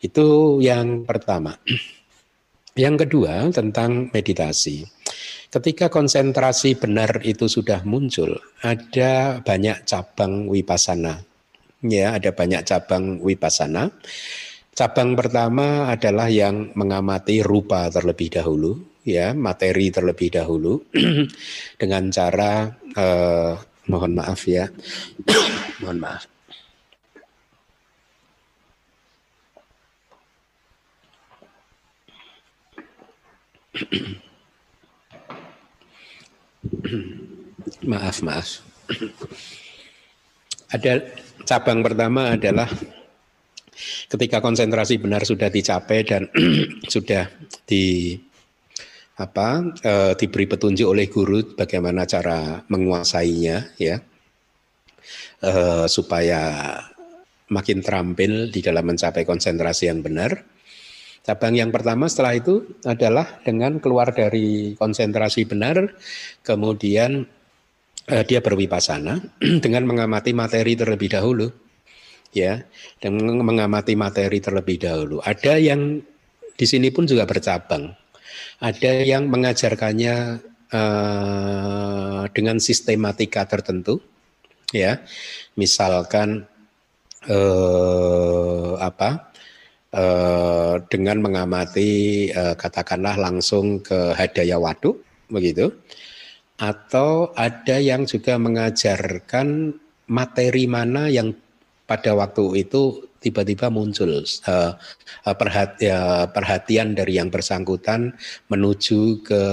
Itu 0.03 0.59
yang 0.59 1.07
pertama. 1.07 1.55
Yang 2.77 3.09
kedua 3.09 3.49
tentang 3.49 4.13
meditasi. 4.13 4.85
Ketika 5.47 5.87
konsentrasi 5.87 6.75
benar 6.75 7.23
itu 7.23 7.47
sudah 7.47 7.79
muncul, 7.87 8.35
ada 8.59 9.39
banyak 9.39 9.87
cabang 9.87 10.51
wipasana. 10.51 11.23
Ya, 11.87 12.19
ada 12.19 12.35
banyak 12.35 12.67
cabang 12.67 13.23
wipasana. 13.23 13.95
Cabang 14.75 15.15
pertama 15.15 15.87
adalah 15.87 16.27
yang 16.27 16.75
mengamati 16.75 17.39
rupa 17.39 17.87
terlebih 17.87 18.27
dahulu, 18.27 18.75
ya, 19.07 19.31
materi 19.31 19.87
terlebih 19.87 20.35
dahulu 20.35 20.83
dengan 21.81 22.11
cara 22.11 22.67
eh, 22.91 23.55
mohon 23.87 24.19
maaf 24.19 24.43
ya. 24.51 24.67
mohon 25.79 25.99
maaf. 26.03 26.27
maaf, 37.91 38.23
maaf. 38.23 38.47
Ada 40.71 41.03
cabang 41.47 41.79
pertama 41.83 42.35
adalah 42.35 42.67
ketika 44.09 44.41
konsentrasi 44.41 44.97
benar 44.97 45.23
sudah 45.23 45.47
dicapai 45.47 46.03
dan 46.03 46.27
sudah 46.93 47.29
di 47.63 48.17
apa 49.17 49.73
e, 49.81 49.93
diberi 50.13 50.45
petunjuk 50.45 50.85
oleh 50.85 51.09
guru 51.09 51.57
bagaimana 51.57 52.05
cara 52.05 52.61
menguasainya 52.69 53.73
ya 53.81 53.97
e, 55.41 55.51
supaya 55.89 56.77
makin 57.49 57.81
terampil 57.81 58.53
di 58.53 58.59
dalam 58.61 58.85
mencapai 58.85 59.25
konsentrasi 59.25 59.89
yang 59.89 60.05
benar 60.05 60.56
Cabang 61.27 61.59
yang 61.59 61.75
pertama 61.75 62.07
setelah 62.07 62.39
itu 62.39 62.63
adalah 62.87 63.43
dengan 63.43 63.83
keluar 63.83 64.15
dari 64.15 64.79
konsentrasi 64.79 65.43
benar, 65.43 65.91
kemudian 66.39 67.27
eh, 68.07 68.23
dia 68.23 68.39
berwipasana 68.39 69.19
dengan 69.63 69.83
mengamati 69.83 70.31
materi 70.31 70.79
terlebih 70.79 71.11
dahulu, 71.11 71.51
ya, 72.31 72.63
dan 73.03 73.19
mengamati 73.19 73.99
materi 73.99 74.39
terlebih 74.39 74.79
dahulu. 74.79 75.19
Ada 75.19 75.59
yang 75.59 75.99
di 76.55 76.63
sini 76.63 76.95
pun 76.95 77.03
juga 77.03 77.27
bercabang, 77.27 77.91
ada 78.63 78.91
yang 79.03 79.27
mengajarkannya 79.27 80.15
eh, 80.71 82.23
dengan 82.31 82.55
sistematika 82.63 83.43
tertentu, 83.43 83.99
ya, 84.71 85.03
misalkan 85.59 86.47
eh, 87.27 88.73
apa? 88.79 89.27
Eh, 89.93 90.75
dengan 90.87 91.17
mengamati 91.21 91.91
eh, 92.31 92.55
katakanlah 92.55 93.15
langsung 93.19 93.83
ke 93.83 94.15
hadaya 94.15 94.59
waduk 94.59 94.99
begitu. 95.31 95.71
Atau 96.57 97.37
ada 97.37 97.77
yang 97.77 98.09
juga 98.09 98.41
mengajarkan 98.41 99.77
materi 100.09 100.65
mana 100.65 101.05
yang 101.05 101.37
pada 101.85 102.17
waktu 102.17 102.67
itu 102.67 103.07
tiba-tiba 103.17 103.73
muncul 103.73 104.21
uh, 104.21 104.73
perhatian 106.31 106.93
dari 106.93 107.17
yang 107.17 107.33
bersangkutan 107.33 108.13
menuju 108.51 109.25
ke 109.25 109.43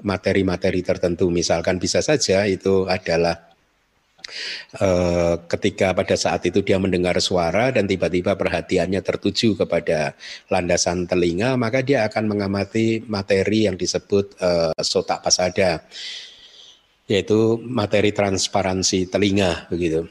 materi-materi 0.00 0.80
tertentu. 0.80 1.28
Misalkan 1.28 1.76
bisa 1.76 2.00
saja 2.00 2.48
itu 2.48 2.88
adalah 2.88 3.49
Eh, 4.78 5.34
ketika 5.50 5.90
pada 5.96 6.14
saat 6.14 6.46
itu 6.46 6.62
dia 6.62 6.78
mendengar 6.78 7.18
suara 7.18 7.74
dan 7.74 7.90
tiba-tiba 7.90 8.38
perhatiannya 8.38 9.02
tertuju 9.02 9.58
kepada 9.58 10.14
landasan 10.46 11.10
telinga, 11.10 11.58
maka 11.58 11.82
dia 11.82 12.06
akan 12.06 12.30
mengamati 12.30 13.02
materi 13.10 13.66
yang 13.66 13.74
disebut 13.74 14.38
uh, 14.38 14.70
sotak 14.78 15.24
pasada, 15.26 15.82
yaitu 17.10 17.58
materi 17.66 18.14
transparansi 18.14 19.10
telinga 19.10 19.66
begitu. 19.72 20.06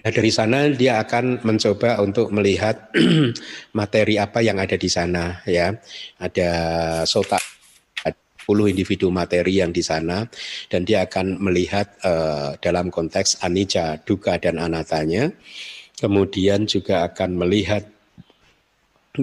Nah, 0.00 0.12
dari 0.14 0.32
sana 0.32 0.72
dia 0.72 1.02
akan 1.04 1.44
mencoba 1.44 2.00
untuk 2.00 2.32
melihat 2.32 2.88
materi 3.78 4.16
apa 4.16 4.40
yang 4.40 4.56
ada 4.56 4.80
di 4.80 4.88
sana 4.88 5.44
ya. 5.44 5.76
Ada 6.16 6.50
sotak 7.04 7.42
10 7.42 7.49
individu 8.48 9.12
materi 9.12 9.60
yang 9.60 9.70
di 9.70 9.84
sana 9.84 10.26
dan 10.72 10.82
dia 10.86 11.04
akan 11.06 11.40
melihat 11.40 11.86
uh, 12.02 12.56
dalam 12.58 12.88
konteks 12.88 13.42
anicca, 13.44 14.00
duka 14.02 14.40
dan 14.40 14.58
anatanya. 14.58 15.30
Kemudian 16.00 16.64
juga 16.64 17.04
akan 17.04 17.36
melihat 17.36 17.84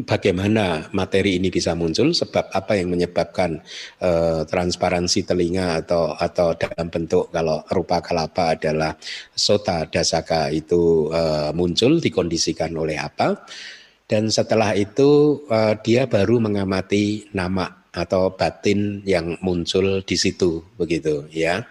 bagaimana 0.05 0.91
materi 0.93 1.39
ini 1.39 1.49
bisa 1.49 1.73
muncul, 1.73 2.11
sebab 2.11 2.51
apa 2.53 2.77
yang 2.77 2.93
menyebabkan 2.93 3.63
uh, 4.03 4.45
transparansi 4.45 5.25
telinga 5.25 5.81
atau 5.81 6.13
atau 6.13 6.53
dalam 6.53 6.91
bentuk 6.91 7.31
kalau 7.33 7.63
rupa 7.71 8.03
kalapa 8.03 8.53
adalah 8.53 8.93
sota 9.33 9.87
dasaka 9.87 10.51
itu 10.53 11.09
uh, 11.09 11.49
muncul 11.55 11.97
dikondisikan 11.97 12.75
oleh 12.75 12.99
apa 12.99 13.47
dan 14.07 14.31
setelah 14.31 14.71
itu 14.71 15.43
uh, 15.51 15.75
dia 15.83 16.07
baru 16.07 16.39
mengamati 16.39 17.27
nama 17.35 17.86
atau 17.93 18.33
batin 18.33 19.01
yang 19.05 19.37
muncul 19.41 20.01
di 20.03 20.15
situ 20.17 20.63
begitu 20.75 21.25
ya. 21.31 21.65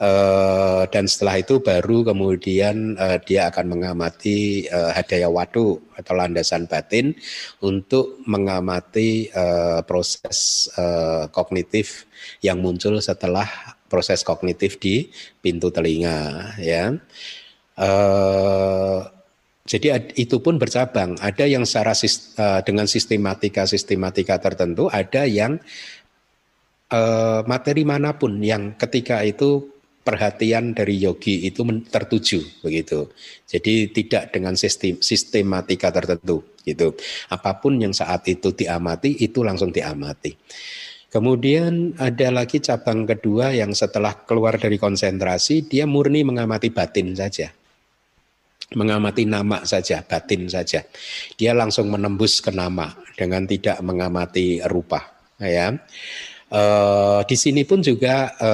Uh, 0.00 0.88
dan 0.88 1.04
setelah 1.04 1.44
itu 1.44 1.60
baru 1.60 2.00
kemudian 2.08 2.96
uh, 2.96 3.20
dia 3.20 3.52
akan 3.52 3.68
mengamati 3.68 4.64
uh, 4.72 4.96
hadaya 4.96 5.28
wadu 5.28 5.76
atau 5.92 6.16
landasan 6.16 6.64
batin 6.64 7.12
untuk 7.60 8.16
mengamati 8.24 9.28
uh, 9.36 9.84
proses 9.84 10.72
uh, 10.80 11.28
kognitif 11.28 12.08
yang 12.40 12.64
muncul 12.64 12.96
setelah 13.04 13.44
proses 13.92 14.24
kognitif 14.24 14.80
di 14.80 15.12
pintu 15.44 15.68
telinga 15.68 16.56
ya. 16.56 16.96
Jadi 19.70 20.10
itu 20.18 20.42
pun 20.42 20.58
bercabang. 20.58 21.14
Ada 21.22 21.46
yang 21.46 21.62
secara 21.62 21.94
uh, 21.94 22.58
dengan 22.66 22.90
sistematika-sistematika 22.90 24.42
tertentu, 24.42 24.90
ada 24.90 25.22
yang 25.30 25.62
uh, 26.90 27.46
materi 27.46 27.86
mana 27.86 28.18
pun 28.18 28.42
yang 28.42 28.74
ketika 28.74 29.22
itu 29.22 29.70
perhatian 30.02 30.74
dari 30.74 30.98
yogi 30.98 31.46
itu 31.46 31.62
tertuju 31.86 32.42
begitu. 32.66 33.14
Jadi 33.46 33.94
tidak 33.94 34.34
dengan 34.34 34.58
sistem, 34.58 34.98
sistematika 34.98 35.94
tertentu 35.94 36.58
gitu. 36.66 36.98
Apa 37.30 37.62
pun 37.62 37.78
yang 37.78 37.94
saat 37.94 38.26
itu 38.26 38.50
diamati 38.50 39.22
itu 39.22 39.46
langsung 39.46 39.70
diamati. 39.70 40.34
Kemudian 41.14 41.94
ada 41.94 42.42
lagi 42.42 42.58
cabang 42.58 43.06
kedua 43.06 43.54
yang 43.54 43.70
setelah 43.70 44.18
keluar 44.26 44.58
dari 44.58 44.82
konsentrasi 44.82 45.70
dia 45.70 45.86
murni 45.86 46.26
mengamati 46.26 46.74
batin 46.74 47.14
saja 47.14 47.50
mengamati 48.74 49.26
nama 49.26 49.66
saja, 49.66 50.02
batin 50.06 50.46
saja. 50.46 50.86
Dia 51.34 51.52
langsung 51.54 51.90
menembus 51.90 52.38
ke 52.38 52.54
nama 52.54 52.94
dengan 53.18 53.46
tidak 53.46 53.82
mengamati 53.82 54.62
rupa. 54.66 55.10
Ya, 55.40 55.72
e, 56.52 56.62
di 57.24 57.36
sini 57.36 57.64
pun 57.64 57.80
juga 57.80 58.30
e, 58.36 58.50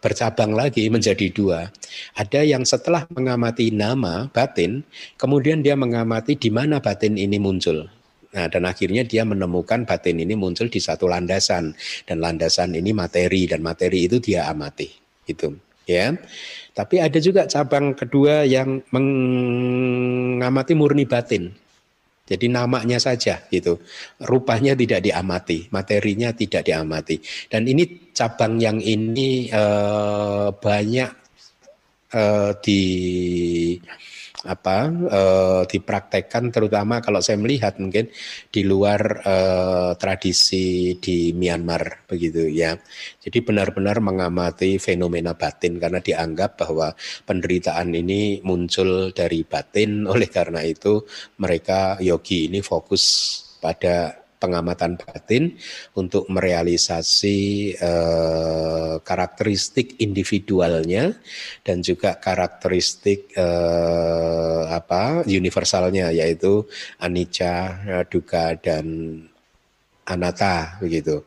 bercabang 0.00 0.56
lagi 0.56 0.88
menjadi 0.88 1.28
dua. 1.28 1.68
Ada 2.16 2.46
yang 2.46 2.64
setelah 2.64 3.04
mengamati 3.12 3.68
nama 3.74 4.32
batin, 4.32 4.80
kemudian 5.20 5.60
dia 5.60 5.76
mengamati 5.76 6.38
di 6.40 6.48
mana 6.48 6.80
batin 6.80 7.20
ini 7.20 7.36
muncul. 7.36 7.90
Nah, 8.30 8.46
dan 8.46 8.62
akhirnya 8.62 9.02
dia 9.02 9.26
menemukan 9.26 9.82
batin 9.82 10.22
ini 10.22 10.38
muncul 10.38 10.70
di 10.70 10.78
satu 10.78 11.10
landasan 11.10 11.74
dan 12.06 12.16
landasan 12.22 12.78
ini 12.78 12.94
materi 12.94 13.50
dan 13.50 13.60
materi 13.60 14.06
itu 14.06 14.22
dia 14.22 14.46
amati. 14.46 14.86
Itu, 15.26 15.50
ya. 15.90 16.14
Tapi 16.70 17.02
ada 17.02 17.18
juga 17.18 17.50
cabang 17.50 17.98
kedua 17.98 18.46
yang 18.46 18.80
mengamati 18.94 20.72
murni 20.78 21.04
batin. 21.04 21.50
Jadi 22.30 22.46
namanya 22.46 23.02
saja 23.02 23.42
gitu. 23.50 23.82
Rupanya 24.22 24.78
tidak 24.78 25.02
diamati, 25.02 25.66
materinya 25.74 26.30
tidak 26.30 26.62
diamati. 26.62 27.18
Dan 27.50 27.66
ini 27.66 28.14
cabang 28.14 28.62
yang 28.62 28.78
ini 28.78 29.50
eh, 29.50 30.48
banyak 30.54 31.10
eh, 32.14 32.50
di 32.62 32.82
apa 34.44 34.88
eh, 34.88 35.62
dipraktekkan 35.68 36.48
terutama 36.48 37.04
kalau 37.04 37.20
saya 37.20 37.36
melihat 37.36 37.76
mungkin 37.76 38.08
di 38.48 38.62
luar 38.64 39.00
eh, 39.20 39.92
tradisi 40.00 40.96
di 40.96 41.36
Myanmar 41.36 42.08
begitu 42.08 42.48
ya. 42.48 42.76
Jadi 43.20 43.38
benar-benar 43.44 44.00
mengamati 44.00 44.80
fenomena 44.80 45.36
batin 45.36 45.76
karena 45.76 46.00
dianggap 46.00 46.56
bahwa 46.64 46.92
penderitaan 47.28 47.92
ini 47.92 48.40
muncul 48.40 49.12
dari 49.12 49.44
batin 49.44 50.04
oleh 50.12 50.28
karena 50.28 50.64
itu 50.64 51.04
mereka 51.36 52.00
yogi 52.00 52.48
ini 52.48 52.64
fokus 52.64 53.04
pada 53.60 54.19
pengamatan 54.40 54.96
batin 54.96 55.54
untuk 55.94 56.24
merealisasi 56.32 57.38
eh, 57.76 58.94
karakteristik 59.04 60.00
individualnya 60.00 61.14
dan 61.62 61.84
juga 61.84 62.16
karakteristik 62.16 63.36
eh, 63.36 64.62
apa 64.72 65.28
universalnya 65.28 66.10
yaitu 66.10 66.64
anicca, 66.98 67.78
dukkha 68.08 68.56
dan 68.58 68.86
anatta 70.08 70.80
begitu. 70.80 71.22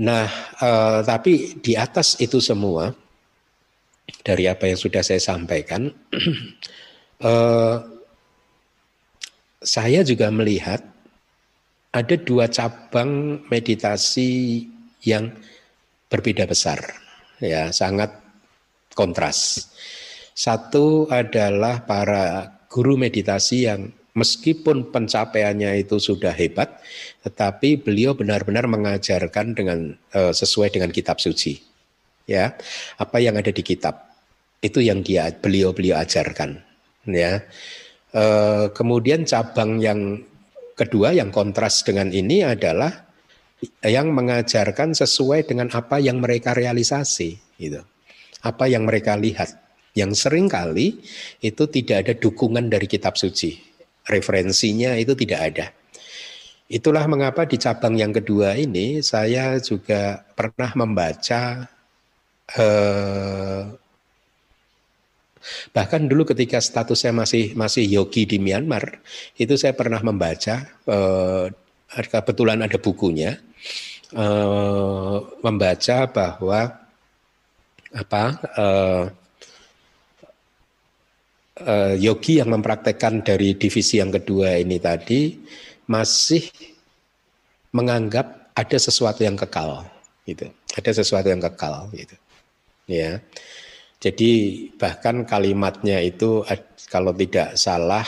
Nah, 0.00 0.24
eh, 0.56 1.00
tapi 1.04 1.60
di 1.60 1.76
atas 1.76 2.16
itu 2.16 2.40
semua 2.40 2.96
dari 4.24 4.48
apa 4.48 4.66
yang 4.66 4.78
sudah 4.80 5.04
saya 5.04 5.20
sampaikan, 5.20 5.92
eh, 7.28 7.76
saya 9.62 10.00
juga 10.02 10.32
melihat 10.32 10.82
ada 11.92 12.16
dua 12.16 12.48
cabang 12.48 13.44
meditasi 13.52 14.64
yang 15.04 15.28
berbeda 16.08 16.48
besar, 16.48 16.80
ya 17.40 17.68
sangat 17.68 18.12
kontras. 18.96 19.68
Satu 20.32 21.04
adalah 21.12 21.84
para 21.84 22.48
guru 22.72 22.96
meditasi 22.96 23.68
yang 23.68 23.92
meskipun 24.16 24.88
pencapaiannya 24.88 25.84
itu 25.84 26.00
sudah 26.00 26.32
hebat, 26.32 26.80
tetapi 27.28 27.80
beliau 27.80 28.16
benar-benar 28.16 28.64
mengajarkan 28.64 29.52
dengan 29.52 29.92
uh, 30.16 30.32
sesuai 30.32 30.72
dengan 30.72 30.88
kitab 30.88 31.20
suci. 31.20 31.60
Ya, 32.24 32.56
apa 32.96 33.18
yang 33.18 33.36
ada 33.36 33.52
di 33.52 33.60
kitab 33.60 34.08
itu 34.62 34.78
yang 34.80 35.04
dia 35.04 35.28
beliau 35.28 35.76
beliau 35.76 36.00
ajarkan. 36.00 36.56
Ya, 37.04 37.44
uh, 38.16 38.72
kemudian 38.72 39.28
cabang 39.28 39.76
yang 39.82 40.22
kedua 40.74 41.14
yang 41.14 41.30
kontras 41.30 41.84
dengan 41.84 42.10
ini 42.10 42.44
adalah 42.44 43.12
yang 43.86 44.10
mengajarkan 44.10 44.92
sesuai 44.92 45.46
dengan 45.46 45.70
apa 45.70 46.02
yang 46.02 46.18
mereka 46.18 46.52
realisasi 46.52 47.38
gitu. 47.58 47.82
Apa 48.42 48.66
yang 48.66 48.88
mereka 48.88 49.14
lihat. 49.14 49.54
Yang 49.92 50.24
sering 50.24 50.48
kali 50.48 51.04
itu 51.44 51.68
tidak 51.68 52.08
ada 52.08 52.14
dukungan 52.16 52.72
dari 52.72 52.88
kitab 52.88 53.14
suci. 53.14 53.60
Referensinya 54.08 54.96
itu 54.98 55.12
tidak 55.14 55.40
ada. 55.52 55.66
Itulah 56.72 57.04
mengapa 57.04 57.44
di 57.44 57.60
cabang 57.60 58.00
yang 58.00 58.16
kedua 58.16 58.56
ini 58.56 59.04
saya 59.04 59.60
juga 59.60 60.24
pernah 60.32 60.72
membaca 60.72 61.68
eh, 62.56 63.62
Bahkan 65.74 66.06
dulu 66.06 66.28
ketika 66.28 66.62
status 66.62 67.04
saya 67.04 67.14
masih 67.14 67.52
masih 67.58 67.84
yogi 67.86 68.24
di 68.24 68.38
Myanmar, 68.38 69.02
itu 69.36 69.54
saya 69.58 69.74
pernah 69.74 69.98
membaca 70.00 70.66
eh, 70.86 71.46
kebetulan 71.92 72.64
ada 72.64 72.78
bukunya 72.80 73.36
eh, 74.14 75.16
membaca 75.44 75.98
bahwa 76.08 76.60
apa 77.92 78.24
eh, 78.56 79.04
eh, 81.60 81.94
yogi 82.00 82.40
yang 82.40 82.50
mempraktekkan 82.52 83.20
dari 83.20 83.54
divisi 83.56 84.00
yang 84.00 84.08
kedua 84.08 84.56
ini 84.56 84.80
tadi 84.80 85.36
masih 85.88 86.48
menganggap 87.72 88.52
ada 88.52 88.78
sesuatu 88.78 89.24
yang 89.24 89.36
kekal 89.36 89.84
gitu. 90.28 90.48
Ada 90.72 91.04
sesuatu 91.04 91.28
yang 91.28 91.40
kekal 91.40 91.88
gitu. 91.92 92.16
Ya 92.88 93.20
jadi 94.02 94.30
bahkan 94.74 95.22
kalimatnya 95.22 96.02
itu 96.02 96.42
kalau 96.90 97.14
tidak 97.14 97.54
salah 97.54 98.02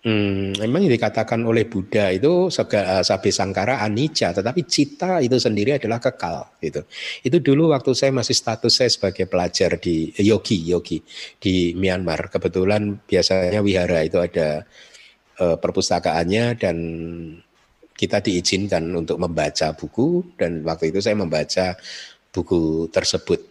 Hmm, 0.00 0.56
memang 0.56 0.88
dikatakan 0.88 1.44
oleh 1.44 1.68
Buddha 1.68 2.08
itu 2.08 2.48
segala 2.48 3.04
sabi 3.04 3.28
sangkara 3.34 3.84
anicca, 3.84 4.32
tetapi 4.32 4.64
cita 4.64 5.20
itu 5.20 5.36
sendiri 5.36 5.76
adalah 5.76 6.00
kekal. 6.00 6.56
Gitu. 6.56 6.86
Itu 7.20 7.36
dulu 7.44 7.74
waktu 7.74 7.92
saya 7.92 8.08
masih 8.14 8.32
status 8.32 8.80
saya 8.80 8.88
sebagai 8.88 9.28
pelajar 9.28 9.76
di 9.76 10.08
yogi 10.16 10.62
yogi 10.62 11.04
di 11.36 11.76
Myanmar. 11.76 12.32
Kebetulan 12.32 13.02
biasanya 13.04 13.60
wihara 13.60 14.00
itu 14.06 14.16
ada 14.22 14.64
uh, 15.42 15.60
perpustakaannya 15.60 16.44
dan 16.56 16.76
kita 17.92 18.24
diizinkan 18.24 18.86
untuk 18.96 19.20
membaca 19.20 19.76
buku 19.76 20.38
dan 20.40 20.64
waktu 20.64 20.96
itu 20.96 21.04
saya 21.04 21.18
membaca 21.18 21.76
buku 22.32 22.88
tersebut. 22.94 23.49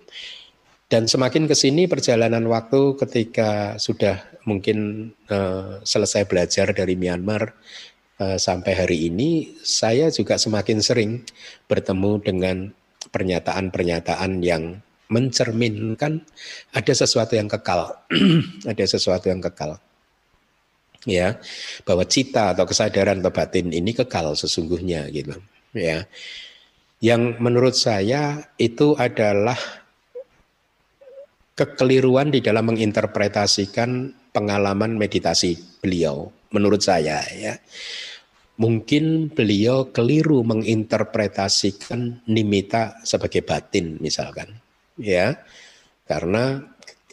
Dan 0.90 1.06
semakin 1.06 1.46
ke 1.46 1.54
sini 1.54 1.86
perjalanan 1.86 2.50
waktu 2.50 2.98
ketika 2.98 3.78
sudah 3.78 4.26
mungkin 4.50 5.10
uh, 5.30 5.78
selesai 5.86 6.26
belajar 6.26 6.74
dari 6.74 6.98
Myanmar 6.98 7.54
uh, 8.18 8.42
sampai 8.42 8.74
hari 8.74 9.06
ini, 9.06 9.54
saya 9.62 10.10
juga 10.10 10.42
semakin 10.42 10.82
sering 10.82 11.22
bertemu 11.70 12.12
dengan 12.26 12.58
pernyataan-pernyataan 13.14 14.42
yang 14.42 14.82
mencerminkan 15.14 16.26
ada 16.74 16.94
sesuatu 16.98 17.38
yang 17.38 17.46
kekal, 17.46 17.94
ada 18.74 18.86
sesuatu 18.90 19.30
yang 19.30 19.46
kekal. 19.46 19.78
Ya, 21.06 21.38
bahwa 21.86 22.04
cita 22.04 22.52
atau 22.58 22.66
kesadaran 22.66 23.22
atau 23.22 23.32
batin 23.32 23.72
ini 23.72 23.94
kekal 23.94 24.34
sesungguhnya 24.34 25.06
gitu. 25.14 25.38
Ya. 25.72 26.10
Yang 27.00 27.38
menurut 27.40 27.78
saya 27.78 28.50
itu 28.60 29.00
adalah 29.00 29.56
kekeliruan 31.60 32.32
di 32.32 32.40
dalam 32.40 32.72
menginterpretasikan 32.72 34.16
pengalaman 34.32 34.96
meditasi 34.96 35.60
beliau 35.84 36.32
menurut 36.56 36.80
saya 36.80 37.20
ya. 37.36 37.60
Mungkin 38.60 39.36
beliau 39.36 39.92
keliru 39.92 40.44
menginterpretasikan 40.48 42.24
nimita 42.32 43.04
sebagai 43.04 43.44
batin 43.44 44.00
misalkan 44.00 44.56
ya. 44.96 45.36
Karena 46.08 46.64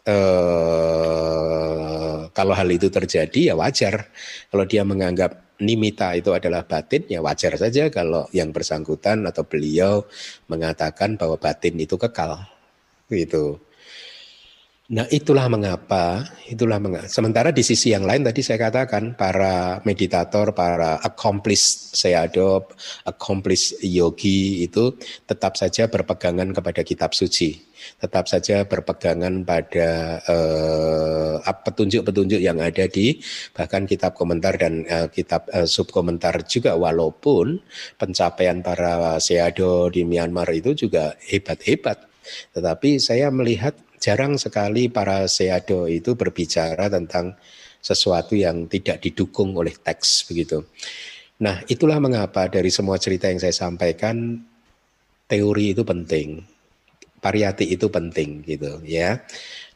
eh, 0.07 1.27
kalau 2.31 2.55
hal 2.55 2.69
itu 2.71 2.87
terjadi 2.87 3.51
ya 3.51 3.59
wajar. 3.59 4.15
Kalau 4.51 4.65
dia 4.67 4.87
menganggap 4.87 5.59
nimita 5.59 6.13
itu 6.15 6.37
adalah 6.37 6.63
batin 6.69 7.09
ya 7.09 7.25
wajar 7.25 7.57
saja 7.57 7.89
kalau 7.89 8.29
yang 8.37 8.53
bersangkutan 8.53 9.25
atau 9.25 9.43
beliau 9.49 10.05
mengatakan 10.53 11.17
bahwa 11.17 11.41
batin 11.41 11.81
itu 11.81 11.97
kekal 11.97 12.45
gitu 13.09 13.57
Nah 14.87 15.03
itulah 15.11 15.51
mengapa, 15.51 16.23
itulah 16.47 16.79
mengapa. 16.79 17.11
Sementara 17.11 17.51
di 17.51 17.67
sisi 17.67 17.91
yang 17.91 18.07
lain 18.07 18.23
tadi 18.23 18.39
saya 18.39 18.71
katakan 18.71 19.19
para 19.19 19.83
meditator, 19.83 20.55
para 20.55 21.03
accomplished 21.03 21.99
sayadaw, 21.99 22.63
accomplished 23.03 23.83
yogi 23.83 24.63
itu 24.63 24.95
tetap 25.27 25.59
saja 25.59 25.91
berpegangan 25.91 26.55
kepada 26.55 26.87
kitab 26.87 27.19
suci, 27.19 27.59
tetap 27.99 28.31
saja 28.31 28.63
berpegangan 28.63 29.43
pada 29.43 30.23
eh, 30.23 31.35
petunjuk-petunjuk 31.67 32.39
yang 32.39 32.63
ada 32.63 32.87
di 32.87 33.19
bahkan 33.59 33.91
kitab 33.91 34.15
komentar 34.15 34.55
dan 34.55 34.87
uh, 34.87 35.11
kitab 35.11 35.51
uh, 35.51 35.67
subkomentar 35.67 36.47
juga 36.47 36.79
walaupun 36.79 37.59
pencapaian 37.99 38.63
para 38.63 39.19
sayadaw 39.19 39.91
di 39.91 40.07
Myanmar 40.07 40.47
itu 40.55 40.79
juga 40.79 41.19
hebat-hebat. 41.27 42.07
Tetapi 42.55 42.99
saya 42.99 43.31
melihat 43.31 43.75
jarang 43.99 44.37
sekali 44.37 44.89
para 44.93 45.27
seado 45.27 45.89
itu 45.91 46.15
berbicara 46.15 46.87
tentang 46.89 47.35
sesuatu 47.81 48.35
yang 48.35 48.67
tidak 48.67 48.99
didukung 49.03 49.55
oleh 49.55 49.75
teks 49.75 50.27
begitu. 50.27 50.67
Nah, 51.39 51.63
itulah 51.69 52.01
mengapa 52.01 52.49
dari 52.49 52.73
semua 52.73 52.97
cerita 52.99 53.29
yang 53.29 53.39
saya 53.39 53.55
sampaikan 53.55 54.41
teori 55.31 55.77
itu 55.77 55.83
penting. 55.87 56.43
pariyati 57.17 57.67
itu 57.75 57.91
penting 57.91 58.47
gitu 58.47 58.79
ya. 58.87 59.19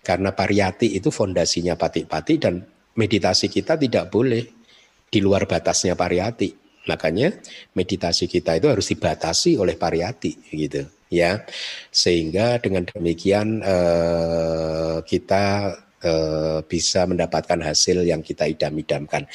Karena 0.06 0.30
pariyati 0.30 0.94
itu 0.94 1.10
fondasinya 1.10 1.74
pati-pati 1.74 2.38
dan 2.38 2.62
meditasi 2.94 3.50
kita 3.50 3.74
tidak 3.74 4.06
boleh 4.06 4.46
di 5.10 5.18
luar 5.18 5.50
batasnya 5.50 5.98
pariyati. 5.98 6.54
Makanya 6.86 7.34
meditasi 7.74 8.30
kita 8.30 8.54
itu 8.54 8.70
harus 8.70 8.86
dibatasi 8.86 9.58
oleh 9.58 9.74
pariyati 9.74 10.46
gitu 10.54 10.99
ya. 11.10 11.44
Sehingga 11.92 12.62
dengan 12.62 12.86
demikian 12.86 13.60
eh, 13.60 14.96
kita 15.04 15.44
eh, 16.00 16.58
bisa 16.64 17.04
mendapatkan 17.04 17.60
hasil 17.60 18.06
yang 18.06 18.22
kita 18.22 18.48
idam-idamkan. 18.48 19.26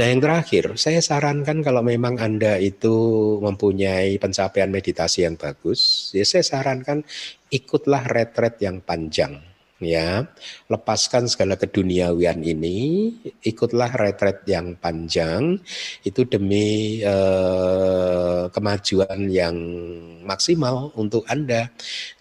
Nah, 0.00 0.06
yang 0.06 0.22
terakhir, 0.22 0.78
saya 0.80 1.02
sarankan 1.02 1.60
kalau 1.60 1.82
memang 1.84 2.16
Anda 2.22 2.56
itu 2.62 2.96
mempunyai 3.42 4.16
pencapaian 4.22 4.70
meditasi 4.72 5.26
yang 5.26 5.36
bagus, 5.36 6.14
ya 6.16 6.24
saya 6.24 6.46
sarankan 6.46 7.04
ikutlah 7.52 8.06
retret 8.08 8.62
yang 8.62 8.80
panjang 8.80 9.55
ya 9.76 10.24
lepaskan 10.72 11.28
segala 11.28 11.60
keduniawian 11.60 12.40
ini 12.40 13.12
ikutlah 13.44 13.92
retret 13.92 14.48
yang 14.48 14.72
panjang 14.80 15.60
itu 16.00 16.24
demi 16.24 17.00
eh, 17.04 18.48
kemajuan 18.48 19.28
yang 19.28 19.56
maksimal 20.24 20.96
untuk 20.96 21.28
anda. 21.28 21.68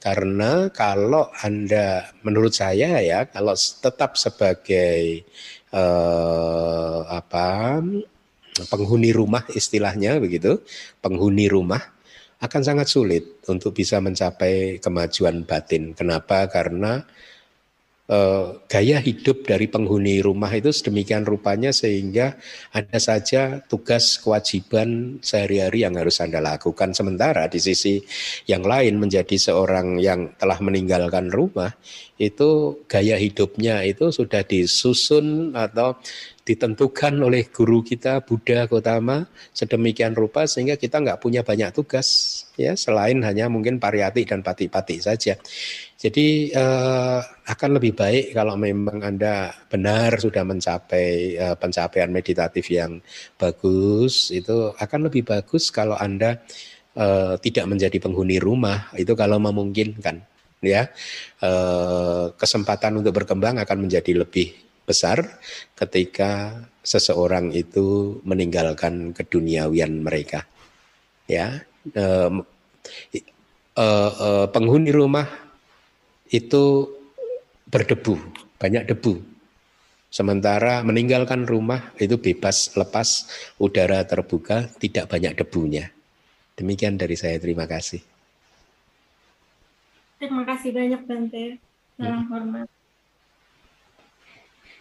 Karena 0.03 0.67
kalau 0.75 1.31
anda 1.39 2.11
menurut 2.27 2.51
saya 2.51 2.99
ya 2.99 3.23
kalau 3.31 3.55
tetap 3.55 4.19
sebagai 4.19 5.23
eh, 5.71 6.99
apa 7.07 7.79
penghuni 8.71 9.11
rumah 9.11 9.43
istilahnya 9.51 10.19
begitu 10.19 10.63
penghuni 11.03 11.47
rumah 11.51 11.95
akan 12.39 12.61
sangat 12.61 12.87
sulit 12.91 13.39
untuk 13.47 13.71
bisa 13.71 14.03
mencapai 14.03 14.77
kemajuan 14.83 15.47
batin. 15.47 15.95
Kenapa? 15.95 16.51
Karena 16.51 16.99
gaya 18.69 19.01
hidup 19.01 19.49
dari 19.49 19.65
penghuni 19.65 20.21
rumah 20.21 20.53
itu 20.53 20.69
sedemikian 20.69 21.25
rupanya 21.25 21.73
sehingga 21.73 22.37
ada 22.69 23.01
saja 23.01 23.65
tugas 23.65 24.21
kewajiban 24.21 25.17
sehari-hari 25.25 25.81
yang 25.89 25.97
harus 25.97 26.21
Anda 26.21 26.37
lakukan. 26.37 26.93
Sementara 26.93 27.49
di 27.49 27.57
sisi 27.57 27.97
yang 28.45 28.61
lain 28.61 29.01
menjadi 29.01 29.33
seorang 29.41 29.97
yang 29.97 30.37
telah 30.37 30.61
meninggalkan 30.61 31.33
rumah 31.33 31.73
itu 32.21 32.79
gaya 32.85 33.17
hidupnya 33.17 33.81
itu 33.81 34.13
sudah 34.13 34.45
disusun 34.45 35.57
atau 35.57 35.97
ditentukan 36.45 37.17
oleh 37.25 37.49
guru 37.49 37.81
kita 37.81 38.21
Buddha 38.21 38.69
Gotama 38.69 39.25
sedemikian 39.49 40.13
rupa 40.13 40.45
sehingga 40.45 40.77
kita 40.77 41.01
nggak 41.01 41.17
punya 41.17 41.41
banyak 41.41 41.73
tugas 41.73 42.07
ya 42.53 42.77
selain 42.77 43.17
hanya 43.25 43.49
mungkin 43.49 43.81
pariyati 43.81 44.29
dan 44.29 44.45
pati-pati 44.45 45.01
saja. 45.01 45.35
Jadi 45.95 46.51
eh, 46.51 47.19
akan 47.23 47.69
lebih 47.79 47.95
baik 47.95 48.35
kalau 48.35 48.59
memang 48.59 48.99
Anda 48.99 49.55
benar 49.71 50.19
sudah 50.19 50.43
mencapai 50.43 51.39
eh, 51.39 51.55
pencapaian 51.55 52.11
meditatif 52.11 52.67
yang 52.67 52.99
bagus, 53.39 54.27
itu 54.35 54.75
akan 54.75 55.07
lebih 55.07 55.23
bagus 55.23 55.71
kalau 55.71 55.95
Anda 55.95 56.43
eh, 56.99 57.39
tidak 57.39 57.65
menjadi 57.71 57.97
penghuni 58.03 58.43
rumah, 58.43 58.91
itu 58.99 59.15
kalau 59.15 59.39
memungkinkan 59.39 60.19
ya. 60.59 60.91
Eh, 61.39 62.25
kesempatan 62.35 62.99
untuk 62.99 63.15
berkembang 63.15 63.55
akan 63.63 63.87
menjadi 63.87 64.19
lebih 64.19 64.51
besar 64.85 65.17
ketika 65.73 66.59
seseorang 66.85 67.49
itu 67.55 68.19
meninggalkan 68.27 69.15
keduniawian 69.15 70.03
mereka. 70.03 70.43
Ya, 71.25 71.63
eh, 71.95 72.29
eh, 73.15 73.23
eh, 73.79 74.45
penghuni 74.51 74.91
rumah 74.91 75.44
itu 76.29 76.89
berdebu, 77.69 78.17
banyak 78.57 78.89
debu. 78.89 79.21
Sementara 80.09 80.79
meninggalkan 80.85 81.43
rumah 81.43 81.91
itu 81.99 82.15
bebas 82.15 82.71
lepas 82.79 83.27
udara 83.59 83.99
terbuka, 84.07 84.71
tidak 84.79 85.11
banyak 85.11 85.35
debunya. 85.35 85.91
Demikian 86.55 86.95
dari 86.95 87.19
saya, 87.19 87.35
terima 87.35 87.67
kasih. 87.67 87.99
Terima 90.15 90.47
kasih 90.47 90.71
banyak 90.71 91.01
Bante. 91.03 91.45
Salam 91.99 92.23
Hmm. 92.23 92.27
hormat. 92.31 92.67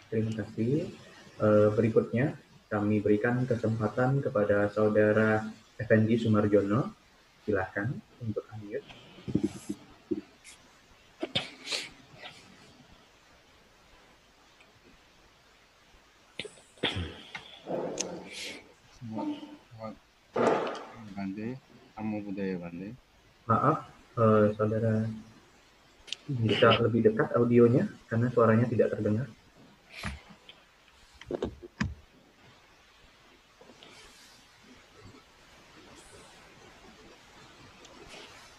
Terima 0.07 0.31
kasih. 0.39 0.87
Eh, 1.35 1.69
berikutnya 1.75 2.39
kami 2.71 3.03
berikan 3.03 3.43
kesempatan 3.43 4.23
kepada 4.23 4.71
saudara 4.71 5.43
Effendi 5.75 6.15
Sumarjono. 6.15 6.95
Silahkan 7.43 7.91
untuk 8.23 8.47
unmute. 8.55 8.87
Bande, 21.15 21.55
Namo 21.95 22.19
Buddhaya 22.19 22.59
Bande. 22.59 22.91
Maaf, 23.47 23.87
eh, 24.19 24.45
saudara 24.59 25.07
bisa 26.27 26.75
lebih 26.83 27.07
dekat 27.07 27.31
audionya 27.31 27.87
karena 28.11 28.27
suaranya 28.35 28.67
tidak 28.67 28.91
terdengar. 28.91 29.31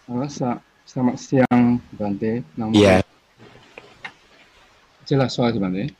Halo, 0.09 0.25
selamat 0.87 1.15
siang 1.21 1.77
Bante. 1.93 2.41
Namo 2.57 2.73
Iya, 2.73 3.05
Jelas 5.05 5.37
suara 5.37 5.53
Bante. 5.53 5.93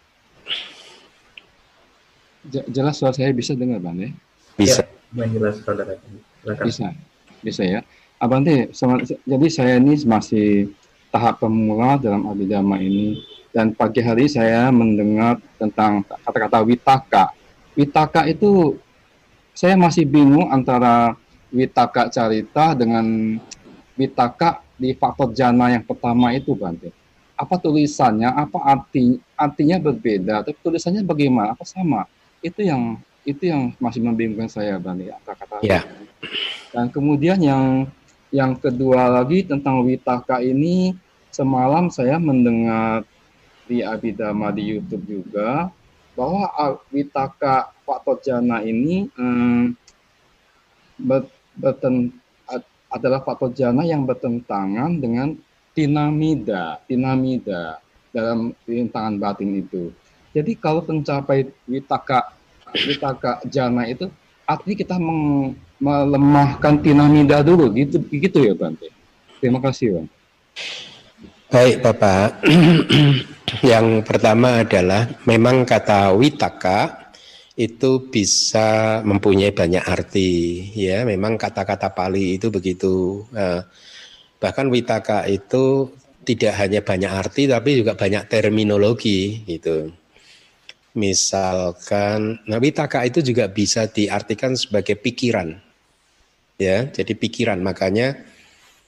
Je- 2.47 2.67
jelas 2.73 2.97
suara 2.97 3.13
saya 3.13 3.29
bisa 3.35 3.53
dengar 3.53 3.77
Bante? 3.77 4.26
Bisa. 4.57 4.81
Dengan 5.13 5.27
jelas 5.37 5.55
saudara. 5.63 5.93
Silakan. 6.43 6.65
Bisa, 6.65 6.87
bisa 7.45 7.63
ya. 7.63 7.79
Abante, 8.17 8.73
selamat- 8.73 9.21
jadi 9.23 9.47
saya 9.53 9.73
ini 9.77 9.93
masih 10.03 10.73
tahap 11.13 11.37
pemula 11.39 12.01
dalam 12.01 12.25
abidama 12.25 12.81
ini 12.81 13.21
dan 13.53 13.71
pagi 13.71 14.01
hari 14.01 14.25
saya 14.27 14.73
mendengar 14.73 15.37
tentang 15.61 16.01
kata-kata 16.25 16.65
witaka. 16.65 17.25
Witaka 17.77 18.25
itu 18.25 18.75
saya 19.53 19.77
masih 19.77 20.05
bingung 20.05 20.49
antara 20.49 21.13
witaka 21.53 22.09
carita 22.09 22.73
dengan 22.73 23.37
witaka 23.97 24.61
di 24.77 24.93
faktor 24.93 25.33
jana 25.33 25.73
yang 25.73 25.85
pertama 25.85 26.33
itu 26.33 26.53
Bante. 26.53 26.93
Apa 27.37 27.57
tulisannya, 27.61 28.33
apa 28.33 28.61
arti 28.65 29.21
artinya 29.37 29.77
berbeda, 29.77 30.41
tapi 30.41 30.57
tulisannya 30.57 31.05
bagaimana? 31.05 31.53
Apa 31.53 31.65
sama? 31.65 32.09
Itu 32.41 32.65
yang 32.65 32.97
itu 33.27 33.51
yang 33.51 33.75
masih 33.77 33.99
membingungkan 33.99 34.47
saya 34.47 34.79
Bante. 34.79 35.11
Kata-kata 35.11 35.59
Ya. 35.59 35.83
dan 36.71 36.87
kemudian 36.87 37.35
yang 37.43 37.91
yang 38.31 38.55
kedua 38.55 39.11
lagi 39.11 39.43
tentang 39.43 39.83
Witaka 39.83 40.39
ini 40.39 40.95
semalam 41.27 41.91
saya 41.91 42.15
mendengar 42.19 43.03
di 43.67 43.83
Abidama 43.83 44.47
di 44.55 44.63
YouTube 44.75 45.03
juga 45.03 45.67
bahwa 46.15 46.47
ah, 46.55 46.79
Witaka 46.89 47.75
Pak 47.83 48.23
Jana 48.23 48.63
ini 48.63 49.11
hmm, 49.11 49.75
ber- 50.97 51.31
berten- 51.55 52.15
ad- 52.47 52.67
adalah 52.89 53.19
Pak 53.19 53.43
Jana 53.53 53.83
yang 53.83 54.07
bertentangan 54.07 54.97
dengan 54.97 55.35
Tinamida, 55.75 56.81
Tinamida 56.89 57.77
dalam 58.09 58.49
rintangan 58.65 59.21
batin 59.21 59.61
itu. 59.61 59.93
Jadi 60.33 60.57
kalau 60.57 60.81
mencapai 60.81 61.53
Witaka 61.69 62.33
Witaka 62.73 63.43
Jana 63.47 63.87
itu 63.87 64.11
artinya 64.47 64.75
kita 64.79 64.95
melemahkan 65.77 66.79
tinamida 66.81 67.43
dulu 67.43 67.71
gitu 67.75 68.01
gitu 68.09 68.37
ya 68.43 68.53
Bante. 68.55 68.89
Terima 69.37 69.61
kasih 69.61 70.01
Bang. 70.01 70.07
Baik 71.47 71.79
Bapak, 71.79 72.43
yang 73.71 74.03
pertama 74.03 74.67
adalah 74.67 75.07
memang 75.23 75.63
kata 75.63 76.11
witaka 76.11 77.07
itu 77.57 78.11
bisa 78.11 79.01
mempunyai 79.01 79.49
banyak 79.49 79.81
arti 79.81 80.61
ya 80.77 81.01
memang 81.01 81.41
kata-kata 81.41 81.89
Pali 81.89 82.37
itu 82.37 82.53
begitu 82.53 83.25
eh, 83.33 83.65
bahkan 84.37 84.69
witaka 84.69 85.25
itu 85.25 85.89
tidak 86.21 86.53
hanya 86.61 86.85
banyak 86.85 87.09
arti 87.09 87.49
tapi 87.49 87.81
juga 87.81 87.97
banyak 87.97 88.29
terminologi 88.29 89.41
gitu 89.49 89.89
misalkan 90.97 92.41
nah 92.49 92.57
witaka 92.57 93.05
itu 93.05 93.21
juga 93.21 93.45
bisa 93.47 93.85
diartikan 93.85 94.57
sebagai 94.57 94.97
pikiran. 94.97 95.53
Ya 96.57 96.89
jadi 96.89 97.13
pikiran. 97.13 97.61
Makanya 97.61 98.17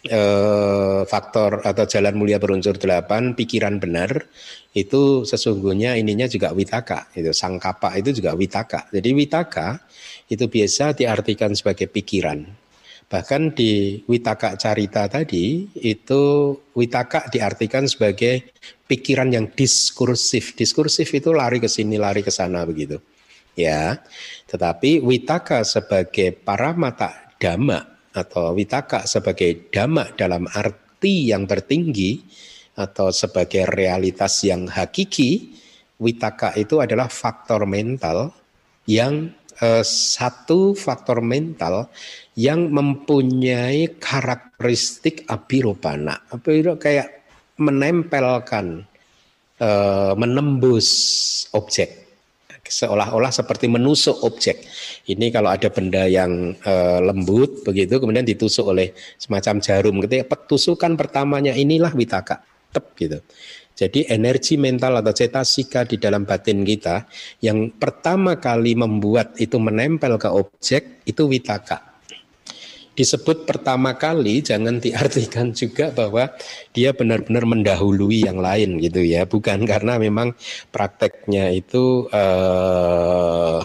eh, 0.09 1.01
faktor 1.05 1.61
atau 1.61 1.85
jalan 1.85 2.17
mulia 2.17 2.41
berunsur 2.41 2.73
delapan 2.81 3.37
pikiran 3.37 3.77
benar 3.77 4.25
itu 4.73 5.23
sesungguhnya 5.29 5.93
ininya 6.01 6.25
juga 6.25 6.49
witaka 6.51 7.13
itu 7.13 7.29
sangkapa 7.29 7.93
itu 8.01 8.09
juga 8.17 8.33
witaka. 8.33 8.89
Jadi 8.89 9.09
witaka 9.13 9.77
itu 10.33 10.49
biasa 10.49 10.97
diartikan 10.97 11.53
sebagai 11.53 11.85
pikiran 11.85 12.68
Bahkan 13.09 13.57
di 13.57 14.05
Witaka 14.05 14.53
Carita 14.53 15.09
tadi 15.09 15.65
itu 15.81 16.53
Witaka 16.77 17.25
diartikan 17.33 17.89
sebagai 17.89 18.53
pikiran 18.85 19.33
yang 19.33 19.49
diskursif. 19.49 20.53
Diskursif 20.53 21.09
itu 21.17 21.33
lari 21.33 21.57
ke 21.57 21.65
sini, 21.65 21.97
lari 21.97 22.21
ke 22.21 22.29
sana 22.29 22.61
begitu. 22.69 23.01
Ya. 23.57 24.05
Tetapi 24.45 25.01
Witaka 25.01 25.65
sebagai 25.65 26.37
para 26.37 26.77
mata 26.77 27.33
dhamma 27.41 27.81
atau 28.13 28.53
Witaka 28.53 29.09
sebagai 29.09 29.73
dhamma 29.73 30.13
dalam 30.13 30.45
arti 30.45 31.33
yang 31.33 31.49
tertinggi 31.49 32.21
atau 32.77 33.09
sebagai 33.09 33.65
realitas 33.73 34.45
yang 34.45 34.69
hakiki, 34.69 35.57
Witaka 35.97 36.53
itu 36.61 36.77
adalah 36.77 37.09
faktor 37.09 37.65
mental 37.65 38.37
yang 38.85 39.33
eh, 39.59 39.83
satu 39.83 40.77
faktor 40.77 41.25
mental 41.25 41.89
yang 42.39 42.71
mempunyai 42.71 43.99
karakteristik 43.99 45.27
abirupana. 45.27 46.23
Abiro 46.31 46.79
kayak 46.79 47.27
menempelkan, 47.59 48.87
eh, 49.59 50.13
menembus 50.15 50.87
objek 51.51 52.09
seolah-olah 52.69 53.33
seperti 53.33 53.65
menusuk 53.65 54.21
objek. 54.21 54.61
Ini 55.09 55.33
kalau 55.33 55.49
ada 55.49 55.67
benda 55.73 56.05
yang 56.05 56.53
eh, 56.53 56.99
lembut 57.01 57.65
begitu 57.65 57.97
kemudian 57.97 58.23
ditusuk 58.23 58.69
oleh 58.69 58.93
semacam 59.17 59.57
jarum 59.59 59.97
ketika 60.05 60.37
petusukan 60.37 60.93
pertamanya 60.93 61.51
inilah 61.57 61.91
witaka. 61.97 62.45
Tep 62.69 62.93
gitu. 63.01 63.19
Jadi 63.73 64.05
energi 64.11 64.59
mental 64.59 65.01
atau 65.01 65.15
cetasika 65.15 65.87
di 65.87 65.97
dalam 65.97 66.27
batin 66.27 66.61
kita 66.61 67.09
yang 67.41 67.73
pertama 67.73 68.37
kali 68.37 68.77
membuat 68.77 69.39
itu 69.41 69.57
menempel 69.57 70.21
ke 70.21 70.29
objek 70.29 71.01
itu 71.09 71.25
witaka. 71.25 71.88
Disebut 72.99 73.47
pertama 73.47 73.95
kali 73.95 74.43
jangan 74.43 74.83
diartikan 74.83 75.55
juga 75.61 75.87
bahwa 75.95 76.35
dia 76.75 76.91
benar-benar 76.91 77.47
mendahului 77.47 78.27
yang 78.27 78.43
lain 78.43 78.75
gitu 78.83 78.99
ya, 78.99 79.23
bukan 79.23 79.63
karena 79.63 79.95
memang 79.95 80.35
prakteknya 80.67 81.47
itu 81.55 82.11
eh, 82.11 83.59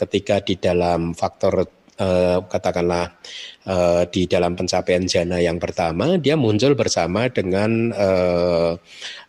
ketika 0.00 0.40
di 0.40 0.56
dalam 0.56 1.12
faktor 1.12 1.68
eh, 2.00 2.38
katakanlah 2.40 3.20
eh, 3.68 4.02
di 4.08 4.24
dalam 4.24 4.56
pencapaian 4.56 5.04
jana 5.04 5.36
yang 5.44 5.60
pertama 5.60 6.16
dia 6.16 6.40
muncul 6.40 6.72
bersama 6.72 7.28
dengan 7.28 7.92
eh, 7.92 8.72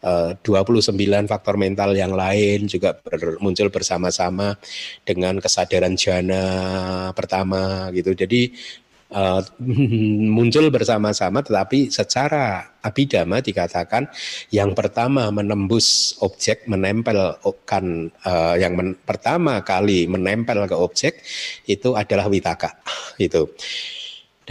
eh, 0.08 0.32
29 0.40 0.96
faktor 1.28 1.60
mental 1.60 1.92
yang 1.92 2.16
lain 2.16 2.72
juga 2.72 2.96
ber, 2.96 3.36
muncul 3.44 3.68
bersama-sama 3.68 4.56
dengan 5.04 5.44
kesadaran 5.44 6.00
jana 6.00 6.44
pertama 7.12 7.92
gitu. 7.92 8.16
Jadi 8.16 8.56
uh, 9.14 9.42
muncul 10.36 10.72
bersama-sama 10.74 11.44
tetapi 11.46 11.92
secara 11.92 12.74
abidama 12.82 13.44
dikatakan 13.44 14.10
yang 14.50 14.74
pertama 14.74 15.30
menembus 15.30 16.18
objek 16.24 16.66
menempelkan 16.66 18.10
uh, 18.26 18.56
yang 18.58 18.74
men, 18.74 18.98
pertama 19.06 19.62
kali 19.62 20.10
menempel 20.10 20.66
ke 20.66 20.76
objek 20.76 21.22
itu 21.70 21.94
adalah 21.94 22.26
witaka 22.32 22.74
itu 23.22 23.46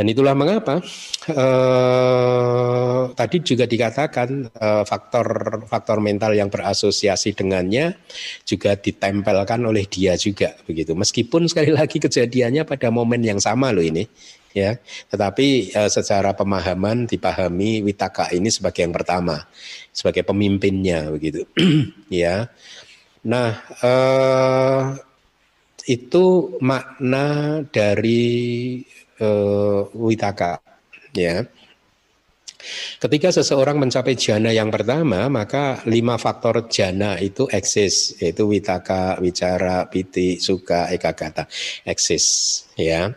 dan 0.01 0.07
itulah 0.07 0.33
mengapa 0.33 0.81
eh, 1.29 3.03
tadi 3.13 3.37
juga 3.45 3.69
dikatakan 3.69 4.49
eh, 4.49 4.85
faktor 4.89 5.27
faktor 5.69 6.01
mental 6.01 6.33
yang 6.33 6.49
berasosiasi 6.49 7.37
dengannya 7.37 8.01
juga 8.49 8.81
ditempelkan 8.81 9.61
oleh 9.61 9.85
dia 9.91 10.17
juga 10.17 10.57
begitu. 10.65 10.97
Meskipun 10.97 11.51
sekali 11.53 11.77
lagi 11.77 12.01
kejadiannya 12.01 12.65
pada 12.65 12.89
momen 12.89 13.21
yang 13.21 13.43
sama 13.43 13.77
loh 13.77 13.85
ini 13.85 14.09
ya. 14.57 14.77
Tetapi 15.11 15.75
eh, 15.75 15.91
secara 15.91 16.35
pemahaman 16.35 17.07
dipahami 17.07 17.83
Witaka 17.85 18.33
ini 18.35 18.49
sebagai 18.49 18.87
yang 18.87 18.95
pertama, 18.95 19.47
sebagai 19.91 20.23
pemimpinnya 20.27 21.11
begitu 21.11 21.47
ya. 22.13 22.49
Nah, 23.27 23.51
eh, 23.85 24.83
itu 25.89 26.57
makna 26.61 27.61
dari 27.73 28.79
uh, 29.19 29.89
witaka 29.97 30.61
ya 31.17 31.43
Ketika 33.01 33.33
seseorang 33.33 33.81
mencapai 33.81 34.13
jana 34.21 34.53
yang 34.53 34.69
pertama, 34.69 35.33
maka 35.33 35.81
lima 35.89 36.21
faktor 36.21 36.69
jana 36.69 37.17
itu 37.17 37.49
eksis, 37.49 38.21
yaitu 38.21 38.45
witaka, 38.45 39.17
wicara, 39.25 39.89
piti, 39.89 40.37
suka, 40.37 40.93
ekagata, 40.93 41.49
eksis. 41.89 42.25
Ya, 42.77 43.17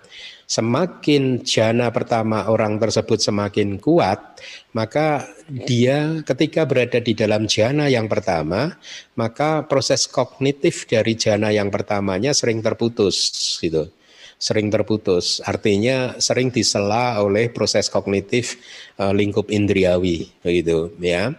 semakin 0.54 1.42
jana 1.42 1.90
pertama 1.90 2.46
orang 2.46 2.78
tersebut 2.78 3.18
semakin 3.18 3.82
kuat, 3.82 4.38
maka 4.78 5.26
dia 5.50 6.22
ketika 6.22 6.70
berada 6.70 7.02
di 7.02 7.18
dalam 7.18 7.50
jana 7.50 7.90
yang 7.90 8.06
pertama, 8.06 8.78
maka 9.18 9.66
proses 9.66 10.06
kognitif 10.06 10.86
dari 10.86 11.18
jana 11.18 11.50
yang 11.50 11.74
pertamanya 11.74 12.38
sering 12.38 12.62
terputus, 12.62 13.34
gitu 13.58 13.90
sering 14.38 14.70
terputus. 14.70 15.42
Artinya 15.42 16.20
sering 16.22 16.54
disela 16.54 17.18
oleh 17.24 17.50
proses 17.50 17.90
kognitif 17.90 18.60
uh, 19.02 19.16
lingkup 19.16 19.50
indriawi 19.50 20.30
begitu 20.46 20.94
ya. 21.02 21.34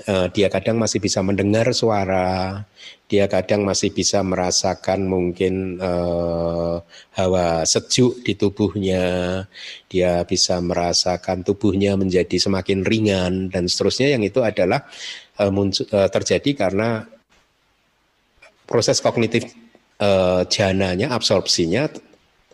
Uh, 0.00 0.32
dia 0.32 0.48
kadang 0.48 0.80
masih 0.80 0.96
bisa 0.96 1.20
mendengar 1.20 1.68
suara, 1.76 2.64
dia 3.04 3.28
kadang 3.28 3.68
masih 3.68 3.92
bisa 3.92 4.24
merasakan 4.24 5.04
mungkin 5.04 5.76
uh, 5.76 6.80
hawa 7.20 7.68
sejuk 7.68 8.24
di 8.24 8.32
tubuhnya, 8.32 9.44
dia 9.92 10.24
bisa 10.24 10.56
merasakan 10.64 11.44
tubuhnya 11.44 12.00
menjadi 12.00 12.32
semakin 12.32 12.80
ringan 12.80 13.52
dan 13.52 13.68
seterusnya. 13.68 14.16
Yang 14.16 14.32
itu 14.32 14.40
adalah 14.40 14.88
uh, 15.36 16.08
terjadi 16.08 16.50
karena 16.56 17.04
proses 18.64 19.04
kognitif 19.04 19.52
uh, 20.00 20.48
jananya, 20.48 21.12
absorpsinya 21.12 21.92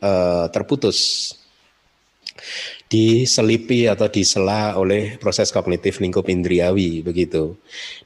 uh, 0.02 0.50
terputus 0.50 1.30
diselipi 2.86 3.90
atau 3.90 4.06
disela 4.06 4.78
oleh 4.78 5.18
proses 5.18 5.50
kognitif 5.50 5.98
lingkup 5.98 6.30
indriawi 6.30 7.02
begitu. 7.02 7.58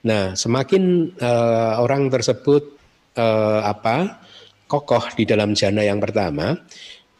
Nah, 0.08 0.32
semakin 0.32 1.14
uh, 1.20 1.84
orang 1.84 2.08
tersebut 2.08 2.80
uh, 3.20 3.60
apa 3.60 4.24
kokoh 4.64 5.12
di 5.12 5.28
dalam 5.28 5.52
jana 5.52 5.84
yang 5.84 6.00
pertama, 6.00 6.56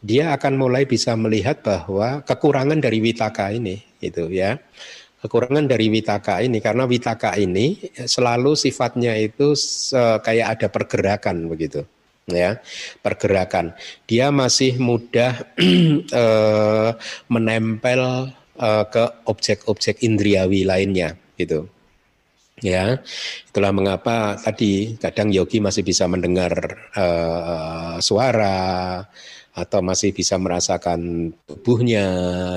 dia 0.01 0.33
akan 0.33 0.57
mulai 0.57 0.89
bisa 0.89 1.13
melihat 1.21 1.61
bahwa 1.61 2.25
kekurangan 2.25 2.81
dari 2.81 3.05
witaka 3.05 3.53
ini 3.53 3.77
itu 4.01 4.33
ya. 4.33 4.57
Kekurangan 5.21 5.69
dari 5.69 5.93
witaka 5.93 6.41
ini 6.41 6.65
karena 6.65 6.89
witaka 6.89 7.37
ini 7.37 7.77
selalu 8.09 8.57
sifatnya 8.57 9.13
itu 9.21 9.53
uh, 9.93 10.17
kayak 10.25 10.57
ada 10.57 10.73
pergerakan 10.73 11.45
begitu 11.45 11.85
ya 12.35 12.51
pergerakan. 13.05 13.75
Dia 14.07 14.31
masih 14.31 14.79
mudah 14.81 15.37
eh, 16.23 16.91
menempel 17.29 18.33
eh, 18.59 18.85
ke 18.89 19.05
objek-objek 19.27 20.03
indriawi 20.07 20.65
lainnya 20.67 21.17
gitu. 21.37 21.69
Ya 22.61 23.01
itulah 23.49 23.73
mengapa 23.73 24.37
tadi 24.37 25.01
kadang 25.01 25.33
yogi 25.33 25.65
masih 25.65 25.81
bisa 25.81 26.05
mendengar 26.05 26.53
uh, 26.93 27.97
suara 28.05 29.01
atau 29.57 29.81
masih 29.81 30.13
bisa 30.13 30.37
merasakan 30.37 31.33
tubuhnya 31.49 32.07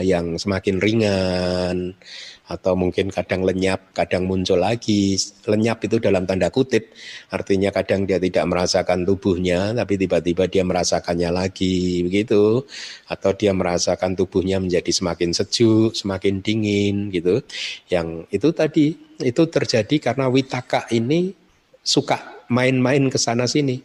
yang 0.03 0.35
semakin 0.35 0.77
ringan 0.83 1.95
atau 2.43 2.75
mungkin 2.75 3.07
kadang 3.07 3.47
lenyap, 3.47 3.95
kadang 3.95 4.27
muncul 4.27 4.59
lagi. 4.59 5.15
Lenyap 5.47 5.79
itu 5.87 5.95
dalam 6.03 6.27
tanda 6.27 6.51
kutip, 6.51 6.91
artinya 7.31 7.71
kadang 7.71 8.03
dia 8.03 8.19
tidak 8.19 8.43
merasakan 8.51 9.07
tubuhnya, 9.07 9.71
tapi 9.71 9.95
tiba-tiba 9.95 10.51
dia 10.51 10.63
merasakannya 10.67 11.31
lagi, 11.31 12.03
begitu. 12.03 12.67
Atau 13.07 13.31
dia 13.39 13.55
merasakan 13.55 14.19
tubuhnya 14.19 14.59
menjadi 14.59 14.91
semakin 14.91 15.31
sejuk, 15.31 15.95
semakin 15.95 16.43
dingin, 16.43 17.07
gitu. 17.15 17.39
Yang 17.87 18.27
itu 18.35 18.47
tadi, 18.51 18.85
itu 19.23 19.43
terjadi 19.47 20.11
karena 20.11 20.27
witaka 20.27 20.91
ini 20.91 21.31
suka 21.79 22.43
main-main 22.51 23.07
ke 23.07 23.15
sana 23.15 23.47
sini. 23.47 23.79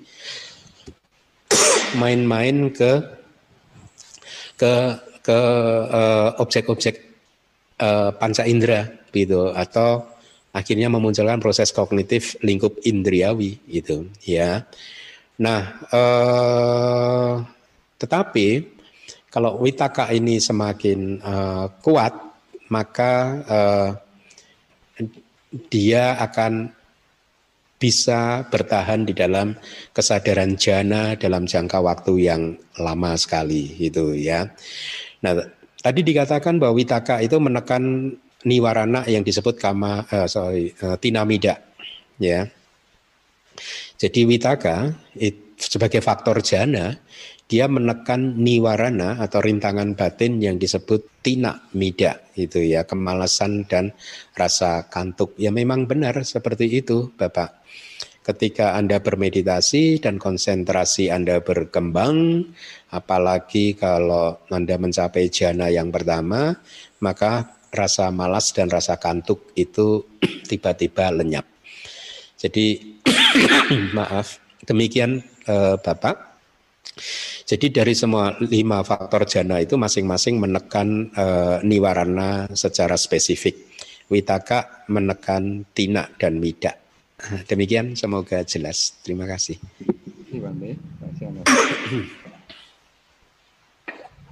Main-main 1.95 2.75
ke 2.75 3.01
ke 4.59 4.73
ke 5.23 5.39
uh, 5.89 6.35
objek-objek 6.43 7.08
uh, 7.81 8.11
panca 8.15 8.45
indera 8.45 8.87
gitu 9.15 9.51
atau 9.55 10.05
akhirnya 10.53 10.91
memunculkan 10.91 11.39
proses 11.39 11.71
kognitif 11.71 12.37
lingkup 12.43 12.79
indriawi 12.85 13.63
gitu 13.71 14.11
ya. 14.27 14.67
Nah, 15.39 15.63
uh, 15.95 17.43
tetapi 17.99 18.67
kalau 19.31 19.63
witaka 19.63 20.11
ini 20.11 20.43
semakin 20.43 21.23
uh, 21.23 21.67
kuat 21.79 22.15
maka 22.69 23.13
uh, 23.47 23.91
dia 25.73 26.19
akan 26.21 26.75
bisa 27.79 28.43
bertahan 28.51 29.07
di 29.07 29.15
dalam 29.15 29.55
kesadaran 29.95 30.59
jana 30.59 31.15
dalam 31.15 31.47
jangka 31.47 31.79
waktu 31.79 32.13
yang 32.27 32.43
lama 32.83 33.15
sekali 33.15 33.79
gitu 33.79 34.19
ya. 34.19 34.51
Nah, 35.23 35.58
Tadi 35.89 36.05
dikatakan 36.05 36.60
bahwa 36.60 36.77
Witaka 36.77 37.24
itu 37.24 37.40
menekan 37.40 38.12
niwarana 38.44 39.09
yang 39.09 39.24
disebut 39.24 39.56
kama 39.56 40.05
uh, 40.12 40.28
sorry 40.28 40.69
uh, 40.85 41.01
tinamida 41.01 41.65
ya. 42.20 42.44
Jadi 43.97 44.28
Witaka 44.28 44.93
it, 45.16 45.56
sebagai 45.56 46.05
faktor 46.05 46.44
jana 46.44 46.93
dia 47.48 47.73
menekan 47.73 48.36
niwarana 48.36 49.16
atau 49.16 49.40
rintangan 49.40 49.97
batin 49.97 50.44
yang 50.44 50.60
disebut 50.60 51.24
tina 51.24 51.56
mida 51.73 52.20
itu 52.36 52.60
ya 52.69 52.85
kemalasan 52.85 53.65
dan 53.65 53.97
rasa 54.36 54.93
kantuk 54.93 55.32
ya 55.40 55.48
memang 55.48 55.89
benar 55.89 56.20
seperti 56.20 56.69
itu 56.69 57.16
Bapak 57.16 57.65
ketika 58.29 58.77
Anda 58.77 59.01
bermeditasi 59.01 60.05
dan 60.05 60.21
konsentrasi 60.21 61.09
Anda 61.09 61.41
berkembang 61.41 62.45
apalagi 62.93 63.73
kalau 63.73 64.45
Anda 64.53 64.77
mencapai 64.77 65.33
jana 65.33 65.73
yang 65.73 65.89
pertama 65.89 66.53
maka 67.01 67.57
rasa 67.73 68.13
malas 68.13 68.53
dan 68.53 68.69
rasa 68.69 69.01
kantuk 69.01 69.57
itu 69.57 70.05
tiba-tiba 70.51 71.09
lenyap 71.09 71.49
jadi 72.37 72.85
maaf 73.97 74.39
demikian 74.69 75.25
eh, 75.49 75.77
Bapak 75.81 76.29
jadi 77.49 77.81
dari 77.81 77.97
semua 77.97 78.37
lima 78.45 78.85
faktor 78.85 79.25
jana 79.25 79.57
itu 79.57 79.81
masing-masing 79.81 80.37
menekan 80.37 81.09
e, 81.17 81.27
niwarana 81.65 82.45
secara 82.53 82.93
spesifik. 83.01 83.73
Witaka 84.13 84.85
menekan 84.93 85.65
tina 85.73 86.13
dan 86.21 86.37
mida. 86.41 86.77
Demikian 87.51 87.99
semoga 87.99 88.47
jelas. 88.47 88.95
Terima 89.03 89.27
kasih. 89.27 89.59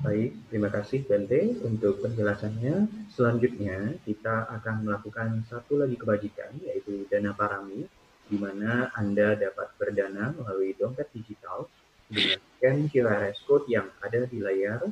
Baik, 0.06 0.38
terima 0.52 0.70
kasih 0.70 1.02
Bente 1.02 1.58
untuk 1.66 1.98
penjelasannya. 1.98 2.86
Selanjutnya 3.10 3.98
kita 4.06 4.46
akan 4.54 4.86
melakukan 4.86 5.42
satu 5.50 5.82
lagi 5.82 5.98
kebajikan 5.98 6.54
yaitu 6.62 7.08
dana 7.10 7.34
parami 7.34 7.90
di 8.30 8.36
mana 8.38 8.94
Anda 8.94 9.34
dapat 9.34 9.74
berdana 9.78 10.30
melalui 10.38 10.78
dompet 10.78 11.10
digital 11.10 11.66
dengan 12.06 12.38
scan 12.38 12.86
QR 12.86 13.34
code 13.50 13.66
yang 13.66 13.90
ada 13.98 14.30
di 14.30 14.38
layar 14.38 14.86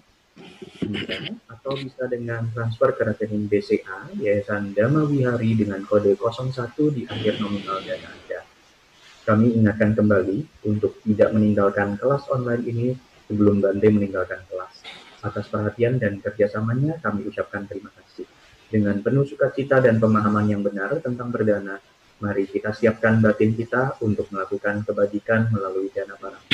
atau 1.49 1.73
bisa 1.79 2.05
dengan 2.11 2.45
transfer 2.53 2.93
ke 2.93 3.03
rekening 3.07 3.47
BCA 3.49 4.13
Yayasan 4.19 4.75
Dhamma 4.75 5.07
Wihari 5.09 5.57
dengan 5.57 5.81
kode 5.87 6.13
01 6.19 6.75
di 6.93 7.03
akhir 7.09 7.41
nominal 7.41 7.81
dana 7.81 8.09
Anda. 8.11 8.41
Kami 9.25 9.57
ingatkan 9.57 9.97
kembali 9.97 10.69
untuk 10.69 11.01
tidak 11.01 11.33
meninggalkan 11.33 11.97
kelas 11.97 12.29
online 12.29 12.65
ini 12.69 12.87
sebelum 13.25 13.65
Bante 13.65 13.89
meninggalkan 13.89 14.45
kelas. 14.53 14.85
Atas 15.25 15.49
perhatian 15.49 15.97
dan 15.97 16.21
kerjasamanya 16.21 17.01
kami 17.01 17.25
ucapkan 17.25 17.65
terima 17.65 17.89
kasih. 17.97 18.29
Dengan 18.69 19.01
penuh 19.01 19.25
sukacita 19.25 19.81
dan 19.81 19.97
pemahaman 19.97 20.45
yang 20.45 20.61
benar 20.61 21.01
tentang 21.01 21.33
berdana, 21.33 21.81
mari 22.21 22.45
kita 22.45 22.77
siapkan 22.77 23.25
batin 23.25 23.57
kita 23.57 23.97
untuk 24.05 24.29
melakukan 24.29 24.85
kebajikan 24.85 25.49
melalui 25.49 25.89
dana 25.89 26.19
barang. 26.21 26.45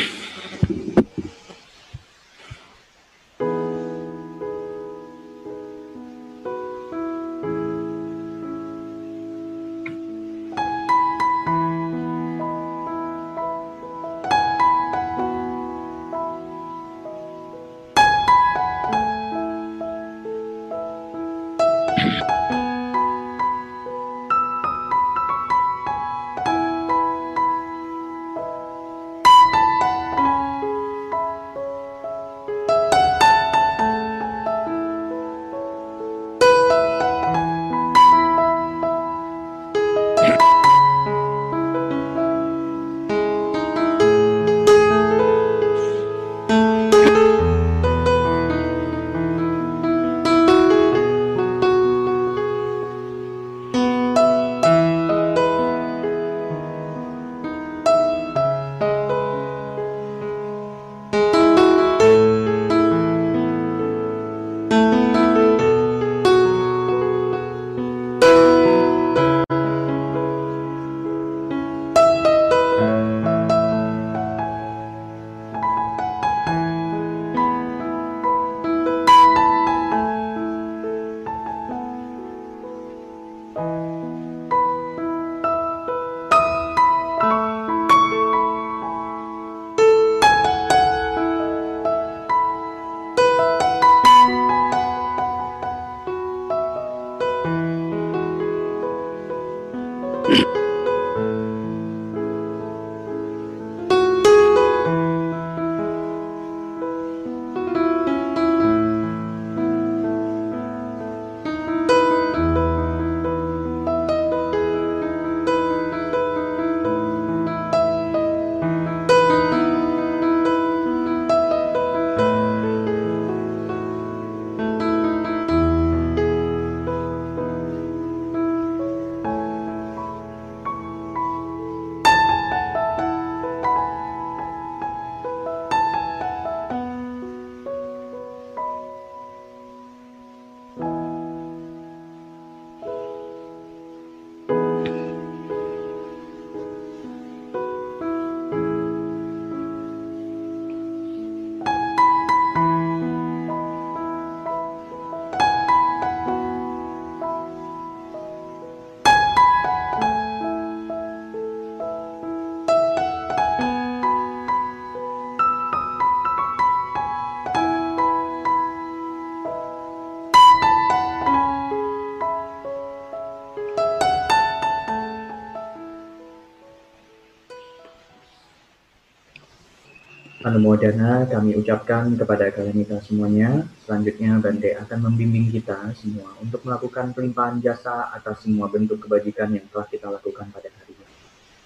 Anumodana 180.50 181.30
kami 181.30 181.54
ucapkan 181.54 182.10
kepada 182.18 182.50
kalian 182.50 182.82
kita 182.82 182.98
semuanya. 183.06 183.62
Selanjutnya 183.86 184.42
Bante 184.42 184.74
akan 184.82 184.98
membimbing 185.06 185.46
kita 185.54 185.94
semua 185.94 186.34
untuk 186.42 186.66
melakukan 186.66 187.14
pelimpahan 187.14 187.62
jasa 187.62 188.10
atas 188.10 188.42
semua 188.42 188.66
bentuk 188.66 188.98
kebajikan 188.98 189.54
yang 189.54 189.62
telah 189.70 189.86
kita 189.86 190.10
lakukan 190.10 190.50
pada 190.50 190.66
hari 190.66 190.90
ini. 190.90 191.06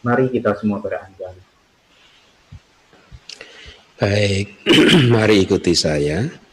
Mari 0.04 0.24
kita 0.28 0.52
semua 0.60 0.84
beranjali. 0.84 1.40
Baik, 3.96 4.46
mari 5.16 5.48
ikuti 5.48 5.72
saya. 5.72 6.44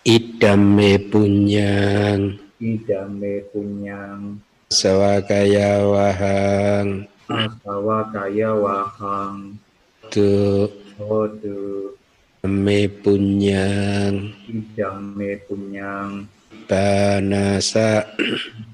idame 0.00 0.96
punyang 1.12 2.40
idame 2.56 3.44
punyang 3.52 4.40
sawakaya 4.72 5.84
wahang 5.84 7.04
asawa 7.28 8.08
kaya 8.08 8.56
wahang 8.56 9.60
tu 10.08 10.24
hodu 10.24 10.79
me 12.80 12.88
punyang 13.04 14.32
idame 14.48 15.36
punyang 15.44 16.24
banasa. 16.64 18.08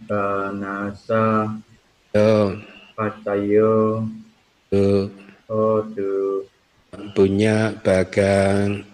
Banasa. 0.06 1.50
Yo. 2.14 2.54
Pacayo. 2.94 4.06
Tu 4.70 5.10
hodu 5.50 6.46
punya 7.18 7.74
bagang. 7.82 8.86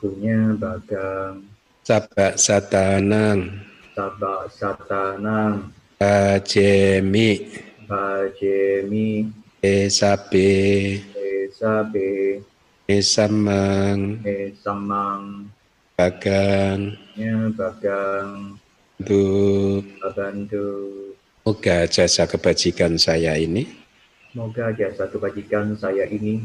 Punya 0.00 0.56
bagang. 0.56 1.44
Sabak 1.84 2.40
satanang. 2.40 3.52
Sabak 3.92 4.48
satanang. 4.48 5.68
Ajemi 6.00 7.52
bajemi. 7.84 9.28
Esabe. 9.60 10.56
Esabe 11.12 12.40
Esamang. 12.88 14.24
Esamang. 14.24 15.52
Bagang. 16.00 16.96
Nya 17.20 17.52
bagang. 17.52 18.56
Bu 19.04 19.84
bantu 20.16 20.66
Moga 21.44 21.84
jasa 21.84 22.24
kebajikan 22.24 22.96
saya 22.96 23.36
ini 23.36 23.68
Semoga 24.32 24.72
jasa 24.72 25.04
kebajikan 25.06 25.76
saya 25.76 26.08
ini 26.08 26.42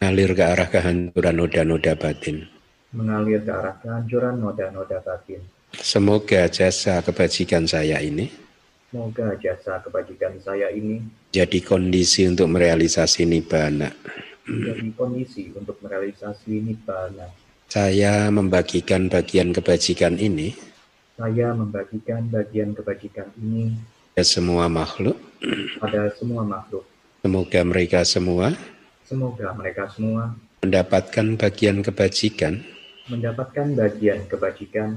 Ngalir 0.00 0.32
ke 0.34 0.42
arah 0.42 0.66
kehancuran 0.72 1.36
noda-noda 1.36 1.94
batin. 1.94 2.48
mengalir 2.96 3.44
ke 3.44 3.52
arah 3.52 3.76
kehancuran 3.78 4.40
noda-noda 4.42 4.98
batin. 5.04 5.38
Semoga 5.76 6.48
jasa 6.50 6.98
kebajikan 7.04 7.68
saya 7.68 8.00
ini 8.00 8.32
Semoga 8.90 9.36
jasa 9.36 9.84
kebajikan 9.84 10.34
saya 10.40 10.72
ini 10.72 10.98
jadi 11.30 11.60
kondisi 11.62 12.24
untuk 12.26 12.50
merealisasi 12.50 13.22
nibbana. 13.28 13.92
Menjadi 14.44 14.88
kondisi 14.96 15.50
untuk 15.56 15.80
merealisasi 15.80 16.60
nibbana. 16.64 17.28
Saya 17.68 18.28
membagikan 18.28 19.08
bagian 19.08 19.50
kebajikan 19.50 20.20
ini 20.20 20.52
Saya 21.14 21.54
membagikan 21.54 22.26
bagian 22.26 22.74
kebajikan 22.74 23.30
ini 23.38 23.74
ke 24.14 24.22
semua 24.26 24.66
makhluk. 24.66 25.14
pada 25.78 26.10
semua 26.18 26.42
makhluk. 26.42 26.82
Semoga 27.22 27.60
mereka 27.62 28.02
semua 28.02 28.52
Semoga 29.06 29.54
mereka 29.54 29.86
semua 29.90 30.34
mendapatkan 30.64 31.38
bagian 31.38 31.84
kebajikan 31.86 32.64
mendapatkan 33.08 33.76
bagian 33.76 34.24
kebajikan 34.26 34.96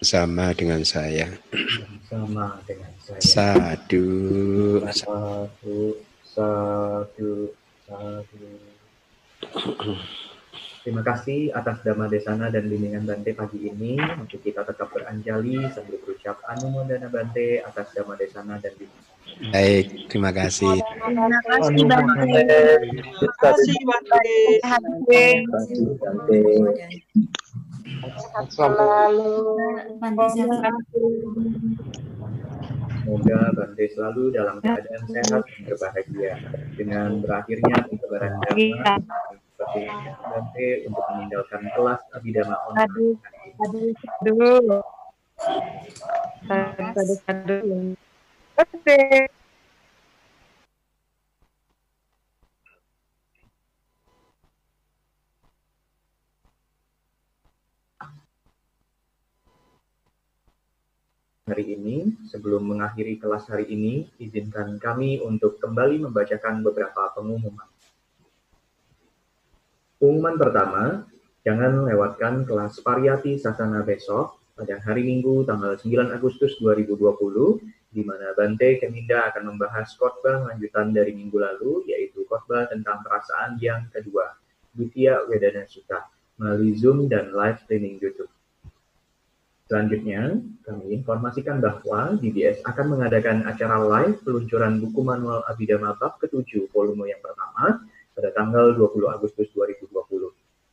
sama 0.00 0.54
dengan 0.56 0.80
saya. 0.86 1.28
sama 2.08 2.56
dengan 2.64 2.92
saya. 3.04 3.20
Sadu. 3.20 4.08
Satu, 4.88 5.78
satu, 6.24 7.30
satu. 7.84 8.69
Terima 10.80 11.04
kasih 11.04 11.52
atas 11.52 11.84
dhamma 11.84 12.08
desana 12.08 12.48
dan 12.48 12.64
bimbingan 12.64 13.04
Bante 13.04 13.36
pagi 13.36 13.68
ini. 13.68 14.00
Untuk 14.16 14.40
kita 14.40 14.64
tetap 14.64 14.88
beranjali 14.88 15.68
sambil 15.76 16.00
berucap 16.00 16.40
Anumodana 16.48 17.12
Bante 17.12 17.60
atas 17.60 17.92
dhamma 17.92 18.16
desana 18.16 18.56
dan 18.56 18.72
bimbingan. 18.80 19.10
Baik, 19.52 19.86
terima 20.08 20.32
kasih. 20.32 20.72
Terima 21.04 21.38
kasih 21.44 21.84
Bante. 21.84 22.44
Terima 22.80 23.34
kasih 23.44 23.76
Bante. 23.84 24.36
Bante. 26.00 26.40
Sehat 28.00 28.46
selalu. 28.48 29.32
Bante 30.00 30.26
sehat. 30.32 30.74
Semoga 33.00 33.38
Bante 33.56 33.84
selalu 33.96 34.24
dalam 34.36 34.60
keadaan 34.60 35.02
sehat 35.08 35.42
dan 35.48 35.60
berbahagia. 35.64 36.32
Dengan 36.76 37.08
berakhirnya 37.24 37.76
penyebaran 37.88 38.32
dhamma, 38.44 38.94
seperti 39.56 39.82
Bante 40.20 40.68
untuk 40.84 41.04
meninggalkan 41.16 41.62
kelas 41.72 42.00
Abhidhamma 42.12 42.56
online. 42.68 42.84
Aduh, 42.84 43.14
aduh, 43.64 43.92
aduh. 44.20 44.82
Aduh, 46.50 47.00
aduh, 47.00 47.18
aduh. 47.28 47.96
Oke. 48.60 49.00
Hari 61.50 61.74
ini. 61.74 62.14
Sebelum 62.30 62.62
mengakhiri 62.62 63.18
kelas 63.18 63.50
hari 63.50 63.66
ini, 63.66 64.06
izinkan 64.22 64.78
kami 64.78 65.18
untuk 65.18 65.58
kembali 65.58 66.06
membacakan 66.06 66.62
beberapa 66.62 67.10
pengumuman. 67.18 67.66
Pengumuman 69.98 70.38
pertama, 70.38 71.04
jangan 71.42 71.84
lewatkan 71.84 72.46
kelas 72.46 72.78
Pariyati 72.80 73.36
Sasana 73.36 73.82
besok 73.82 74.40
pada 74.56 74.80
hari 74.80 75.04
Minggu 75.04 75.44
tanggal 75.44 75.76
9 75.76 76.16
Agustus 76.16 76.56
2020, 76.62 77.60
di 77.90 78.00
mana 78.06 78.32
Bante 78.32 78.78
Keminda 78.78 79.28
akan 79.28 79.52
membahas 79.52 79.92
khotbah 79.98 80.46
lanjutan 80.46 80.94
dari 80.94 81.10
minggu 81.12 81.36
lalu, 81.36 81.84
yaitu 81.90 82.22
khotbah 82.30 82.70
tentang 82.70 83.02
perasaan 83.02 83.58
yang 83.58 83.90
kedua, 83.90 84.40
Ditya 84.72 85.26
Wedana 85.26 85.66
Sutta, 85.66 86.06
melalui 86.38 86.78
Zoom 86.78 87.10
dan 87.10 87.34
live 87.34 87.58
streaming 87.66 87.98
YouTube. 87.98 88.30
Selanjutnya, 89.70 90.34
kami 90.66 90.98
informasikan 90.98 91.62
bahwa 91.62 92.18
DBS 92.18 92.58
akan 92.66 92.98
mengadakan 92.98 93.46
acara 93.46 93.78
live 93.78 94.18
peluncuran 94.26 94.82
buku 94.82 94.98
manual 94.98 95.46
Abhidhamma 95.46 95.94
Bab 95.94 96.18
ke-7 96.18 96.74
volume 96.74 97.06
yang 97.06 97.22
pertama 97.22 97.78
pada 98.18 98.34
tanggal 98.34 98.74
20 98.74 99.14
Agustus 99.14 99.46
2020 99.54 99.94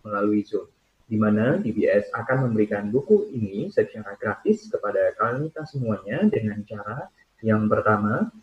melalui 0.01 0.41
Zoom, 0.41 0.65
di 1.05 1.13
mana 1.13 1.61
DBS 1.61 2.09
akan 2.09 2.49
memberikan 2.49 2.89
buku 2.89 3.29
ini 3.37 3.69
secara 3.69 4.17
gratis 4.17 4.65
kepada 4.65 5.13
kalian 5.21 5.53
semuanya 5.69 6.25
dengan 6.25 6.57
cara 6.65 7.05
yang 7.45 7.69
pertama, 7.69 8.33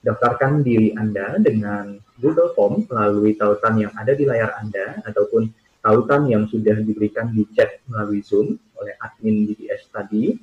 daftarkan 0.00 0.64
diri 0.64 0.96
Anda 0.96 1.36
dengan 1.36 2.00
Google 2.16 2.56
Form 2.56 2.88
melalui 2.88 3.36
tautan 3.36 3.76
yang 3.76 3.92
ada 3.92 4.16
di 4.16 4.24
layar 4.24 4.56
Anda 4.56 5.04
ataupun 5.04 5.52
tautan 5.84 6.32
yang 6.32 6.48
sudah 6.48 6.80
diberikan 6.80 7.28
di 7.36 7.44
chat 7.52 7.84
melalui 7.92 8.24
Zoom 8.24 8.56
oleh 8.78 8.94
admin 9.02 9.46
DBS 9.50 9.90
tadi. 9.90 10.34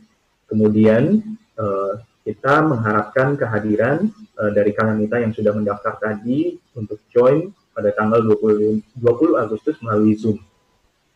Kemudian 0.45 1.23
eh, 1.57 1.93
kita 2.25 2.65
mengharapkan 2.65 3.37
kehadiran 3.37 4.09
eh, 4.11 4.51
dari 4.53 4.71
Kalamita 4.73 5.21
yang 5.21 5.33
sudah 5.33 5.53
mendaftar 5.53 5.97
tadi 5.97 6.57
untuk 6.77 7.01
join 7.09 7.49
pada 7.75 7.91
tanggal 7.91 8.23
20, 8.23 8.97
20 8.97 9.43
Agustus 9.43 9.75
melalui 9.83 10.15
Zoom. 10.15 10.39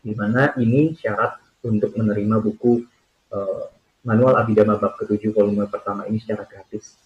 Di 0.00 0.12
mana 0.16 0.52
ini 0.56 0.96
syarat 0.96 1.36
untuk 1.64 1.92
menerima 1.96 2.40
buku 2.40 2.84
eh, 3.32 3.64
manual 4.04 4.36
Abhidhamma 4.40 4.80
bab 4.80 4.96
ke-7 4.96 5.32
volume 5.32 5.68
pertama 5.68 6.08
ini 6.08 6.16
secara 6.20 6.48
gratis. 6.48 6.96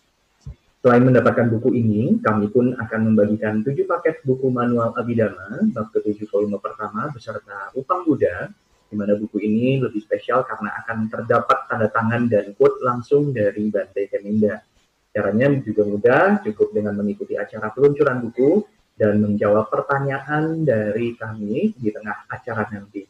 Selain 0.84 1.00
mendapatkan 1.00 1.48
buku 1.48 1.72
ini, 1.80 2.20
kami 2.20 2.52
pun 2.52 2.76
akan 2.76 3.00
membagikan 3.08 3.64
tujuh 3.64 3.88
paket 3.88 4.20
buku 4.20 4.52
manual 4.52 4.92
Abhidhamma 4.94 5.72
bab 5.74 5.90
ke-7 5.90 6.28
volume 6.28 6.60
pertama 6.60 7.10
beserta 7.10 7.72
Upang 7.74 8.04
Buddha, 8.04 8.52
di 8.94 8.96
mana 9.02 9.18
buku 9.18 9.42
ini 9.42 9.82
lebih 9.82 9.98
spesial 9.98 10.46
karena 10.46 10.70
akan 10.86 11.10
terdapat 11.10 11.66
tanda 11.66 11.90
tangan 11.90 12.30
dan 12.30 12.54
quote 12.54 12.78
langsung 12.78 13.34
dari 13.34 13.66
Bante 13.74 14.06
Keminda. 14.06 14.62
Caranya 15.10 15.50
juga 15.58 15.82
mudah, 15.82 16.38
cukup 16.46 16.70
dengan 16.70 16.94
mengikuti 16.94 17.34
acara 17.34 17.74
peluncuran 17.74 18.22
buku 18.22 18.62
dan 18.94 19.18
menjawab 19.18 19.66
pertanyaan 19.66 20.62
dari 20.62 21.18
kami 21.18 21.74
di 21.74 21.90
tengah 21.90 22.30
acara 22.30 22.70
nanti. 22.70 23.02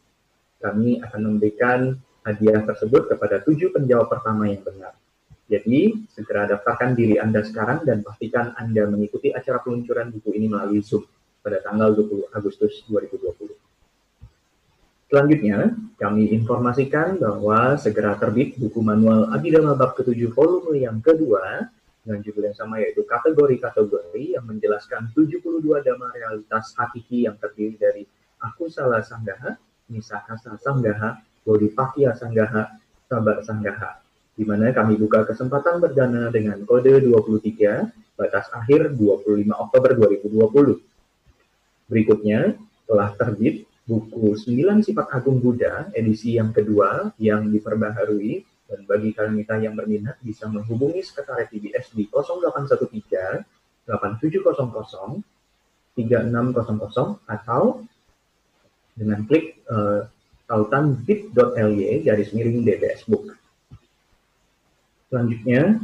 Kami 0.57 1.05
akan 1.05 1.21
memberikan 1.21 1.93
hadiah 2.25 2.65
tersebut 2.65 3.13
kepada 3.13 3.45
tujuh 3.45 3.69
penjawab 3.69 4.09
pertama 4.09 4.49
yang 4.49 4.65
benar. 4.65 4.97
Jadi, 5.45 6.09
segera 6.09 6.49
daftarkan 6.49 6.97
diri 6.97 7.21
Anda 7.21 7.45
sekarang 7.45 7.85
dan 7.85 8.01
pastikan 8.01 8.57
Anda 8.57 8.89
mengikuti 8.89 9.29
acara 9.29 9.61
peluncuran 9.61 10.09
buku 10.09 10.33
ini 10.33 10.49
melalui 10.49 10.81
Zoom 10.81 11.05
pada 11.45 11.61
tanggal 11.61 11.93
20 11.93 12.33
Agustus 12.33 12.81
2020. 12.89 13.64
Selanjutnya, 15.05 15.77
kami 16.01 16.33
informasikan 16.33 17.21
bahwa 17.21 17.77
segera 17.77 18.17
terbit 18.17 18.57
buku 18.57 18.81
manual 18.81 19.29
Abhidhamma 19.29 19.77
Bab 19.77 19.93
ke-7 19.95 20.33
volume 20.33 20.81
yang 20.81 20.97
kedua 20.97 21.69
dengan 22.01 22.19
judul 22.25 22.49
yang 22.49 22.57
sama 22.57 22.81
yaitu 22.81 23.05
kategori-kategori 23.05 24.37
yang 24.37 24.45
menjelaskan 24.45 25.13
72 25.13 25.41
dhamma 25.61 26.09
realitas 26.13 26.73
hakiki 26.77 27.29
yang 27.29 27.37
terdiri 27.37 27.77
dari 27.77 28.03
Aku 28.41 28.69
Salah 28.69 29.05
Sanggaha, 29.05 29.57
Nisakasa 29.93 30.57
Sanggaha, 30.57 31.21
Bodhipakya 31.45 32.17
Sanggaha, 32.17 32.77
Sabar 33.05 33.41
Sanggaha 33.45 34.05
di 34.35 34.43
mana 34.43 34.75
kami 34.75 34.99
buka 34.99 35.23
kesempatan 35.23 35.79
berdana 35.79 36.27
dengan 36.27 36.59
kode 36.67 36.99
23, 37.07 37.87
batas 38.19 38.51
akhir 38.51 38.91
25 38.99 39.47
Oktober 39.47 39.95
2020. 39.95 40.83
Berikutnya, 41.87 42.59
telah 42.83 43.15
terbit 43.15 43.63
buku 43.85 44.33
9 44.33 44.81
Sifat 44.81 45.07
Agung 45.13 45.37
Buddha 45.37 45.93
edisi 45.93 46.35
yang 46.35 46.49
kedua 46.49 47.13
yang 47.21 47.47
diperbaharui 47.53 48.41
dan 48.65 48.81
bagi 48.89 49.13
kalian 49.13 49.37
kita 49.45 49.55
yang 49.61 49.77
berminat 49.77 50.17
bisa 50.25 50.49
menghubungi 50.49 51.05
sekretariat 51.05 51.49
DBS 51.53 51.93
di 51.93 52.09
0813 52.09 53.45
8700 53.85 55.21
3600 55.95 57.23
atau 57.23 57.85
dengan 58.97 59.23
klik 59.23 59.61
uh, 59.71 60.03
tautan 60.49 60.99
bit.ly 61.05 62.03
garis 62.03 62.35
miring 62.35 62.67
DBS 62.67 63.07
Book. 63.07 63.31
Selanjutnya, 65.07 65.79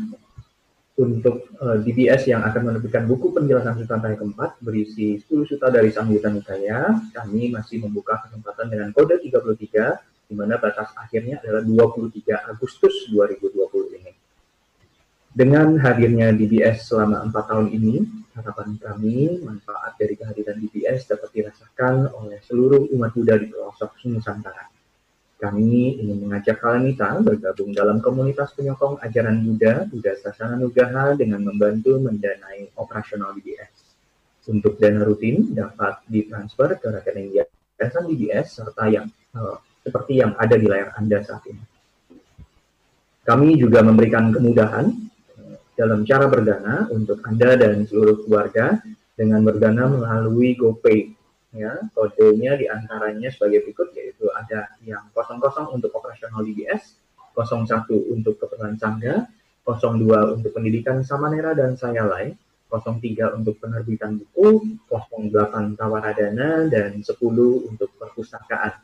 untuk 1.00 1.48
uh, 1.64 1.80
eh, 1.80 1.88
DBS 1.88 2.28
yang 2.28 2.44
akan 2.44 2.68
menerbitkan 2.68 3.08
buku 3.08 3.32
penjelasan 3.32 3.80
Sutantai 3.80 4.20
keempat 4.20 4.60
berisi 4.60 5.16
10 5.24 5.48
suta 5.48 5.72
dari 5.72 5.88
Sang 5.90 6.12
Yuta 6.12 6.28
Nikaya, 6.28 6.92
kami 7.16 7.48
masih 7.56 7.80
membuka 7.88 8.20
kesempatan 8.28 8.68
dengan 8.68 8.92
kode 8.92 9.16
33, 9.24 10.28
di 10.28 10.36
mana 10.36 10.60
batas 10.60 10.92
akhirnya 11.00 11.40
adalah 11.40 11.64
23 11.64 12.52
Agustus 12.52 13.08
2020 13.08 14.00
ini. 14.00 14.12
Dengan 15.32 15.80
hadirnya 15.80 16.36
DBS 16.36 16.92
selama 16.92 17.24
empat 17.24 17.56
tahun 17.56 17.72
ini, 17.72 18.04
harapan 18.36 18.76
kami 18.76 19.40
manfaat 19.40 19.96
dari 19.96 20.20
kehadiran 20.20 20.60
DBS 20.60 21.08
dapat 21.08 21.32
dirasakan 21.32 22.12
oleh 22.20 22.44
seluruh 22.44 22.92
umat 22.92 23.16
Buddha 23.16 23.40
di 23.40 23.48
pelosok 23.48 23.96
Nusantara. 24.12 24.81
Kami 25.42 25.98
ingin 25.98 26.22
mengajak 26.22 26.62
kalian 26.62 26.94
bergabung 27.26 27.74
dalam 27.74 27.98
komunitas 27.98 28.54
penyokong 28.54 29.02
ajaran 29.02 29.42
Buddha, 29.42 29.90
Buddha 29.90 30.14
Sasana 30.14 30.54
Nugaha 30.54 31.18
dengan 31.18 31.42
membantu 31.42 31.98
mendanai 31.98 32.70
operasional 32.78 33.34
DBS. 33.34 33.74
Untuk 34.46 34.78
dana 34.78 35.02
rutin 35.02 35.50
dapat 35.50 36.06
ditransfer 36.06 36.78
ke 36.78 36.94
rekening 36.94 37.42
yayasan 37.42 38.06
DBS 38.06 38.62
serta 38.62 38.86
yang 38.86 39.10
uh, 39.34 39.58
seperti 39.82 40.22
yang 40.22 40.38
ada 40.38 40.54
di 40.54 40.70
layar 40.70 40.94
Anda 40.94 41.26
saat 41.26 41.42
ini. 41.50 41.66
Kami 43.26 43.58
juga 43.58 43.82
memberikan 43.82 44.30
kemudahan 44.30 44.94
uh, 45.42 45.58
dalam 45.74 46.06
cara 46.06 46.30
berdana 46.30 46.86
untuk 46.94 47.18
Anda 47.26 47.58
dan 47.58 47.90
seluruh 47.90 48.30
keluarga 48.30 48.78
dengan 49.18 49.42
berdana 49.42 49.90
melalui 49.90 50.54
GoPay 50.54 51.21
ya 51.52 51.84
kodenya 51.92 52.56
di 52.56 52.66
antaranya 52.72 53.28
sebagai 53.28 53.68
berikut 53.68 53.92
yaitu 53.96 54.32
ada 54.32 54.72
yang 54.88 55.04
00 55.12 55.76
untuk 55.76 55.92
operasional 55.92 56.44
DBS, 56.48 56.96
01 57.36 57.88
untuk 58.12 58.40
keperluan 58.40 58.80
sangga, 58.80 59.28
02 59.68 60.40
untuk 60.40 60.52
pendidikan 60.56 61.04
Samanera 61.04 61.52
dan 61.52 61.76
saya 61.76 62.08
lain, 62.08 62.36
03 62.72 63.36
untuk 63.36 63.60
penerbitan 63.60 64.16
buku, 64.16 64.80
08 64.88 65.76
tawaradana, 65.76 66.72
dan 66.72 67.04
10 67.04 67.20
untuk 67.68 67.92
perpustakaan. 68.00 68.80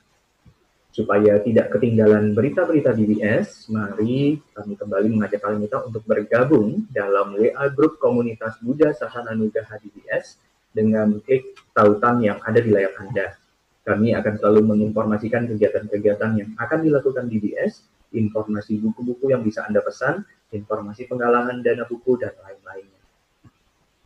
Supaya 0.91 1.37
tidak 1.45 1.77
ketinggalan 1.77 2.33
berita-berita 2.33 2.89
DBS, 2.89 3.69
mari 3.69 4.41
kami 4.57 4.73
kembali 4.73 5.07
mengajak 5.13 5.45
kalian 5.45 5.69
kita 5.69 5.85
untuk 5.85 6.03
bergabung 6.09 6.89
dalam 6.89 7.37
WA 7.37 7.69
Group 7.69 8.01
Komunitas 8.01 8.57
Buddha 8.59 8.91
Sasana 8.97 9.37
Nugaha 9.37 9.77
DBS 9.77 10.41
dengan 10.77 11.17
klik 11.25 11.57
tautan 11.73 12.21
yang 12.21 12.37
ada 12.45 12.61
di 12.61 12.69
layar 12.69 12.93
Anda. 13.01 13.33
Kami 13.81 14.13
akan 14.13 14.33
selalu 14.37 14.61
menginformasikan 14.77 15.49
kegiatan-kegiatan 15.49 16.31
yang 16.37 16.49
akan 16.61 16.79
dilakukan 16.85 17.25
di 17.25 17.41
DS, 17.41 17.81
informasi 18.13 18.77
buku-buku 18.77 19.33
yang 19.33 19.41
bisa 19.41 19.65
Anda 19.65 19.81
pesan, 19.81 20.21
informasi 20.53 21.09
penggalangan 21.09 21.65
dana 21.65 21.89
buku, 21.89 22.21
dan 22.21 22.37
lain-lainnya. 22.37 23.01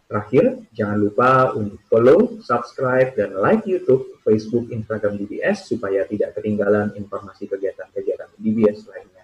Terakhir, 0.07 0.63
jangan 0.71 0.97
lupa 1.01 1.51
untuk 1.55 1.81
follow, 1.91 2.39
subscribe, 2.39 3.11
dan 3.19 3.35
like 3.35 3.67
YouTube, 3.67 4.21
Facebook, 4.23 4.71
Instagram 4.71 5.19
DBS 5.19 5.67
supaya 5.67 6.07
tidak 6.07 6.39
ketinggalan 6.39 6.95
informasi 6.95 7.49
kegiatan-kegiatan 7.51 8.31
DBS 8.39 8.87
lainnya. 8.87 9.23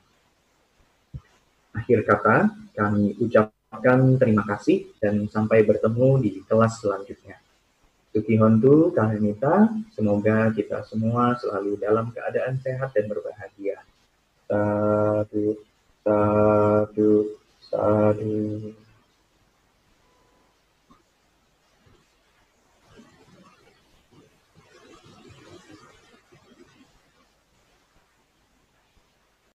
Akhir 1.78 2.02
kata, 2.02 2.50
kami 2.74 3.14
ucap 3.22 3.54
ucapkan 3.68 4.18
terima 4.18 4.42
kasih 4.48 4.90
dan 4.98 5.30
sampai 5.30 5.62
bertemu 5.62 6.10
di 6.24 6.32
kelas 6.48 6.82
selanjutnya. 6.82 7.37
Suki 8.18 8.34
Hontu, 8.42 8.90
Kahanita, 8.98 9.70
semoga 9.94 10.50
kita 10.50 10.82
semua 10.90 11.38
selalu 11.38 11.78
dalam 11.78 12.10
keadaan 12.10 12.58
sehat 12.66 12.90
dan 12.98 13.06
berbahagia. 13.06 13.78
Sadu, 14.50 15.62
sadu, 16.02 17.38
sadu. 17.62 18.74